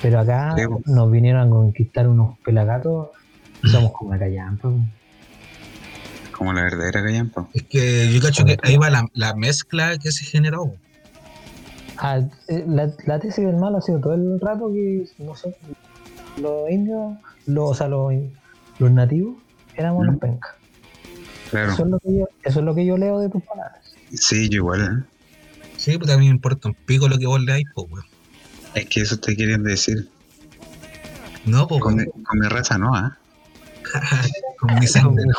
Pero 0.00 0.20
acá 0.20 0.38
Sí, 0.54 0.62
nos 0.84 1.10
vinieron 1.10 1.46
a 1.46 1.50
conquistar 1.50 2.08
unos 2.08 2.38
pelagatos 2.44 3.10
y 3.62 3.68
somos 3.68 3.92
como 3.92 4.12
la 4.12 4.18
callampa. 4.18 4.68
Como 6.42 6.54
la 6.54 6.62
verdadera 6.64 7.04
callampa. 7.04 7.46
Es 7.54 7.62
que 7.62 8.12
yo 8.12 8.20
cacho 8.20 8.44
que 8.44 8.58
ahí 8.64 8.76
va 8.76 8.90
la, 8.90 9.06
la 9.14 9.32
mezcla 9.36 9.96
que 9.98 10.10
se 10.10 10.24
generó. 10.24 10.74
Ah, 11.98 12.18
eh, 12.48 12.64
la, 12.66 12.90
la 13.06 13.20
tesis 13.20 13.46
del 13.46 13.54
mal 13.58 13.76
ha 13.76 13.80
sido 13.80 14.00
todo 14.00 14.14
el 14.14 14.40
rato 14.40 14.72
que 14.72 15.06
nosotros, 15.20 15.54
los 16.40 16.68
indios, 16.68 17.16
los, 17.46 17.70
o 17.70 17.74
sea, 17.74 17.86
los, 17.86 18.12
los 18.80 18.90
nativos, 18.90 19.36
éramos 19.76 20.02
Mm. 20.04 20.10
los 20.10 20.18
pencas. 20.18 20.50
Claro. 21.50 21.72
Eso, 21.74 21.84
es 21.84 21.90
lo 21.90 21.98
que 22.00 22.18
yo, 22.18 22.28
eso 22.42 22.58
es 22.58 22.64
lo 22.64 22.74
que 22.74 22.86
yo 22.86 22.96
leo 22.96 23.20
de 23.20 23.28
tus 23.28 23.42
palabras. 23.44 23.78
Sí, 24.12 24.48
yo 24.48 24.56
igual. 24.56 24.80
¿eh? 24.82 25.68
Sí, 25.76 25.96
pues 25.96 26.10
también 26.10 26.30
me 26.32 26.34
importa 26.34 26.66
un 26.66 26.74
pico 26.74 27.08
lo 27.08 27.18
que 27.18 27.26
vos 27.28 27.40
leáis, 27.40 27.66
pues, 27.72 27.86
weón. 27.88 28.04
Es 28.74 28.86
que 28.86 29.02
eso 29.02 29.16
te 29.16 29.36
querían 29.36 29.62
decir. 29.62 30.08
No, 31.44 31.68
pues, 31.68 31.80
Con 31.80 32.04
con 32.04 32.38
mi 32.40 32.48
raza 32.48 32.78
no, 32.78 32.96
¿ah? 32.96 33.16
con 34.58 34.74
mi 34.80 34.88
sangre, 34.88 35.24
no. 35.24 35.34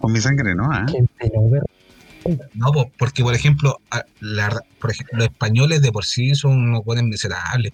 Con 0.00 0.12
mi 0.12 0.20
sangre 0.20 0.54
no. 0.54 0.68
Gente, 0.88 1.32
no, 2.54 2.66
porque 2.98 3.22
por 3.22 3.34
ejemplo, 3.34 3.78
a- 3.90 4.04
la- 4.20 4.62
por 4.80 4.90
ejemplo, 4.90 5.18
los 5.18 5.26
españoles 5.28 5.80
de 5.82 5.92
por 5.92 6.04
sí 6.04 6.34
son 6.34 6.52
unos 6.58 6.84
buenos 6.84 7.04
miserables. 7.04 7.72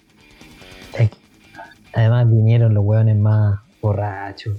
Además 1.93 2.29
vinieron 2.29 2.73
los 2.73 2.83
hueones 2.83 3.15
más 3.17 3.59
borrachos. 3.81 4.57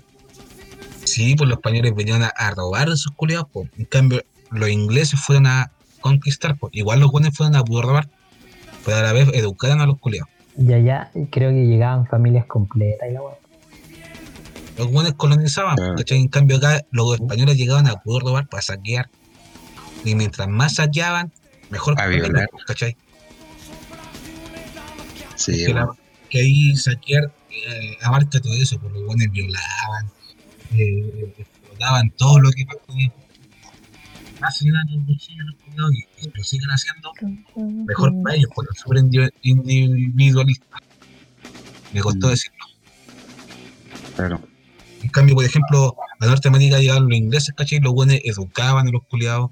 Sí, 1.05 1.35
pues 1.37 1.49
los 1.49 1.59
españoles 1.59 1.95
venían 1.95 2.23
a, 2.23 2.29
a 2.29 2.51
robar 2.51 2.89
esos 2.89 3.13
culiados, 3.15 3.49
po. 3.51 3.69
En 3.79 3.85
cambio, 3.85 4.23
los 4.51 4.69
ingleses 4.69 5.21
fueron 5.21 5.47
a 5.47 5.71
conquistar, 6.01 6.57
pues. 6.57 6.73
Igual 6.75 7.01
los 7.01 7.11
buenos 7.13 7.37
fueron 7.37 7.55
a 7.57 7.63
robar, 7.63 8.09
pero 8.85 8.97
a 8.99 9.03
la 9.03 9.13
vez 9.13 9.29
educaron 9.35 9.81
a 9.81 9.87
los 9.87 9.99
culiados. 9.99 10.29
Y 10.59 10.73
allá 10.73 11.11
creo 11.31 11.51
que 11.51 11.67
llegaban 11.67 12.07
familias 12.07 12.47
completas 12.47 13.09
y 13.11 13.13
la 13.13 13.23
hueá. 13.23 13.35
Los 14.79 14.91
buenos 14.91 15.15
colonizaban. 15.15 15.77
¿cachai? 15.97 16.19
En 16.21 16.29
cambio 16.29 16.57
acá 16.59 16.83
los 16.91 17.15
españoles 17.15 17.57
llegaban 17.57 17.87
a 17.89 17.97
puro 17.97 18.27
robar 18.27 18.47
para 18.49 18.63
saquear. 18.63 19.09
Y 20.05 20.15
mientras 20.15 20.49
más 20.49 20.75
saqueaban, 20.77 21.33
mejor 21.71 22.01
A 22.01 22.07
violar. 22.07 22.49
¿cachai? 22.67 22.97
Sí, 25.35 25.65
que, 25.67 25.73
la- 25.75 25.85
bueno. 25.87 25.99
que 26.31 26.41
ahí 26.41 26.77
saquear 26.77 27.33
eh, 27.51 27.97
abarca 28.03 28.41
todo 28.41 28.55
eso, 28.55 28.79
porque 28.79 28.99
los 28.99 29.07
buenos 29.07 29.27
violaban, 29.31 30.11
eh, 30.75 31.35
explotaban 31.39 32.11
todo 32.11 32.39
lo 32.41 32.51
que 32.51 32.65
podían. 32.67 33.13
Hacían 34.43 34.75
los 34.75 35.93
y, 35.95 36.29
lo 36.37 36.45
siguen 36.45 36.69
haciendo 36.71 37.11
mejor 37.87 38.13
para 38.23 38.37
ellos, 38.37 38.51
porque 38.55 38.75
son 38.77 38.83
súper 38.85 38.99
indi- 38.99 39.33
individualistas. 39.43 40.81
Me 41.95 42.01
costó 42.01 42.27
Mm. 42.27 42.31
decirlo. 42.31 42.65
Claro. 44.17 44.41
En 45.07 45.13
cambio, 45.13 45.37
por 45.37 45.45
ejemplo, 45.45 45.95
a 46.19 46.27
Norteamérica 46.27 46.81
llegaron 46.81 47.09
los 47.09 47.17
ingleses, 47.17 47.55
¿cachai? 47.57 47.79
Los 47.79 47.93
buenos 47.93 48.19
educaban 48.25 48.89
a 48.89 48.91
los 48.91 49.05
culiados. 49.05 49.51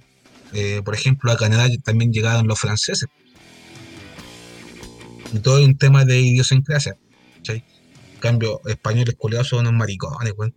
Eh, 0.52 0.82
por 0.84 0.94
ejemplo, 0.96 1.30
a 1.30 1.36
Canadá 1.36 1.68
también 1.84 2.12
llegaron 2.12 2.48
los 2.48 2.58
franceses. 2.58 3.06
Y 5.32 5.38
todo 5.38 5.60
es 5.60 5.64
un 5.64 5.78
tema 5.78 6.04
de 6.04 6.20
idiosincrasia, 6.20 6.96
¿cachai? 7.36 7.62
En 8.14 8.20
cambio, 8.20 8.60
españoles 8.66 9.14
culiados 9.16 9.46
son 9.46 9.60
unos 9.60 9.74
maricones, 9.74 10.32
weón. 10.36 10.52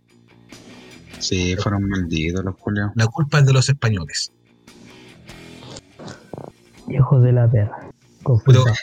Sí, 1.20 1.54
fueron 1.62 1.88
malditos 1.88 2.44
los 2.44 2.56
culiados. 2.56 2.90
La 2.96 3.06
culpa 3.06 3.38
es 3.38 3.46
de 3.46 3.52
los 3.52 3.68
españoles. 3.68 4.32
Hijos 6.88 7.22
de 7.22 7.32
la 7.32 7.48
perra. 7.48 7.78
Pero, 7.82 7.94
Confirmado. 8.24 8.74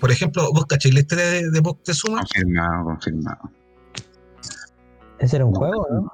por 0.00 0.12
ejemplo, 0.12 0.52
vos 0.52 0.66
cachai 0.66 0.92
la 0.92 1.00
historia 1.00 1.24
de, 1.24 1.50
de 1.50 1.60
Moctezuma, 1.62 2.20
Confirmado, 2.20 2.84
confirmado. 2.84 3.59
Ese 5.20 5.36
era 5.36 5.44
un 5.44 5.54
juego, 5.54 5.86
¿no? 5.90 6.10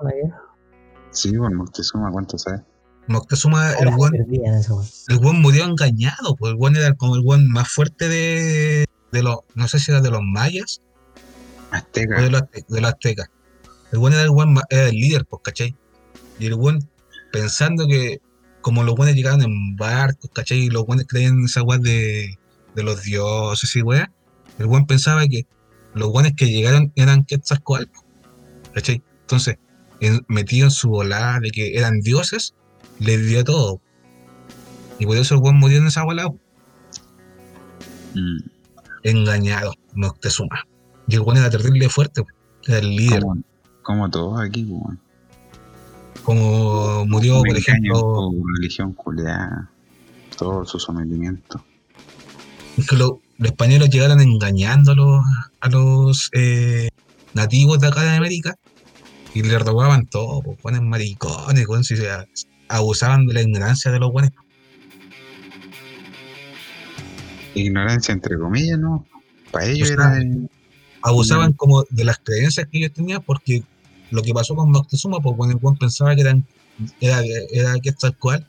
Sí, 1.10 1.32
por 1.32 1.52
Moctezuma, 1.54 2.10
¿cuánto 2.10 2.36
sabes? 2.38 2.60
Moctezuma, 3.06 3.72
el 3.74 3.90
buen, 3.94 4.14
el 4.14 5.18
buen 5.20 5.40
murió 5.40 5.64
engañado, 5.64 6.34
pues 6.36 6.50
el 6.50 6.56
buen 6.56 6.74
era 6.74 6.92
como 6.94 7.14
el 7.14 7.22
buen 7.22 7.48
más 7.48 7.68
fuerte 7.68 8.08
de, 8.08 8.84
de 9.12 9.22
los, 9.22 9.38
no 9.54 9.68
sé 9.68 9.78
si 9.78 9.92
era 9.92 10.00
de 10.00 10.10
los 10.10 10.22
mayas 10.22 10.82
o 11.70 11.72
de 11.72 11.78
Azteca. 11.78 12.20
los, 12.28 12.42
de 12.68 12.80
los 12.80 12.90
aztecas. 12.90 13.30
El 13.92 14.00
buen 14.00 14.12
era 14.12 14.22
el 14.24 14.30
buen, 14.30 14.56
era 14.70 14.88
el 14.88 14.96
líder, 14.96 15.24
pues, 15.24 15.40
¿cachai? 15.44 15.76
Y 16.40 16.46
el 16.46 16.56
buen 16.56 16.80
pensando 17.32 17.86
que 17.86 18.20
como 18.60 18.82
los 18.82 18.96
buenos 18.96 19.14
llegaban 19.14 19.40
en 19.42 19.76
barcos, 19.76 20.28
¿cachai? 20.34 20.58
Y 20.58 20.70
los 20.70 20.84
buenos 20.84 21.06
creían 21.08 21.38
en 21.38 21.44
esa 21.44 21.62
weá 21.62 21.78
de, 21.78 22.36
de 22.74 22.82
los 22.82 23.04
dioses 23.04 23.76
y 23.76 23.82
weá, 23.82 24.10
el 24.58 24.66
buen 24.66 24.86
pensaba 24.86 25.24
que 25.28 25.46
los 25.94 26.10
buenos 26.10 26.32
que 26.36 26.46
llegaron 26.46 26.92
eran 26.96 27.24
Quetzalcóatl, 27.24 27.88
¿cachai? 28.76 29.02
Entonces, 29.22 29.56
en- 30.00 30.24
metido 30.28 30.66
en 30.66 30.70
su 30.70 30.90
volada 30.90 31.40
de 31.40 31.50
que 31.50 31.76
eran 31.78 32.00
dioses, 32.00 32.54
les 33.00 33.26
dio 33.26 33.42
todo. 33.42 33.80
Y 34.98 35.06
por 35.06 35.16
eso 35.16 35.34
el 35.34 35.40
buen 35.40 35.56
murió 35.56 35.78
en 35.78 35.86
esa 35.86 36.04
volada, 36.04 36.28
Mm. 38.14 38.38
engañado, 39.02 39.72
Moctezuma. 39.94 40.66
Y 41.08 41.14
el 41.14 41.22
buen 41.22 41.38
era 41.38 41.48
terrible 41.50 41.88
fuerte, 41.88 42.22
era 42.66 42.78
el 42.78 42.94
líder. 42.96 43.22
Como, 43.22 43.42
como 43.82 44.10
todos 44.10 44.40
aquí. 44.40 44.66
Como 46.22 47.06
murió, 47.06 47.38
por 47.42 47.56
ejemplo, 47.56 48.30
religión 48.56 48.92
culiada. 48.92 49.70
Todo 50.36 50.64
su 50.66 50.78
sometimiento. 50.78 51.64
que 52.90 52.94
lo- 52.94 53.20
los 53.38 53.50
españoles 53.52 53.88
llegaron 53.88 54.20
engañando 54.20 54.92
a 54.92 54.94
los, 54.94 55.24
a 55.60 55.68
los 55.70 56.28
eh, 56.34 56.90
nativos 57.32 57.78
de 57.80 57.86
acá 57.86 58.02
de 58.02 58.10
América 58.16 58.54
y 59.36 59.42
le 59.42 59.58
robaban 59.58 60.06
todo, 60.06 60.40
pues, 60.40 60.62
buenos 60.62 60.80
maricones, 60.80 61.68
weón, 61.68 61.84
si 61.84 61.94
se 61.94 62.08
abusaban 62.68 63.26
de 63.26 63.34
la 63.34 63.42
ignorancia 63.42 63.90
de 63.90 63.98
los 63.98 64.10
buenos. 64.10 64.32
Ignorancia 67.54 68.14
entre 68.14 68.38
comillas, 68.38 68.78
¿no? 68.78 69.04
Para 69.50 69.66
ellos 69.66 69.90
O 69.90 69.92
era. 69.92 70.18
Abusaban 71.02 71.52
como 71.52 71.84
de 71.90 72.04
las 72.04 72.18
creencias 72.18 72.66
que 72.72 72.78
ellos 72.78 72.92
tenían 72.94 73.22
porque 73.22 73.62
lo 74.10 74.22
que 74.22 74.32
pasó 74.32 74.54
con 74.56 74.70
Moctezuma, 74.70 75.20
pues 75.20 75.36
bueno, 75.36 75.52
el 75.52 75.58
buen 75.58 75.76
pensaba 75.76 76.14
que 76.14 76.22
eran, 76.22 76.46
era, 77.02 77.20
era 77.52 77.74
que 77.82 77.92
tal 77.92 78.16
cual, 78.16 78.46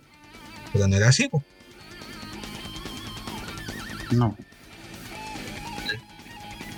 pero 0.72 0.88
no 0.88 0.96
era 0.96 1.10
así, 1.10 1.28
pues. 1.28 1.44
No. 4.12 4.38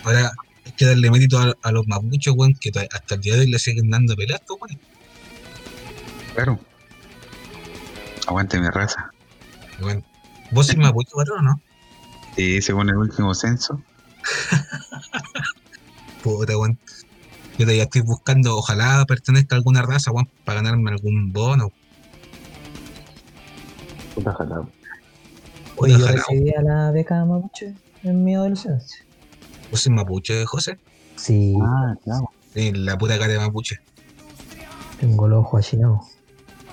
Ahora 0.04 0.32
que 0.80 0.86
darle 0.86 1.12
mérito 1.12 1.38
a, 1.38 1.54
a 1.62 1.72
los 1.74 1.86
mapuches, 1.88 2.34
weón, 2.34 2.54
que 2.54 2.72
hasta 2.94 3.16
el 3.16 3.22
día 3.22 3.34
de 3.36 3.42
hoy 3.42 3.52
le 3.52 3.60
siguen 3.60 3.90
dando 3.90 4.16
peleas, 4.16 4.40
weones. 4.50 4.78
Claro. 6.34 6.58
Aguante 8.26 8.58
mi 8.62 8.70
raza. 8.70 9.12
Weón, 9.82 10.06
Vos 10.52 10.68
sois 10.68 10.78
mapuche, 10.80 11.12
patrón, 11.14 11.44
¿no? 11.44 11.62
Y 12.38 12.62
según 12.62 12.88
el 12.90 12.96
último 12.96 13.34
censo, 13.36 13.82
Puta, 16.24 16.58
weón. 16.58 16.80
Yo 17.58 17.66
todavía 17.66 17.84
estoy 17.84 18.02
buscando, 18.02 18.56
ojalá 18.56 19.04
pertenezca 19.06 19.56
a 19.56 19.58
alguna 19.58 19.82
raza, 19.82 20.12
weón, 20.12 20.30
para 20.46 20.62
ganarme 20.62 20.92
algún 20.92 21.34
bono. 21.34 21.74
puta 24.16 24.34
jalado. 24.34 24.70
Oye, 25.76 25.92
yo 25.94 26.00
Ojalá. 26.06 26.12
recibía 26.14 26.62
la 26.62 26.92
beca 26.92 27.26
mapuche 27.26 27.76
en 28.04 28.24
mi 28.24 28.36
adolescencia. 28.36 29.04
¿Vos 29.72 29.82
sois 29.82 29.96
mapuche, 29.96 30.46
José? 30.46 30.78
Sí, 31.16 31.54
Ah, 31.62 31.96
claro. 32.04 32.30
Sí, 32.54 32.72
la 32.74 32.98
puta 32.98 33.18
cara 33.20 33.34
de 33.34 33.40
mapuche. 33.40 33.78
tengo 35.00 35.28
los 35.28 35.40
ojos 35.46 35.66
achinados. 35.66 36.06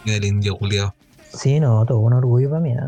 Mira 0.04 0.16
el 0.18 0.24
indio 0.24 0.56
culiado. 0.56 0.94
Sí, 1.34 1.60
no, 1.60 1.84
todo 1.84 1.98
un 1.98 2.12
orgullo 2.12 2.48
para 2.50 2.60
mí, 2.60 2.72
¿eh? 2.72 2.78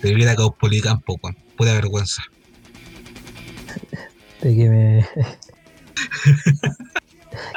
Te 0.00 0.14
viera 0.14 0.34
Caupolicampo, 0.36 1.18
weón. 1.22 1.36
Pura 1.56 1.72
vergüenza. 1.74 2.22
De 4.42 4.54
que 4.56 4.68
me. 4.70 5.06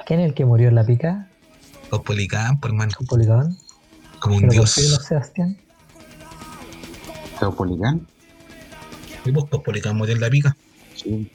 ¿Quién 0.06 0.20
es 0.20 0.28
el 0.30 0.34
que 0.34 0.46
murió 0.46 0.68
en 0.70 0.76
la 0.76 0.84
pica? 0.84 1.28
Caupolicán, 1.90 2.60
por 2.60 2.72
hermano. 2.72 2.92
Policón. 3.08 3.58
Como 4.20 4.36
un 4.36 4.42
¿Que 4.42 4.48
lo 4.48 4.54
dios. 4.54 4.72
Sebastián? 5.08 5.58
Teopolicán. 7.40 8.08
Y 9.26 9.32
pues 9.32 9.46
Caupolicán 9.50 9.98
murió 9.98 10.16
en 10.16 10.22
la 10.22 10.30
pica. 10.30 10.56
Sí. 10.96 11.32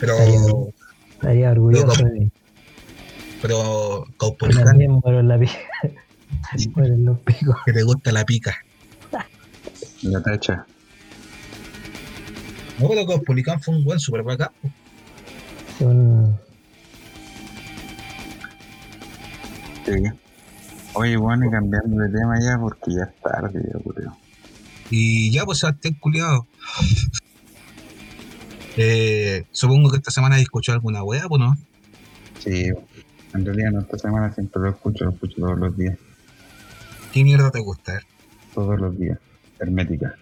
Pero, 0.00 0.12
Estaría, 0.18 0.40
estaría 1.12 1.50
orgulloso 1.50 1.86
Pero- 1.96 2.08
de 2.08 2.20
mí. 2.20 2.30
pero 3.42 4.04
Caupolicán, 4.18 4.64
También 4.64 4.92
muero 4.92 5.20
en 5.20 5.28
la 5.28 5.38
pica. 5.38 5.58
Muero 6.76 6.94
en 6.94 7.04
los 7.04 7.18
picos. 7.20 7.56
que 7.66 7.72
te 7.72 7.82
gusta 7.82 8.12
la 8.12 8.24
pica. 8.24 8.56
La 10.02 10.22
tacha. 10.22 10.64
No, 12.78 12.88
pero 12.88 13.06
Caupolicán 13.06 13.60
fue 13.60 13.74
un 13.76 13.84
buen 13.84 13.98
super 13.98 14.22
bacán. 14.22 14.50
Un- 15.80 16.38
Sí. 19.84 19.92
Oye, 20.94 21.16
bueno, 21.16 21.46
y 21.46 21.50
cambiando 21.50 21.96
de 22.02 22.10
tema 22.10 22.38
ya 22.40 22.58
porque 22.60 22.92
ya 22.94 23.04
es 23.04 23.20
tarde, 23.22 23.60
yo 23.72 23.80
creo. 23.92 24.16
Y 24.90 25.30
ya, 25.32 25.44
pues 25.44 25.58
Sebastián 25.58 25.94
culiado. 26.00 26.46
Eh, 28.80 29.44
supongo 29.50 29.90
que 29.90 29.96
esta 29.96 30.12
semana 30.12 30.36
has 30.36 30.42
escuchado 30.42 30.76
alguna 30.76 31.02
wea, 31.02 31.26
pues 31.26 31.40
no. 31.40 31.56
Sí, 32.38 32.70
en 33.34 33.44
realidad 33.44 33.72
no, 33.72 33.80
esta 33.80 33.98
semana 33.98 34.32
siempre 34.32 34.62
lo 34.62 34.68
escucho, 34.70 35.04
lo 35.04 35.10
escucho 35.10 35.34
todos 35.40 35.58
los 35.58 35.76
días. 35.76 35.98
¿Qué 37.12 37.24
mierda 37.24 37.50
te 37.50 37.58
gusta? 37.58 38.00
Todos 38.54 38.78
los 38.78 38.96
días. 38.96 39.18
Hermética. 39.58 40.14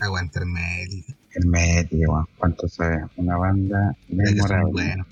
Aguantar 0.00 0.46
médico. 0.46 1.12
Hermética, 1.30 2.10
weón. 2.10 2.26
¿Cuánto 2.38 2.66
sabes? 2.66 3.04
Una 3.14 3.36
banda 3.36 3.94
memorable. 4.08 4.72
Bueno. 4.72 5.06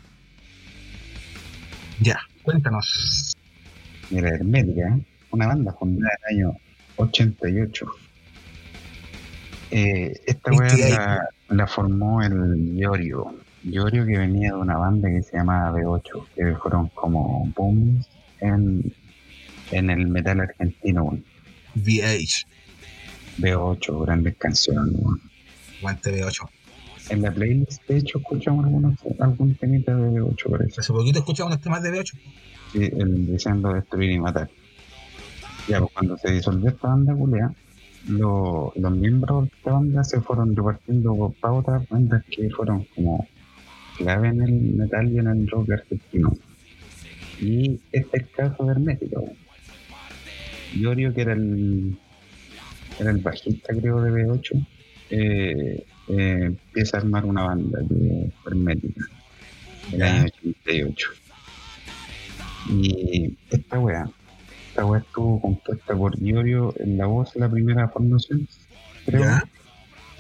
Ya, 2.01 2.19
cuéntanos. 2.43 3.37
Mira, 4.11 4.31
Hermética, 4.31 4.89
¿eh? 4.89 5.07
una 5.31 5.47
banda 5.47 5.73
fundada 5.75 6.11
en 6.29 6.41
el 6.41 6.45
año 6.47 6.59
88. 6.97 7.87
Eh, 9.71 10.21
esta 10.27 10.51
weá 10.51 10.75
28. 10.75 10.99
La, 11.53 11.67
formó 11.67 12.23
el 12.23 12.77
Yorio. 12.77 13.35
Yorio 13.63 14.05
que 14.07 14.19
venía 14.19 14.51
de 14.51 14.57
una 14.59 14.77
banda 14.77 15.09
que 15.09 15.23
se 15.23 15.37
llamaba 15.37 15.79
B8, 15.79 16.27
que 16.35 16.57
fueron 16.57 16.89
como 16.89 17.51
boom 17.55 18.03
en, 18.41 18.93
en 19.71 19.91
el 19.91 20.07
metal 20.09 20.41
argentino. 20.41 21.19
VH. 21.75 22.47
B8, 23.39 24.05
grandes 24.05 24.37
canciones. 24.37 24.95
Guante 25.81 26.21
B8. 26.21 26.49
En 27.11 27.23
la 27.23 27.33
playlist, 27.33 27.83
de 27.89 27.99
hecho, 27.99 28.19
escuchamos 28.19 28.65
algunos, 28.65 28.95
algún 29.19 29.55
temita 29.55 29.95
de 29.95 30.21
B8, 30.21 30.51
parece. 30.51 30.81
Hace 30.81 30.93
poquito 30.93 31.19
escuchamos 31.19 31.53
unos 31.53 31.63
temas 31.63 31.83
de 31.83 31.91
B8. 31.93 32.13
Sí, 32.73 32.91
el 32.99 33.27
deseando 33.27 33.73
destruir 33.73 34.13
y 34.13 34.19
matar. 34.19 34.49
Ya, 35.69 35.79
pues 35.81 35.93
cuando 35.93 36.17
se 36.17 36.33
disolvió 36.33 36.71
esta 36.71 36.89
banda 36.89 37.15
culea, 37.15 37.53
lo- 38.09 38.73
los 38.77 38.93
miembros 38.93 39.45
de 39.45 39.51
esta 39.57 39.73
banda 39.73 40.05
se 40.05 40.21
fueron 40.21 40.55
repartiendo 40.57 41.35
para 41.41 41.55
otras 41.55 41.89
bandas 41.89 42.25
que 42.31 42.51
fueron 42.51 42.85
como 42.95 43.27
clave 43.99 44.29
en 44.29 44.43
el 44.43 44.53
metal 44.75 45.11
y 45.13 45.19
en 45.19 45.27
el 45.29 45.49
rock 45.49 45.71
argentino. 45.73 46.33
Y 47.41 47.81
este 47.93 48.17
es 48.19 48.23
el 48.25 48.31
caso 48.31 48.65
de 48.65 48.73
Hermética. 48.73 49.19
weón. 49.21 49.37
Yorio, 50.75 51.13
que 51.15 51.21
era 51.23 51.33
el, 51.35 51.97
era 52.99 53.11
el 53.11 53.19
bajista, 53.19 53.75
creo, 53.79 54.01
de 54.01 54.11
B8, 54.11 54.67
eh, 55.11 55.85
eh, 56.09 56.45
empieza 56.45 56.97
a 56.97 57.01
armar 57.01 57.25
una 57.25 57.43
banda 57.45 57.79
de 57.83 58.31
Hermética 58.47 59.05
el 59.93 59.99
Ya. 59.99 60.07
año 60.07 60.25
88. 60.25 61.09
Y 62.71 63.37
esta 63.51 63.79
weá, 63.81 64.09
esta 64.73 64.87
weá 64.87 65.01
estuvo 65.01 65.39
compuesta 65.39 65.95
por 65.95 66.19
Iorio 66.19 66.73
en 66.79 66.97
la 66.97 67.05
voz 67.05 67.35
de 67.35 67.41
la 67.41 67.51
primera 67.51 67.89
formación, 67.89 68.49
creo. 69.05 69.21
Ya. 69.21 69.45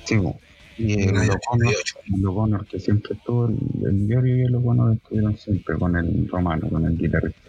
Sí, 0.04 0.16
bo. 0.16 0.38
y 0.76 0.92
el 0.92 1.08
En 1.08 1.30
O'Connor, 1.30 1.68
88. 1.68 1.98
el 2.14 2.26
O'Connor, 2.26 2.66
que 2.66 2.78
siempre 2.78 3.14
estuvo, 3.14 3.46
el, 3.46 4.06
Iorio 4.06 4.36
y 4.36 4.42
el 4.42 4.54
O'Connor 4.54 4.92
estuvieron 4.92 5.38
siempre 5.38 5.78
con 5.78 5.96
el 5.96 6.28
romano, 6.28 6.68
con 6.68 6.84
el 6.84 6.98
guitarrista. 6.98 7.40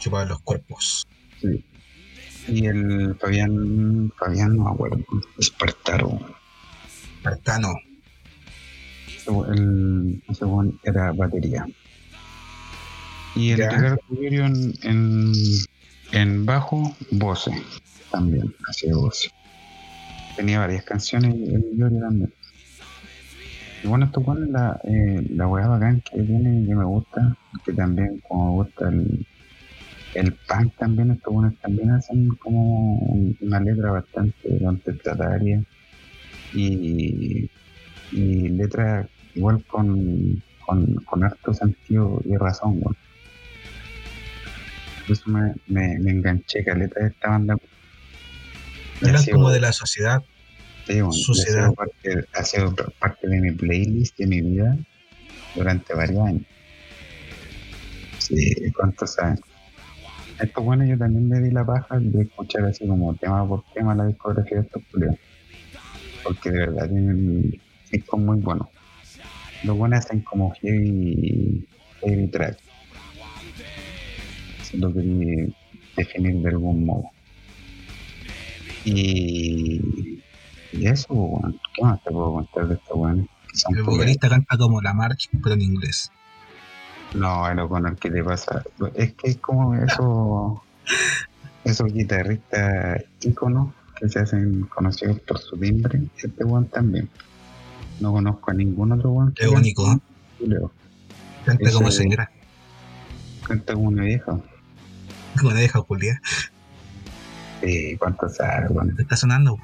Chupaban 0.00 0.28
los 0.30 0.40
cuerpos. 0.40 1.06
Sí. 1.40 1.64
Y 2.48 2.66
el 2.66 3.14
Fabián, 3.20 4.12
Fabián 4.18 4.56
no 4.56 4.64
me 4.64 4.70
acuerdo, 4.70 4.98
Espartaro. 5.38 6.18
Espartano. 7.18 7.72
el 9.48 10.22
ese 10.28 10.44
era 10.82 11.12
batería. 11.12 11.66
Y 13.36 13.54
el. 13.54 13.60
Ricardo 13.60 13.98
Iorio 14.08 14.46
en, 14.46 14.72
en, 14.82 15.32
en 16.12 16.46
bajo, 16.46 16.96
voces 17.12 17.54
también, 18.10 18.52
hacía 18.68 18.94
voces. 18.96 19.30
Tenía 20.36 20.60
varias 20.60 20.84
canciones 20.84 21.34
y 21.36 21.54
el 21.54 21.64
Iorio 21.76 22.00
también. 22.00 22.32
Y 23.82 23.86
bueno, 23.88 24.06
esto 24.06 24.22
cual 24.22 24.50
la, 24.52 24.78
eh, 24.84 25.22
la 25.30 25.48
weá 25.48 25.68
bacán 25.68 26.02
que 26.02 26.22
tiene 26.22 26.66
que 26.66 26.74
me 26.74 26.84
gusta, 26.84 27.34
que 27.64 27.72
también 27.72 28.20
como 28.28 28.46
me 28.46 28.64
gusta 28.64 28.88
el, 28.90 29.26
el 30.14 30.38
punk 30.48 30.74
también, 30.78 31.12
estos 31.12 31.32
buenos 31.34 31.58
también 31.60 31.92
hacen 31.92 32.28
como 32.38 32.98
un- 32.98 33.36
una 33.40 33.60
letra 33.60 33.92
bastante 33.92 34.58
contestataria 34.64 35.64
y, 36.52 37.50
y 38.10 38.48
letra 38.50 39.08
igual 39.34 39.64
con, 39.66 40.42
con, 40.58 40.94
con 41.06 41.24
harto 41.24 41.54
sentido 41.54 42.20
y 42.26 42.36
razón, 42.36 42.72
weón. 42.82 42.96
Eso 45.08 45.30
me, 45.30 45.54
me, 45.66 45.98
me 46.00 46.10
enganché 46.12 46.64
caleta 46.64 47.00
de 47.00 47.06
esta 47.08 47.30
banda. 47.30 47.56
Y 49.00 49.06
ha 49.06 49.10
Eran 49.10 49.22
sido- 49.22 49.36
como 49.36 49.50
de 49.50 49.60
la 49.60 49.72
sociedad. 49.72 50.20
Sí, 50.86 50.94
bueno, 51.00 51.12
Sociedad. 51.12 51.64
Ha 51.64 51.64
sido, 51.64 51.74
parte, 51.74 52.28
ha 52.32 52.44
sido 52.44 52.74
parte 52.98 53.28
de 53.28 53.40
mi 53.40 53.52
playlist, 53.52 54.16
de 54.18 54.26
mi 54.26 54.40
vida, 54.40 54.76
durante 55.54 55.94
varios 55.94 56.20
años. 56.26 56.42
Sí, 58.18 58.70
¿cuántos 58.76 59.14
saben? 59.14 59.36
Esto 60.38 60.62
bueno, 60.62 60.84
yo 60.86 60.98
también 60.98 61.28
me 61.28 61.40
di 61.40 61.50
la 61.50 61.64
paja 61.64 61.98
de 62.00 62.22
escuchar 62.22 62.64
así 62.66 62.86
como 62.86 63.16
tema 63.16 63.46
por 63.46 63.64
tema 63.72 63.94
la 63.94 64.06
discografía 64.06 64.58
de 64.58 64.64
estos 64.64 64.82
culiados. 64.90 65.18
Porque 66.22 66.50
de 66.50 66.58
verdad 66.58 66.88
tienen 66.88 67.50
discos 67.90 68.20
muy 68.20 68.38
buenos. 68.38 68.68
Los 69.62 69.76
buenos 69.76 70.00
hacen 70.00 70.20
como 70.22 70.52
heavy, 70.60 71.66
heavy 72.02 72.28
track. 72.30 72.58
Lo 74.78 74.92
quería 74.92 75.46
definir 75.96 76.42
de 76.42 76.48
algún 76.48 76.86
modo. 76.86 77.10
Y, 78.84 80.22
y 80.72 80.86
eso, 80.86 81.12
weón. 81.12 81.58
¿Qué 81.74 81.82
más 81.82 82.02
te 82.02 82.10
puedo 82.10 82.34
contar 82.34 82.68
de 82.68 82.74
esta 82.74 82.94
weón? 82.94 83.28
Que 83.48 83.78
El 83.78 83.82
vocalista 83.82 84.28
canta 84.28 84.56
como 84.56 84.80
la 84.80 84.94
March, 84.94 85.28
pero 85.42 85.54
en 85.54 85.62
inglés. 85.62 86.10
No, 87.14 87.48
el 87.48 87.58
O'Connor, 87.58 87.96
¿qué 87.96 88.10
te 88.10 88.22
pasa? 88.22 88.62
Es 88.94 89.14
que 89.14 89.30
es 89.30 89.36
como 89.38 89.74
eso, 89.74 90.62
esos 91.64 91.92
guitarristas 91.92 93.04
íconos 93.22 93.72
que 93.98 94.08
se 94.08 94.18
hacen 94.18 94.62
conocidos 94.62 95.20
por 95.20 95.38
su 95.38 95.56
timbre. 95.56 96.02
Este 96.16 96.44
weón 96.44 96.66
también. 96.66 97.08
No 98.00 98.12
conozco 98.12 98.50
a 98.50 98.54
ningún 98.54 98.92
otro 98.92 99.10
weón 99.10 99.32
que 99.32 99.44
Es 99.44 99.50
único, 99.50 99.90
¿eh? 99.90 99.98
Canta 101.44 101.72
como 101.72 101.90
señora. 101.90 102.30
Canta 103.46 103.74
como 103.74 103.88
una 103.88 104.04
vieja. 104.04 104.38
La 105.42 105.54
deja 105.54 105.80
Julia. 105.80 106.20
Sí, 107.62 107.96
cuánto 107.98 108.28
sabe, 108.28 108.68
está 108.98 109.16
sonando. 109.16 109.58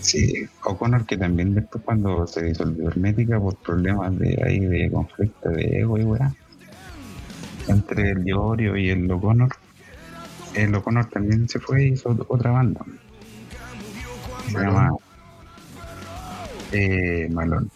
Sí, 0.00 0.48
O'Connor 0.64 1.04
que 1.04 1.16
también 1.16 1.54
después 1.54 1.82
cuando 1.84 2.26
se 2.26 2.44
disolvió 2.44 2.88
Hermética 2.88 3.40
por 3.40 3.56
problemas 3.56 4.16
de 4.18 4.40
ahí 4.44 4.60
de 4.60 4.90
conflicto 4.90 5.48
de 5.50 5.80
ego 5.80 5.98
y 5.98 6.04
weá, 6.04 6.32
entre 7.68 8.10
el 8.10 8.26
Iorio 8.26 8.76
y 8.76 8.90
el 8.90 9.10
O'Connor, 9.10 9.48
el 10.54 10.74
O'Connor 10.74 11.06
también 11.06 11.48
se 11.48 11.58
fue 11.58 11.86
y 11.86 11.92
hizo 11.92 12.16
otra 12.28 12.52
banda, 12.52 12.84
se 14.46 14.52
llama 14.52 14.92
eh, 16.72 17.28
Malón. 17.32 17.70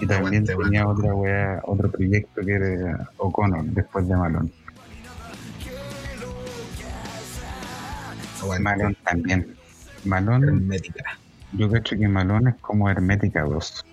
Y 0.00 0.06
también 0.06 0.44
tenía 0.44 0.86
otra 0.86 1.14
weá, 1.14 1.60
otro 1.64 1.90
proyecto 1.90 2.40
que 2.42 2.52
era 2.52 3.10
O'Connor 3.18 3.64
después 3.64 4.08
de 4.08 4.16
Malón. 4.16 4.50
Aguante. 8.40 8.62
Malón 8.62 8.96
también. 9.04 9.56
Malón 10.04 10.44
Hermética. 10.44 11.18
Yo 11.52 11.68
creo 11.68 11.82
que 11.82 12.08
Malone 12.08 12.50
es 12.50 12.56
como 12.56 12.88
Hermética 12.88 13.42
2. 13.42 13.84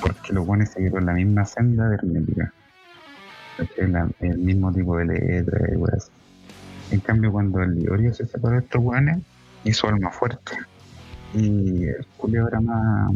Porque 0.00 0.32
los 0.32 0.46
buenos 0.46 0.70
siguieron 0.70 1.06
la 1.06 1.12
misma 1.12 1.44
senda 1.44 1.88
de 1.88 1.94
Hermética. 1.96 2.52
El 4.20 4.38
mismo 4.38 4.72
tipo 4.72 4.96
de 4.96 5.04
letra 5.04 5.68
y 5.72 5.76
weas. 5.76 6.10
En 6.90 7.00
cambio, 7.00 7.32
cuando 7.32 7.62
el 7.62 7.78
Liorio 7.78 8.12
se 8.12 8.26
separó 8.26 8.56
de 8.56 8.62
estos 8.62 8.82
buenos, 8.82 9.20
hizo 9.64 9.88
alma 9.88 10.10
fuerte. 10.10 10.52
Y 11.34 11.84
el 11.84 12.06
Julio 12.18 12.48
era 12.48 12.60
más, 12.60 13.12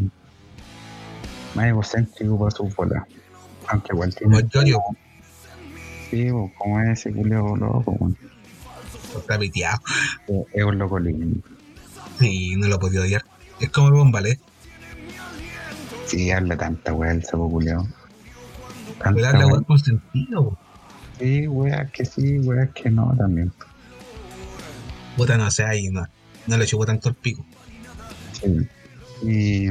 más 1.53 1.65
egocéntrico 1.65 2.39
para 2.39 2.51
sus 2.51 2.75
bolas. 2.75 3.03
Aunque 3.67 3.93
igual 3.93 4.15
tiene. 4.15 4.37
Como 4.37 4.49
Giorgio, 4.49 4.79
Sí, 6.09 6.29
como 6.57 6.79
es 6.79 6.99
ese 6.99 7.11
culio 7.11 7.55
loco, 7.57 7.97
está 9.19 9.37
piteado. 9.37 9.79
Es 10.53 10.63
un 10.63 10.77
loco 10.77 10.99
lindo. 10.99 11.41
Sí, 12.19 12.55
no 12.55 12.67
lo 12.67 12.79
podía 12.79 13.01
odiar. 13.01 13.23
Es 13.59 13.69
como 13.69 13.87
el 13.87 13.93
bombalé. 13.93 14.39
Sí, 16.05 16.31
habla 16.31 16.55
tanta 16.55 16.93
weá 16.93 17.11
el 17.11 17.23
sapo 17.23 17.59
Pero 17.59 17.85
habla 19.03 19.31
weá. 19.33 19.47
weón 19.47 19.63
con 19.65 19.79
sentido. 19.79 20.57
Sí, 21.19 21.47
weá 21.47 21.85
que 21.87 22.05
sí, 22.05 22.39
weá 22.39 22.67
que 22.67 22.89
no 22.89 23.13
también. 23.17 23.51
Puta, 25.17 25.37
no 25.37 25.49
sé, 25.51 25.65
ahí 25.65 25.89
no, 25.89 26.07
no 26.45 26.57
le 26.57 26.65
chupó 26.65 26.85
tanto 26.85 27.09
el 27.09 27.15
pico. 27.15 27.43
Sí. 28.33 28.67
Y, 29.23 29.67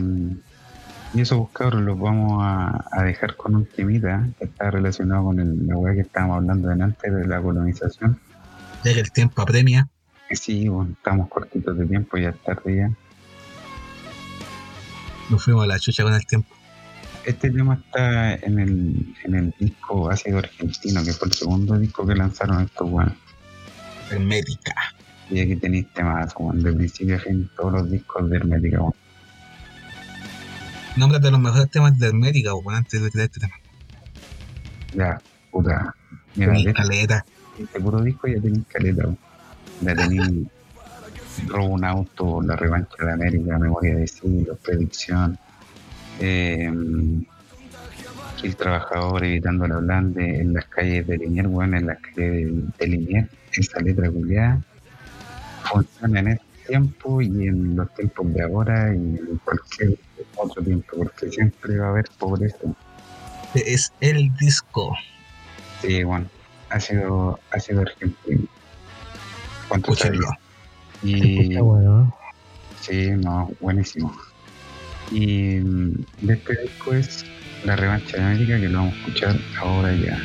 y 1.15 1.21
eso, 1.21 1.39
pues, 1.39 1.51
cabros, 1.55 1.83
los 1.83 1.99
vamos 1.99 2.43
a, 2.43 2.85
a 2.91 3.05
dejar 3.05 3.37
con 3.37 3.55
un 3.55 3.65
temita 3.67 4.29
que 4.39 4.45
está 4.47 4.71
relacionado 4.71 5.25
con 5.25 5.39
el, 5.41 5.67
la 5.67 5.77
weá 5.77 5.95
que 5.95 6.01
estábamos 6.01 6.39
hablando 6.39 6.69
antes 6.71 7.15
de 7.15 7.27
la 7.27 7.41
colonización. 7.41 8.21
Ya 8.87 8.95
que 8.95 9.01
el 9.01 9.11
tiempo 9.11 9.43
apremia, 9.43 9.89
sí, 10.31 10.69
bueno, 10.69 10.93
estamos 10.93 11.29
cortitos 11.29 11.77
de 11.77 11.87
tiempo, 11.87 12.19
ya 12.19 12.29
es 12.29 12.39
tarde 12.45 12.77
ya. 12.77 12.91
nos 15.29 15.43
fuimos 15.43 15.65
a 15.65 15.67
la 15.67 15.81
chucha 15.81 16.05
con 16.05 16.15
el 16.15 16.25
tiempo. 16.25 16.55
Este 17.25 17.51
tema 17.51 17.75
está 17.85 18.35
en 18.35 18.61
el, 18.61 19.17
en 19.25 19.35
el 19.35 19.55
disco 19.59 20.09
Ácido 20.09 20.39
Argentino, 20.39 21.03
que 21.03 21.13
fue 21.13 21.27
el 21.27 21.35
segundo 21.35 21.77
disco 21.77 22.07
que 22.07 22.15
lanzaron 22.15 22.63
estos 22.63 22.89
weones. 22.89 23.17
Hermética. 24.09 24.77
Y 25.31 25.41
aquí 25.41 25.57
tenéis 25.57 25.93
temas, 25.93 26.33
weón, 26.39 26.63
de 26.63 26.73
principio 26.73 27.17
a 27.17 27.19
fin, 27.19 27.51
todos 27.57 27.73
los 27.73 27.91
discos 27.91 28.31
de 28.31 28.37
Hermética, 28.37 28.83
weón. 28.83 28.95
Nómbrate 30.97 31.33
los 31.33 31.41
mejores 31.41 31.69
temas 31.73 31.99
de 31.99 32.07
Hermética, 32.07 32.55
weón, 32.55 32.77
antes 32.77 33.03
de 33.03 33.09
este 33.09 33.41
tema. 33.41 33.55
Ya, 34.95 35.21
puta. 35.51 35.93
Mira, 36.37 36.53
Mi 36.53 36.65
de 36.65 36.73
caleta. 36.73 37.25
Este 37.59 37.81
puro 37.81 38.01
disco 38.01 38.27
ya 38.29 38.41
tenéis 38.41 38.65
caleta. 38.69 39.09
Ya 39.81 39.95
tenéis 39.95 40.47
Robo 41.49 41.67
un 41.67 41.85
auto, 41.85 42.41
La 42.43 42.57
revancha 42.57 42.97
de 42.99 43.13
América, 43.13 43.59
Memoria 43.59 43.97
de 43.97 44.07
siglos, 44.07 44.59
Predicción. 44.59 45.39
Eh, 46.19 46.73
Kill 48.37 48.57
Trabajador 48.57 49.25
evitando 49.25 49.67
la 49.67 49.77
blande 49.77 50.41
en 50.41 50.53
las 50.55 50.67
calles 50.67 51.07
de 51.07 51.19
Linier, 51.19 51.47
weón, 51.47 51.75
en 51.75 51.87
las 51.87 51.99
calles 51.99 52.17
de, 52.17 52.63
de 52.79 52.87
Linier, 52.87 53.29
esa 53.53 53.81
letra 53.81 54.11
culiada 54.11 54.61
funciona 55.67 56.21
en 56.21 56.29
este 56.29 56.45
tiempo 56.67 57.21
y 57.21 57.49
en 57.49 57.77
los 57.77 57.95
tiempos 57.95 58.33
de 58.35 58.43
ahora 58.43 58.95
y 58.95 58.97
en 58.97 59.41
cualquier 59.45 59.99
otro 60.37 60.63
tiempo, 60.63 60.97
porque 60.97 61.31
siempre 61.31 61.79
va 61.79 61.87
a 61.87 61.91
haber 61.91 62.07
pobreza. 62.19 62.59
Es 63.55 63.93
el 64.01 64.35
disco. 64.37 64.95
Sí, 65.81 66.03
bueno, 66.05 66.27
ha 66.77 66.81
sido, 66.81 67.41
ha 67.51 67.59
sido 67.59 67.81
argentino. 67.81 68.45
¿Cuánto? 69.69 69.93
Y 71.03 71.51
Está 71.51 71.63
bueno. 71.63 72.15
sí, 72.81 73.11
no, 73.11 73.51
buenísimo. 73.61 74.15
Y 75.11 75.59
mm, 75.59 75.93
de 76.21 76.35
este 76.35 76.63
disco 76.63 76.95
es 76.95 77.25
La 77.65 77.77
Revancha 77.77 78.17
de 78.19 78.23
América, 78.25 78.61
que 78.61 78.69
lo 78.69 78.79
vamos 78.79 78.95
a 78.95 78.99
escuchar 78.99 79.37
ahora 79.61 79.95
ya. 79.95 80.19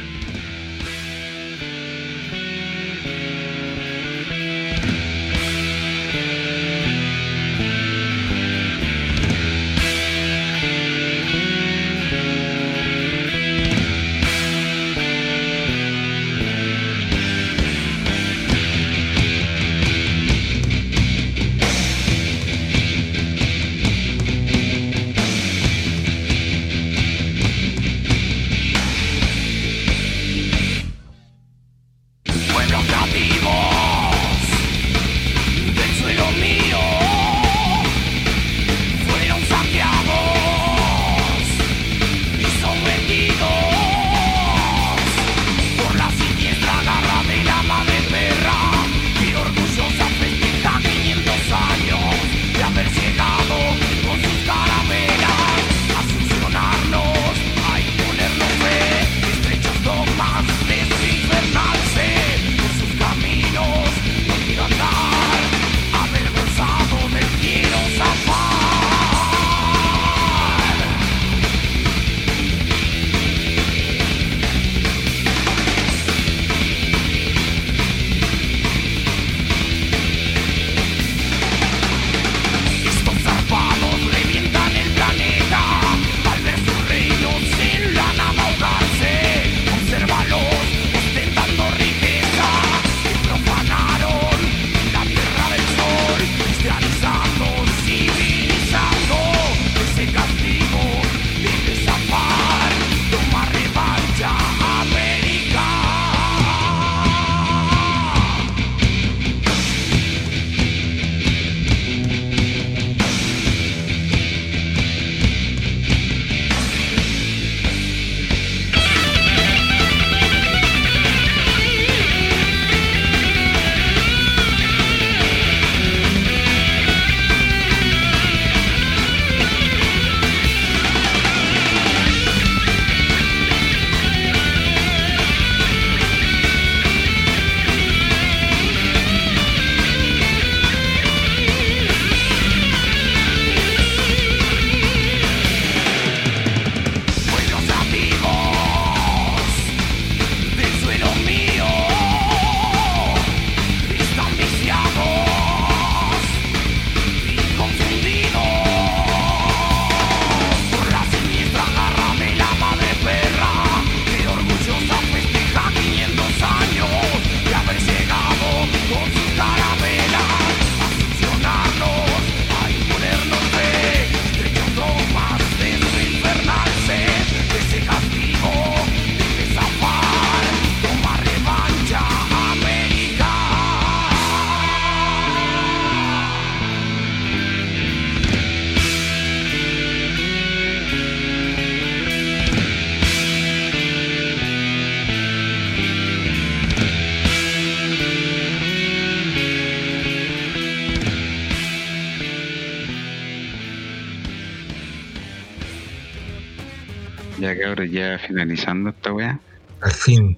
Finalizando 208.27 208.89
esta 208.91 209.13
weá, 209.13 209.39
Al 209.81 209.91
fin, 209.91 210.37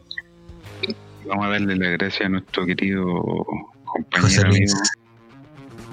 vamos 1.28 1.46
a 1.46 1.50
darle 1.50 1.76
las 1.76 1.92
gracias 1.94 2.26
a 2.26 2.30
nuestro 2.30 2.66
querido 2.66 3.06
José 3.86 4.44
compañero 4.44 4.50
Luis. 4.50 4.74
amigo, 4.74 4.90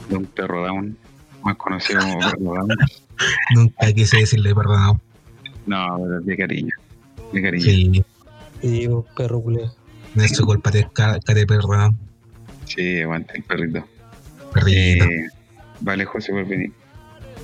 Don 0.08 0.24
Perro 0.26 0.64
Down, 0.66 0.98
más 1.44 1.56
conocido 1.56 2.00
como 2.00 2.18
Perro 2.20 2.54
Down. 2.54 2.68
Nunca 3.54 3.92
quise 3.92 4.18
decirle 4.18 4.54
perdonado. 4.54 5.00
No, 5.66 5.98
pero 6.02 6.20
de 6.20 6.36
cariño, 6.36 6.74
de 7.32 7.42
cariño. 7.42 7.64
Sí, 7.64 8.04
Y 8.62 8.68
digo, 8.68 9.04
perro 9.16 9.40
culeo. 9.42 9.70
no 10.14 10.22
es 10.24 10.34
su 10.36 10.44
culpa 10.46 10.70
de 10.70 10.88
cara 10.92 11.18
de 11.26 11.46
perdonado. 11.46 11.92
Sí, 12.64 13.00
aguante 13.02 13.36
el 13.36 13.42
perrito. 13.44 13.84
Perrito. 14.54 15.04
Eh, 15.04 15.28
vale, 15.80 16.04
José, 16.06 16.32
por 16.32 16.46
venir. 16.46 16.72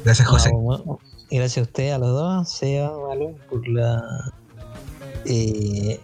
Gracias, 0.04 0.26
José. 0.26 0.50
No, 0.52 0.98
y 1.04 1.05
gracias 1.30 1.58
a 1.58 1.62
ustedes, 1.62 1.94
a 1.94 1.98
los 1.98 2.10
dos, 2.10 2.48
Seba, 2.50 2.92
Malo, 3.08 3.34
por 3.48 3.66
la. 3.68 4.32
eh, 5.24 5.98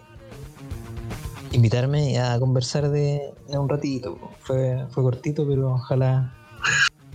invitarme 1.51 2.19
a 2.19 2.39
conversar 2.39 2.89
de, 2.89 3.33
de 3.47 3.57
un 3.57 3.69
ratito. 3.69 4.17
Fue, 4.41 4.85
fue 4.89 5.03
cortito, 5.03 5.47
pero 5.47 5.73
ojalá. 5.73 6.33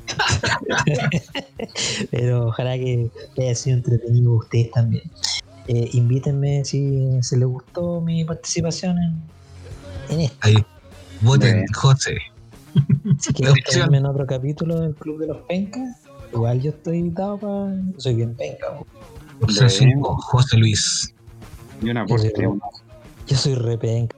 pero 2.10 2.48
ojalá 2.48 2.76
que 2.76 3.10
haya 3.36 3.54
sido 3.54 3.76
entretenido 3.78 4.34
ustedes 4.34 4.70
también. 4.70 5.02
Eh, 5.66 5.90
invítenme 5.92 6.64
si 6.64 7.22
se 7.22 7.36
les 7.36 7.48
gustó 7.48 8.00
mi 8.00 8.24
participación 8.24 8.96
en, 8.98 9.22
en 10.10 10.20
esto. 10.22 10.38
Ahí. 10.40 10.54
Voten. 11.20 11.64
José. 11.74 12.16
Si 13.18 13.32
quieren 13.32 13.94
en 13.94 14.06
otro 14.06 14.24
capítulo 14.26 14.80
del 14.80 14.94
Club 14.94 15.18
de 15.18 15.26
los 15.26 15.38
Pencas, 15.48 16.02
igual 16.32 16.60
yo 16.60 16.70
estoy 16.70 16.98
invitado 16.98 17.38
para. 17.38 17.76
Soy 17.98 18.14
bien 18.14 18.34
penca. 18.34 18.76
po. 18.78 18.86
Opción 19.42 19.68
Bien. 19.68 19.92
5, 19.94 20.16
José 20.22 20.56
Luis. 20.56 21.14
Y 21.80 21.90
una 21.90 22.04
Yo 22.06 22.18
soy, 22.18 22.28
aporte, 22.28 22.42
re- 22.42 22.58
yo 23.28 23.36
soy 23.36 23.54
re 23.54 23.78
penca, 23.78 24.16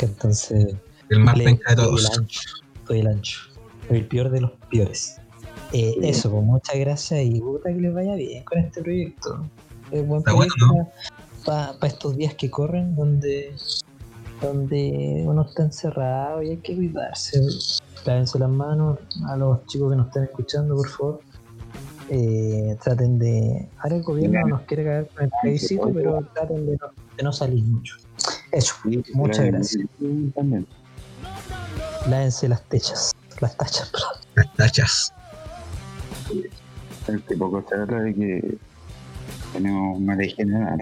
entonces. 0.00 0.74
El 1.08 1.20
más 1.20 1.38
penca 1.38 1.74
de 1.74 1.76
soy 1.82 1.84
el 1.84 1.90
todos. 1.90 2.18
ancho. 2.18 2.40
Soy 2.86 2.98
el 3.00 3.06
ancho. 3.06 3.38
Soy 3.88 3.96
el 3.98 4.06
peor 4.08 4.30
de 4.30 4.40
los 4.40 4.50
peores. 4.70 5.16
Eh, 5.72 5.94
Sí. 6.00 6.08
Eso, 6.08 6.30
pues 6.30 6.42
muchas 6.44 6.76
gracias 6.76 7.22
y 7.24 7.40
puta 7.40 7.72
que 7.72 7.80
les 7.80 7.94
vaya 7.94 8.14
bien 8.16 8.42
con 8.44 8.58
este 8.58 8.82
proyecto. 8.82 9.48
Es 9.92 10.06
buen 10.06 10.18
Está 10.18 10.32
bueno, 10.32 10.52
proyecto 10.58 10.92
para 11.44 11.76
estos 11.86 12.16
días 12.16 12.34
que 12.34 12.50
corren 12.50 12.96
donde 12.96 13.54
donde 14.42 15.22
uno 15.26 15.42
está 15.48 15.62
encerrado 15.62 16.42
y 16.42 16.50
hay 16.50 16.56
que 16.58 16.74
cuidarse. 16.74 17.40
Lávense 18.04 18.38
las 18.38 18.50
manos 18.50 18.98
a 19.28 19.36
los 19.36 19.64
chicos 19.66 19.90
que 19.90 19.96
nos 19.96 20.06
están 20.08 20.24
escuchando, 20.24 20.76
por 20.76 20.88
favor. 20.88 21.20
Eh, 22.08 22.76
traten 22.82 23.18
de. 23.18 23.68
Ahora 23.78 23.96
el 23.96 24.02
gobierno 24.02 24.46
nos 24.46 24.62
quiere 24.62 24.84
caer 24.84 25.08
con 25.08 25.24
el 25.24 25.30
plebiscito, 25.42 25.90
pero 25.92 26.20
traten 26.34 26.66
de 26.66 26.72
no, 26.76 26.86
de 27.16 27.22
no 27.22 27.32
salir 27.32 27.64
mucho. 27.64 27.96
Eso, 28.52 28.74
Sí, 28.84 29.02
muchas 29.12 29.46
gracias. 29.46 29.84
sí, 29.98 30.32
También. 30.34 30.66
lávense 32.08 32.48
las 32.48 32.62
techas, 32.68 33.12
las 33.40 33.56
tachas, 33.56 33.90
perdón. 33.90 34.10
Las 34.36 34.54
tachas. 34.54 35.12
Este 37.08 37.36
poco 37.36 37.64
se 37.68 37.74
habla 37.74 38.00
de 38.02 38.14
que 38.14 38.58
tenemos 39.52 39.98
una 39.98 40.16
ley 40.16 40.30
general. 40.30 40.78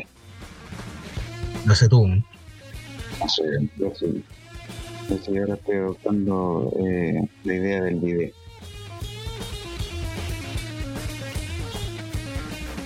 No 1.64 1.74
sé 1.74 1.88
tú. 1.88 2.06
No 2.06 3.28
sé, 3.28 3.42
yo 3.78 3.92
sí, 3.94 5.38
ahora 5.38 5.55
estoy 5.55 5.76
adoptando 5.76 6.72
eh, 6.86 7.28
la 7.44 7.55
idea 7.55 7.82
del 7.82 7.96
video. 8.01 8.30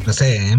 No 0.08 0.14
sé, 0.14 0.38
¿eh? 0.38 0.56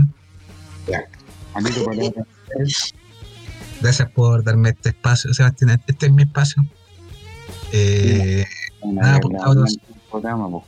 Manito 1.56 1.84
palabra. 1.84 2.24
Gracias 3.82 4.12
por 4.12 4.44
darme 4.44 4.70
este 4.70 4.90
espacio, 4.90 5.34
Sebastián. 5.34 5.82
Este 5.88 6.06
es 6.06 6.12
mi 6.12 6.22
espacio. 6.22 6.64
Eh, 7.72 8.46
Ah, 9.02 9.14
vez 9.14 9.22
pues, 9.24 9.42
cabros. 9.42 9.76
programa, 10.12 10.52
pues, 10.52 10.64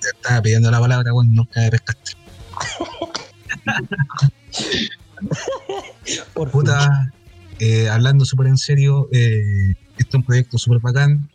te 0.00 0.08
estaba 0.10 0.42
pidiendo 0.42 0.70
la 0.70 0.78
palabra, 0.78 1.10
bueno, 1.12 1.30
nunca 1.32 1.62
me 1.62 1.70
pescaste. 1.70 2.12
Por. 6.34 6.50
Puta, 6.50 7.14
eh, 7.60 7.88
hablando 7.88 8.26
súper 8.26 8.48
en 8.48 8.58
serio, 8.58 9.08
eh, 9.10 9.72
este 9.96 10.10
es 10.10 10.14
un 10.14 10.22
proyecto 10.22 10.58
súper 10.58 10.80
bacán. 10.80 11.30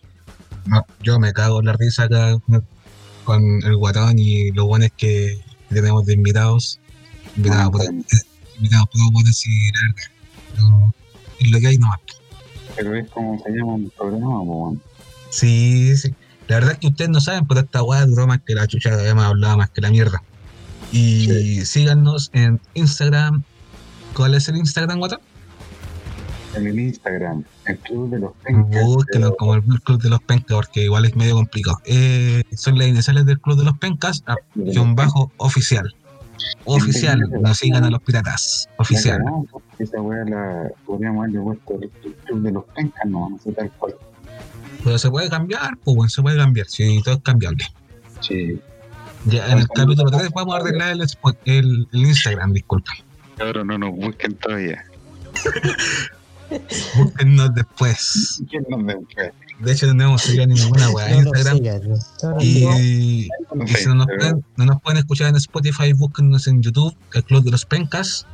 No, 0.68 0.86
yo 1.02 1.18
me 1.18 1.34
cago 1.34 1.60
en 1.60 1.66
la 1.66 1.74
risa 1.74 2.04
acá 2.04 2.38
con, 2.38 2.64
con 3.24 3.64
el 3.64 3.76
guatón 3.78 4.20
y 4.20 4.52
los 4.52 4.68
buenos 4.68 4.91
que, 4.95 5.41
que 5.69 5.76
tenemos 5.76 6.06
de 6.06 6.14
invitados. 6.14 6.80
Invitados, 7.35 7.72
puta, 7.72 7.85
invitados, 8.57 8.89
puedo 8.91 9.11
poder 9.11 9.27
decir 9.27 9.73
la 9.73 9.81
verdad. 9.81 10.11
Pero 10.56 10.94
es 11.39 11.52
lo 11.52 11.60
que 11.60 11.68
hay 11.68 11.77
nomás. 11.77 11.99
Pero 12.76 12.95
es 12.95 13.10
como 13.10 13.41
se 13.44 13.52
llama 13.52 13.73
un 13.73 13.89
programa, 13.89 14.38
pues, 14.38 14.48
bueno. 14.48 14.81
Sí, 15.30 15.98
sí. 15.98 16.14
La 16.48 16.56
verdad 16.56 16.73
es 16.73 16.80
que 16.80 16.88
ustedes 16.88 17.10
no 17.10 17.19
saben, 17.19 17.45
pero 17.45 17.60
esta 17.60 17.84
weá 17.84 18.06
duró 18.06 18.27
más 18.27 18.41
que 18.45 18.56
la 18.56 18.68
chucha, 18.68 18.91
además 18.91 19.26
hablaba 19.26 19.57
más 19.57 19.69
que 19.69 19.81
la 19.81 19.89
mierda. 19.89 20.23
Y 20.91 21.65
síganos 21.65 22.30
en 22.34 22.61
Instagram. 22.73 23.44
¿Cuál 24.14 24.35
es 24.35 24.48
el 24.48 24.56
Instagram, 24.56 24.99
guatón? 24.99 25.19
En 26.57 26.67
el 26.67 26.79
Instagram, 26.79 27.43
el 27.65 27.77
Club 27.79 28.09
de 28.09 28.19
los 28.19 28.31
Pencas. 28.43 28.84
Búsquenlo 28.84 29.35
como 29.38 29.55
el 29.55 29.63
Club 29.63 30.01
de 30.01 30.09
los 30.09 30.21
Pencas, 30.21 30.55
porque 30.55 30.84
igual 30.84 31.05
es 31.05 31.15
medio 31.15 31.35
complicado. 31.35 31.77
Eh, 31.85 32.43
son 32.55 32.77
las 32.77 32.88
iniciales 32.88 33.25
del 33.25 33.39
Club 33.39 33.57
de 33.57 33.65
los 33.65 33.77
Pencas, 33.77 34.23
a- 34.27 34.35
guion 34.55 34.95
bajo 34.95 35.31
oficial. 35.38 35.93
Oficial, 36.65 37.19
no 37.41 37.53
sigan 37.55 37.84
a 37.84 37.89
los 37.89 38.01
piratas. 38.01 38.69
Oficial. 38.77 39.19
porque 39.51 39.84
Esa 39.84 40.01
weá 40.01 40.23
la 40.25 40.69
podríamos 40.85 41.23
haberle 41.23 41.41
puesto 41.41 41.73
el 41.75 41.84
el 42.05 42.13
Club 42.25 42.41
de 42.41 42.51
los 42.51 42.63
Pencas, 42.75 43.05
no, 43.07 43.29
no 43.29 43.38
sé 43.39 43.51
tal 43.53 43.71
cual. 43.71 43.95
Pero 44.84 44.97
se 44.97 45.09
puede 45.09 45.29
cambiar, 45.29 45.77
pues 45.84 45.95
bueno, 45.95 46.09
se 46.09 46.21
puede 46.21 46.38
cambiar, 46.38 46.67
si 46.67 47.01
todo 47.01 47.15
es 47.15 47.21
cambiable. 47.21 47.65
Sí, 48.21 48.59
Ya 49.25 49.51
en 49.51 49.59
el 49.59 49.67
capítulo 49.67 50.09
3 50.11 50.29
vamos 50.34 50.55
a 50.55 50.57
arreglar 50.59 50.91
el, 50.91 51.01
el, 51.45 51.88
el 51.91 51.99
Instagram, 52.05 52.53
disculpa. 52.53 52.91
cabrón, 53.38 53.67
no 53.67 53.77
nos 53.77 53.91
busquen 53.95 54.35
todavía. 54.35 54.84
Búsquennos 56.98 57.53
después. 57.53 58.41
De 59.60 59.72
hecho, 59.72 59.94
no 59.94 60.03
hemos 60.03 60.22
subido 60.22 60.45
ninguna 60.45 60.90
weá 60.91 61.10
en 61.10 61.24
No 61.24 61.32
nos 61.32 61.40
Instagram. 61.40 61.99
Y, 62.40 63.28
si 63.76 63.86
no 63.88 63.95
nos, 63.95 64.07
pueden, 64.07 64.45
no 64.56 64.65
nos 64.65 64.82
pueden 64.82 64.99
escuchar 64.99 65.30
en 65.30 65.36
Spotify, 65.36 65.94
búsquennos 65.94 66.48
en 66.48 66.61
YouTube, 66.61 66.95
el 67.14 67.24
Club 67.24 67.44
de 67.44 67.52
los 67.52 67.65
Pencas. 67.65 68.26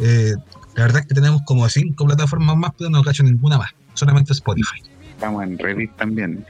Eh, 0.00 0.34
la 0.74 0.82
verdad 0.82 1.02
es 1.02 1.06
que 1.06 1.14
tenemos 1.14 1.42
como 1.42 1.68
cinco 1.68 2.06
plataformas 2.06 2.56
más, 2.56 2.72
pero 2.76 2.90
no 2.90 3.02
cacho 3.02 3.22
ninguna 3.22 3.58
más. 3.58 3.70
Solamente 3.94 4.32
Spotify. 4.32 4.82
Estamos 5.10 5.44
en 5.44 5.58
Reddit 5.58 5.94
también. 5.96 6.44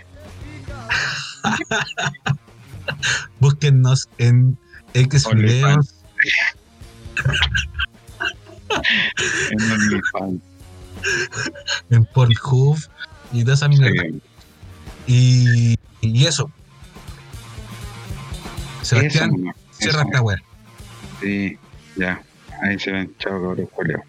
Búsquennos 3.41 4.09
en 4.19 4.59
X 4.95 5.27
videos, 5.33 5.95
En 9.51 9.73
OnlyFans. 9.73 10.43
En 11.91 12.05
Pornhub 12.07 12.79
y 13.33 13.43
toda 13.43 13.55
esa 13.55 13.69
mierda. 13.69 13.89
Sí. 13.89 14.21
Y, 15.07 15.77
y 16.01 16.27
eso. 16.27 16.51
Sebastián, 18.83 19.33
Eso 19.35 19.55
cierra 19.79 20.03
esta 20.03 20.23
web. 20.23 20.39
Sí, 21.21 21.59
ya. 21.97 22.23
Ahí 22.63 22.79
se 22.79 22.93
ven. 22.93 23.15
Chao, 23.19 23.43
cabrón, 23.43 23.69
Julio. 23.73 24.03